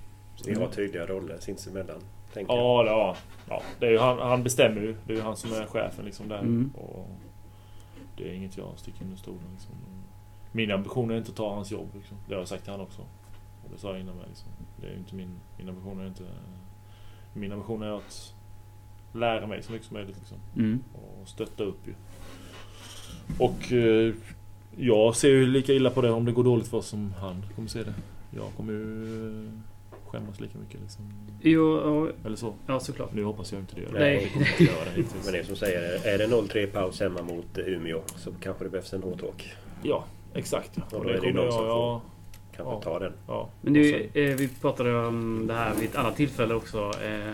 Vi 0.47 0.55
har 0.55 0.67
tydliga 0.69 1.07
roller 1.07 1.37
sinsemellan. 1.41 2.01
Ja, 2.35 2.83
det 2.83 2.91
har 2.91 3.07
han. 3.07 3.17
Ja, 3.49 3.63
det 3.81 3.87
är 3.87 3.91
ju 3.91 3.99
han, 3.99 4.19
han 4.19 4.43
bestämmer 4.43 4.81
ju. 4.81 4.95
Det 5.07 5.13
är 5.13 5.17
ju 5.17 5.23
han 5.23 5.37
som 5.37 5.53
är 5.53 5.67
chefen 5.67 6.05
liksom 6.05 6.29
där. 6.29 6.39
Mm. 6.39 6.71
Och 6.77 7.09
det 8.17 8.31
är 8.31 8.35
inget 8.35 8.57
jag 8.57 8.73
sticker 8.77 9.05
under 9.05 9.17
stolen 9.17 9.49
liksom. 9.53 9.75
Min 10.53 10.71
ambition 10.71 11.11
är 11.11 11.17
inte 11.17 11.31
att 11.31 11.37
ta 11.37 11.55
hans 11.55 11.71
jobb 11.71 11.89
liksom. 11.95 12.17
Det 12.29 12.35
har 12.35 12.41
jag 12.41 12.49
sagt 12.49 12.65
till 12.65 12.73
han 12.73 12.81
också. 12.81 13.03
Och 13.65 13.71
det 13.73 13.79
sa 13.79 13.91
jag 13.91 14.01
innan 14.01 14.17
med 14.17 14.29
liksom. 14.29 14.49
Det 14.81 14.87
är 14.87 14.97
inte 14.97 15.15
min, 15.15 15.41
min 15.59 15.69
ambition 15.69 16.01
är 16.01 16.07
inte... 16.07 16.25
Min 17.35 17.53
ambition 17.53 17.83
är 17.83 17.97
att 17.97 18.35
lära 19.13 19.47
mig 19.47 19.63
så 19.63 19.73
mycket 19.73 19.87
som 19.87 19.95
möjligt 19.95 20.17
liksom. 20.19 20.39
Mm. 20.57 20.85
Och 20.93 21.29
stötta 21.29 21.65
upp 21.65 21.87
ju. 21.87 21.95
Och 23.39 23.73
eh, 23.73 24.15
jag 24.77 25.17
ser 25.17 25.29
ju 25.29 25.47
lika 25.47 25.73
illa 25.73 25.91
på 25.91 26.03
det 26.03 26.11
om 26.11 26.25
det 26.25 26.33
går 26.33 26.45
dåligt 26.45 26.69
för 26.69 26.77
oss 26.79 26.87
som 26.87 27.15
han 27.21 27.45
kommer 27.55 27.69
se 27.69 27.83
det. 27.83 27.95
Jag 28.31 28.53
kommer 28.57 28.73
ju 28.73 29.47
eh, 29.47 29.53
skämmas 30.13 30.41
lika 30.41 30.59
mycket 30.59 30.81
liksom. 30.81 31.05
Jo, 31.41 31.81
ja, 32.07 32.13
Eller 32.27 32.37
så. 32.37 32.55
ja, 32.67 32.81
såklart. 32.81 33.13
Nu 33.15 33.25
hoppas 33.25 33.53
jag 33.53 33.61
inte 33.61 33.75
det. 33.75 33.99
Nej. 33.99 34.31
Kommer 34.33 34.49
inte 34.51 34.65
göra 34.65 34.85
det 34.85 34.91
hittills. 34.91 35.25
Men 35.25 35.33
det 35.33 35.39
är 35.39 35.45
som 35.45 35.57
säger, 35.57 36.07
är 36.07 36.19
det 36.19 36.27
0-3 36.27 36.67
paus 36.67 37.01
hemma 37.01 37.23
mot 37.23 37.59
Umeå 37.59 38.03
så 38.17 38.31
kanske 38.41 38.65
det 38.65 38.71
behövs 38.71 38.93
en 38.93 39.03
hårtalk. 39.03 39.53
Ja, 39.83 40.05
exakt. 40.35 40.71
Ja. 40.75 40.83
Och 40.91 40.93
Och 40.95 41.05
då 41.05 41.11
det 41.11 41.17
är 41.17 41.21
det 41.21 41.27
ju 41.27 41.33
någon 41.33 41.45
jag... 41.45 41.53
som 41.55 42.01
Kanske 42.57 42.75
Ja. 42.75 42.81
ta 42.83 42.99
den. 42.99 43.13
ja. 43.29 43.49
Men 43.61 43.73
du, 43.73 43.95
eh, 44.15 44.37
vi 44.37 44.49
pratade 44.61 45.07
om 45.07 45.47
det 45.47 45.55
här 45.55 45.75
vid 45.75 45.89
ett 45.89 45.97
annat 45.97 46.17
tillfälle 46.17 46.55
också. 46.55 46.79
Eh, 47.05 47.31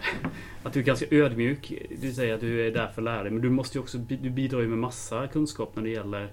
att 0.62 0.72
du 0.72 0.80
är 0.80 0.84
ganska 0.84 1.06
ödmjuk. 1.10 1.72
Du 2.00 2.12
säger 2.12 2.34
att 2.34 2.40
du 2.40 2.66
är 2.66 2.70
där 2.70 2.86
för 2.86 3.00
att 3.00 3.04
lära 3.04 3.22
dig. 3.22 3.32
Men 3.32 3.42
du 3.42 3.50
måste 3.50 3.78
ju 3.78 3.82
också 3.82 3.98
du 3.98 4.30
bidrar 4.30 4.60
ju 4.60 4.68
med 4.68 4.78
massa 4.78 5.26
kunskap 5.26 5.70
när 5.76 5.82
det 5.82 5.90
gäller 5.90 6.28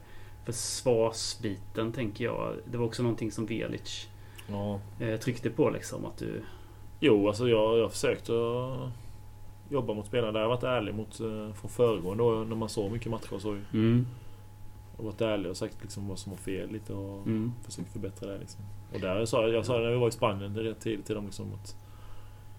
försvarsbiten, 0.46 1.92
tänker 1.94 2.24
jag. 2.26 2.54
Det 2.72 2.78
var 2.78 2.86
också 2.86 3.04
någonting 3.04 3.32
som 3.32 3.46
Velic 3.46 4.08
ja. 4.48 4.80
eh, 5.00 5.20
tryckte 5.20 5.50
på 5.50 5.70
liksom. 5.70 6.06
Att 6.06 6.18
du... 6.18 6.42
Jo, 7.00 7.28
alltså 7.28 7.50
jag, 7.50 7.78
jag 7.78 7.84
har 7.84 7.90
försökt 7.90 8.30
att 8.30 8.90
jobba 9.70 9.94
mot 9.94 10.06
spelarna. 10.06 10.32
Där 10.32 10.40
har 10.40 10.50
jag 10.50 10.56
varit 10.56 10.64
ärlig 10.64 10.96
mot 10.96 11.20
eh, 11.20 11.54
från 11.54 11.70
föregående 11.70 12.24
år 12.24 12.46
när 12.46 12.56
man 12.56 12.70
såg 12.70 12.92
mycket 12.92 13.12
matcher 13.12 13.40
så. 13.40 13.58
Mm. 13.74 14.06
Och 14.98 15.06
varit 15.06 15.22
ärlig 15.22 15.52
och 15.52 15.58
sagt 15.58 15.78
liksom 15.82 16.08
vad 16.08 16.20
som 16.20 16.32
var 16.32 16.38
fel 16.38 16.72
lite 16.72 16.94
och 16.94 17.28
Mm. 17.28 17.54
försökt 17.64 17.92
förbättra 17.92 18.32
det 18.32 18.38
liksom. 18.38 18.66
Och 18.94 19.00
där 19.00 19.26
sa 19.26 19.42
jag, 19.42 19.54
jag 19.54 19.66
sa 19.66 19.78
när 19.78 19.90
vi 19.92 19.98
var 19.98 20.08
i 20.08 20.12
Spanien 20.12 20.54
det 20.54 20.64
rätt 20.64 20.80
tidigt 20.80 21.06
till 21.06 21.16
dem 21.16 21.26
liksom 21.26 21.54
att 21.54 21.78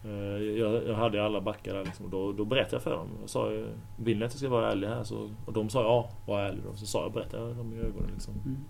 eh, 0.05 0.43
jag, 0.43 0.89
jag 0.89 0.95
hade 0.95 1.25
alla 1.25 1.41
backar 1.41 1.75
där 1.75 1.85
liksom. 1.85 2.05
Och 2.05 2.11
då, 2.11 2.33
då 2.33 2.45
berättade 2.45 2.77
jag 2.77 2.83
för 2.83 2.91
dem. 2.91 3.09
Jag 3.21 3.31
sa 3.31 3.51
vill 3.97 4.19
ni 4.19 4.25
att 4.25 4.33
jag 4.33 4.39
ska 4.39 4.49
vara 4.49 4.73
ärlig 4.73 4.89
här? 4.89 5.05
Så, 5.05 5.31
och 5.47 5.53
de 5.53 5.69
sa 5.71 5.83
ja, 5.83 6.11
var 6.27 6.41
ärlig 6.41 6.63
då. 6.71 6.77
Så 6.77 6.87
sa 6.87 7.03
jag, 7.03 7.13
berättade 7.13 7.49
jag 7.49 7.57
dem 7.57 7.75
i 7.75 7.77
ögonen 7.79 8.11
liksom. 8.13 8.35
Mm. 8.35 8.65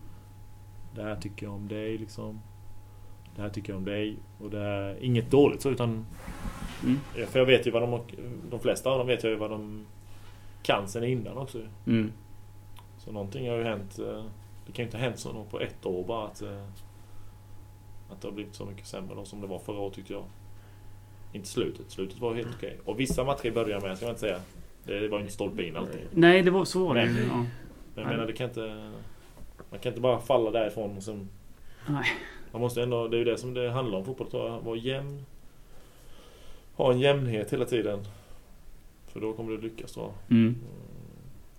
Det 0.95 1.03
här 1.03 1.17
tycker 1.17 1.47
jag 1.47 1.55
om 1.55 1.69
dig 1.69 1.99
liksom. 1.99 2.41
Det 3.37 3.43
här 3.43 3.49
tycker 3.49 3.73
jag 3.73 3.79
om 3.79 3.85
dig. 3.85 4.17
Och 4.41 4.51
det 4.51 4.59
är 4.61 5.05
inget 5.05 5.31
dåligt 5.31 5.63
så 5.63 5.71
utan... 5.71 6.07
Mm. 6.85 7.27
För 7.27 7.39
jag 7.39 7.47
vet 7.47 7.67
ju 7.67 7.71
vad 7.71 7.83
de... 7.83 8.01
De 8.51 8.61
flesta 8.61 8.91
av 8.91 8.99
dem 8.99 9.07
vet 9.07 9.23
jag 9.25 9.31
ju 9.33 9.37
vad 9.39 9.51
de 9.51 9.87
kan 10.63 10.89
sen 10.89 11.05
innan 11.05 11.39
också. 11.39 11.59
Mm. 11.87 12.13
Så 12.99 13.13
någonting 13.13 13.49
har 13.49 13.57
ju 13.57 13.63
hänt. 13.65 13.99
eh, 13.99 14.25
Det 14.67 14.73
kan 14.73 14.83
ju 14.83 14.85
inte 14.85 14.97
ha 14.97 15.05
hänt 15.05 15.19
så 15.19 15.45
på 15.51 15.61
ett 15.61 15.87
år 15.87 16.05
bara 16.05 16.27
att... 16.27 16.43
eh, 16.43 16.65
Att 18.11 18.21
det 18.21 18.29
har 18.29 18.33
blivit 18.33 18.55
så 18.55 18.65
mycket 18.65 18.87
sämre 18.87 19.15
då 19.15 19.25
som 19.25 19.41
det 19.41 19.47
var 19.47 19.59
förra 19.59 19.79
året 19.79 19.95
tyckte 19.95 20.13
jag. 20.13 20.25
Inte 21.33 21.49
slutet. 21.49 21.91
Slutet 21.91 22.19
var 22.21 22.35
helt 22.35 22.55
okej. 22.57 22.79
Och 22.85 23.01
vissa 23.01 23.25
matcher 23.25 23.47
i 23.47 23.51
början 23.51 23.83
med, 23.83 23.97
ska 23.97 24.07
man 24.07 24.11
inte 24.11 24.21
säga. 24.21 24.41
Det 24.85 25.09
var 25.09 25.19
ju 25.19 25.23
inte 25.23 25.35
stolpe 25.35 25.63
in 25.63 25.77
alltid. 25.77 26.01
Nej, 26.13 26.43
det 26.43 26.51
var 26.51 26.65
så 26.65 26.87
var 26.87 26.95
det. 26.95 27.01
Ja. 27.29 27.37
Men 27.95 28.05
jag 28.05 28.07
menar, 28.07 28.27
det 28.27 28.33
kan 28.33 28.49
inte... 28.49 28.91
Man 29.71 29.81
kan 29.81 29.91
inte 29.91 30.01
bara 30.01 30.21
falla 30.21 30.51
därifrån 30.51 30.97
och 30.97 31.03
sen... 31.03 31.29
Nej. 31.89 32.05
Man 32.53 32.61
måste 32.63 32.83
ändå... 32.83 33.09
Det 33.09 33.17
är 33.17 33.19
ju 33.19 33.25
det 33.25 33.39
som 33.39 33.55
det 33.55 33.71
handlar 33.71 33.99
om 33.99 34.05
fotboll, 34.05 34.31
tror 34.31 34.49
jag. 34.49 34.61
Vara 34.61 34.77
jämn. 34.77 35.23
Ha 36.77 36.93
en 36.93 37.01
jämnhet 37.01 37.53
hela 37.53 37.65
tiden. 37.65 37.99
För 39.09 39.21
då 39.21 39.33
kommer 39.33 39.51
du 39.53 39.61
lyckas, 39.61 39.97
jag. 39.97 40.11
Mm. 40.31 40.43
Mm, 40.49 40.57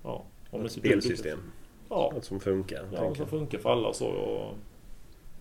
Ja. 0.04 0.24
Om 0.50 0.66
Ett 0.66 0.72
spelsystem. 0.72 1.40
Ja. 1.90 2.12
Något 2.16 2.26
som 2.26 2.40
funkar. 2.40 2.86
Ja, 2.94 3.00
tänker 3.00 3.16
som 3.18 3.28
funkar 3.28 3.58
för 3.58 3.70
alla 3.70 3.88
och 3.88 3.96
så. 3.96 4.06
Och, 4.08 4.56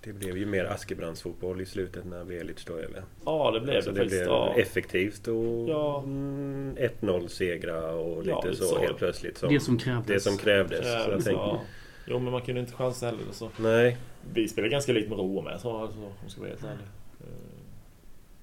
Det 0.04 0.12
blev 0.12 0.36
ju 0.38 0.46
mer 0.46 0.64
Askebrandsfotboll 0.64 1.60
i 1.60 1.66
slutet 1.66 2.04
när 2.04 2.24
Velic 2.24 2.64
tog 2.64 2.78
över. 2.78 3.02
ja, 3.24 3.50
det 3.50 3.60
blev 3.60 3.76
Alltså 3.76 3.90
det 3.90 3.98
det 3.98 4.04
faktiskt. 4.04 4.22
blev 4.24 4.32
Ja. 4.34 4.54
effektivt 4.56 5.28
och 5.28 5.68
Ja. 5.68 6.02
mm, 6.02 6.76
1-0 6.78 7.28
segrar 7.28 7.92
och 7.92 8.18
lite, 8.18 8.30
Ja, 8.30 8.42
lite 8.44 8.56
så, 8.56 8.64
så. 8.64 8.78
helt 8.78 8.96
plötsligt. 8.96 9.38
Som 9.38 9.48
Det 9.54 9.60
som 9.60 9.78
krävdes. 9.78 10.06
det 10.24 10.30
som 10.30 10.38
krävdes. 10.38 10.80
så 11.04 11.10
jag 11.10 11.24
tänker, 11.24 11.32
ja. 11.32 11.60
Jo, 12.06 12.18
men 12.18 12.32
man 12.32 12.42
kunde 12.42 12.60
inte 12.60 12.72
chansa 12.72 13.06
heller. 13.06 13.20
Så. 13.32 13.50
Nej, 13.58 13.96
Vi 14.34 14.48
spelade 14.48 14.70
ganska 14.70 14.92
lite 14.92 15.08
med 15.08 15.18
ro 15.18 15.42
med, 15.42 15.60
så, 15.60 15.76
alltså, 15.76 15.98
om 15.98 16.04
jag 16.22 16.30
ska 16.30 16.40
vara 16.40 16.50
helt 16.50 16.64
ärlig. 16.64 16.84
Eh, 17.20 17.26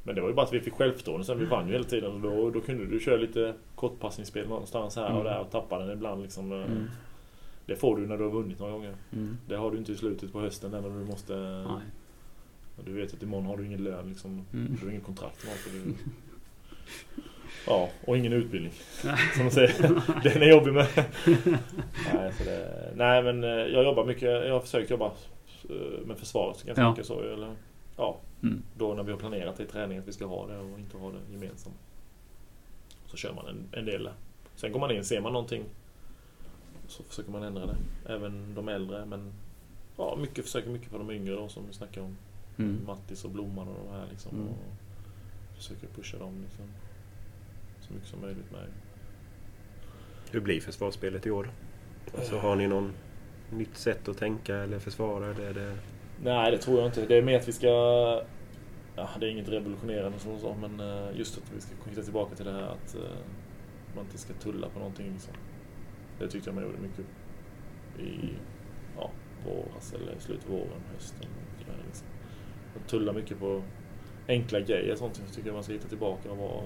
Men 0.03 0.15
det 0.15 0.21
var 0.21 0.27
ju 0.29 0.33
bara 0.35 0.45
att 0.45 0.53
vi 0.53 0.59
fick 0.61 0.73
självförtroende 0.73 1.25
sen. 1.25 1.39
Vi 1.39 1.45
vann 1.45 1.67
ju 1.67 1.73
hela 1.73 1.83
tiden. 1.85 2.11
Och 2.11 2.19
då, 2.21 2.49
då 2.49 2.61
kunde 2.61 2.85
du 2.85 2.99
köra 2.99 3.17
lite 3.17 3.53
kortpassningsspel 3.75 4.47
någonstans 4.49 4.95
här 4.95 5.03
och 5.05 5.11
Mm. 5.11 5.23
där 5.23 5.39
och 5.39 5.51
tappa 5.51 5.79
den 5.79 5.89
ibland. 5.91 6.21
Liksom. 6.21 6.51
Eh, 6.51 6.57
Mm. 6.57 6.87
Det 7.65 7.75
får 7.75 7.97
du 7.97 8.07
när 8.07 8.17
du 8.17 8.23
har 8.23 8.31
vunnit 8.31 8.59
några 8.59 8.71
gånger. 8.71 8.95
Mm. 9.13 9.37
Det 9.47 9.55
har 9.55 9.71
du 9.71 9.77
inte 9.77 9.91
i 9.91 9.95
slutet 9.95 10.31
på 10.33 10.41
hösten 10.41 10.71
när 10.71 10.81
du 10.81 10.89
måste... 10.89 11.33
Nej. 11.67 11.81
Du 12.85 12.93
vet 12.93 13.13
att 13.13 13.23
imorgon 13.23 13.45
har 13.45 13.57
du 13.57 13.65
ingen 13.65 13.83
lön 13.83 14.09
liksom. 14.09 14.45
Mm. 14.53 14.75
Du 14.79 14.85
har 14.85 14.89
ingen 14.91 15.01
kontrakt 15.03 15.45
du... 15.71 15.93
Ja, 17.67 17.89
och 18.05 18.17
ingen 18.17 18.33
utbildning. 18.33 18.71
Som 19.35 19.45
de 19.45 19.51
säger. 19.51 20.01
Den 20.23 20.41
är 20.41 20.49
jobbig 20.49 20.73
med. 20.73 20.87
nej, 22.13 22.31
det... 22.45 22.91
nej, 22.95 23.23
men 23.23 23.43
eh, 23.43 23.49
jag 23.49 23.83
jobbar 23.83 24.05
mycket. 24.05 24.23
Jag 24.23 24.53
har 24.53 24.59
försökt 24.59 24.89
jobba 24.91 25.11
eh, 25.69 26.05
med 26.05 26.17
försvaret 26.17 26.63
ganska 26.63 26.81
Ja. 26.81 26.89
mycket 26.89 27.05
så. 27.05 27.21
Eller, 27.21 27.55
ja, 27.97 28.17
Mm. 28.43 28.63
då 28.77 28.93
när 28.93 29.03
vi 29.03 29.11
har 29.11 29.19
planerat 29.19 29.59
i 29.59 29.65
träningen 29.65 30.01
att 30.03 30.07
vi 30.07 30.13
ska 30.13 30.25
ha 30.25 30.47
det 30.47 30.57
och 30.57 30.79
inte 30.79 30.97
ha 30.97 31.11
det 31.11 31.17
gemensamt. 31.33 31.75
Så 33.05 33.17
kör 33.17 33.33
man 33.33 33.47
en, 33.47 33.79
en 33.79 33.85
del. 33.85 34.09
Sen 34.55 34.71
går 34.71 34.79
man 34.79 34.91
in, 34.91 35.03
ser 35.03 35.21
man 35.21 35.33
någonting 35.33 35.63
så 36.87 37.03
försöker 37.03 37.31
man 37.31 37.43
ändra 37.43 37.65
det. 37.65 37.75
Även 38.09 38.55
de 38.55 38.67
äldre 38.69 39.05
men 39.05 39.33
ja, 39.97 40.15
mycket 40.21 40.45
försöker 40.45 40.69
mycket 40.69 40.89
för 40.89 40.97
de 40.97 41.11
yngre 41.11 41.35
då 41.35 41.47
som 41.49 41.67
vi 41.67 41.73
snackar 41.73 42.01
om. 42.01 42.17
Mm. 42.57 42.81
Mattis 42.87 43.25
och 43.25 43.31
Blomman 43.31 43.67
och 43.67 43.75
de 43.85 43.95
här 43.97 44.05
liksom. 44.11 44.31
Mm. 44.35 44.47
Och 44.47 45.55
försöker 45.57 45.87
pusha 45.87 46.17
dem 46.17 46.41
liksom. 46.43 46.65
Så 47.93 47.97
mycket 47.97 48.09
som 48.09 48.21
möjligt 48.21 48.51
med. 48.51 48.67
Hur 50.31 50.39
blir 50.39 50.61
försvarsspelet 50.61 51.25
i 51.25 51.31
år? 51.31 51.51
Alltså, 52.17 52.37
har 52.37 52.55
ni 52.55 52.67
någon 52.67 52.93
nytt 53.49 53.77
sätt 53.77 54.07
att 54.07 54.17
tänka 54.17 54.55
eller 54.55 54.79
försvara? 54.79 55.25
Eller 55.25 55.49
är 55.49 55.53
det... 55.53 55.77
Nej, 56.23 56.51
det 56.51 56.57
tror 56.57 56.77
jag 56.77 56.87
inte. 56.87 57.05
Det 57.05 57.17
är 57.17 57.21
mer 57.21 57.39
att 57.39 57.47
vi 57.47 57.51
ska... 57.51 57.67
Ja, 58.95 59.09
det 59.19 59.25
är 59.25 59.29
inget 59.29 59.49
revolutionerande 59.49 60.19
som 60.19 60.39
så, 60.39 60.55
men 60.61 60.79
eh, 60.79 61.17
just 61.17 61.37
att 61.37 61.51
vi 61.55 61.61
ska 61.61 61.89
hitta 61.89 62.01
tillbaka 62.01 62.35
till 62.35 62.45
det 62.45 62.51
här 62.51 62.61
att 62.61 62.95
eh, 62.95 63.01
man 63.95 64.05
inte 64.05 64.17
ska 64.17 64.33
tulla 64.33 64.69
på 64.69 64.79
någonting. 64.79 65.11
Liksom. 65.13 65.33
Det 66.19 66.27
tyckte 66.27 66.49
jag 66.49 66.55
man 66.55 66.63
gjorde 66.63 66.77
mycket 66.77 67.05
i 67.99 68.29
ja, 68.97 69.11
våras 69.45 69.93
eller 69.93 70.19
slutet 70.19 70.45
av 70.45 70.51
våren, 70.51 70.81
hösten. 70.93 71.27
och 71.27 71.85
Liksom. 71.85 72.07
Man 72.75 72.83
tullar 72.87 73.13
mycket 73.13 73.39
på 73.39 73.63
enkla 74.27 74.59
grejer, 74.59 74.95
sånt 74.95 75.15
som 75.15 75.25
jag 75.25 75.35
tycker 75.35 75.51
man 75.51 75.63
ska 75.63 75.73
hitta 75.73 75.87
tillbaka 75.87 76.31
och 76.31 76.37
vara 76.37 76.63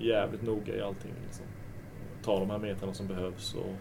jävligt 0.00 0.42
noga 0.42 0.76
i 0.76 0.80
allting. 0.80 1.12
Liksom. 1.24 1.46
Ta 2.22 2.38
de 2.40 2.50
här 2.50 2.58
metrarna 2.58 2.94
som 2.94 3.06
behövs 3.06 3.54
och 3.54 3.74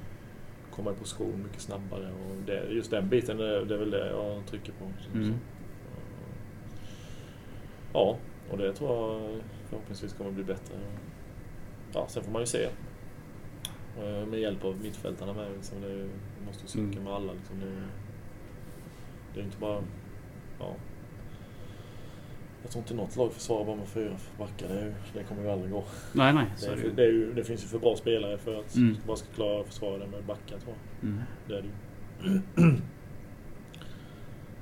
komma 0.71 0.91
i 0.91 0.95
position 0.95 1.43
mycket 1.43 1.61
snabbare. 1.61 2.11
Och 2.11 2.35
det, 2.45 2.63
just 2.69 2.91
den 2.91 3.09
biten, 3.09 3.37
det, 3.37 3.65
det 3.65 3.73
är 3.73 3.79
väl 3.79 3.91
det 3.91 4.09
jag 4.09 4.45
trycker 4.45 4.71
på. 4.71 4.91
Så, 4.99 5.11
Mm. 5.17 5.33
Ja, 7.93 8.17
och 8.51 8.57
det 8.57 8.73
tror 8.73 8.89
jag 8.91 9.31
förhoppningsvis 9.69 10.13
kommer 10.13 10.31
bli 10.31 10.43
bättre. 10.43 10.75
Ja, 11.93 12.07
sen 12.07 12.23
får 12.23 12.31
man 12.31 12.41
ju 12.41 12.45
se. 12.45 12.63
Eh, 14.01 14.25
Med 14.25 14.39
hjälp 14.39 14.65
av 14.65 14.79
mittfältarna 14.81 15.33
med. 15.33 15.51
Liksom, 15.51 15.81
det 15.81 16.09
måste 16.45 16.67
synka 16.67 16.91
Mm. 16.91 17.03
med 17.03 17.13
alla. 17.13 17.33
Liksom, 17.33 17.59
det, 17.59 17.81
det 19.33 19.39
är 19.39 19.43
inte 19.43 19.57
bara... 19.57 19.83
Ja. 20.59 20.75
Jag 22.61 22.71
tror 22.71 22.81
inte 22.83 22.93
något 22.93 23.15
lag 23.15 23.33
försvarar 23.33 23.65
bara 23.65 23.75
med 23.75 23.87
fyra 23.87 24.11
backar. 24.37 24.67
Det, 24.67 24.81
ju- 24.81 24.93
det 25.13 25.23
kommer 25.23 25.43
ju 25.43 25.49
aldrig 25.49 25.71
gå. 25.71 25.83
Nej, 26.13 26.33
nej. 26.33 26.45
Det, 26.59 26.65
är 26.67 26.91
det 26.95 27.03
är 27.03 27.07
ju, 27.11 27.33
det 27.33 27.43
finns 27.43 27.63
ju 27.63 27.67
för 27.67 27.79
bra 27.79 27.95
spelare 27.95 28.37
för 28.37 28.59
att 28.59 28.75
Mm. 28.75 28.97
bara 29.07 29.17
ska 29.17 29.27
klara 29.35 29.59
att 29.61 29.67
försvara 29.67 29.97
det 29.97 30.07
med 30.07 30.23
backar 30.23 30.57
tror 30.59 30.73
jag. 31.01 31.09
Mm. 31.09 31.21
Det 31.47 31.53
är 31.57 31.61
det 31.61 31.67
ju. 32.29 32.41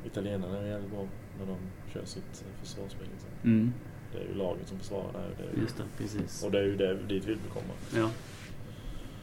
Italienarna 0.06 0.58
är 0.60 0.66
jävligt 0.68 0.92
bra 0.92 1.06
när 1.40 1.46
de 1.46 1.58
kör 1.94 2.06
sitt 2.06 2.46
försvarsspel. 2.64 3.08
Liksom. 3.12 3.30
Mm. 3.44 3.74
Det 4.14 4.20
är 4.20 4.28
ju 4.28 4.34
laget 4.34 4.68
som 4.68 4.80
försvarar 4.80 5.12
det 5.14 5.20
här. 5.20 5.52
Det 5.56 5.62
Just 5.62 5.78
det, 5.78 5.84
precis. 5.98 6.44
och 6.44 6.52
det 6.52 6.60
är 6.60 6.64
ju 6.64 6.76
det, 6.76 6.94
dit 6.94 7.24
vi 7.26 7.28
vill 7.34 7.40
komma. 7.54 7.74
Ja. 7.96 8.10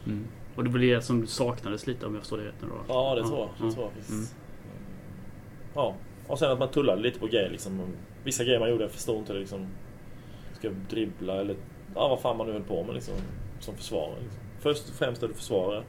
Mm. 0.05 0.25
Och 0.55 0.63
det 0.63 0.69
var 0.69 0.79
det 0.79 1.01
som 1.01 1.27
saknades 1.27 1.87
lite 1.87 2.05
om 2.05 2.13
jag 2.13 2.21
förstår 2.21 2.37
det 2.37 2.43
rätt 2.47 2.61
nu 2.61 2.67
då? 2.67 2.75
Ja, 2.87 3.15
det 3.15 3.21
tror 3.27 3.39
jag. 3.39 3.49
Ja. 3.59 3.65
Det 3.65 3.71
tror 3.71 3.85
jag 3.85 3.91
visst. 3.97 4.09
Mm. 4.09 4.25
Ja, 5.73 5.95
och 6.27 6.39
sen 6.39 6.51
att 6.51 6.59
man 6.59 6.69
tullade 6.71 7.01
lite 7.01 7.19
på 7.19 7.27
grejer. 7.27 7.49
Liksom. 7.49 7.81
Vissa 8.25 8.43
grejer 8.43 8.59
man 8.59 8.69
gjorde, 8.69 8.83
jag 8.83 8.91
förstår 8.91 9.17
inte. 9.17 9.33
Liksom. 9.33 9.67
Ska 10.53 10.69
dribbla 10.89 11.41
eller 11.41 11.55
ja, 11.95 12.07
vad 12.07 12.19
fan 12.21 12.37
man 12.37 12.47
nu 12.47 12.53
höll 12.53 12.61
på 12.63 12.83
med 12.83 12.95
liksom, 12.95 13.13
som 13.59 13.75
försvarare. 13.75 14.19
Liksom. 14.23 14.39
Först 14.59 14.89
och 14.89 14.95
främst 14.95 15.23
är 15.23 15.27
du 15.27 15.33
försvarare. 15.33 15.83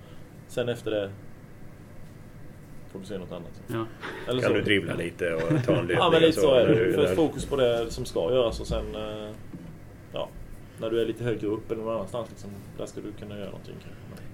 Sen 0.48 0.68
efter 0.68 0.90
det 0.90 1.10
får 2.92 2.98
du 2.98 3.04
se 3.06 3.18
något 3.18 3.32
annat. 3.32 3.62
Ja. 3.66 3.86
Eller 4.28 4.40
Kan 4.40 4.50
så. 4.50 4.56
du 4.56 4.62
dribbla 4.62 4.94
lite 4.94 5.34
och 5.34 5.40
ta 5.40 5.72
en 5.72 5.78
löpning? 5.78 5.96
Ja 5.96 6.10
men 6.12 6.22
lite 6.22 6.40
och 6.40 6.44
så 6.46 6.54
är 6.54 6.66
det. 6.66 6.92
Först 6.92 7.14
fokus 7.14 7.46
på 7.46 7.56
det 7.56 7.90
som 7.90 8.04
ska 8.04 8.20
göras 8.32 8.60
och 8.60 8.66
sen... 8.66 8.94
eh, 8.94 9.30
Ja, 10.12 10.28
när 10.80 10.90
du 10.90 11.00
är 11.00 11.06
lite 11.06 11.24
högre 11.24 11.46
upp 11.46 11.70
eller 11.70 11.82
någon 11.82 11.94
annanstans 11.94 12.28
liksom, 12.30 12.50
där 12.78 12.86
ska 12.86 13.00
du 13.00 13.12
kunna 13.12 13.36
göra 13.38 13.46
någonting 13.50 13.74
kanske. 13.82 14.25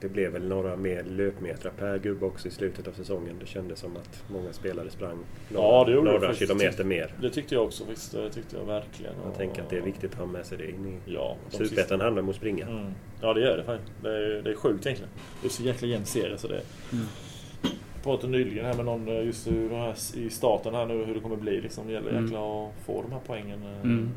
Det 0.00 0.08
blev 0.08 0.32
väl 0.32 0.48
några 0.48 0.76
mer 0.76 1.02
löpmetrar 1.04 1.72
per 1.78 1.98
gubbe 1.98 2.26
också 2.26 2.48
i 2.48 2.50
slutet 2.50 2.88
av 2.88 2.92
säsongen. 2.92 3.36
Det 3.40 3.46
kändes 3.46 3.78
som 3.78 3.96
att 3.96 4.24
många 4.28 4.52
spelare 4.52 4.90
sprang 4.90 5.18
några, 5.48 5.66
Ja, 5.66 5.84
det 5.84 5.92
gjorde 5.92 6.08
det 6.08 6.12
några 6.14 6.28
faktiskt. 6.28 6.50
kilometer 6.52 6.84
mer. 6.84 7.10
Det 7.20 7.30
tyckte 7.30 7.54
jag 7.54 7.64
också 7.64 7.84
faktiskt. 7.84 8.12
Det 8.12 8.30
tyckte 8.30 8.56
jag 8.56 8.64
verkligen. 8.64 9.12
Jag 9.22 9.30
Och- 9.30 9.36
tänker 9.38 9.62
att 9.62 9.70
det 9.70 9.76
är 9.76 9.80
viktigt 9.80 10.12
att 10.12 10.18
ha 10.18 10.26
med 10.26 10.46
sig 10.46 10.58
det 10.58 10.70
in 10.70 10.86
i... 10.86 11.12
Ja, 11.12 11.36
de 11.50 11.56
Superettan 11.56 12.00
handlar 12.00 12.22
om 12.22 12.28
att 12.28 12.36
springa. 12.36 12.66
Mm. 12.66 12.92
Ja 13.20 13.34
det 13.34 13.40
gör 13.40 13.56
det 13.56 13.64
faktiskt. 13.64 13.92
Det 14.02 14.08
är, 14.08 14.42
det 14.42 14.50
är 14.50 14.54
sjukt 14.54 14.86
egentligen. 14.86 15.12
Det 15.42 15.46
är 15.48 15.50
så 15.50 15.62
jäkla 15.62 15.88
jämn 15.88 16.04
serie 16.04 16.38
så 16.38 16.48
det... 16.48 16.60
Mm. 16.92 17.04
Jag 17.62 18.02
pratade 18.12 18.32
nyligen 18.32 18.64
här 18.66 18.74
med 18.74 18.84
någon 18.84 19.08
eh, 19.08 19.24
just 19.24 19.46
hur 19.46 19.68
det 19.70 19.76
här 19.76 19.94
i 20.16 20.30
starten 20.30 20.74
här 20.74 20.86
nu 20.86 21.04
hur 21.04 21.14
det 21.14 21.20
kommer 21.20 21.36
bli 21.36 21.60
liksom. 21.60 21.86
Det 21.86 21.92
gäller 21.92 22.10
Mm. 22.10 22.24
jäkla 22.24 22.38
att 22.38 22.72
få 22.86 23.02
de 23.02 23.12
här 23.12 23.20
poängen 23.26 23.62
eh, 23.62 23.80
Mm. 23.82 24.08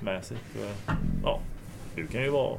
med 0.00 0.24
sig. 0.24 0.36
För, 0.36 0.94
ja, 1.22 1.40
du 1.96 2.06
kan 2.06 2.22
ju 2.22 2.28
vara 2.30 2.56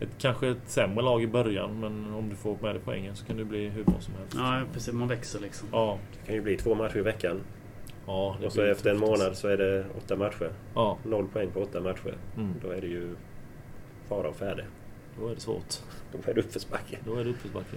ett, 0.00 0.08
kanske 0.18 0.48
ett 0.48 0.58
sämre 0.68 1.02
lag 1.04 1.22
i 1.22 1.26
början 1.26 1.80
men 1.80 2.14
om 2.14 2.28
du 2.28 2.36
får 2.36 2.56
med 2.62 2.74
dig 2.74 2.82
poängen 2.84 3.16
så 3.16 3.26
kan 3.26 3.36
det 3.36 3.44
bli 3.44 3.68
hur 3.68 3.84
bra 3.84 4.00
som 4.00 4.14
helst. 4.14 4.34
ja, 4.36 4.62
precis. 4.72 4.94
Man 4.94 5.08
växer 5.08 5.40
liksom. 5.40 5.68
Ja, 5.72 5.98
Det 6.20 6.26
kan 6.26 6.34
ju 6.34 6.40
bli 6.40 6.56
två 6.56 6.74
matcher 6.74 6.96
i 6.96 7.02
veckan. 7.02 7.40
ja 8.06 8.36
Och 8.46 8.52
så 8.52 8.62
efter 8.62 8.90
en 8.90 8.98
månad 8.98 9.36
så 9.36 9.48
är 9.48 9.56
det 9.56 9.84
åtta 9.96 10.16
matcher. 10.16 10.52
Ja, 10.74 10.98
Noll 11.04 11.28
poäng 11.28 11.50
på 11.50 11.60
åtta 11.60 11.80
matcher. 11.80 12.14
mm. 12.36 12.54
Då 12.62 12.70
är 12.70 12.80
det 12.80 12.86
ju 12.86 13.14
fara 14.08 14.28
och 14.28 14.36
färde. 14.36 14.64
då 15.20 15.28
är 15.28 15.34
det 15.34 15.40
svårt. 15.40 15.74
Då 16.12 16.30
är 16.30 16.34
det 16.34 16.40
uppförsbacke. 16.40 16.98
Då 17.04 17.16
är 17.16 17.24
det 17.24 17.30
uppförsbacke. 17.30 17.76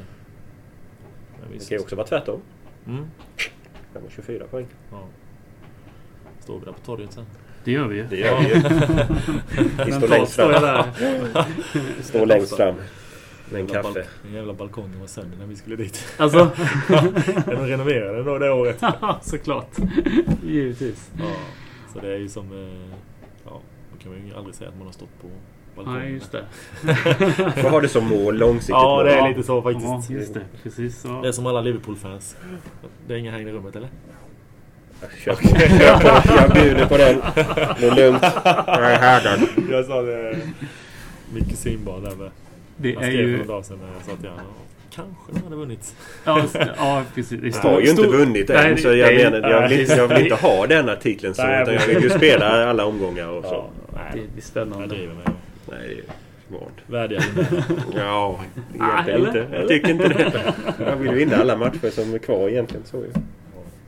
Det 1.52 1.60
kan 1.70 1.78
ju 1.78 1.80
också 1.84 1.96
vara 1.96 2.08
tvärtom. 2.08 2.42
Mm. 2.88 3.06
Kan 3.94 4.02
vara 4.02 4.12
24 4.12 4.46
poäng. 4.48 4.68
Ja. 4.92 5.04
Står 6.40 6.60
vi 6.60 6.66
där 6.66 6.72
på 6.72 6.80
torget 6.80 7.14
sen? 7.14 7.26
Det 7.64 7.72
gör 7.72 7.88
vi 7.88 7.96
ju. 7.96 8.04
Det 8.10 8.18
gör 8.18 8.40
vi 8.40 8.48
ju. 8.48 8.56
Vi 9.86 9.92
står 9.92 10.08
längst 10.08 10.34
fram. 10.36 10.52
Står 12.02 12.26
längst 12.26 12.56
fram. 12.58 12.76
Med 13.50 13.62
en 13.62 13.68
kaffe. 13.68 13.88
bal- 13.90 14.04
En 14.28 14.34
jävla 14.34 14.54
balkong 14.54 14.90
var 15.00 15.08
sönder 15.08 15.38
när 15.38 15.46
vi 15.46 15.56
skulle 15.56 15.76
dit. 15.76 16.08
Alltså, 16.18 16.52
Den 17.46 17.68
renoverade 17.68 18.24
då 18.24 18.38
det 18.38 18.52
året. 18.52 18.82
såklart. 19.22 19.70
Givetvis. 20.44 21.12
Ja. 21.20 21.26
Så 21.94 22.00
det 22.00 22.14
är 22.14 22.18
ju 22.18 22.30
som... 22.30 22.52
eh, 22.52 22.98
Ja, 23.46 23.62
man 23.90 24.00
kan 24.00 24.28
ju 24.28 24.36
aldrig 24.36 24.56
säga 24.56 24.70
att 24.70 24.78
man 24.78 24.86
har 24.86 24.94
stått 24.94 25.22
på 25.22 25.28
balkongen. 25.76 26.02
Nej, 26.02 26.12
just 26.14 26.32
det. 26.32 26.46
Vad 27.64 27.72
har 27.72 27.82
du 27.82 27.88
som 27.88 28.08
mål 28.08 28.38
långsiktigt? 28.38 28.70
Ja, 28.70 28.96
mål? 28.96 29.06
det 29.06 29.14
är 29.14 29.28
lite 29.30 29.44
så 29.44 29.62
faktiskt. 29.62 29.88
Ja, 29.88 30.04
just 30.10 30.34
det. 30.34 30.42
Precis. 30.64 31.04
Ja. 31.08 31.20
Det 31.22 31.28
är 31.28 31.32
som 31.32 31.46
alla 31.48 31.62
Liverpool-fans. 31.62 32.36
Det 33.08 33.14
är 33.14 33.18
inga 33.18 33.32
häng 33.32 33.48
i 33.48 33.52
rummet 33.52 33.76
eller? 33.76 33.90
Kör 35.26 35.34
på. 35.36 35.48
Kör 35.48 36.00
på. 36.22 36.36
Jag 36.38 36.54
bjuder 36.54 36.86
på 36.86 36.98
den. 36.98 37.22
Det 37.80 37.88
är 37.88 37.96
lugnt. 37.96 38.24
Jag 38.68 38.92
är 38.92 38.98
härdad. 39.00 39.40
Jag 39.72 39.86
sa 39.86 40.02
det... 40.02 40.36
Micke 41.34 41.56
Simbar 41.58 42.00
där 42.02 42.16
med. 42.16 42.32
Det 42.78 42.90
är 42.90 42.96
skrev 42.96 43.12
för 43.12 43.18
ju... 43.18 43.38
någon 43.38 43.48
dag 43.48 43.66
sedan 43.66 43.78
när 43.82 43.88
jag 43.94 44.04
sa 44.16 44.22
till 44.22 44.30
honom. 44.30 44.46
Kanske 44.96 45.32
de 45.32 45.44
hade 45.44 45.56
vunnit. 45.56 45.96
Ja, 46.26 46.44
ja 46.78 47.02
precis. 47.16 47.42
Det 47.42 47.48
Jag 47.64 47.72
har 47.72 47.80
ju 47.82 47.90
inte 47.90 48.02
stor- 48.04 48.12
vunnit 48.18 48.50
Nej, 48.50 48.70
än 48.70 48.76
det- 48.76 48.82
så 48.82 48.88
jag 48.94 49.14
nej, 49.16 49.32
menar 49.32 49.50
jag 49.50 49.70
vill, 49.70 49.80
inte- 49.80 49.94
jag 49.96 50.08
vill 50.08 50.18
inte 50.24 50.36
ha 50.36 50.68
den 50.68 50.90
artikeln 50.90 51.34
så. 51.36 51.44
Nej, 51.44 51.62
Utan 51.62 51.74
jag 51.74 51.88
vill 51.88 52.04
ju 52.04 52.10
spela 52.10 52.70
alla 52.70 52.86
omgångar 52.86 53.28
och 53.28 53.44
så. 53.46 53.50
Ja, 53.54 53.70
Det, 53.92 53.96
nej, 53.98 54.12
det 54.14 54.20
är 54.20 54.26
jag 54.36 54.44
spännande. 54.44 54.88
driver 54.96 55.14
med 55.14 55.32
Nej, 55.70 55.78
det 55.88 55.94
är 55.94 56.04
smart. 56.48 56.74
Värdiga 56.88 57.20
vinnare. 57.36 57.64
Ja, 57.96 58.40
Ah, 58.80 58.86
egentligen 59.04 59.22
eller? 59.22 59.42
inte. 59.42 59.56
Jag 59.58 59.68
tycker 59.68 59.90
inte 59.90 60.08
det. 60.08 60.54
Jag 60.86 60.96
vill 60.96 61.12
ju 61.12 61.16
vinna 61.18 61.38
alla 61.38 61.56
matcher 61.58 61.90
som 61.90 62.14
är 62.14 62.18
kvar 62.18 62.50
egentligen. 62.50 62.86
Så 62.86 62.98
ju. 62.98 63.12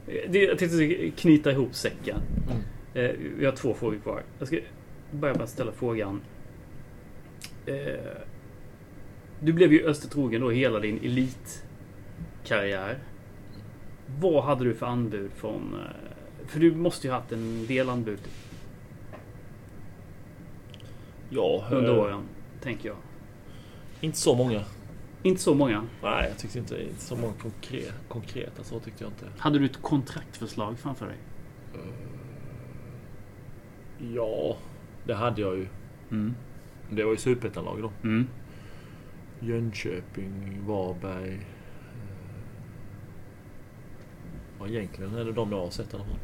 Det, 0.05 0.39
jag 0.43 0.57
tänkte 0.59 1.11
knyta 1.11 1.51
ihop 1.51 1.75
säcken. 1.75 2.21
Mm. 2.51 2.57
Eh, 2.93 3.15
vi 3.37 3.45
har 3.45 3.51
två 3.53 3.73
frågor 3.73 3.97
kvar. 3.97 4.23
Jag 4.39 4.47
ska 4.47 4.57
börja 5.11 5.33
med 5.33 5.43
att 5.43 5.49
ställa 5.49 5.71
frågan. 5.71 6.21
Eh, 7.65 7.75
du 9.39 9.53
blev 9.53 9.73
ju 9.73 9.85
Östertrogen 9.87 10.41
då 10.41 10.49
hela 10.51 10.79
din 10.79 10.97
elitkarriär. 11.03 12.97
Vad 14.19 14.43
hade 14.43 14.63
du 14.63 14.73
för 14.73 14.85
anbud 14.85 15.31
från... 15.35 15.73
eh, 15.73 15.79
För 16.47 16.59
du 16.59 16.75
måste 16.75 17.07
ju 17.07 17.11
ha 17.13 17.19
haft 17.19 17.31
en 17.31 17.65
del 17.67 17.89
anbud 17.89 18.19
Ja, 21.29 21.65
under 21.71 21.99
åren, 21.99 22.21
tänker 22.61 22.89
jag. 22.89 22.97
inte 24.01 24.17
så 24.17 24.35
många. 24.35 24.61
Inte 25.25 25.41
så 25.41 25.53
många. 25.53 25.83
Nej, 26.03 26.27
jag 26.29 26.37
tyckte 26.37 26.59
inte, 26.59 26.83
inte 26.83 27.01
så 27.01 27.15
många 27.15 27.33
konkreta, 27.33 27.93
konkreta. 28.07 28.63
Så 28.63 28.79
tyckte 28.79 29.03
jag 29.03 29.11
inte. 29.11 29.25
Hade 29.37 29.59
du 29.59 29.65
ett 29.65 29.81
kontraktförslag 29.81 30.79
framför 30.79 31.05
dig? 31.07 31.17
Ja, 34.15 34.57
det 35.05 35.13
hade 35.13 35.41
jag 35.41 35.57
ju. 35.57 35.67
Mm. 36.11 36.35
Det 36.89 37.03
var 37.03 37.11
ju 37.11 37.17
superettanlag 37.17 37.81
då. 37.81 37.91
Mm. 38.03 38.27
Jönköping, 39.39 40.61
Varberg. 40.67 41.33
eh, 41.33 41.39
Ja, 44.59 44.67
egentligen 44.67 45.15
är 45.15 45.25
det 45.25 45.31
de 45.31 45.51
jag 45.51 45.59
har 45.59 45.69
sett 45.69 45.93
i 45.93 45.95
alla 45.95 46.05
fall. 46.05 46.19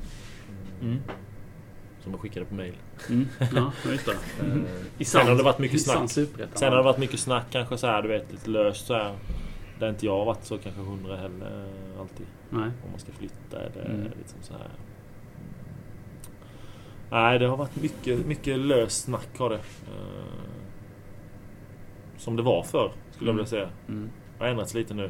Mm. 0.81 0.97
Som 2.03 2.11
jag 2.11 2.21
skickade 2.21 2.45
på 2.45 2.55
mail. 2.55 2.73
Mm. 3.09 3.27
Ja, 3.55 3.71
just 3.91 4.05
det. 4.05 4.43
Mm. 4.45 4.65
I 4.97 5.05
Sen 5.05 5.27
har 5.27 5.35
det 5.35 5.43
varit 5.43 5.59
mycket 5.59 5.81
snack. 5.81 6.11
superettan. 6.11 6.57
Sen 6.57 6.69
har 6.69 6.77
det 6.77 6.83
varit 6.83 6.97
mycket 6.97 7.19
snack 7.19 7.45
kanske 7.51 7.77
så 7.77 7.87
här, 7.87 8.01
du 8.01 8.07
vet, 8.07 8.31
lite 8.31 8.49
löst 8.49 8.85
så 8.87 8.93
här. 8.93 9.15
Där 9.79 9.89
inte 9.89 10.05
jag 10.05 10.17
har 10.17 10.25
varit 10.25 10.45
så 10.45 10.57
kanske 10.57 10.81
hundra 10.81 11.15
heller 11.17 11.67
alltid. 11.99 12.25
Nej. 12.49 12.63
Om 12.83 12.91
man 12.91 12.99
ska 12.99 13.11
flytta 13.11 13.59
eller 13.61 13.85
Mm. 13.85 14.03
liksom 14.17 14.39
så 14.41 14.53
här. 14.53 14.67
Nej, 17.11 17.39
det 17.39 17.45
har 17.47 17.57
varit 17.57 17.75
mycket, 17.81 18.25
mycket 18.25 18.59
löst 18.59 19.03
snack 19.03 19.27
har 19.37 19.49
det. 19.49 19.55
Eh, 19.55 19.61
Som 22.17 22.35
det 22.35 22.43
var 22.43 22.63
förr, 22.63 22.91
skulle 23.11 23.29
jag 23.29 23.33
Mm. 23.33 23.35
vilja 23.35 23.49
säga. 23.49 23.69
Mm. 23.87 24.09
Det 24.37 24.43
har 24.43 24.51
ändrats 24.51 24.73
lite 24.73 24.93
nu. 24.93 25.09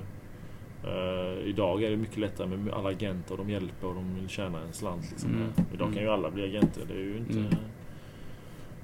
Eh, 0.83 1.47
idag 1.47 1.83
är 1.83 1.89
det 1.89 1.97
mycket 1.97 2.17
lättare 2.17 2.47
med 2.47 2.73
alla 2.73 2.89
agenter. 2.89 3.37
De 3.37 3.49
hjälper 3.49 3.87
och 3.87 3.95
de 3.95 4.15
vill 4.15 4.29
tjäna 4.29 4.59
en 4.61 4.73
slant. 4.73 5.11
Liksom. 5.11 5.29
Mm. 5.29 5.49
Idag 5.73 5.93
kan 5.93 6.03
ju 6.03 6.09
alla 6.09 6.31
bli 6.31 6.43
agenter. 6.43 6.81
Det 6.87 6.93
är 6.93 6.97
ju 6.99 7.17
inte... 7.17 7.39
Mm. 7.39 7.55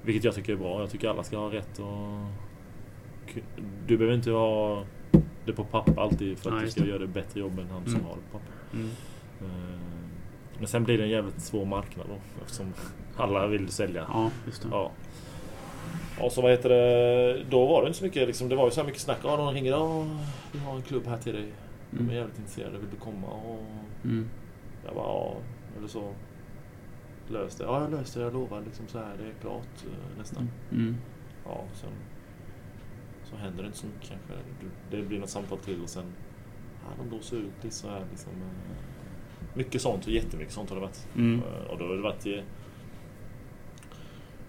Vilket 0.02 0.24
jag 0.24 0.34
tycker 0.34 0.52
är 0.52 0.56
bra. 0.56 0.80
Jag 0.80 0.90
tycker 0.90 1.08
alla 1.08 1.22
ska 1.24 1.38
ha 1.38 1.52
rätt 1.52 1.78
och... 1.78 2.26
Du 3.86 3.96
behöver 3.96 4.14
inte 4.16 4.30
ha 4.30 4.84
det 5.46 5.52
på 5.52 5.64
papper 5.64 6.00
alltid 6.02 6.38
för 6.38 6.50
att 6.50 6.56
Nej, 6.56 6.64
du 6.64 6.70
ska 6.70 6.80
det. 6.82 6.88
göra 6.88 6.98
det 6.98 7.06
bättre 7.06 7.40
jobb 7.40 7.58
än 7.58 7.66
han 7.70 7.84
som 7.84 7.94
Mm. 7.94 8.06
har 8.06 8.14
det 8.16 8.22
på 8.32 8.38
papper. 8.38 8.52
Mm. 8.74 8.88
Eh, 9.40 9.78
Men 10.58 10.66
sen 10.66 10.84
blir 10.84 10.98
det 10.98 11.04
en 11.04 11.10
jävligt 11.10 11.40
svår 11.40 11.64
marknad 11.64 12.06
då. 12.08 12.14
Eftersom 12.44 12.72
alla 13.16 13.46
vill 13.46 13.68
sälja. 13.68 14.04
Ja, 14.12 14.30
just 14.46 14.62
det. 14.62 14.68
Ja. 14.70 14.90
Och 16.20 16.32
så 16.32 16.42
vad 16.42 16.50
heter 16.50 16.68
det, 16.68 17.44
då 17.50 17.66
var 17.66 17.82
det 17.82 17.86
inte 17.86 17.98
så 17.98 18.04
mycket 18.04 18.26
liksom, 18.26 18.48
det 18.48 18.56
var 18.56 18.64
ju 18.64 18.70
så 18.70 18.80
här 18.80 18.86
mycket 18.86 19.00
snack. 19.02 19.18
Ja, 19.24 19.36
någon 19.36 19.54
ringer. 19.54 19.70
Ja, 19.70 20.06
vi 20.52 20.58
har 20.58 20.76
en 20.76 20.82
klubb 20.82 21.06
här 21.06 21.16
till 21.18 21.32
dig. 21.34 21.46
De 21.90 21.96
är 21.98 22.02
Mm. 22.02 22.14
jävligt 22.14 22.38
intresserade, 22.38 22.78
vill 22.78 22.90
du 22.90 22.96
komma? 22.96 23.26
Och 23.26 23.62
Mm. 24.04 24.28
jag 24.86 24.94
bara, 24.94 25.04
ja. 25.06 25.36
Eller 25.78 25.88
så. 25.88 26.12
Lös 27.28 27.56
det. 27.56 27.64
Ja, 27.64 27.80
jag 27.82 27.90
löste 27.90 28.18
det, 28.18 28.24
jag 28.24 28.32
lovar. 28.32 28.60
Liksom 28.60 28.86
så 28.88 28.98
här, 28.98 29.16
det 29.18 29.24
är 29.28 29.32
klart 29.40 29.84
eh, 29.86 30.18
nästan. 30.18 30.50
Mm. 30.72 30.96
Ja, 31.44 31.64
sen 31.74 31.90
så 33.24 33.36
händer 33.36 33.62
det 33.62 33.66
inte 33.66 33.78
så 33.78 33.86
mycket 33.86 34.08
kanske. 34.08 34.32
Det 34.90 35.02
blir 35.02 35.18
något 35.20 35.28
samtal 35.30 35.58
till 35.58 35.82
och 35.82 35.88
sen, 35.88 36.04
ja, 36.84 36.88
de 37.02 37.08
blåser 37.08 37.36
ut 37.36 37.64
lite 37.64 37.76
så 37.76 37.88
här 37.88 38.04
liksom. 38.10 38.32
eh, 38.32 38.76
Mycket 39.54 39.82
sånt 39.82 40.06
och 40.06 40.12
jättemycket 40.12 40.52
sånt 40.54 40.68
har 40.70 40.76
det 40.76 40.82
varit. 40.82 41.08
Mm. 41.16 41.42
Och 41.70 41.78
då 41.78 41.84
har 41.86 41.94
det 41.96 42.02
varit 42.02 42.26
i 42.26 42.42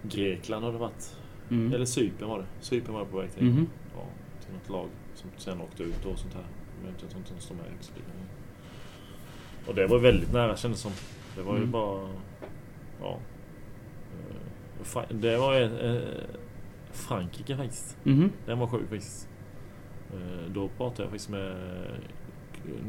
Grekland 0.03 0.65
har 0.65 0.71
det 0.71 0.77
varit. 0.77 1.17
Mm. 1.49 1.73
Eller 1.73 1.85
Cypern 1.85 2.29
var 2.29 2.39
det. 2.39 2.45
Cypern 2.59 2.93
var 2.93 3.01
det 3.05 3.11
på 3.11 3.17
väg 3.17 3.31
till. 3.31 3.43
Mhm. 3.45 3.67
Ja, 3.95 4.03
till 4.45 4.53
något 4.53 4.69
lag 4.69 4.87
som 5.15 5.29
sen 5.37 5.61
åkte 5.61 5.83
ut 5.83 6.05
och 6.05 6.19
sånt 6.19 6.33
här. 6.33 6.43
Men 6.81 6.91
jag 6.99 7.09
tror 7.09 7.19
inte 7.21 7.33
de 7.33 7.41
står 7.41 7.55
med 7.55 7.65
i 7.65 7.69
högstligan. 7.69 8.11
Och 9.67 9.75
det 9.75 9.87
var 9.87 9.99
väldigt 9.99 10.33
nära 10.33 10.57
kändes 10.57 10.79
som. 10.79 10.91
Det 11.35 11.41
var 11.41 11.53
ju 11.53 11.57
Mm. 11.57 11.71
bara... 11.71 12.09
Ja. 13.01 13.19
Eh, 14.93 15.01
Det 15.09 15.37
var 15.37 15.61
eh, 15.61 16.01
Frankrike 16.91 17.57
faktiskt. 17.57 17.97
Mhm. 18.03 18.31
Den 18.45 18.59
var 18.59 18.67
sjuk 18.67 18.89
faktiskt. 18.89 19.27
Eh, 20.13 20.51
Då 20.53 20.67
pratade 20.67 21.03
jag 21.03 21.09
faktiskt 21.09 21.29
med 21.29 21.55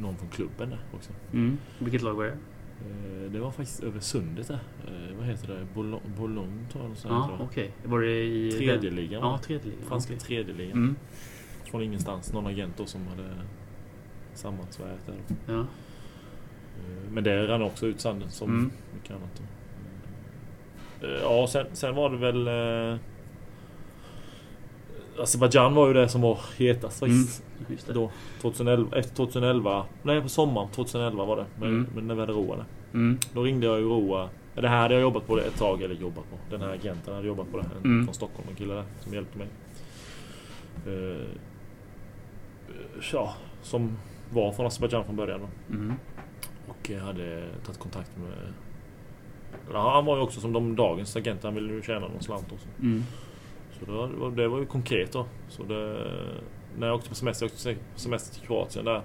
någon 0.01 0.17
från 0.17 0.29
klubben 0.29 0.71
där 0.71 0.79
också. 0.95 1.11
Mm. 1.33 1.59
Vilket 1.79 2.03
lag 2.03 2.15
var 2.15 2.25
det? 2.25 2.31
Eh, 2.33 3.31
Det 3.33 3.39
var 3.41 3.51
faktiskt 3.51 3.83
över 3.83 4.01
sundet 4.01 4.49
där. 4.49 4.59
Eh, 4.89 5.17
Vad 5.19 5.27
heter 5.27 5.49
det? 5.55 5.67
Boulogne, 5.75 6.09
Boulogne 6.17 6.67
tror 6.73 6.85
jag. 6.85 6.93
de 7.03 7.09
Ja, 7.09 7.39
okej. 7.41 7.73
Var 7.85 8.01
det 8.01 8.25
i... 8.25 8.53
Tredje 8.53 8.91
ligan 8.91 9.21
Ja, 9.23 9.39
tredje 9.39 9.65
ligan. 9.71 9.85
Franska 9.89 10.13
okej. 10.15 10.21
tredje 10.27 10.55
ligan. 10.55 10.79
Mm. 10.79 10.97
Från 11.71 11.83
ingenstans. 11.83 12.33
Någon 12.33 12.47
agent 12.47 12.77
då 12.77 12.87
som 12.87 13.07
hade 13.07 13.35
sammansvärjat 14.41 15.07
där. 15.07 15.15
Ja. 15.55 15.61
Eh, 15.61 15.67
Men 17.13 17.25
det 17.25 17.47
rann 17.49 17.63
också 17.63 17.87
ut 17.87 18.01
sanden 18.01 18.31
som 18.31 18.49
Mm. 18.51 18.71
mycket 18.95 19.11
annat. 19.11 19.41
Då. 21.01 21.07
Eh, 21.07 21.21
Ja, 21.23 21.47
sen, 21.47 21.67
sen 21.73 21.95
var 21.95 22.11
det 22.11 22.17
väl... 22.17 22.47
Eh, 22.93 22.99
Azerbajdzjan 25.19 25.75
var 25.75 25.89
ju 25.89 25.95
det 25.95 26.09
som 26.09 26.21
var 26.21 26.39
hetast 26.59 27.03
Mm. 27.03 27.17
faktiskt. 27.25 27.87
Det. 27.87 27.93
Då, 27.93 28.11
2011, 28.41 28.97
efter 28.99 29.15
2011. 29.17 29.85
Nej, 30.03 30.23
på 30.23 30.29
sommaren 30.29 30.69
2011 30.69 31.25
var 31.25 31.37
det. 31.37 31.47
Men, 31.59 31.69
Mm. 31.69 31.87
men 31.95 32.07
när 32.07 32.15
vi 32.15 32.21
hade 32.21 32.33
Roa. 32.33 32.65
Mm. 32.93 33.19
Då 33.35 33.43
ringde 33.43 33.67
jag 33.67 33.79
ju 33.79 33.85
Roa. 33.85 34.29
Det 34.55 34.69
här 34.69 34.81
hade 34.83 34.95
jag 34.95 35.01
jobbat 35.01 35.27
på 35.27 35.39
ett 35.39 35.57
tag, 35.59 35.83
eller 35.83 35.95
jobbat 35.95 36.25
på. 36.31 36.37
Den 36.51 36.61
här 36.61 36.69
agenten 36.69 37.15
hade 37.15 37.27
jobbat 37.27 37.51
på 37.53 37.57
det. 37.59 37.65
En 37.77 37.85
Mm. 37.85 38.05
från 38.05 38.15
Stockholm, 38.15 38.49
en 38.51 38.57
kille 38.57 38.75
där 38.75 38.85
som 39.01 39.15
hjälpte 39.15 39.39
mig. 39.39 39.47
Eh, 40.87 41.27
ja, 43.13 43.35
som 43.63 43.97
var 44.33 44.53
från 44.53 44.67
Azerbajdzjan 44.67 45.05
från 45.05 45.17
början. 45.17 45.41
Mm. 45.71 45.93
Och 46.69 46.91
jag 46.91 47.01
hade 47.01 47.49
tagit 47.65 47.79
kontakt 47.81 48.11
med... 48.17 48.33
Ja, 49.73 49.93
han 49.95 50.05
var 50.05 50.17
ju 50.17 50.23
också 50.23 50.41
som 50.41 50.53
de 50.53 50.77
dagens 50.77 51.17
agent. 51.17 51.43
Han 51.43 51.55
ville 51.55 51.73
ju 51.73 51.83
tjäna 51.83 52.09
någon 52.09 52.21
slant 52.23 52.53
också. 52.53 52.69
Mm. 52.83 53.03
Så 53.73 53.85
det 53.85 53.93
var, 53.93 54.31
det 54.31 54.49
var 54.49 54.59
ju 54.59 54.67
konkret 54.67 55.13
då. 55.13 55.27
Så 55.49 55.63
det, 55.63 56.07
när 56.79 56.87
jag 56.87 56.97
åkte 56.97 57.09
på 57.09 57.15
semester, 57.15 57.47
jag 57.47 57.53
åkte 57.53 57.75
på 57.95 58.01
semester 58.01 58.35
till 58.39 58.47
Kroatien 58.47 58.85
där. 58.85 59.03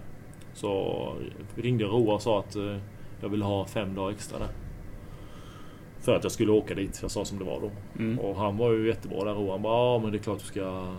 Så 0.54 1.14
ringde 1.56 1.84
jag 1.84 1.92
Roa 1.94 2.14
och 2.14 2.22
sa 2.22 2.40
att 2.40 2.56
eh, 2.56 2.78
jag 3.22 3.30
ville 3.30 3.46
ha 3.46 3.66
fem 3.66 3.96
dagar 3.96 4.12
extra 4.12 4.40
där. 4.40 4.48
För 6.00 6.16
att 6.16 6.24
jag 6.24 6.32
skulle 6.32 6.52
åka 6.52 6.76
dit. 6.76 7.00
Jag 7.02 7.12
sa 7.12 7.26
som 7.26 7.40
det 7.40 7.46
var 7.46 7.62
då. 7.62 7.72
Mm. 8.00 8.20
Och 8.20 8.36
han 8.36 8.58
var 8.58 8.72
ju 8.72 8.88
jättebra 8.88 9.24
där 9.24 9.34
Roa. 9.34 9.52
Han 9.52 9.62
bara, 9.62 9.94
ja 9.94 10.00
men 10.00 10.12
det 10.12 10.18
är 10.18 10.20
klart 10.24 10.40
du 10.40 10.46
ska... 10.46 10.94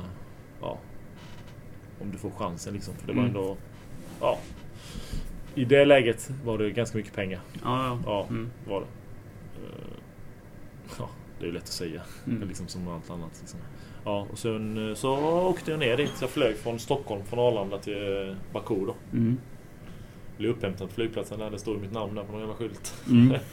Ja. 0.61 0.79
Om 2.01 2.11
du 2.13 2.19
får 2.19 2.31
chansen 2.31 2.75
liksom. 2.75 2.95
För 2.95 3.07
det 3.07 3.13
var 3.13 3.23
Mm. 3.23 3.37
ändå... 3.37 3.57
Ja. 4.21 4.39
I 5.55 5.65
det 5.65 5.85
läget 5.85 6.31
var 6.45 6.59
det 6.59 6.71
ganska 6.71 6.99
mycket 6.99 7.15
pengar. 7.15 7.41
Ja, 7.65 7.87
ja. 7.87 7.99
Ja, 8.07 8.27
Mm. 8.31 8.51
var 8.69 8.81
det. 8.81 8.87
Eh, 9.67 9.93
Ja, 10.99 11.09
det 11.41 11.47
är 11.49 11.53
lätt 11.53 11.63
att 11.63 11.69
säga. 11.69 12.03
Mm. 12.27 12.49
Liksom 12.49 12.69
som 12.69 12.89
allt 12.89 13.11
annat. 13.11 13.31
Liksom. 13.41 13.61
Ja, 14.05 14.27
och 14.33 14.39
sen 14.39 14.89
eh, 14.89 14.95
så 14.95 15.17
åkte 15.49 15.71
jag 15.71 15.81
ner 15.81 15.97
dit. 15.97 16.13
Jag 16.21 16.31
flög 16.31 16.57
från 16.57 16.79
Stockholm, 16.79 17.25
från 17.25 17.39
Arlanda 17.39 17.79
till 17.79 18.29
eh, 18.29 18.35
Baku 18.53 18.87
då. 18.87 18.95
Mm. 19.13 19.39
Blev 20.39 20.51
upphämtad 20.51 20.89
på 20.89 20.95
flygplatsen 20.95 21.39
där 21.39 21.51
det 21.51 21.59
stod 21.59 21.81
mitt 21.81 21.93
namn 21.93 22.15
där 22.15 22.25
på 22.25 22.33
någon 22.33 22.41
jävla 22.41 22.55
skylt. 22.57 22.95
Mm. 23.11 23.37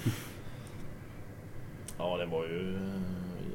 Ja, 1.98 2.18
det 2.18 2.26
var 2.26 2.44
ju 2.46 2.78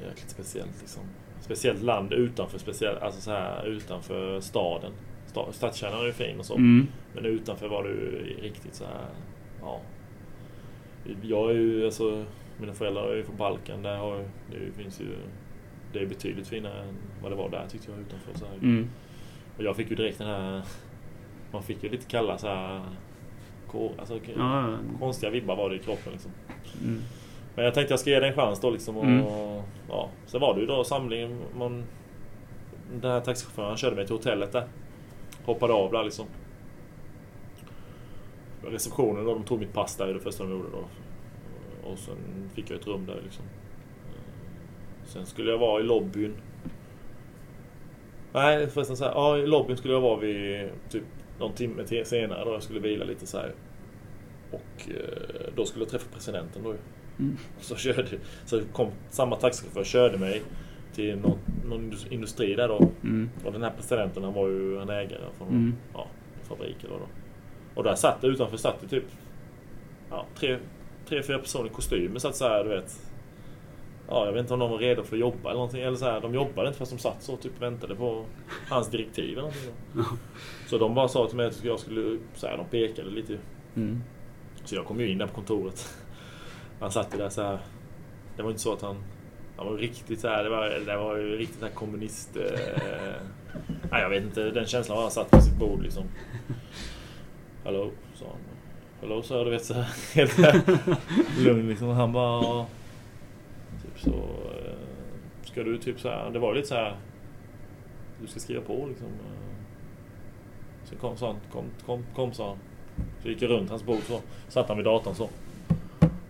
jäkligt 0.07 0.29
speciellt 0.29 0.79
liksom. 0.79 1.03
Speciellt 1.41 1.81
land 1.83 2.13
utanför, 2.13 2.57
speciell, 2.57 2.97
alltså 2.97 3.21
så 3.21 3.31
här, 3.31 3.65
utanför 3.65 4.41
staden. 4.41 4.91
Sta- 5.33 5.51
Stadskärnan 5.51 5.99
är 6.01 6.05
ju 6.05 6.11
fin 6.13 6.39
och 6.39 6.45
så. 6.45 6.55
Mm. 6.55 6.87
Men 7.15 7.25
utanför 7.25 7.67
var 7.67 7.83
det 7.83 7.89
ju 7.89 8.35
riktigt 8.41 8.75
så 8.75 8.83
här. 8.85 9.05
Ja. 9.61 9.79
Jag 11.21 11.49
är 11.49 11.53
ju 11.55 11.85
alltså, 11.85 12.25
mina 12.59 12.73
föräldrar 12.73 13.07
är 13.11 13.15
ju 13.15 13.23
från 13.23 13.37
Balkan. 13.37 13.81
Där 13.83 13.97
har, 13.97 14.17
det 14.51 14.83
finns 14.83 15.01
ju, 15.01 15.05
det 15.93 15.99
är 15.99 16.05
betydligt 16.05 16.47
finare 16.47 16.81
än 16.81 16.95
vad 17.21 17.31
det 17.31 17.35
var 17.35 17.49
där 17.49 17.65
tyckte 17.69 17.91
jag 17.91 17.99
utanför. 17.99 18.39
Så 18.39 18.45
här. 18.45 18.55
Mm. 18.55 18.89
Och 19.57 19.63
jag 19.63 19.75
fick 19.75 19.89
ju 19.89 19.95
direkt 19.95 20.17
den 20.17 20.27
här, 20.27 20.61
man 21.51 21.63
fick 21.63 21.83
ju 21.83 21.89
lite 21.89 22.05
kalla 22.05 22.37
så 22.37 22.47
här, 22.47 22.81
alltså, 23.99 24.19
Ja, 24.37 24.77
konstiga 24.99 25.29
vibbar 25.31 25.55
var 25.55 25.69
det 25.69 25.75
i 25.75 25.79
kroppen 25.79 26.11
liksom. 26.13 26.31
Mm. 26.83 27.01
Men 27.55 27.65
jag 27.65 27.73
tänkte 27.73 27.91
jag 27.93 27.99
ska 27.99 28.09
ge 28.09 28.19
det 28.19 28.27
en 28.27 28.33
chans 28.35 28.59
då 28.59 28.69
liksom. 28.69 28.97
Och, 28.97 29.03
Mm. 29.05 29.25
ja. 29.89 30.09
Sen 30.25 30.41
var 30.41 30.55
det 30.55 30.61
ju 30.61 30.67
då 30.67 30.83
samling. 30.83 31.37
Man, 31.57 31.83
den 33.01 33.11
här 33.11 33.19
taxichauffören 33.21 33.77
körde 33.77 33.95
mig 33.95 34.05
till 34.05 34.15
hotellet 34.15 34.51
där. 34.51 34.67
Hoppade 35.49 35.73
av 35.73 35.91
där 35.91 36.03
liksom. 36.03 36.25
Receptionen 38.63 39.25
då, 39.25 39.33
de 39.33 39.43
tog 39.43 39.59
mitt 39.59 39.73
pass 39.73 39.95
där 39.95 40.13
det 40.13 40.19
första 40.19 40.43
de 40.43 40.51
gjorde 40.51 40.69
då. 40.71 40.83
Och 41.89 41.99
sen 41.99 42.17
fick 42.53 42.71
jag 42.71 42.79
ett 42.79 42.87
rum 42.87 43.05
där 43.05 43.21
liksom. 43.23 43.45
Sen 45.05 45.25
skulle 45.25 45.51
jag 45.51 45.57
vara 45.57 45.81
i 45.81 45.83
lobbyn. 45.83 46.33
Nej 48.33 48.67
förresten 48.67 48.97
så 48.97 49.05
här, 49.05 49.11
ja 49.11 49.37
i 49.37 49.47
lobbyn 49.47 49.77
skulle 49.77 49.93
jag 49.93 50.01
vara 50.01 50.19
vid 50.19 50.69
typ 50.89 51.03
någon 51.39 51.53
timme 51.53 51.83
till 51.83 52.05
senare 52.05 52.45
då 52.45 52.53
jag 52.53 52.63
skulle 52.63 52.79
vila 52.79 53.05
lite 53.05 53.27
så 53.27 53.37
här. 53.37 53.53
Och 54.51 54.89
eh, 54.89 55.53
då 55.55 55.65
skulle 55.65 55.85
jag 55.85 55.91
träffa 55.91 56.13
presidenten 56.13 56.63
då. 56.63 56.75
Mm. 57.19 57.37
Så, 57.59 57.75
körde, 57.75 58.07
så 58.45 58.61
kom 58.73 58.91
samma 59.09 59.35
taxichaufför 59.35 59.83
körde 59.83 60.17
mig 60.17 60.41
till 60.93 61.17
någon, 61.17 61.37
någon 61.69 61.93
industri 62.09 62.55
där 62.55 62.67
då. 62.67 62.89
Mm. 63.03 63.29
Och 63.45 63.51
den 63.51 63.63
här 63.63 63.71
presidenten 63.71 64.23
han 64.23 64.33
var 64.33 64.47
ju 64.47 64.81
en 64.81 64.89
ägare 64.89 65.21
från 65.37 65.47
Mm. 65.47 65.75
ja, 65.93 66.07
en 66.39 66.45
fabrik 66.45 66.75
vad 66.89 66.99
då. 66.99 67.07
Och 67.75 67.83
där 67.83 67.95
satt 67.95 68.21
det 68.21 68.27
utanför 68.27 68.57
satt 68.57 68.81
det 68.81 68.87
typ 68.87 69.05
ja, 70.09 70.25
tre, 70.35 70.57
tre, 71.05 71.23
fyra 71.23 71.39
personer 71.39 71.65
i 71.65 71.69
kostymer 71.69 72.19
satt 72.19 72.35
så 72.35 72.47
här 72.47 72.63
du 72.63 72.69
vet. 72.69 72.99
Ja, 74.07 74.25
jag 74.25 74.33
vet 74.33 74.41
inte 74.41 74.53
om 74.53 74.59
de 74.59 74.71
var 74.71 74.77
redo 74.77 75.03
för 75.03 75.15
att 75.15 75.19
jobba 75.19 75.49
eller 75.49 75.53
någonting. 75.59 75.81
Eller 75.81 75.97
så 75.97 76.05
här, 76.05 76.21
de 76.21 76.33
jobbade 76.33 76.67
inte 76.67 76.79
fast 76.79 76.91
de 76.91 76.97
satt 76.97 77.23
så 77.23 77.33
och 77.33 77.41
typ 77.41 77.61
väntade 77.61 77.95
på 77.95 78.25
hans 78.69 78.89
direktiv 78.89 79.31
eller 79.31 79.41
någonting. 79.41 79.71
Då. 79.93 80.03
Så 80.67 80.77
de 80.77 80.95
bara 80.95 81.07
sa 81.07 81.27
till 81.27 81.37
mig 81.37 81.45
att 81.45 81.63
jag 81.63 81.79
skulle, 81.79 82.19
så 82.35 82.47
här, 82.47 82.57
de 82.57 82.65
pekade 82.65 83.09
lite. 83.09 83.37
Mm. 83.75 84.01
Så 84.55 84.67
Så 84.67 84.75
jag 84.75 84.85
kom 84.85 84.99
ju 84.99 85.09
in 85.11 85.17
där 85.17 85.27
på 85.27 85.33
kontoret. 85.33 85.95
Han 86.79 86.91
satt 86.91 87.13
ju 87.13 87.17
där 87.17 87.29
så 87.29 87.41
här. 87.41 87.59
Det 88.37 88.43
var 88.43 88.49
inte 88.49 88.61
så 88.61 88.73
att 88.73 88.81
han... 88.81 88.95
Han 89.59 89.67
var 89.67 89.77
riktigt 89.77 90.19
så 90.19 90.27
här, 90.27 90.43
det 90.43 90.49
var, 90.49 90.69
det 90.69 90.97
var 90.97 91.17
ju 91.17 91.37
riktigt 91.37 91.59
så 91.59 91.65
här 91.65 91.73
kommunist... 91.73 92.35
Eh, 92.35 93.21
nej, 93.91 94.01
jag 94.01 94.09
vet 94.09 94.23
inte, 94.23 94.51
den 94.51 94.65
känslan 94.65 94.95
var 94.95 95.03
han 95.03 95.11
satt 95.11 95.31
på 95.31 95.41
sitt 95.41 95.55
bord 95.59 95.83
liksom. 95.83 96.03
Hallå, 97.63 97.91
sa 98.13 98.25
han. 98.25 98.39
Hallå, 99.01 99.21
sa 99.21 99.37
jag, 99.37 99.45
du 99.45 99.49
vet 99.49 99.65
så 99.65 99.73
här. 99.73 99.87
Helt 100.15 100.31
så 100.31 101.43
lugn 101.43 101.69
liksom. 101.69 101.87
Han 101.89 102.13
bara... 102.13 102.65
Typ 103.83 103.99
så... 103.99 104.09
Eh, 104.09 104.73
ska 105.43 105.63
du 105.63 105.77
typ 105.77 105.99
så 105.99 106.09
här, 106.09 106.29
det 106.29 106.39
var 106.39 106.53
lite 106.53 106.67
så 106.67 106.75
här... 106.75 106.95
Du 108.21 108.27
ska 108.27 108.39
skriva 108.39 108.61
på 108.61 108.85
liksom. 108.89 109.07
eh. 109.07 109.49
Sen 110.83 110.97
kom, 110.97 111.17
sa 111.17 111.27
han, 111.27 111.37
kom, 111.51 111.65
kom, 111.85 112.05
kom 112.15 112.33
sa 112.33 112.47
han. 112.47 112.57
Så 113.21 113.29
gick 113.29 113.41
jag 113.41 113.51
runt 113.51 113.69
hans 113.69 113.83
bord 113.83 114.01
så. 114.07 114.19
Satt 114.47 114.67
han 114.67 114.77
vid 114.77 114.85
datorn 114.85 115.15
så. 115.15 115.29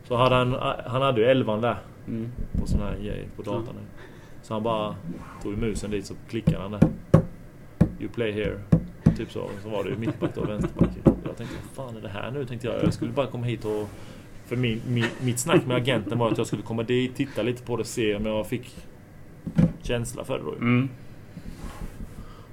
Så 0.08 0.16
hade 0.16 0.36
han, 0.36 0.54
han 0.86 1.02
hade 1.02 1.22
ju 1.22 1.28
elvan 1.28 1.62
där. 1.62 1.78
Mm. 2.10 2.32
På 2.60 2.68
sån 2.68 2.80
här 2.80 2.96
grej 2.96 3.28
på 3.36 3.42
datorn. 3.42 3.76
Så 4.42 4.54
han 4.54 4.64
bara 4.64 4.96
tog 5.44 5.58
musen 5.58 5.92
dit 5.92 6.06
så 6.06 6.14
klickade 6.30 6.58
han 6.58 6.72
där. 6.72 6.82
You 8.00 8.10
play 8.10 8.32
here. 8.32 8.60
Typ 9.18 9.32
så. 9.32 9.50
Så 9.64 9.70
var 9.70 9.84
det 9.84 9.90
ju 9.90 9.98
mittback 9.98 10.38
och 10.38 10.50
vänsterback. 10.50 10.90
ju. 11.40 11.46
fan 11.74 11.98
är 11.98 12.02
det 12.02 12.10
här 12.10 12.32
nu 12.32 12.46
tänkte 12.46 12.68
jag. 12.68 12.84
Jag 12.84 12.94
skulle 12.94 13.12
bara 13.12 13.28
komma 13.28 13.46
hit 13.46 13.66
och... 13.66 13.90
För 14.46 14.56
min, 14.56 14.82
min, 14.88 15.06
mitt 15.22 15.40
snack 15.40 15.66
med 15.66 15.78
agenten 15.78 16.20
var 16.20 16.32
att 16.32 16.38
jag 16.38 16.48
skulle 16.48 16.62
komma 16.62 16.84
dit, 16.84 17.16
titta 17.16 17.42
lite 17.42 17.64
på 17.64 17.78
det, 17.78 17.84
se 17.84 18.16
om 18.16 18.26
jag 18.26 18.48
fick 18.48 18.76
känsla 19.82 20.24
för 20.24 20.38
det 20.38 20.44
då. 20.44 20.52
Mm. 20.52 20.90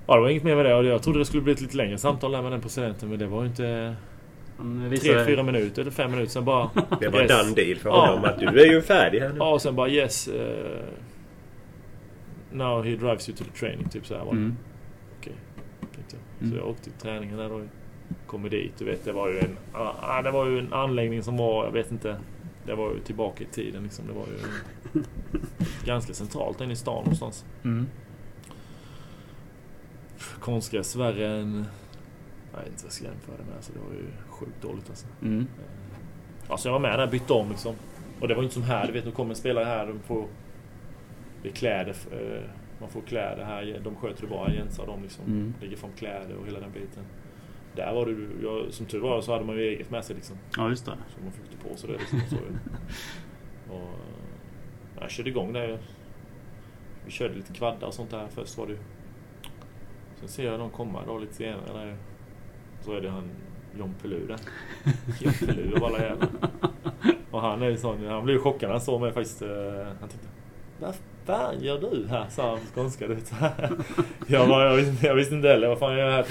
Ja, 0.07 0.15
det 0.15 0.21
var 0.21 0.29
inget 0.29 0.45
mer 0.45 0.57
med 0.57 0.65
det. 0.65 0.75
Och 0.75 0.85
Jag 0.85 1.03
trodde 1.03 1.19
det 1.19 1.25
skulle 1.25 1.43
bli 1.43 1.53
ett 1.53 1.61
lite 1.61 1.77
längre 1.77 1.99
samtal 1.99 2.33
där 2.33 2.43
med 2.43 2.53
den 2.53 2.61
presidenten, 2.61 3.09
men 3.09 3.19
det 3.19 3.27
var 3.27 3.43
ju 3.43 3.49
inte... 3.49 3.97
Tre, 5.01 5.25
fyra 5.25 5.43
minuter 5.43 5.83
eller 5.83 5.91
fem 5.91 6.11
minuter 6.11 6.31
sen 6.33 6.45
bara... 6.45 6.71
Det 7.01 7.09
var 7.09 7.21
Yes. 7.23 7.31
done 7.43 7.55
deal 7.55 7.77
för 7.79 7.89
Ja. 7.91 8.07
honom 8.07 8.25
att 8.25 8.39
du 8.39 8.47
är 8.63 8.67
ju 8.73 8.83
färdig 8.83 9.21
här 9.21 9.29
nu. 9.29 9.35
Ja, 9.39 9.53
och 9.53 9.63
sen 9.63 9.77
bara 9.77 9.89
yes... 9.89 10.29
Uh, 10.29 10.35
now 12.53 12.85
he 12.85 12.91
drives 12.97 13.29
you 13.29 13.39
to 13.39 13.45
the 13.45 13.51
training, 13.51 13.89
typ 13.89 14.07
så 14.07 14.15
här 14.15 14.25
var 14.25 14.33
det. 14.33 14.39
Mm. 14.39 14.57
tänkte 15.95 16.17
jag. 16.17 16.43
Mm. 16.47 16.53
Så 16.53 16.59
jag 16.65 16.69
åkte 16.71 16.83
till 16.83 16.93
träningen 16.93 17.37
där 17.39 17.53
och 17.53 17.63
kom 18.27 18.49
dit. 18.49 18.73
Du 18.79 18.85
vet, 18.85 19.05
det 19.05 19.13
var 19.13 19.29
ju 19.29 19.39
en, 19.39 19.57
ah, 19.73 20.23
det 20.23 20.31
var 20.31 20.47
ju 20.47 20.59
en 20.59 20.73
anläggning 20.73 21.23
som 21.23 21.37
var, 21.37 21.65
jag 21.65 21.73
vet 21.73 21.91
inte. 21.91 22.17
Det 22.67 22.75
var 22.75 22.93
ju 22.93 23.01
tillbaka 23.01 23.45
i 23.45 23.47
tiden 23.47 23.83
liksom. 23.83 24.07
Det 24.07 24.13
var 24.13 24.25
ju 24.27 25.03
ganska 25.85 26.15
centralt 26.15 26.61
inne 26.61 26.73
i 26.73 26.77
stan 26.77 26.95
någonstans. 27.05 27.45
Mm. 27.65 27.87
Konstgräs 30.41 30.97
värre 30.97 31.27
än... 31.29 31.67
Jag 32.53 32.59
vet 32.61 32.69
inte 32.69 32.83
vad 32.83 32.87
jag 32.87 32.93
ska 32.93 33.05
jämföra 33.05 33.37
det 33.37 33.45
med. 33.45 33.57
Alltså, 33.57 33.73
det 33.73 33.79
var 33.79 33.93
ju 33.95 34.07
sjukt 34.37 34.63
dåligt 34.63 34.91
alltså. 34.91 35.07
Mm. 35.23 35.47
Alltså 36.49 36.69
jag 36.69 36.73
var 36.73 36.81
med 36.81 36.99
där, 36.99 37.07
bytte 37.07 37.33
om 37.33 37.49
liksom. 37.49 37.75
Och 38.21 38.29
det 38.29 38.35
var 38.35 38.43
inte 38.43 38.55
som 38.55 38.63
här, 38.63 38.87
du 38.87 38.93
vet 38.93 39.05
nu 39.05 39.11
kommer 39.11 39.31
en 39.31 39.37
spelare 39.37 39.65
här, 39.65 39.87
de 39.87 40.01
får... 40.01 40.27
Det 41.43 41.49
är 41.49 41.53
kläder, 41.53 41.97
eh, 42.13 42.51
man 42.81 42.89
får 42.89 43.01
kläder 43.01 43.45
här, 43.45 43.81
de 43.85 43.97
sköter 43.97 44.23
det 44.23 44.29
bra, 44.29 44.53
Jensa 44.53 44.83
och 44.83 44.89
de 44.89 45.03
liksom. 45.03 45.25
Mm. 45.25 45.55
Lägger 45.61 45.77
fram 45.77 45.91
kläder 45.93 46.37
och 46.37 46.47
hela 46.47 46.61
den 46.61 46.73
biten. 46.73 47.05
Där 47.77 47.95
var 47.95 48.07
det 48.07 48.17
jag, 48.43 48.73
som 48.73 48.87
tur 48.87 49.01
var 49.01 49.21
så 49.21 49.33
hade 49.33 49.45
man 49.45 49.57
ju 49.57 49.63
eget 49.63 49.91
med 49.91 50.05
sig 50.05 50.17
liksom. 50.17 50.37
Ja, 50.57 50.69
just 50.69 50.87
det. 50.87 50.93
Så 51.15 51.23
man 51.23 51.33
fick 51.33 51.51
ta 51.51 51.69
på 51.69 51.77
sig 51.77 51.91
det 51.91 51.99
liksom. 51.99 52.21
Så, 52.31 52.37
och, 53.73 53.81
eh, 53.81 55.01
jag 55.01 55.11
körde 55.11 55.31
igång 55.31 55.53
där. 55.53 55.79
Vi 57.05 57.11
körde 57.11 57.35
lite 57.35 57.53
kvaddar 57.53 57.87
och 57.87 57.95
sånt 57.95 58.11
där. 58.11 58.27
Först 58.29 58.59
var 58.59 58.67
det. 58.67 58.79
Sen 60.21 60.29
ser 60.29 60.45
jag 60.45 60.61
dem 60.61 60.71
komma 60.71 61.03
då 61.07 61.19
lite 61.19 61.35
senare. 61.35 61.97
Så 62.81 62.93
är 62.93 63.01
det 63.01 63.11
han 63.11 63.31
John 63.79 63.95
Pelu 64.03 64.27
där. 64.27 64.37
John 65.21 65.33
Pelu 65.47 65.73
och 65.81 65.87
alla 65.87 65.99
jävlar. 65.99 66.29
Och 67.31 67.41
han 67.41 67.63
är 67.63 67.69
ju 67.71 67.77
sån, 67.77 68.07
han 68.07 68.25
blev 68.25 68.39
chockad 68.39 68.63
när 68.69 68.75
han 68.75 68.81
såg 68.81 69.01
mig 69.01 69.13
faktiskt. 69.13 69.43
eh, 69.43 69.49
Han 70.01 70.09
tänkte 70.09 70.29
Vad 70.81 70.95
fan 71.27 71.55
gör 71.61 71.81
du 71.81 72.07
här? 72.11 72.27
Sa 72.31 72.49
han 72.51 72.59
på 72.59 72.65
skånska. 72.75 73.07
Du. 73.09 73.17
Jag, 74.27 74.49
bara, 74.49 74.65
jag, 74.71 74.77
visste, 74.77 75.07
jag 75.07 75.15
visste 75.15 75.35
inte 75.35 75.49
heller 75.49 75.69
vad 75.69 75.79
fan 75.79 75.93
jag 75.99 76.01
gör 76.01 76.11
här. 76.11 76.25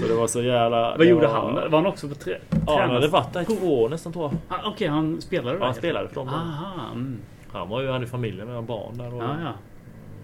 Så 0.00 0.06
det 0.08 0.14
var 0.14 0.26
så 0.26 0.42
jävla... 0.42 0.94
Vad 0.98 1.06
gjorde 1.06 1.26
var, 1.26 1.34
han? 1.34 1.54
Var 1.54 1.78
han 1.78 1.86
också 1.86 2.08
på 2.08 2.14
tre... 2.14 2.36
Ja, 2.66 2.80
han 2.80 2.90
hade 2.90 3.08
varit 3.08 3.32
där 3.32 3.42
i 3.42 3.44
två 3.44 3.82
år 3.82 3.88
nästan 3.88 4.12
tror 4.12 4.24
jag. 4.24 4.58
Ah, 4.58 4.68
Okej, 4.68 4.88
han 4.88 5.20
spelade 5.20 5.50
där? 5.50 5.58
Ja, 5.58 5.64
han 5.64 5.74
spelade 5.74 6.08
för 6.08 6.14
dem. 6.14 6.28
Aha, 6.28 6.90
mm. 6.92 7.18
Han 7.52 7.68
var 7.68 7.80
ju, 7.80 7.90
hade 7.90 8.06
familjen 8.06 8.48
med 8.48 8.64
barn 8.64 8.98
där. 8.98 9.14
Och... 9.14 9.22
Ja, 9.22 9.36
ja. 9.44 9.52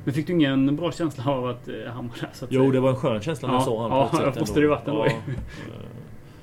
Men 0.06 0.14
fick 0.14 0.26
du 0.26 0.32
ingen 0.32 0.76
bra 0.76 0.92
känsla 0.92 1.30
av 1.32 1.46
att 1.46 1.68
eh, 1.68 1.74
han 1.94 2.08
var 2.08 2.14
där? 2.20 2.28
Så 2.32 2.44
att 2.44 2.52
Jo, 2.52 2.70
det 2.70 2.80
var 2.80 2.90
en 2.90 2.96
skön 2.96 3.20
känsla 3.20 3.48
när 3.48 3.54
jag 3.54 3.60
Ja, 3.60 3.64
såg 3.64 3.78
honom. 3.78 4.08
ja, 4.12 4.18
ändå. 4.26 4.60
det 4.60 4.66
varit. 4.66 4.82
Ja. 4.86 5.06
Eh, 5.06 5.12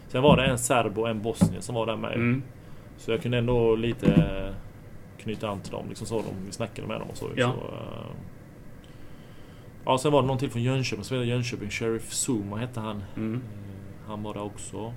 Sen 0.07 0.23
var 0.23 0.37
det 0.37 0.45
en 0.45 0.57
serb 0.57 0.99
och 0.99 1.09
en 1.09 1.21
bosnier 1.21 1.61
som 1.61 1.75
var 1.75 1.85
där 1.85 1.95
med. 1.95 2.13
Mm. 2.13 2.43
Så 2.97 3.11
jag 3.11 3.21
kunde 3.21 3.37
ändå 3.37 3.75
lite 3.75 4.53
knyta 5.17 5.49
an 5.49 5.59
till 5.59 5.71
dem. 5.71 5.85
Liksom 5.89 6.07
så 6.07 6.15
de, 6.17 6.45
vi 6.45 6.51
snackade 6.51 6.87
med 6.87 6.99
dem 6.99 7.07
och 7.09 7.17
så. 7.17 7.25
Ja. 7.35 7.51
så 7.51 7.67
eh, 7.67 8.15
ja, 9.85 9.97
sen 9.97 10.11
var 10.11 10.21
det 10.21 10.27
någon 10.27 10.37
till 10.37 10.49
från 10.51 10.63
Jönköping. 10.63 11.23
Jönköping. 11.23 11.69
Sheriff 11.69 12.11
Zuma 12.27 12.57
hette 12.57 12.79
han. 12.79 13.03
Mm. 13.17 13.33
Eh, 13.35 14.09
Han 14.09 14.23
var 14.23 14.33
där 14.33 14.43
också. 14.43 14.93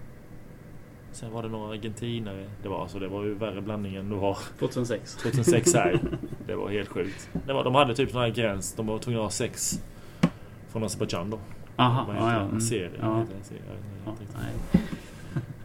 Sen 1.17 1.33
var 1.33 1.43
det 1.43 1.49
några 1.49 1.73
argentinare. 1.73 2.45
Det 2.63 2.69
var, 2.69 2.83
alltså, 2.83 2.99
det 2.99 3.09
var 3.09 3.25
ju 3.25 3.35
värre 3.35 3.61
blandning 3.61 3.95
än 3.95 4.11
det 4.11 4.17
var 4.17 4.39
2006. 4.59 5.17
2006 5.17 5.75
här. 5.75 6.01
Det 6.47 6.55
var 6.55 6.71
helt 6.71 6.89
sjukt. 6.89 7.31
Det 7.47 7.53
var, 7.53 7.65
de 7.65 7.75
hade 7.75 7.95
typ 7.95 8.11
sån 8.11 8.21
här 8.21 8.29
gräns. 8.29 8.75
De 8.75 8.87
var 8.87 8.99
tvungna 8.99 9.21
att 9.21 9.25
ha 9.25 9.31
sex 9.31 9.83
från 10.69 10.85
Azerbajdzjan 10.85 11.31
då. 11.31 11.39
Aha, 11.77 12.05
Vad 12.07 12.17
ja, 12.17 12.33
ja. 12.33 12.41
Mm. 12.41 12.61
Serie? 12.61 12.91
Ja. 13.01 13.25
Ja, 14.07 14.15
nej. 14.35 14.83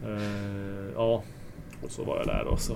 Eh, 0.06 0.92
ja, 0.96 1.24
och 1.84 1.92
så 1.92 2.04
var 2.04 2.18
jag 2.18 2.28
där 2.28 2.46
då. 2.46 2.58
Så. 2.58 2.76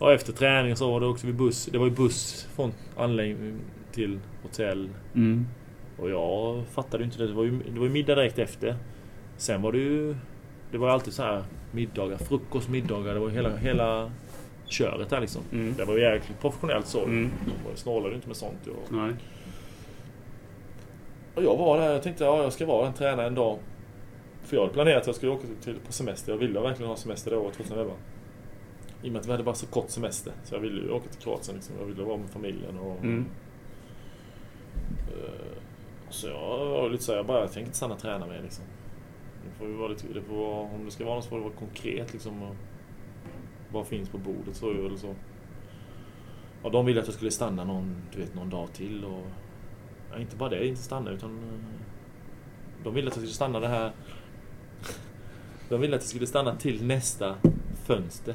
Och 0.00 0.12
efter 0.12 0.32
träning 0.32 0.76
så 0.76 0.90
var 0.90 1.00
det 1.00 1.06
också 1.06 1.26
vi 1.26 1.32
buss. 1.32 1.66
Det 1.72 1.78
var 1.78 1.86
ju 1.86 1.92
buss 1.92 2.48
från 2.54 2.72
anläggning 2.96 3.58
till 3.92 4.18
hotell. 4.42 4.88
Mm. 5.14 5.46
Och 5.98 6.10
jag 6.10 6.66
fattade 6.66 7.04
inte 7.04 7.18
det. 7.18 7.26
Det 7.26 7.34
var 7.34 7.44
ju, 7.44 7.62
det 7.72 7.78
var 7.78 7.86
ju 7.86 7.92
middag 7.92 8.14
direkt 8.14 8.38
efter. 8.38 8.76
Sen 9.36 9.62
var 9.62 9.72
det 9.72 9.78
ju... 9.78 10.16
Det 10.70 10.78
var 10.78 10.88
ju 10.88 10.92
alltid 10.92 11.12
så 11.14 11.22
här 11.22 11.44
middagar, 11.72 12.16
frukost, 12.16 12.68
middagar. 12.68 13.14
Det 13.14 13.20
var 13.20 13.28
hela, 13.28 13.56
hela 13.56 14.10
köret 14.66 15.10
där 15.10 15.20
liksom. 15.20 15.42
Mm. 15.52 15.74
Det 15.76 15.84
var 15.84 15.94
ju 15.94 16.00
jäkligt 16.00 16.40
professionellt 16.40 16.86
så. 16.86 17.04
Mm. 17.04 17.30
De 17.70 17.76
snålade 17.76 18.14
inte 18.14 18.28
med 18.28 18.36
sånt. 18.36 18.66
Och, 18.66 18.92
Nej. 18.92 19.14
och 21.34 21.42
jag 21.42 21.56
var 21.56 21.78
där 21.78 21.92
jag 21.92 22.02
tänkte 22.02 22.24
ja, 22.24 22.42
jag 22.42 22.52
ska 22.52 22.66
vara 22.66 22.86
en 22.86 22.94
tränare 22.94 23.26
en 23.26 23.34
dag. 23.34 23.58
För 24.44 24.56
jag 24.56 24.62
hade 24.62 24.74
planerat 24.74 25.00
att 25.00 25.06
jag 25.06 25.16
skulle 25.16 25.32
åka 25.32 25.46
till, 25.62 25.74
på 25.86 25.92
semester. 25.92 26.32
Jag 26.32 26.38
ville 26.38 26.60
verkligen 26.60 26.88
ha 26.88 26.96
semester 26.96 27.30
det 27.30 27.36
året 27.36 27.54
2011. 27.54 27.92
I 29.02 29.08
och 29.08 29.12
med 29.12 29.20
att 29.20 29.26
vi 29.26 29.30
hade 29.30 29.44
bara 29.44 29.54
så 29.54 29.66
kort 29.66 29.90
semester. 29.90 30.32
Så 30.44 30.54
jag 30.54 30.60
ville 30.60 30.82
ju 30.82 30.90
åka 30.90 31.08
till 31.08 31.20
Kroatien 31.20 31.56
liksom. 31.56 31.74
Jag 31.78 31.86
ville 31.86 32.02
vara 32.02 32.16
med 32.16 32.30
familjen 32.30 32.78
och... 32.78 32.96
Mm. 33.04 33.26
Eh, 35.08 35.58
så 36.10 36.26
jag 36.26 36.66
var 36.66 36.90
lite 36.90 37.04
så 37.04 37.12
jag 37.12 37.26
bara, 37.26 37.40
jag 37.40 37.52
tänker 37.52 37.66
inte 37.66 37.76
stanna 37.76 37.94
och 37.94 38.00
träna 38.00 38.26
mer 38.26 38.40
liksom. 38.42 38.64
Det 39.44 39.58
får 39.58 39.68
ju 39.68 39.74
vara 39.74 39.88
lite, 39.88 40.06
det 40.14 40.22
får 40.22 40.36
vara, 40.36 40.60
om 40.60 40.84
det 40.84 40.90
ska 40.90 41.04
vara 41.04 41.14
något 41.14 41.24
så 41.24 41.30
får 41.30 41.36
det 41.36 41.44
vara 41.44 41.54
konkret 41.54 42.12
liksom. 42.12 42.56
Vad 43.72 43.86
finns 43.86 44.08
på 44.08 44.18
bordet 44.18 44.56
så 44.56 44.70
eller 44.70 44.96
så. 44.96 45.14
Ja, 46.62 46.70
de 46.70 46.86
ville 46.86 47.00
att 47.00 47.06
jag 47.06 47.14
skulle 47.14 47.30
stanna 47.30 47.64
någon, 47.64 47.96
du 48.12 48.20
vet, 48.20 48.34
någon 48.34 48.50
dag 48.50 48.72
till 48.72 49.04
och... 49.04 49.26
Ja, 50.10 50.18
inte 50.18 50.36
bara 50.36 50.48
det, 50.48 50.66
inte 50.66 50.82
stanna 50.82 51.10
utan... 51.10 51.38
Eh, 51.38 51.44
de 52.84 52.94
ville 52.94 53.08
att 53.08 53.16
jag 53.16 53.22
skulle 53.22 53.34
stanna 53.34 53.60
det 53.60 53.68
här... 53.68 53.92
De 55.68 55.80
ville 55.80 55.96
att 55.96 56.02
jag 56.02 56.08
skulle 56.08 56.26
stanna 56.26 56.56
till 56.56 56.86
nästa 56.86 57.36
fönster. 57.84 58.34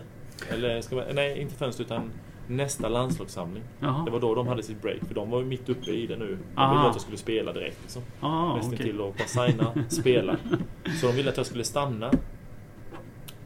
Eller, 0.50 0.82
ska 0.82 0.96
man, 0.96 1.06
nej 1.14 1.42
inte 1.42 1.56
fönster 1.56 1.84
utan 1.84 2.12
nästa 2.48 2.90
landslagssamling. 2.90 3.64
Jaha. 3.80 4.06
Det 4.06 4.12
var 4.12 4.20
då 4.20 4.36
de 4.36 4.48
hade 4.48 4.64
sitt 4.64 4.82
break, 4.82 5.00
för 5.08 5.16
de 5.16 5.30
var 5.30 5.40
ju 5.40 5.46
mitt 5.46 5.70
uppe 5.70 5.92
i 5.92 6.08
det 6.08 6.16
nu. 6.16 6.38
De 6.56 6.62
Aha. 6.62 6.74
ville 6.74 6.88
att 6.88 6.96
jag 6.96 7.02
skulle 7.02 7.18
spela 7.18 7.54
direkt 7.54 7.78
liksom. 7.82 8.02
Ah, 8.20 8.56
Nästan 8.56 8.74
okej. 8.74 8.86
till 8.86 9.02
att 9.02 9.18
bara 9.18 9.48
signa, 9.48 9.74
spela. 9.90 10.38
Så 11.02 11.08
de 11.08 11.16
ville 11.16 11.30
att 11.30 11.38
jag 11.38 11.46
skulle 11.46 11.64
stanna 11.64 12.12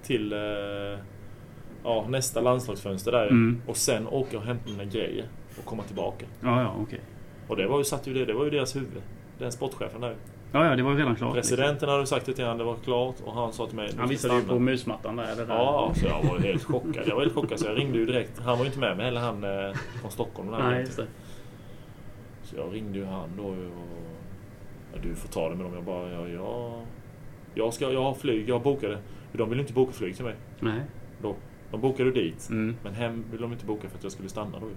till 0.04 0.34
eh, 0.34 0.40
ja, 1.84 2.06
nästa 2.10 2.42
landslagsfönster 2.42 3.12
där. 3.12 3.28
Mm. 3.28 3.62
Och 3.68 3.78
sen 3.78 4.08
åka 4.08 4.38
och 4.38 4.44
hämta 4.44 4.70
mina 4.70 4.86
grejer 4.86 5.26
och 5.60 5.66
komma 5.66 5.84
tillbaka. 5.84 6.26
Ja, 6.42 6.62
ja, 6.62 6.76
okej. 6.82 7.02
Och 7.48 7.58
det 7.58 7.68
var 7.68 7.78
ju, 7.78 7.84
satt 7.84 8.08
ju 8.08 8.14
det, 8.14 8.26
det 8.26 8.34
var 8.34 8.44
ju 8.44 8.50
deras 8.50 8.76
huvud. 8.76 9.02
Den 9.38 9.52
sportchefen 9.52 10.02
där. 10.02 10.16
Ja, 10.52 10.66
ja, 10.66 10.76
det 10.76 10.84
var 10.84 10.92
ju 10.92 10.98
redan 10.98 11.16
klart. 11.16 11.36
liksom. 11.36 11.56
Presidenten 11.58 11.90
hade 11.90 12.06
sagt 12.06 12.26
det 12.26 12.34
till 12.34 12.44
honom, 12.44 12.58
det 12.58 12.64
var 12.64 12.76
klart. 12.76 13.16
Och 13.26 13.34
han 13.34 13.54
sa 13.54 13.68
till 13.68 13.76
mig, 13.76 13.90
"Du 13.94 14.00
Han 14.00 14.10
visade 14.10 14.34
ju 14.34 14.42
stanna." 14.42 14.54
på 14.54 14.60
musmattan 14.60 15.16
där. 15.16 15.32
Eller 15.32 15.46
där. 15.46 15.56
Ja, 15.56 15.92
så 15.96 16.06
jag 16.06 16.24
var 16.24 16.38
ju 16.40 16.44
helt 16.44 16.64
chockad. 16.64 17.04
Jag 17.08 17.16
var 17.16 17.22
helt 17.22 17.34
chockad 17.34 17.60
så 17.60 17.66
jag 17.68 17.78
ringde 17.78 17.98
ju 17.98 18.06
direkt. 18.06 18.40
Han 18.40 18.58
var 18.58 18.66
ju 18.66 18.66
inte 18.66 18.80
med 18.80 18.98
mig 18.98 19.06
heller, 19.06 19.22
han 19.22 19.44
eh, 19.44 19.74
från 20.02 20.12
Stockholm. 20.12 20.50
Nej, 20.52 20.80
just 20.80 20.98
det. 20.98 21.06
Så 22.44 22.56
jag 22.56 22.74
ringde 22.74 22.98
ju 23.00 23.06
han 23.06 23.30
då 23.38 23.44
och... 23.44 23.56
Ja, 24.94 25.00
du 25.04 25.16
får 25.16 25.28
ta 25.28 25.50
det 25.50 25.56
med 25.56 25.66
dem. 25.66 25.74
Jag 25.74 25.84
bara, 25.84 26.10
ja, 26.12 26.28
ja... 26.28 26.82
Jag, 27.54 27.74
ska, 27.74 27.92
jag 27.92 28.04
har 28.04 28.14
flyg, 28.14 28.50
jag 28.50 28.62
bokade. 28.62 28.98
De 29.34 29.50
ville 29.50 29.62
inte 29.62 29.74
boka 29.74 29.92
flyg 29.92 30.16
till 30.16 30.26
mig. 30.26 30.36
Nej. 30.60 30.82
Då. 31.22 31.36
De 31.72 31.82
bokade 31.82 32.12
dit. 32.12 32.48
Mm. 32.50 32.76
Men 32.84 32.94
hem 32.94 33.24
ville 33.32 33.42
de 33.44 33.52
inte 33.54 33.66
boka 33.66 33.90
för 33.90 33.98
att 33.98 34.04
jag 34.04 34.12
skulle 34.12 34.30
stanna 34.30 34.60
då. 34.60 34.68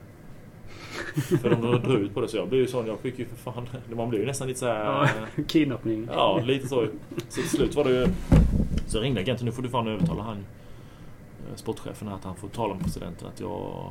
För 1.40 1.50
de 1.50 1.60
drog 1.60 2.00
ut 2.00 2.14
på 2.14 2.20
det 2.20 2.28
så 2.28 2.36
jag 2.36 2.48
blev 2.48 2.60
ju 2.60 2.66
sån, 2.66 2.86
jag 2.86 3.00
fick 3.00 3.18
ju 3.18 3.24
för 3.26 3.36
fan... 3.36 3.68
Man 3.96 4.08
blev 4.08 4.20
ju 4.20 4.26
nästan 4.26 4.48
lite 4.48 4.60
så 4.60 4.66
här. 4.66 4.84
Ja, 4.84 5.08
kidnappning. 5.48 6.08
Ja, 6.12 6.40
lite 6.44 6.68
så. 6.68 6.86
Så 7.28 7.40
till 7.40 7.48
slut 7.48 7.74
var 7.74 7.84
det 7.84 7.90
ju... 7.90 8.06
Så 8.86 9.00
ringde 9.00 9.20
agenten, 9.20 9.46
nu 9.46 9.52
får 9.52 9.62
du 9.62 9.68
fan 9.68 9.88
övertala 9.88 10.22
han 10.22 10.36
eh, 10.36 11.54
sportchefen 11.54 12.08
att 12.08 12.24
han 12.24 12.36
får 12.36 12.48
tala 12.48 12.74
med 12.74 12.82
presidenten 12.84 13.28
att 13.28 13.40
jag... 13.40 13.90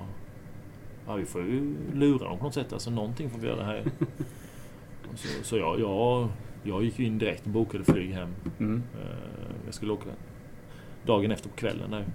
Ja, 1.07 1.15
vi 1.15 1.25
får 1.25 1.41
ju 1.41 1.75
lura 1.93 2.27
dem 2.27 2.37
på 2.37 2.43
något 2.43 2.53
sätt. 2.53 2.73
Alltså 2.73 2.89
någonting 2.91 3.29
får 3.29 3.39
vi 3.39 3.47
göra 3.47 3.63
här. 3.63 3.83
Så, 5.15 5.27
så 5.43 5.57
jag, 5.57 5.79
jag, 5.79 6.27
jag 6.63 6.83
gick 6.83 6.99
ju 6.99 7.05
in 7.05 7.17
direkt 7.17 7.45
och 7.45 7.51
bokade 7.51 7.83
flyg 7.83 8.11
hem. 8.11 8.29
Mm. 8.59 8.83
Eh, 9.01 9.07
Jag 9.65 9.73
skulle 9.73 9.91
åka 9.91 10.09
dagen 11.05 11.31
efter 11.31 11.49
på 11.49 11.55
kvällen 11.55 11.91
där. 11.91 12.05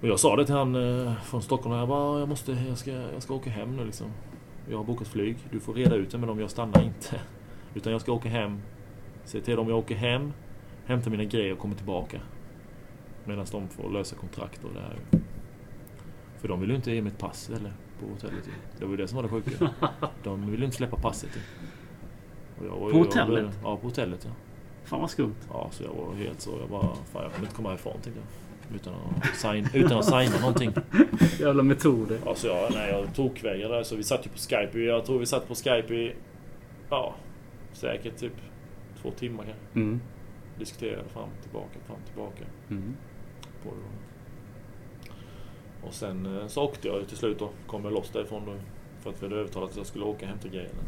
Och 0.00 0.08
jag 0.08 0.20
sa 0.20 0.36
det 0.36 0.46
till 0.46 0.54
han 0.54 0.74
eh, 0.74 1.14
från 1.22 1.42
Stockholm. 1.42 1.76
Jag 1.76 1.88
bara, 1.88 2.18
jag 2.18 2.28
måste, 2.28 2.52
jag 2.52 2.78
ska, 2.78 2.90
jag 2.90 3.22
ska 3.22 3.34
åka 3.34 3.50
hem 3.50 3.76
nu 3.76 3.84
liksom. 3.84 4.06
Jag 4.70 4.76
har 4.76 4.84
bokat 4.84 5.08
flyg. 5.08 5.36
Du 5.50 5.60
får 5.60 5.74
reda 5.74 5.94
ut 5.94 6.10
det 6.10 6.18
med 6.18 6.28
dem. 6.28 6.40
Jag 6.40 6.50
stannar 6.50 6.82
inte. 6.82 7.20
Utan 7.74 7.92
jag 7.92 8.00
ska 8.00 8.12
åka 8.12 8.28
hem. 8.28 8.62
Se 9.24 9.40
till 9.40 9.56
dem 9.56 9.68
jag 9.68 9.78
åker 9.78 9.94
hem. 9.94 10.32
Hämta 10.86 11.10
mina 11.10 11.24
grejer 11.24 11.52
och 11.52 11.58
kommer 11.58 11.76
tillbaka. 11.76 12.20
Medan 13.24 13.46
de 13.52 13.68
får 13.68 13.90
lösa 13.90 14.16
kontrakt 14.16 14.64
och 14.64 14.70
det 14.74 14.80
här. 14.80 15.20
För 16.36 16.48
de 16.48 16.60
vill 16.60 16.70
ju 16.70 16.76
inte 16.76 16.90
ge 16.90 17.02
mig 17.02 17.12
ett 17.12 17.18
pass 17.18 17.50
eller 17.50 17.72
på 18.00 18.06
hotellet. 18.06 18.48
Det 18.78 18.84
var 18.84 18.90
ju 18.90 18.96
det 18.96 19.08
som 19.08 19.16
var 19.16 19.22
det 19.22 19.28
sjuka. 19.28 19.70
De 20.24 20.50
ville 20.50 20.64
inte 20.64 20.76
släppa 20.76 20.96
passet. 20.96 21.30
På 22.58 22.98
hotellet? 22.98 23.58
Ja, 23.62 23.76
på 23.76 23.86
hotellet 23.86 24.24
ja. 24.24 24.30
Fan 24.84 25.00
vad 25.00 25.10
skumt. 25.10 25.48
Ja, 25.50 25.68
så 25.70 25.84
jag 25.84 25.94
var 25.94 26.14
helt 26.14 26.40
så. 26.40 26.50
Jag 26.60 26.68
bara, 26.68 26.94
fan 26.94 27.22
jag 27.22 27.32
kommer 27.32 27.44
inte 27.46 27.56
komma 27.56 27.68
härifrån 27.68 27.92
tänkte 27.92 28.20
jag. 28.20 28.47
Utan 28.74 28.94
att, 28.94 29.36
sign, 29.36 29.68
utan 29.74 29.98
att 29.98 30.04
signa 30.04 30.40
någonting. 30.40 30.72
Jävla 31.40 31.62
metoder. 31.62 32.18
Ja, 32.24 32.34
så 32.34 32.46
jag, 32.46 32.72
nej, 32.72 32.90
jag 32.90 33.14
tokvägrade 33.14 33.74
där. 33.74 33.82
Så 33.82 33.96
vi 33.96 34.02
satt 34.02 34.26
ju 34.26 34.30
på 34.30 34.38
Skype. 34.38 34.78
Jag 34.78 35.04
tror 35.04 35.18
vi 35.18 35.26
satt 35.26 35.48
på 35.48 35.54
Skype 35.54 35.94
i, 35.94 36.14
ja, 36.90 37.14
säkert 37.72 38.16
typ 38.16 38.32
två 39.02 39.10
timmar 39.10 39.44
kanske. 39.44 39.62
Mm. 39.74 40.00
Diskuterade 40.58 41.08
fram, 41.08 41.28
tillbaka, 41.42 41.78
fram, 41.86 41.98
tillbaka. 42.06 42.44
Mm. 42.70 42.96
På. 43.62 43.70
Och 45.86 45.94
sen 45.94 46.38
eh, 46.38 46.46
så 46.46 46.62
åkte 46.62 46.88
jag 46.88 47.08
till 47.08 47.16
slut 47.16 47.38
då. 47.38 47.50
Kom 47.66 47.84
jag 47.84 47.92
loss 47.92 48.10
därifrån 48.10 48.42
då. 48.46 48.52
För 49.00 49.10
att 49.10 49.22
vi 49.22 49.26
hade 49.26 49.40
övertalat 49.40 49.70
att 49.70 49.76
jag 49.76 49.86
skulle 49.86 50.04
åka 50.04 50.24
och 50.24 50.30
hämta 50.30 50.48
grejerna. 50.48 50.80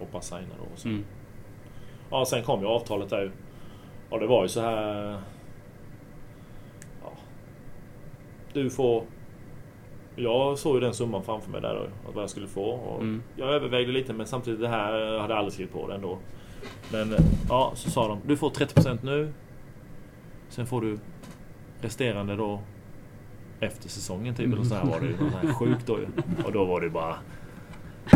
Och 0.00 0.08
bara 0.12 0.22
signa 0.22 0.54
då. 0.58 0.72
Och 0.72 0.78
så. 0.78 0.88
Mm. 0.88 1.04
Ja, 2.10 2.24
sen 2.24 2.42
kom 2.42 2.60
ju 2.60 2.66
avtalet 2.66 3.10
där 3.10 3.22
ju. 3.22 3.30
Och 4.10 4.20
det 4.20 4.26
var 4.26 4.42
ju 4.42 4.48
så 4.48 4.60
här... 4.60 5.20
Ja. 7.02 7.12
Du 8.52 8.70
får... 8.70 9.04
Jag 10.16 10.58
såg 10.58 10.74
ju 10.74 10.80
den 10.80 10.94
summan 10.94 11.22
framför 11.22 11.50
mig 11.50 11.60
där 11.60 11.74
då. 11.74 12.12
Vad 12.12 12.22
jag 12.22 12.30
skulle 12.30 12.46
få. 12.46 12.64
Och 12.70 13.00
Mm. 13.00 13.22
Jag 13.36 13.48
övervägde 13.54 13.92
lite 13.92 14.12
men 14.12 14.26
samtidigt 14.26 14.60
det 14.60 14.68
här 14.68 14.98
jag 14.98 15.20
hade 15.20 15.36
aldrig 15.36 15.52
skrivit 15.52 15.72
på 15.72 15.88
det 15.88 15.94
ändå. 15.94 16.18
Men 16.92 17.14
ja, 17.48 17.72
så 17.74 17.90
sa 17.90 18.08
de. 18.08 18.18
Du 18.26 18.36
får 18.36 18.50
30% 18.50 18.98
nu. 19.02 19.32
Sen 20.48 20.66
får 20.66 20.80
du 20.80 20.98
resterande 21.80 22.36
då 22.36 22.60
efter 23.60 23.88
säsongen 23.88 24.34
typ. 24.34 24.52
Eller 24.52 24.64
så 24.64 24.74
här 24.74 24.84
var 24.84 25.00
det 25.00 25.06
ju. 25.06 25.12
något 25.12 25.32
så 25.32 25.38
här 25.38 25.54
Sjukt 25.54 25.86
då 25.86 25.98
ju. 25.98 26.06
Och 26.44 26.52
då 26.52 26.64
var 26.64 26.80
det 26.80 26.90
bara 26.90 27.16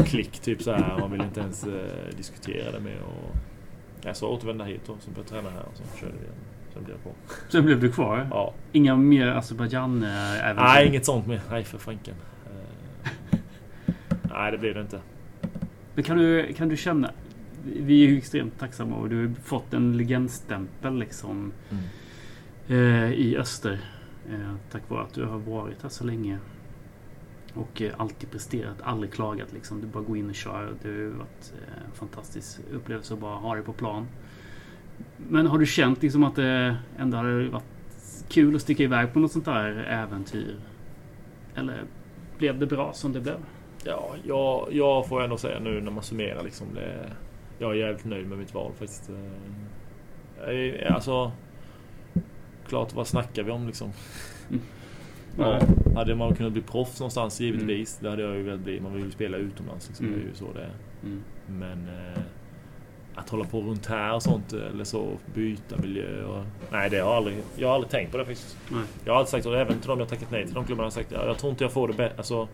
klick 0.04 0.38
typ 0.38 0.62
så 0.62 0.72
här. 0.72 0.98
Man 0.98 1.10
ville 1.10 1.24
inte 1.24 1.40
ens 1.40 1.64
eh, 1.66 2.16
diskutera 2.16 2.72
det 2.72 2.80
med. 2.80 2.96
Och, 3.02 3.36
ja, 4.02 4.14
så 4.14 4.28
återvände 4.28 4.64
jag 4.64 4.70
hit 4.70 4.82
då. 4.86 4.96
Så 5.00 5.10
började 5.10 5.34
jag 5.34 5.42
träna 5.42 5.50
här 5.50 5.64
och 5.72 5.76
så 5.76 5.98
körde 5.98 6.12
vi 6.12 6.18
igen. 6.18 6.34
Sen 6.74 6.84
blev 6.84 6.96
jag 6.96 7.04
på. 7.04 7.18
Sen 7.48 7.64
blev 7.64 7.80
du 7.80 7.92
kvar? 7.92 8.26
Ja. 8.30 8.54
Inga 8.72 8.96
mer 8.96 9.26
Azerbajdzjan-äventyr? 9.26 10.62
Nej, 10.62 10.88
inget 10.88 11.04
sånt 11.04 11.26
mer. 11.26 11.40
Nej, 11.50 11.64
för 11.64 11.78
fanken. 11.78 12.14
Eh, 12.46 13.38
Nej, 14.30 14.52
det 14.52 14.58
blir 14.58 14.74
det 14.74 14.80
inte. 14.80 15.00
Men 15.94 16.04
kan 16.04 16.16
du, 16.18 16.52
kan 16.52 16.68
du 16.68 16.76
känna... 16.76 17.10
Vi 17.64 18.04
är 18.04 18.08
ju 18.08 18.18
extremt 18.18 18.58
tacksamma 18.58 18.96
och 18.96 19.08
du 19.08 19.26
har 19.26 19.34
fått 19.34 19.74
en 19.74 19.96
legendstämpel 19.96 20.98
liksom 20.98 21.52
eh, 22.68 23.12
i 23.12 23.36
öster. 23.38 23.80
Eh, 24.30 24.54
tack 24.70 24.82
vare 24.90 25.02
att 25.02 25.14
du 25.14 25.24
har 25.24 25.38
varit 25.38 25.82
här 25.82 25.88
så 25.88 26.04
länge. 26.04 26.38
Och 27.54 27.82
eh, 27.82 27.92
alltid 27.96 28.30
presterat, 28.30 28.76
aldrig 28.82 29.12
klagat 29.12 29.52
liksom. 29.52 29.80
Du 29.80 29.86
bara 29.86 30.02
går 30.02 30.16
in 30.16 30.28
och 30.28 30.34
kör. 30.34 30.74
Det 30.82 30.88
har 30.88 31.18
varit 31.18 31.52
eh, 31.68 31.84
en 31.86 31.92
fantastisk 31.94 32.58
upplevelse 32.72 33.14
att 33.14 33.20
bara 33.20 33.36
ha 33.36 33.54
dig 33.54 33.64
på 33.64 33.72
plan. 33.72 34.06
Men 35.16 35.46
har 35.46 35.58
du 35.58 35.66
känt 35.66 36.02
liksom 36.02 36.24
att 36.24 36.36
det 36.36 36.76
ändå 36.98 37.16
hade 37.16 37.48
varit 37.48 37.64
kul 38.28 38.56
att 38.56 38.62
sticka 38.62 38.82
iväg 38.82 39.12
på 39.12 39.18
något 39.18 39.32
sånt 39.32 39.44
där 39.44 39.86
äventyr? 39.88 40.56
Eller 41.54 41.82
blev 42.38 42.58
det 42.58 42.66
bra 42.66 42.92
som 42.92 43.12
det 43.12 43.20
blev? 43.20 43.38
Ja, 43.84 44.14
jag, 44.24 44.68
jag 44.70 45.08
får 45.08 45.22
ändå 45.22 45.36
säga 45.36 45.60
nu 45.60 45.80
när 45.80 45.90
man 45.90 46.02
summerar 46.02 46.42
liksom. 46.42 46.66
Det, 46.74 47.10
jag 47.58 47.70
är 47.70 47.74
jävligt 47.74 48.04
nöjd 48.04 48.26
med 48.26 48.38
mitt 48.38 48.54
val 48.54 48.72
faktiskt. 48.78 49.10
Eh, 49.10 50.48
är, 50.48 50.92
alltså... 50.92 51.32
Klart, 52.68 52.94
vad 52.94 53.06
snackar 53.06 53.42
vi 53.42 53.50
om 53.50 53.66
liksom? 53.66 53.92
Ja, 55.38 55.60
hade 55.94 56.14
man 56.14 56.34
kunnat 56.34 56.52
bli 56.52 56.62
proffs 56.62 57.00
någonstans 57.00 57.40
givetvis. 57.40 57.98
Det 57.98 58.10
hade 58.10 58.22
jag 58.22 58.36
ju 58.36 58.42
velat 58.42 58.60
bli. 58.60 58.80
Man 58.80 58.94
vill 58.94 59.04
ju 59.04 59.10
spela 59.10 59.36
utomlands. 59.36 59.88
Liksom. 59.88 60.06
Det 60.06 60.12
är 60.12 60.18
ju 60.18 60.34
så 60.34 60.52
det 60.52 60.60
är. 60.60 60.72
Mm. 61.02 61.22
Men 61.46 61.88
eh, 61.88 62.22
att 63.14 63.30
hålla 63.30 63.44
på 63.44 63.60
runt 63.60 63.86
här 63.86 64.14
och 64.14 64.22
sånt 64.22 64.52
eller 64.52 64.84
så, 64.84 65.18
byta 65.34 65.76
miljö 65.76 66.24
och... 66.24 66.44
Nej, 66.70 66.90
det 66.90 66.98
har 66.98 67.08
jag 67.08 67.16
aldrig... 67.16 67.36
Jag 67.56 67.68
har 67.68 67.74
aldrig 67.74 67.90
tänkt 67.90 68.12
på 68.12 68.18
det 68.18 68.24
faktiskt. 68.24 68.56
Nej. 68.68 68.82
Jag 69.04 69.12
har 69.12 69.18
alltid 69.18 69.30
sagt, 69.30 69.46
och 69.46 69.56
även 69.56 69.78
till 69.78 69.88
dem 69.88 69.98
jag 69.98 70.08
tackat 70.08 70.30
nej 70.30 70.44
till, 70.44 70.54
de 70.54 70.64
klubbarna 70.64 70.86
har 70.86 70.90
sagt 70.90 71.12
ja, 71.12 71.26
jag 71.26 71.38
tror 71.38 71.50
inte 71.50 71.64
jag 71.64 71.72
får 71.72 71.88
det 71.88 71.94
bättre. 71.94 72.16
Alltså, 72.16 72.48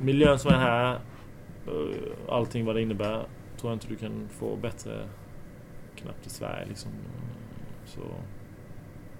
miljön 0.00 0.38
som 0.38 0.50
är 0.50 0.58
här, 0.58 0.94
eh, 1.66 2.32
allting 2.34 2.64
vad 2.64 2.74
det 2.74 2.82
innebär, 2.82 3.26
tror 3.60 3.72
jag 3.72 3.76
inte 3.76 3.88
du 3.88 3.96
kan 3.96 4.28
få 4.28 4.56
bättre 4.56 5.08
knappt 5.96 6.26
i 6.26 6.30
Sverige 6.30 6.66
liksom. 6.66 6.90
Så 7.86 8.00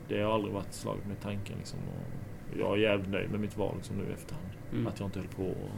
det 0.09 0.23
har 0.23 0.35
aldrig 0.35 0.55
varit 0.55 0.73
slaget 0.73 1.07
med 1.07 1.21
tanken 1.21 1.57
liksom. 1.59 1.79
Och 1.79 2.59
jag 2.59 2.73
är 2.73 2.77
jävligt 2.77 3.11
nöjd 3.11 3.31
med 3.31 3.41
mitt 3.41 3.57
val 3.57 3.75
liksom, 3.77 3.97
nu 3.97 4.05
i 4.05 4.13
efterhand. 4.13 4.49
Mm. 4.73 4.87
Att 4.87 5.01
jag 5.01 5.09
inte 5.09 5.19
höll 5.19 5.29
på 5.29 5.45
och 5.45 5.71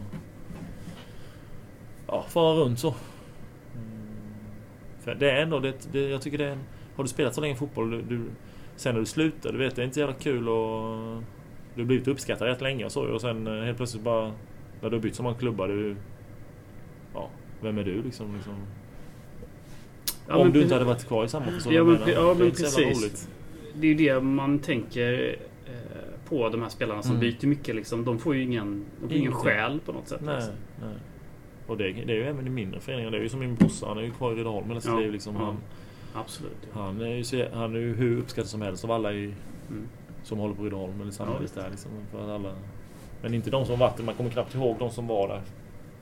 ja, 2.07 2.25
fara 2.29 2.57
runt 2.57 2.79
så. 2.79 2.95
För 5.07 5.15
det 5.15 5.31
är 5.31 5.43
ändå, 5.43 5.59
det, 5.61 5.93
det, 5.93 6.09
jag 6.09 6.23
tycker 6.23 6.39
det 6.39 6.45
är 6.45 6.51
en, 6.53 6.61
Har 6.97 7.05
du 7.05 7.09
spelat 7.09 7.35
så 7.35 7.41
länge 7.41 7.57
fotboll, 7.57 7.91
du, 7.91 8.03
du, 8.03 8.21
sen 8.77 8.95
när 8.95 9.01
du 9.01 9.07
slutar, 9.07 9.53
du 9.53 9.59
vet 9.59 9.77
det 9.77 9.83
är 9.83 9.85
inte 9.85 9.95
så 9.95 10.01
jävla 10.01 10.15
kul 10.15 10.49
och 10.49 11.23
Du 11.75 11.81
har 11.81 11.87
blivit 11.87 12.09
uppskattad 12.09 12.49
rätt 12.49 12.61
länge 12.61 12.85
och 12.85 12.93
så 12.93 13.03
och 13.05 13.21
sen 13.21 13.47
eh, 13.47 13.65
helt 13.65 13.77
plötsligt 13.77 14.03
bara 14.03 14.33
När 14.81 14.91
du 14.91 14.97
har 14.97 15.03
bytt 15.03 15.15
så 15.15 15.23
många 15.23 15.35
klubbar, 15.35 15.69
du 15.69 15.97
Ja, 17.15 17.29
vem 17.61 17.79
är 17.79 17.85
du 17.85 18.03
liksom? 18.03 18.35
liksom 18.35 18.55
Ja, 20.29 20.35
om 20.37 20.43
men 20.43 20.53
du 20.53 20.63
inte 20.63 20.75
hade 20.75 20.85
varit 20.87 21.07
kvar 21.07 21.25
i 21.25 21.29
samma 21.29 21.47
person. 21.47 21.73
Ja, 21.73 21.85
men, 21.85 21.99
ja, 22.15 22.35
men 22.39 22.51
precis. 22.51 22.79
roligt. 22.79 23.29
Det 23.75 23.87
är 23.87 23.89
ju 23.89 23.95
det 23.95 24.21
man 24.21 24.59
tänker 24.59 25.37
eh, 25.67 26.29
på 26.29 26.49
de 26.49 26.63
här 26.63 26.69
spelarna 26.69 27.03
som 27.03 27.11
Mm. 27.17 27.21
byter 27.21 27.47
mycket. 27.47 27.75
Liksom. 27.77 28.05
De 28.05 28.19
får 28.19 28.35
ju 28.35 28.43
ingen, 28.43 28.85
de 29.01 29.09
får 29.09 29.17
ingen 29.17 29.33
själ 29.33 29.81
på 29.87 29.93
något 29.93 30.09
sätt. 30.09 30.21
Nej, 30.25 30.35
Liksom. 30.35 30.55
nej. 30.81 30.95
Och 31.67 31.77
det, 31.77 31.85
det 31.93 32.13
är 32.13 32.17
ju 32.17 32.25
även 32.25 32.47
i 32.47 32.51
mindre 32.51 32.81
föreningar. 32.81 33.11
Det 33.11 33.17
är 33.19 33.23
ju 33.23 33.29
som 33.29 33.41
min 33.41 33.55
brorsa, 33.55 33.87
han 33.89 33.99
är 33.99 34.03
ju 34.03 34.11
kvar 34.11 34.33
i 34.33 34.35
Rydaholm 34.35 34.69
hela 34.69 34.81
sitt 34.81 34.91
Ja, 34.91 34.99
liv. 34.99 35.13
Liksom. 35.13 35.35
ja. 35.39 35.45
Han, 35.45 35.57
Absolut. 36.15 36.69
Ja. 36.75 36.81
han, 36.81 37.01
är 37.01 37.35
ju, 37.35 37.49
han 37.53 37.75
är 37.75 37.79
ju 37.79 37.95
hur 37.95 38.19
uppskattad 38.19 38.49
som 38.51 38.63
helst 38.63 38.85
av 38.85 38.91
alla 38.91 39.13
i, 39.13 39.35
Mm. 39.71 39.89
som 40.23 40.39
håller 40.39 40.55
på 40.55 40.65
Rydaholm 40.65 41.01
eller 41.01 41.11
samhället 41.11 41.43
visst. 41.43 41.55
där. 41.55 41.71
Liksom, 41.71 41.91
för 42.13 42.35
alla, 42.35 42.55
men 43.23 43.35
inte 43.35 43.51
de 43.51 43.65
som 43.67 43.79
varit 43.79 43.97
där. 43.97 44.05
Man 44.05 44.15
kommer 44.15 44.31
knappt 44.31 44.55
ihåg 44.55 44.77
de 44.79 44.91
som 44.91 45.07
var 45.07 45.29
där 45.29 45.41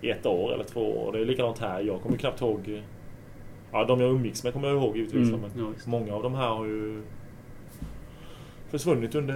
i 0.00 0.10
ett 0.10 0.26
år 0.26 0.52
eller 0.54 0.64
två 0.64 0.98
år. 0.98 1.12
Det 1.12 1.18
är 1.20 1.24
likadant 1.24 1.58
här. 1.58 1.80
Jag 1.80 2.00
kommer 2.02 2.16
knappt 2.16 2.40
ihåg... 2.40 2.82
Ja, 3.72 3.84
de 3.84 4.00
jag 4.00 4.10
umgicks 4.10 4.44
med 4.44 4.52
kommer 4.52 4.68
jag 4.68 4.76
ihåg 4.76 4.96
givetvis. 4.96 5.28
Mm. 5.28 5.40
Men 5.40 5.50
Ja, 5.64 5.72
många 5.86 6.14
av 6.14 6.22
de 6.22 6.34
här 6.34 6.48
har 6.48 6.64
ju 6.64 7.02
försvunnit 8.70 9.14
under 9.14 9.34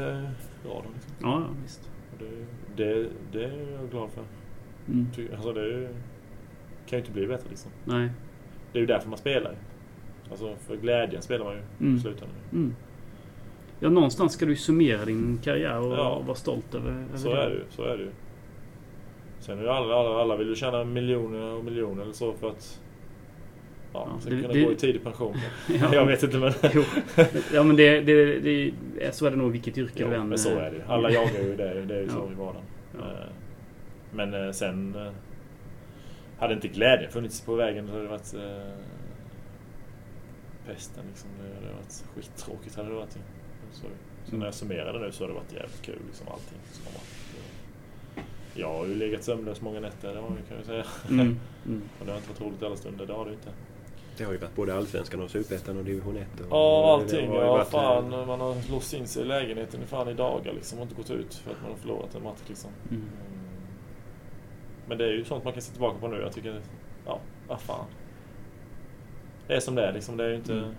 radarn. 0.68 0.92
Liksom. 0.94 1.16
ja, 1.22 1.40
ja, 1.40 1.46
visst. 1.62 1.90
Det, 2.18 2.24
det, 2.84 3.09
det 3.32 3.44
är 3.44 3.72
jag 3.80 3.90
glad 3.90 4.10
för. 4.10 4.22
Mm. 4.92 5.06
Ty- 5.16 5.28
Alltså 5.34 5.52
det 5.52 5.88
kan 6.89 6.98
ju 6.98 7.01
inte 7.05 7.12
bli 7.12 7.27
bättre 7.27 7.47
liksom. 7.48 7.70
Nej. 7.85 8.09
Det 8.73 8.78
är 8.78 8.81
ju 8.81 8.86
därför 8.86 9.09
man 9.09 9.19
spelar. 9.19 9.55
Alltså 10.31 10.56
för 10.66 10.77
glädjen 10.77 11.23
spelar 11.23 11.44
man 11.44 11.55
ju 11.55 11.60
Mm. 11.81 11.97
i 11.97 12.01
slutändan. 12.01 12.36
Mm. 12.52 12.74
Ja, 13.81 13.89
någonstans 13.89 14.32
ska 14.32 14.44
du 14.47 14.52
ju 14.52 14.56
summera 14.56 15.05
din 15.05 15.39
karriär 15.44 15.78
och 15.78 15.93
Ja. 15.98 16.23
vara 16.27 16.35
stolt 16.36 16.74
över, 16.74 16.90
över 16.90 17.16
Så 17.16 17.31
är 17.35 17.48
det 17.48 17.55
ju. 17.55 17.62
Så 17.70 17.85
är 17.85 17.97
det 17.97 18.02
ju. 18.02 18.10
Sen 19.40 19.59
är 19.59 19.62
ju 19.62 19.69
alla, 19.69 19.94
alla, 19.94 20.20
alla 20.23 20.36
vill 20.36 20.48
ju 20.48 20.55
tjäna 20.55 20.85
miljoner 20.85 21.43
och 21.55 21.65
miljoner 21.65 22.02
eller 22.02 22.12
så 22.12 22.32
för 22.32 22.48
att 22.48 22.81
ja, 23.93 24.09
Ja, 24.24 24.31
det- 24.31 24.43
kunna 24.43 24.52
det- 24.55 24.62
gå 24.65 24.73
i 24.73 24.77
tidig 24.77 25.02
pension. 25.05 25.35
Ja. 25.81 25.94
Jag 25.94 26.06
vet 26.06 26.23
inte 26.23 26.39
men... 26.39 26.52
Jo. 26.74 26.82
Ja, 27.55 27.62
men 27.62 27.77
det, 27.77 28.01
det, 28.01 28.40
det, 28.40 28.51
är- 29.01 29.10
så 29.10 29.27
är 29.27 29.31
det 29.31 29.36
nog 29.36 29.52
vilket 29.52 29.78
yrke 29.78 29.93
Jo, 29.97 30.09
du 30.10 30.15
än... 30.16 30.28
men 30.28 30.39
så 30.39 30.48
är 30.51 30.70
det 30.70 30.77
ju. 30.77 30.82
Alla 30.89 31.10
jagar 31.10 31.40
ju 31.43 31.56
det. 31.56 31.82
Det 31.85 31.94
är 31.97 32.01
ju 32.02 32.09
så 32.09 32.16
Ja. 32.28 32.32
i 32.32 32.35
vardagen. 32.35 32.62
Ja. 32.98 33.01
Eh, 33.05 33.27
Men 34.12 34.35
eh, 34.47 34.52
sen... 34.52 34.97
Hade 36.39 36.55
inte 36.55 36.69
glädjen 36.69 37.10
funnits 37.10 37.40
på 37.40 37.55
vägen 37.55 37.86
så 37.86 37.93
hade 37.93 38.02
det 38.05 38.09
varit... 38.09 38.35
eh, 38.35 38.73
Pesten 40.66 41.05
liksom. 41.09 41.28
Det 41.43 41.55
hade 41.55 41.74
varit 41.74 42.05
skittråkigt 42.15 42.77
hade 42.77 42.89
det 42.89 42.94
varit. 42.94 43.19
Så, 43.73 43.86
så 44.31 44.36
när 44.36 44.44
jag 44.47 44.55
summerade 44.55 44.98
nu 44.98 45.12
så 45.12 45.24
har 45.24 45.28
det 45.28 45.35
varit 45.35 45.52
jävligt 45.52 45.82
kul 45.82 45.98
liksom 46.06 46.28
allting 46.28 46.59
som 46.73 46.85
har 46.86 46.93
varit. 46.93 47.09
eh, 48.16 48.23
Jag 48.60 48.69
har 48.73 48.86
ju 48.86 48.94
legat 48.94 49.24
sömnlös 49.24 49.60
många 49.60 49.81
nätter, 49.81 50.09
det 50.15 50.48
kan 50.48 50.56
jag 50.56 50.66
säga. 50.66 50.85
Mm. 51.10 51.39
Mm. 51.66 51.82
Och 52.01 52.06
det 52.06 52.12
har 52.12 52.19
inte 52.19 52.28
varit 52.31 52.40
roligt 52.40 52.62
alla 52.62 52.77
stunder, 52.77 53.06
det 53.06 53.12
har 53.12 53.24
det 53.24 53.32
inte. 53.32 53.51
Det 54.16 54.24
har 54.24 54.32
ju 54.32 54.39
varit 54.39 54.55
både 54.56 54.74
Allsvenskan 54.77 55.20
och 55.23 55.31
Superettan 55.31 55.78
och 55.78 55.85
Division 55.85 56.16
1. 56.16 56.40
Och 56.40 56.47
Ja, 56.51 56.93
allting. 56.94 57.32
Ja, 57.35 57.51
varit, 57.52 57.69
fan. 57.69 58.10
Man 58.27 58.40
har 58.40 58.70
låst 58.70 58.94
in 58.94 59.06
sig 59.09 59.23
i 59.23 59.27
lägenheten 59.27 59.86
fan 59.86 60.09
i 60.09 60.15
dagar 60.15 60.52
liksom 60.52 60.78
och 60.78 60.82
inte 60.82 60.94
gått 60.94 61.10
ut 61.10 61.35
för 61.35 61.51
att 61.51 61.60
man 61.62 61.70
har 61.70 61.78
förlorat 61.78 62.15
en 62.15 62.23
match 62.23 62.39
liksom. 62.48 62.70
Mm. 62.90 63.02
Men 64.89 64.98
det 64.98 65.05
är 65.05 65.12
ju 65.12 65.24
sånt 65.24 65.44
man 65.44 65.52
kan 65.52 65.62
se 65.62 65.73
tillbaka 65.73 65.98
på 65.98 66.09
nu. 66.09 66.20
Jag 66.20 66.32
tycker, 66.32 66.60
ja, 67.06 67.20
vad 67.48 67.60
fan. 67.60 67.85
Det 69.47 69.55
är 69.55 69.60
som 69.60 69.74
det 69.74 69.86
är 69.86 69.93
liksom. 69.93 70.16
Det 70.16 70.24
är 70.24 70.28
ju 70.28 70.35
inte... 70.36 70.52
Mm. 70.52 70.74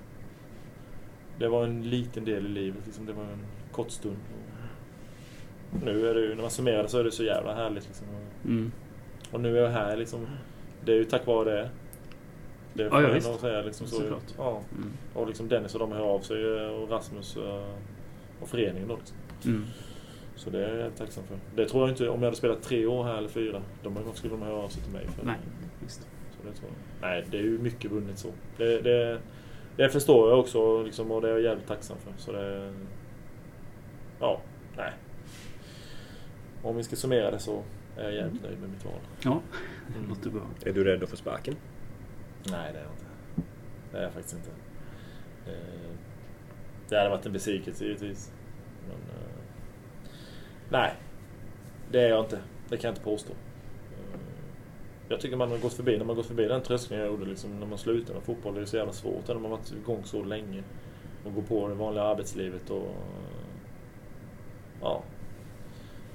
Det 1.39 1.47
var 1.47 1.63
en 1.63 1.83
liten 1.89 2.25
del 2.25 2.45
i 2.45 2.49
livet 2.49 2.81
liksom. 2.85 3.05
Det 3.05 3.13
var 3.13 3.23
en 3.23 3.45
kort 3.71 3.91
stund. 3.91 4.17
Nu 5.83 6.07
är 6.09 6.13
det 6.13 6.21
ju, 6.21 6.35
när 6.35 6.41
man 6.41 6.51
summerar 6.51 6.87
så 6.87 6.99
är 6.99 7.03
det 7.03 7.11
så 7.11 7.23
jävla 7.23 7.55
härligt 7.55 7.85
liksom. 7.87 8.07
Mm. 8.45 8.71
Och 9.31 9.39
nu 9.41 9.57
är 9.57 9.61
jag 9.61 9.69
här 9.69 9.97
liksom. 9.97 10.27
Det 10.85 10.91
är 10.91 10.95
ju 10.95 11.03
tack 11.05 11.25
vare 11.27 11.51
det. 11.51 11.69
Det 12.73 12.83
Ja, 12.83 12.89
får 12.89 13.01
ja, 13.03 13.13
visst. 13.13 13.27
nog 13.27 13.39
säga 13.39 13.61
liksom. 13.61 13.87
Så, 13.87 13.95
Såklart. 13.95 14.23
ja. 14.37 14.61
Mm. 14.77 14.91
Och 15.13 15.27
liksom 15.27 15.47
Dennis 15.47 15.73
och 15.73 15.79
de 15.79 15.91
hör 15.91 16.01
av 16.01 16.19
sig 16.19 16.57
eh, 16.57 16.67
och 16.69 16.89
Rasmus 16.89 17.37
eh, 17.37 17.63
och 18.41 18.49
föreningen 18.49 18.87
då 18.87 18.95
liksom. 18.95 19.15
Mm. 20.39 20.43
Så 20.43 20.49
det 20.49 20.65
är 20.65 20.79
jag 20.83 20.95
tacksam 20.95 21.23
för. 21.23 21.37
Det 21.55 21.69
tror 21.69 21.83
jag 21.83 21.89
inte, 21.89 22.09
om 22.09 22.19
jag 22.19 22.25
hade 22.27 22.37
spelat 22.37 22.61
tre 22.61 22.85
år 22.85 23.03
här 23.03 23.17
eller 23.17 23.29
fyra, 23.29 23.61
de 23.83 23.95
skulle 24.13 24.33
de 24.33 24.41
höra 24.41 24.55
av 24.55 24.69
sig 24.69 24.83
till 24.83 24.91
mig. 24.93 25.07
För 25.07 25.25
Nej, 25.25 25.35
visst. 25.83 26.01
Så 26.01 26.47
det 26.47 26.53
tror 26.55 26.69
jag. 26.69 27.09
Nej, 27.09 27.25
det 27.31 27.37
är 27.37 27.41
ju 27.41 27.57
mycket 27.59 27.91
vunnet 27.91 28.17
så. 28.19 28.29
Det, 28.57 28.81
det, 28.81 29.19
Det 29.75 29.89
förstår 29.89 30.29
jag 30.29 30.39
också 30.39 30.83
liksom, 30.83 31.11
och 31.11 31.21
det 31.21 31.27
är 31.27 31.31
jag 31.31 31.41
jävligt 31.41 31.67
tacksam 31.67 31.97
för. 31.97 32.13
Så 32.17 32.31
det... 32.31 32.73
Ja, 34.19 34.41
nej. 34.77 34.91
Om 36.63 36.75
vi 36.77 36.83
ska 36.83 36.95
summera 36.95 37.31
det 37.31 37.39
så 37.39 37.63
är 37.97 38.03
jag 38.03 38.13
jävligt 38.13 38.43
nöjd 38.43 38.59
med 38.59 38.69
mitt 38.69 38.85
val. 38.85 38.93
Ja, 39.23 39.41
det 39.87 40.09
låter 40.09 40.29
bra. 40.29 40.41
Är 40.65 40.73
du 40.73 40.83
rädd 40.83 41.03
att 41.03 41.09
få 41.09 41.15
sparken? 41.15 41.55
Nej, 42.51 42.73
det 42.73 42.79
är 42.79 42.83
jag 42.83 42.91
inte. 42.91 43.05
Det 43.91 43.97
är 43.97 44.03
jag 44.03 44.13
faktiskt 44.13 44.35
inte. 44.35 44.49
Eh, 45.51 45.89
Det 46.89 46.97
hade 46.97 47.09
varit 47.09 47.25
en 47.25 47.33
besvikelse 47.33 47.85
givetvis. 47.85 48.31
Men, 48.87 48.97
eh, 48.97 49.28
nej, 50.69 50.93
det 51.91 52.01
är 52.01 52.09
jag 52.09 52.19
inte. 52.25 52.39
Det 52.69 52.77
kan 52.77 52.87
jag 52.87 52.91
inte 52.91 53.03
påstå. 53.03 53.31
Eh, 53.33 54.19
Jag 55.09 55.19
tycker 55.19 55.37
man 55.37 55.51
har 55.51 55.57
gått 55.57 55.73
förbi, 55.73 55.97
när 55.97 56.05
man 56.05 56.15
gått 56.15 56.25
förbi 56.25 56.47
den 56.47 56.61
tröskeln 56.61 56.99
jag 56.99 57.09
gjorde 57.09 57.25
liksom, 57.25 57.59
när 57.59 57.67
man 57.67 57.77
slutade 57.77 58.13
med 58.13 58.23
fotboll, 58.23 58.55
det 58.55 58.61
är 58.61 58.65
så 58.65 58.77
jävla 58.77 58.93
svårt 58.93 59.27
när 59.27 59.35
man 59.35 59.51
varit 59.51 59.71
igång 59.71 60.01
så 60.03 60.23
länge. 60.23 60.63
Och 61.25 61.33
gå 61.33 61.41
på 61.41 61.67
det 61.67 61.73
vanliga 61.73 62.03
arbetslivet 62.03 62.69
och... 62.69 62.95
Ja. 64.81 65.03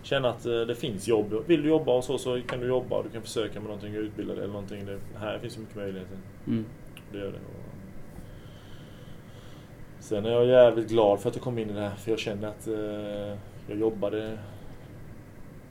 Känna 0.03 0.29
att 0.29 0.47
eh, 0.47 0.61
det 0.61 0.75
finns 0.75 1.09
jobb. 1.09 1.35
Vill 1.47 1.63
du 1.63 1.69
jobba 1.69 1.93
och 1.93 2.05
så, 2.05 2.19
så 2.19 2.41
kan 2.43 2.61
du 2.61 2.67
jobba. 2.67 3.03
Du 3.03 3.09
kan 3.09 3.23
försöka 3.23 3.61
med 3.61 3.69
någonting, 3.69 3.95
utbilda 3.95 4.35
dig 4.35 4.43
eller 4.45 4.53
någonting. 4.53 4.87
Det, 4.87 4.99
här 5.19 5.39
finns 5.39 5.55
så 5.55 5.61
mycket 5.61 5.77
möjligheter. 5.77 6.19
Mm. 6.47 6.65
Det 7.13 7.19
gör 7.19 7.27
det. 7.33 7.39
Och 7.39 7.65
Sen 9.99 10.27
är 10.27 10.31
jag 10.31 10.47
jävligt 10.47 10.89
glad 10.89 11.21
för 11.21 11.29
att 11.29 11.35
jag 11.37 11.45
kom 11.45 11.59
in 11.59 11.71
i 11.71 11.73
det 11.73 11.81
här. 11.81 11.95
För 11.97 12.11
jag 12.11 12.19
känner 12.19 12.49
att 12.49 12.67
eh, 12.69 13.39
jag 13.69 13.79
jobbade... 13.79 14.39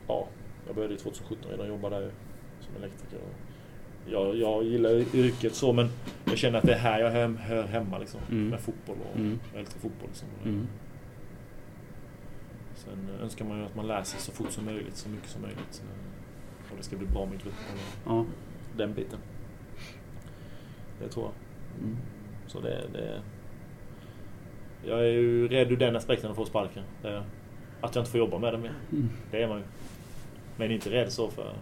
Ja, 0.07 0.28
jag 0.68 0.76
började 0.76 0.98
2017 0.98 1.52
redan 1.52 1.68
jobba 1.68 1.90
där 1.90 2.11
som 2.60 2.76
elektriker. 2.76 3.20
Jag, 4.06 4.36
jag 4.36 4.64
gillar 4.64 5.15
yrket 5.15 5.56
så 5.56 5.74
men 5.74 5.90
jag 6.26 6.38
känner 6.38 6.57
att 6.60 6.65
det 6.65 6.74
är 6.74 6.80
här 6.80 6.99
jag 6.99 7.11
hör, 7.11 7.28
hör 7.28 7.64
hemma 7.64 7.98
liksom. 7.98 8.20
Mm. 8.32 8.48
Med 8.49 8.60
fotboll 8.60 8.95
och 9.11 9.15
Mm. 9.20 9.40
jag 9.52 9.60
älskar 9.60 9.80
fotboll 9.80 10.07
liksom. 10.07 10.28
Mm. 10.45 10.68
Sen 12.76 13.10
önskar 13.22 13.45
man 13.45 13.60
ju 13.60 13.65
att 13.65 13.76
man 13.76 13.88
läser 13.88 14.20
så 14.20 14.32
fort 14.32 14.52
som 14.52 14.65
möjligt, 14.65 14.95
så 14.95 15.10
mycket 15.10 15.30
som 15.30 15.41
möjligt. 15.41 15.84
Och 16.72 16.78
det 16.78 16.84
ska 16.84 16.95
bli 16.98 17.07
bra 17.07 17.26
med 17.26 17.34
gruppen 17.44 17.78
och 18.06 18.11
Ja. 18.11 18.26
den 18.78 18.94
biten. 18.94 19.20
Det 20.99 21.07
tror 21.10 21.26
jag. 21.26 21.34
Mm. 21.84 21.98
Så 22.48 22.60
det, 22.60 22.84
det... 22.94 23.22
Jag 24.86 24.99
är 24.99 25.11
ju 25.11 25.48
rädd 25.48 25.72
ur 25.72 25.78
den 25.78 25.95
aspekten 25.95 26.30
att 26.32 26.36
få 26.38 26.45
sparken. 26.45 26.84
Det 27.02 27.07
är, 27.07 27.24
att 27.84 27.96
jag 27.96 28.02
inte 28.02 28.12
får 28.12 28.20
jobba 28.20 28.38
med 28.38 28.54
det 28.54 28.58
mer. 28.58 28.74
Mm. 28.92 29.10
Det 29.32 29.44
är 29.44 29.48
man 29.48 29.58
ju. 29.58 29.64
Men 30.58 30.72
inte 30.72 30.90
rädd 30.90 31.12
så 31.12 31.30
för 31.30 31.54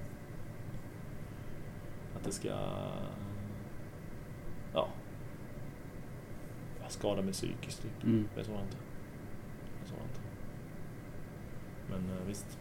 att 2.15 2.23
det 2.23 2.31
ska... 2.31 2.49
Ja. 4.73 4.87
Skada 6.87 7.21
mig 7.21 7.33
psykiskt 7.33 7.81
typ. 7.81 8.03
Mm. 8.03 8.27
Det 8.35 8.43
tror 8.43 8.55
jag 8.55 8.65
inte. 8.65 8.77
Det 9.81 9.87
tror 9.89 9.99
jag 9.99 10.07
inte. 10.07 10.21
Men 11.89 12.17
eh, 12.17 12.23
visst. 12.27 12.57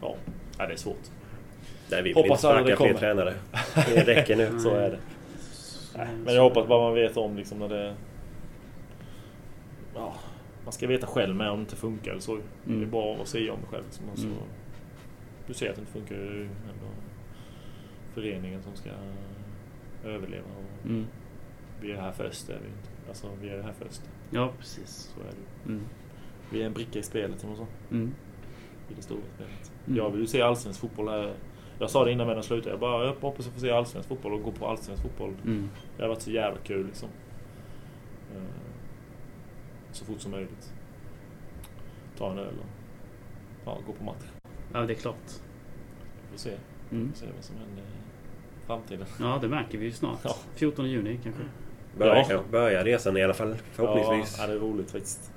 Ja, 0.00 0.16
ja 0.58 0.66
det 0.66 0.72
är 0.72 0.76
svårt. 0.76 1.10
Nej, 1.90 2.02
vi 2.02 2.08
vill 2.08 2.14
Hoppas 2.14 2.44
inte 2.44 2.56
aldrig 2.56 2.76
sparka 2.76 2.92
det 2.92 2.98
fler 2.98 3.14
tränare. 3.14 3.34
Det 3.74 4.06
räcker 4.06 4.36
nu. 4.36 4.58
Så 4.60 4.74
är 4.74 4.90
det. 4.90 4.98
Nej, 5.96 6.08
men 6.24 6.34
jag 6.34 6.42
hoppas 6.42 6.68
bara 6.68 6.80
man 6.80 6.94
vet 6.94 7.16
om 7.16 7.36
liksom 7.36 7.58
när 7.58 7.68
det... 7.68 7.94
Man 10.64 10.72
ska 10.72 10.86
veta 10.86 11.06
själv 11.06 11.36
med 11.36 11.50
om 11.50 11.56
det 11.56 11.60
inte 11.60 11.76
funkar 11.76 12.10
eller 12.10 12.20
så. 12.20 12.32
Mm. 12.32 12.44
Det 12.66 12.86
är 12.86 12.90
bra 12.90 13.16
att 13.22 13.28
se 13.28 13.50
om 13.50 13.58
det 13.60 13.66
själv. 13.66 13.84
Liksom, 13.84 14.08
och 14.08 14.18
så, 14.18 14.26
Mm. 14.26 14.38
Du 15.46 15.54
ser 15.54 15.70
att 15.70 15.74
det 15.76 15.80
inte 15.80 15.92
funkar, 15.92 16.14
det 16.14 16.20
är 16.22 16.34
ju 16.34 16.42
ändå 16.42 16.86
föreningen 18.14 18.62
som 18.62 18.76
ska 18.76 18.90
överleva. 20.04 20.46
Och 20.56 20.86
Mm. 20.86 21.06
Vi 21.80 21.92
är 21.92 21.96
här 21.96 22.12
först, 22.12 22.48
är 22.48 22.58
vi 22.62 22.66
inte. 22.68 23.08
Alltså, 23.08 23.28
vi 23.40 23.48
är 23.48 23.62
här 23.62 23.72
först. 23.72 24.02
Ja, 24.30 24.52
precis. 24.58 25.12
Så 25.14 25.20
är 25.20 25.24
det. 25.24 25.68
Mm. 25.72 25.84
Vi 26.50 26.62
är 26.62 26.66
en 26.66 26.72
bricka 26.72 26.98
i 26.98 27.02
spelet, 27.02 27.40
de 27.42 27.56
sa. 27.56 27.66
Mm. 27.90 28.14
I 28.90 28.94
det 28.94 29.02
stora 29.02 29.20
spelet. 29.34 29.72
Mm. 29.86 29.96
Jag 29.98 30.10
vill 30.10 30.20
ju 30.20 30.26
se 30.26 30.42
allsvensk 30.42 30.80
fotboll 30.80 31.08
här. 31.08 31.34
Jag 31.78 31.90
sa 31.90 32.04
det 32.04 32.12
innan 32.12 32.26
med 32.26 32.44
slutade. 32.44 32.70
Jag 32.70 32.80
bara, 32.80 33.04
jag 33.04 33.14
hoppas 33.14 33.46
att 33.46 33.52
få 33.52 33.60
se 33.60 33.70
allsvensk 33.70 34.08
fotboll 34.08 34.32
och 34.32 34.42
gå 34.42 34.52
på 34.52 34.66
allsvensk 34.66 35.02
fotboll. 35.02 35.34
Mm. 35.44 35.68
Det 35.96 36.02
har 36.02 36.08
varit 36.08 36.22
så 36.22 36.30
jävla 36.30 36.58
kul 36.60 36.86
liksom. 36.86 37.08
Eh, 38.36 38.42
Så 39.94 40.04
fort 40.04 40.20
som 40.20 40.30
möjligt. 40.30 40.72
Ta 42.18 42.30
en 42.30 42.38
öl 42.38 42.54
och 42.58 42.66
ja, 43.64 43.78
gå 43.86 43.92
på 43.92 44.04
match. 44.04 44.24
Ja, 44.72 44.80
det 44.80 44.92
är 44.92 44.94
klart. 44.94 45.16
Vi 46.22 46.30
får 46.30 46.38
se. 46.38 46.50
Vi 46.90 46.96
Mm. 46.96 47.12
får 47.12 47.18
se 47.18 47.26
vad 47.36 47.44
som 47.44 47.56
händer 47.56 47.82
i 47.82 48.66
framtiden. 48.66 49.06
Ja, 49.20 49.38
det 49.42 49.48
märker 49.48 49.78
vi 49.78 49.84
ju 49.84 49.92
snart. 49.92 50.18
Ja. 50.22 50.36
14 50.54 50.90
juni 50.90 51.18
kanske. 51.22 51.42
Börja, 51.98 52.26
Ja. 52.30 52.40
börja 52.50 52.84
resan 52.84 53.16
i 53.16 53.22
alla 53.24 53.34
fall, 53.34 53.56
förhoppningsvis. 53.72 54.36
Ja, 54.40 54.46
det 54.46 54.52
är 54.52 54.58
roligt 54.58 54.90
faktiskt. 54.90 55.32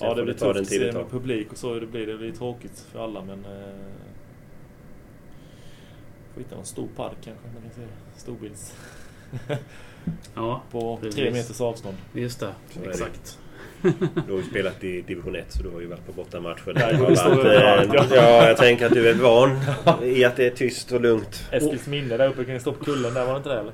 Ja, 0.00 0.14
det 0.14 0.22
blir 0.24 0.34
tufft 0.34 0.42
den 0.54 0.62
att 0.62 0.68
tid 0.68 0.80
se 0.80 0.92
med 0.98 1.10
publik 1.10 1.52
och 1.52 1.58
så 1.58 1.74
det 1.80 1.86
blir. 1.86 2.06
Det 2.06 2.16
blir 2.16 2.32
tråkigt 2.32 2.78
för 2.78 3.04
alla 3.04 3.22
men... 3.24 3.44
Eh, 3.44 3.74
får 6.34 6.40
hitta 6.40 6.56
någon 6.56 6.64
stor 6.64 6.88
park 6.96 7.16
kanske. 7.24 7.46
Man 7.54 7.62
kan 7.62 7.70
se 7.70 7.82
storbilds. 8.20 8.76
Ja, 10.34 10.62
På 10.70 10.96
Precis. 10.96 11.14
tre 11.14 11.30
meters 11.30 11.60
avstånd. 11.60 11.96
just 12.14 12.40
det. 12.40 12.54
Så 12.70 12.80
är 12.80 12.84
det. 12.84 12.90
Exakt. 12.90 13.38
Du 14.26 14.32
har 14.32 14.38
ju 14.38 14.42
spelat 14.42 14.84
i 14.84 15.02
division 15.02 15.36
1 15.36 15.52
så 15.52 15.62
du 15.62 15.70
har 15.70 15.80
ju 15.80 15.86
varit 15.86 16.06
på 16.06 16.12
bortamatcher. 16.12 16.62
Ja, 16.66 16.72
där. 16.72 16.92
överallt, 16.92 17.88
eh, 17.94 17.94
ja. 17.94 18.16
ja, 18.16 18.48
jag 18.48 18.56
tänker 18.56 18.86
att 18.86 18.92
du 18.92 19.08
är 19.08 19.14
van 19.14 19.58
i 20.02 20.24
att 20.24 20.36
det 20.36 20.46
är 20.46 20.50
tyst 20.50 20.92
och 20.92 21.00
lugnt. 21.00 21.48
Eskils 21.52 21.86
minne 21.86 22.16
där 22.16 22.28
uppe 22.28 22.44
kan 22.44 22.54
ju 22.54 22.60
stå 22.60 22.72
på 22.72 22.84
kullen 22.84 23.14
där, 23.14 23.24
var 23.26 23.32
det 23.32 23.36
inte 23.36 23.48
det 23.48 23.60
eller? 23.60 23.72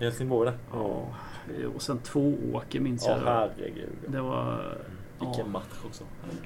I 0.00 0.04
Helsingborg 0.04 0.50
där. 0.50 0.58
Ja, 0.72 1.14
och 1.74 1.82
sen 1.82 1.98
två 1.98 2.34
åker 2.52 2.80
minns 2.80 3.04
Ja, 3.06 3.12
jag. 3.18 3.24
herregud. 3.24 3.88
Det 4.06 4.20
var... 4.20 4.76
Vilken 5.20 5.38
Ja, 5.38 5.46
match 5.46 5.84
också. 5.86 6.04
Herregud. 6.22 6.44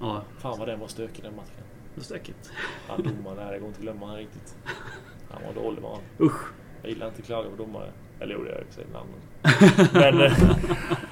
ja 0.00 0.22
Fan 0.38 0.58
vad 0.58 0.68
den 0.68 0.80
var 0.80 0.88
stökig 0.88 1.24
den 1.24 1.36
matchen. 1.36 1.50
det 1.94 2.00
var 2.00 2.04
stökigt. 2.04 2.52
Han 2.88 3.02
domaren 3.02 3.36
där, 3.46 3.52
det 3.52 3.58
går 3.58 3.68
inte 3.68 3.78
att 3.78 3.82
glömma 3.82 4.06
han 4.06 4.16
riktigt. 4.16 4.54
Han 5.30 5.42
var 5.54 5.62
dålig 5.62 5.82
var 5.82 5.90
han. 5.90 6.26
Usch. 6.26 6.42
Jag 6.82 6.90
gillar 6.90 7.06
inte 7.06 7.18
att 7.20 7.26
klaga 7.26 7.50
på 7.50 7.56
domare. 7.56 7.90
Eller 8.20 8.34
jo, 8.34 8.42
det 8.44 8.48
gör 8.50 8.56
jag 8.56 8.60
i 8.60 8.64
och 8.64 8.74
för 8.74 8.74
sig. 8.74 8.84
Men 9.92 10.20
eh, 10.20 10.32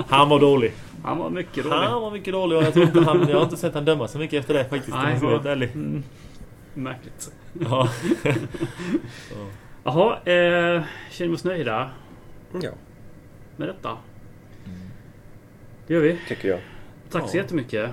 han 0.09 0.29
var 0.29 0.41
dålig. 0.41 0.73
Han 1.05 1.19
var 1.19 1.31
mycket 1.31 1.65
dålig. 1.65 1.77
Han 1.77 2.03
var 2.03 2.11
mycket 2.11 2.33
dålig 2.33 2.59
och 2.59 2.65
jag, 2.65 2.73
tror 2.73 2.85
inte 2.87 3.01
han, 3.01 3.29
jag 3.29 3.37
har 3.37 3.45
inte 3.45 3.57
sett 3.57 3.75
han 3.75 3.85
döma 3.85 4.09
så 4.09 4.19
mycket 4.19 4.41
efter 4.41 4.55
det 4.55 4.65
faktiskt. 4.65 4.97
Nej, 4.97 5.19
vara 5.19 5.33
helt 5.33 5.47
ärlig. 5.47 5.71
Mm. 5.75 6.03
Märkligt. 6.75 7.33
Ja. 7.61 7.89
Jaha, 9.85 10.13
eh, 10.17 10.83
känner 11.11 11.29
vi 11.29 11.35
oss 11.37 11.45
nöjda 11.45 11.91
Ja, 12.61 12.71
med 13.57 13.69
detta? 13.69 13.97
Det 15.87 15.95
gör 15.95 16.01
vi. 16.01 16.19
tycker 16.29 16.49
jag. 16.49 16.61
Tack 17.11 17.29
så 17.31 17.37
Ja. 17.37 17.43
jättemycket. 17.43 17.91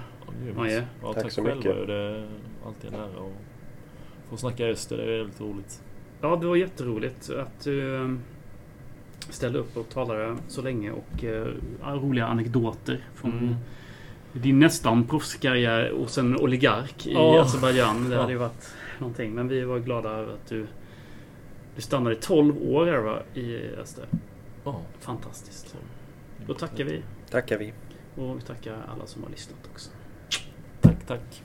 Maje. 0.56 0.86
Ja, 1.02 1.14
Tack 1.14 1.24
tack, 1.24 1.32
så 1.32 1.42
själva. 1.44 1.56
mycket. 1.56 1.88
Det 1.88 1.94
är 1.96 2.28
alltid 2.66 2.94
en 2.94 3.00
ära 3.00 3.06
att 3.06 4.30
få 4.30 4.38
snacka 4.38 4.66
öster. 4.66 4.98
Det 4.98 5.04
är 5.04 5.18
väldigt 5.18 5.42
roligt. 5.42 5.82
Ja, 6.22 6.36
det 6.36 6.48
var 6.48 6.56
jätteroligt 6.56 7.30
att 7.30 7.64
du 7.64 7.96
eh, 7.96 8.08
ställde 9.30 9.60
upp 9.60 9.78
och 9.78 9.90
talade 9.90 10.38
så 10.48 10.62
länge 10.62 10.92
och 10.92 11.24
eh, 11.24 11.48
roliga 11.84 12.26
anekdoter 12.26 13.06
från 13.16 13.32
Mm. 13.32 13.56
din 14.34 14.60
nästan 14.60 15.04
proffskarriär 15.08 15.92
och 15.92 16.10
sen 16.10 16.38
oligark 16.40 17.08
i 17.08 17.14
Ja. 17.14 17.42
Azerbajdzjan. 17.42 18.10
Det 18.10 18.18
hade 18.18 18.32
ju 18.32 18.38
varit 18.38 18.74
någonting. 19.00 19.34
Men 19.34 19.48
vi 19.48 19.64
var 19.64 19.80
glada 19.80 20.10
över 20.10 20.34
att 20.34 20.48
du, 20.50 20.68
du 21.76 21.82
stannade 21.82 22.16
i 22.16 22.20
12 22.20 22.58
år 22.58 22.86
här 22.86 22.98
va, 22.98 23.20
i 23.34 23.58
Öster. 23.58 24.06
Ja. 24.64 24.82
Fantastiskt. 25.00 25.76
Då 26.48 26.54
tackar 26.54 26.84
vi. 26.84 27.02
Tackar 27.32 27.58
vi. 27.58 27.74
Och 28.16 28.38
vi 28.38 28.42
tackar 28.42 28.74
alla 28.94 29.06
som 29.06 29.24
har 29.24 29.30
lyssnat 29.30 29.60
också. 29.74 29.90
Tack, 30.82 31.08
tack. 31.08 31.44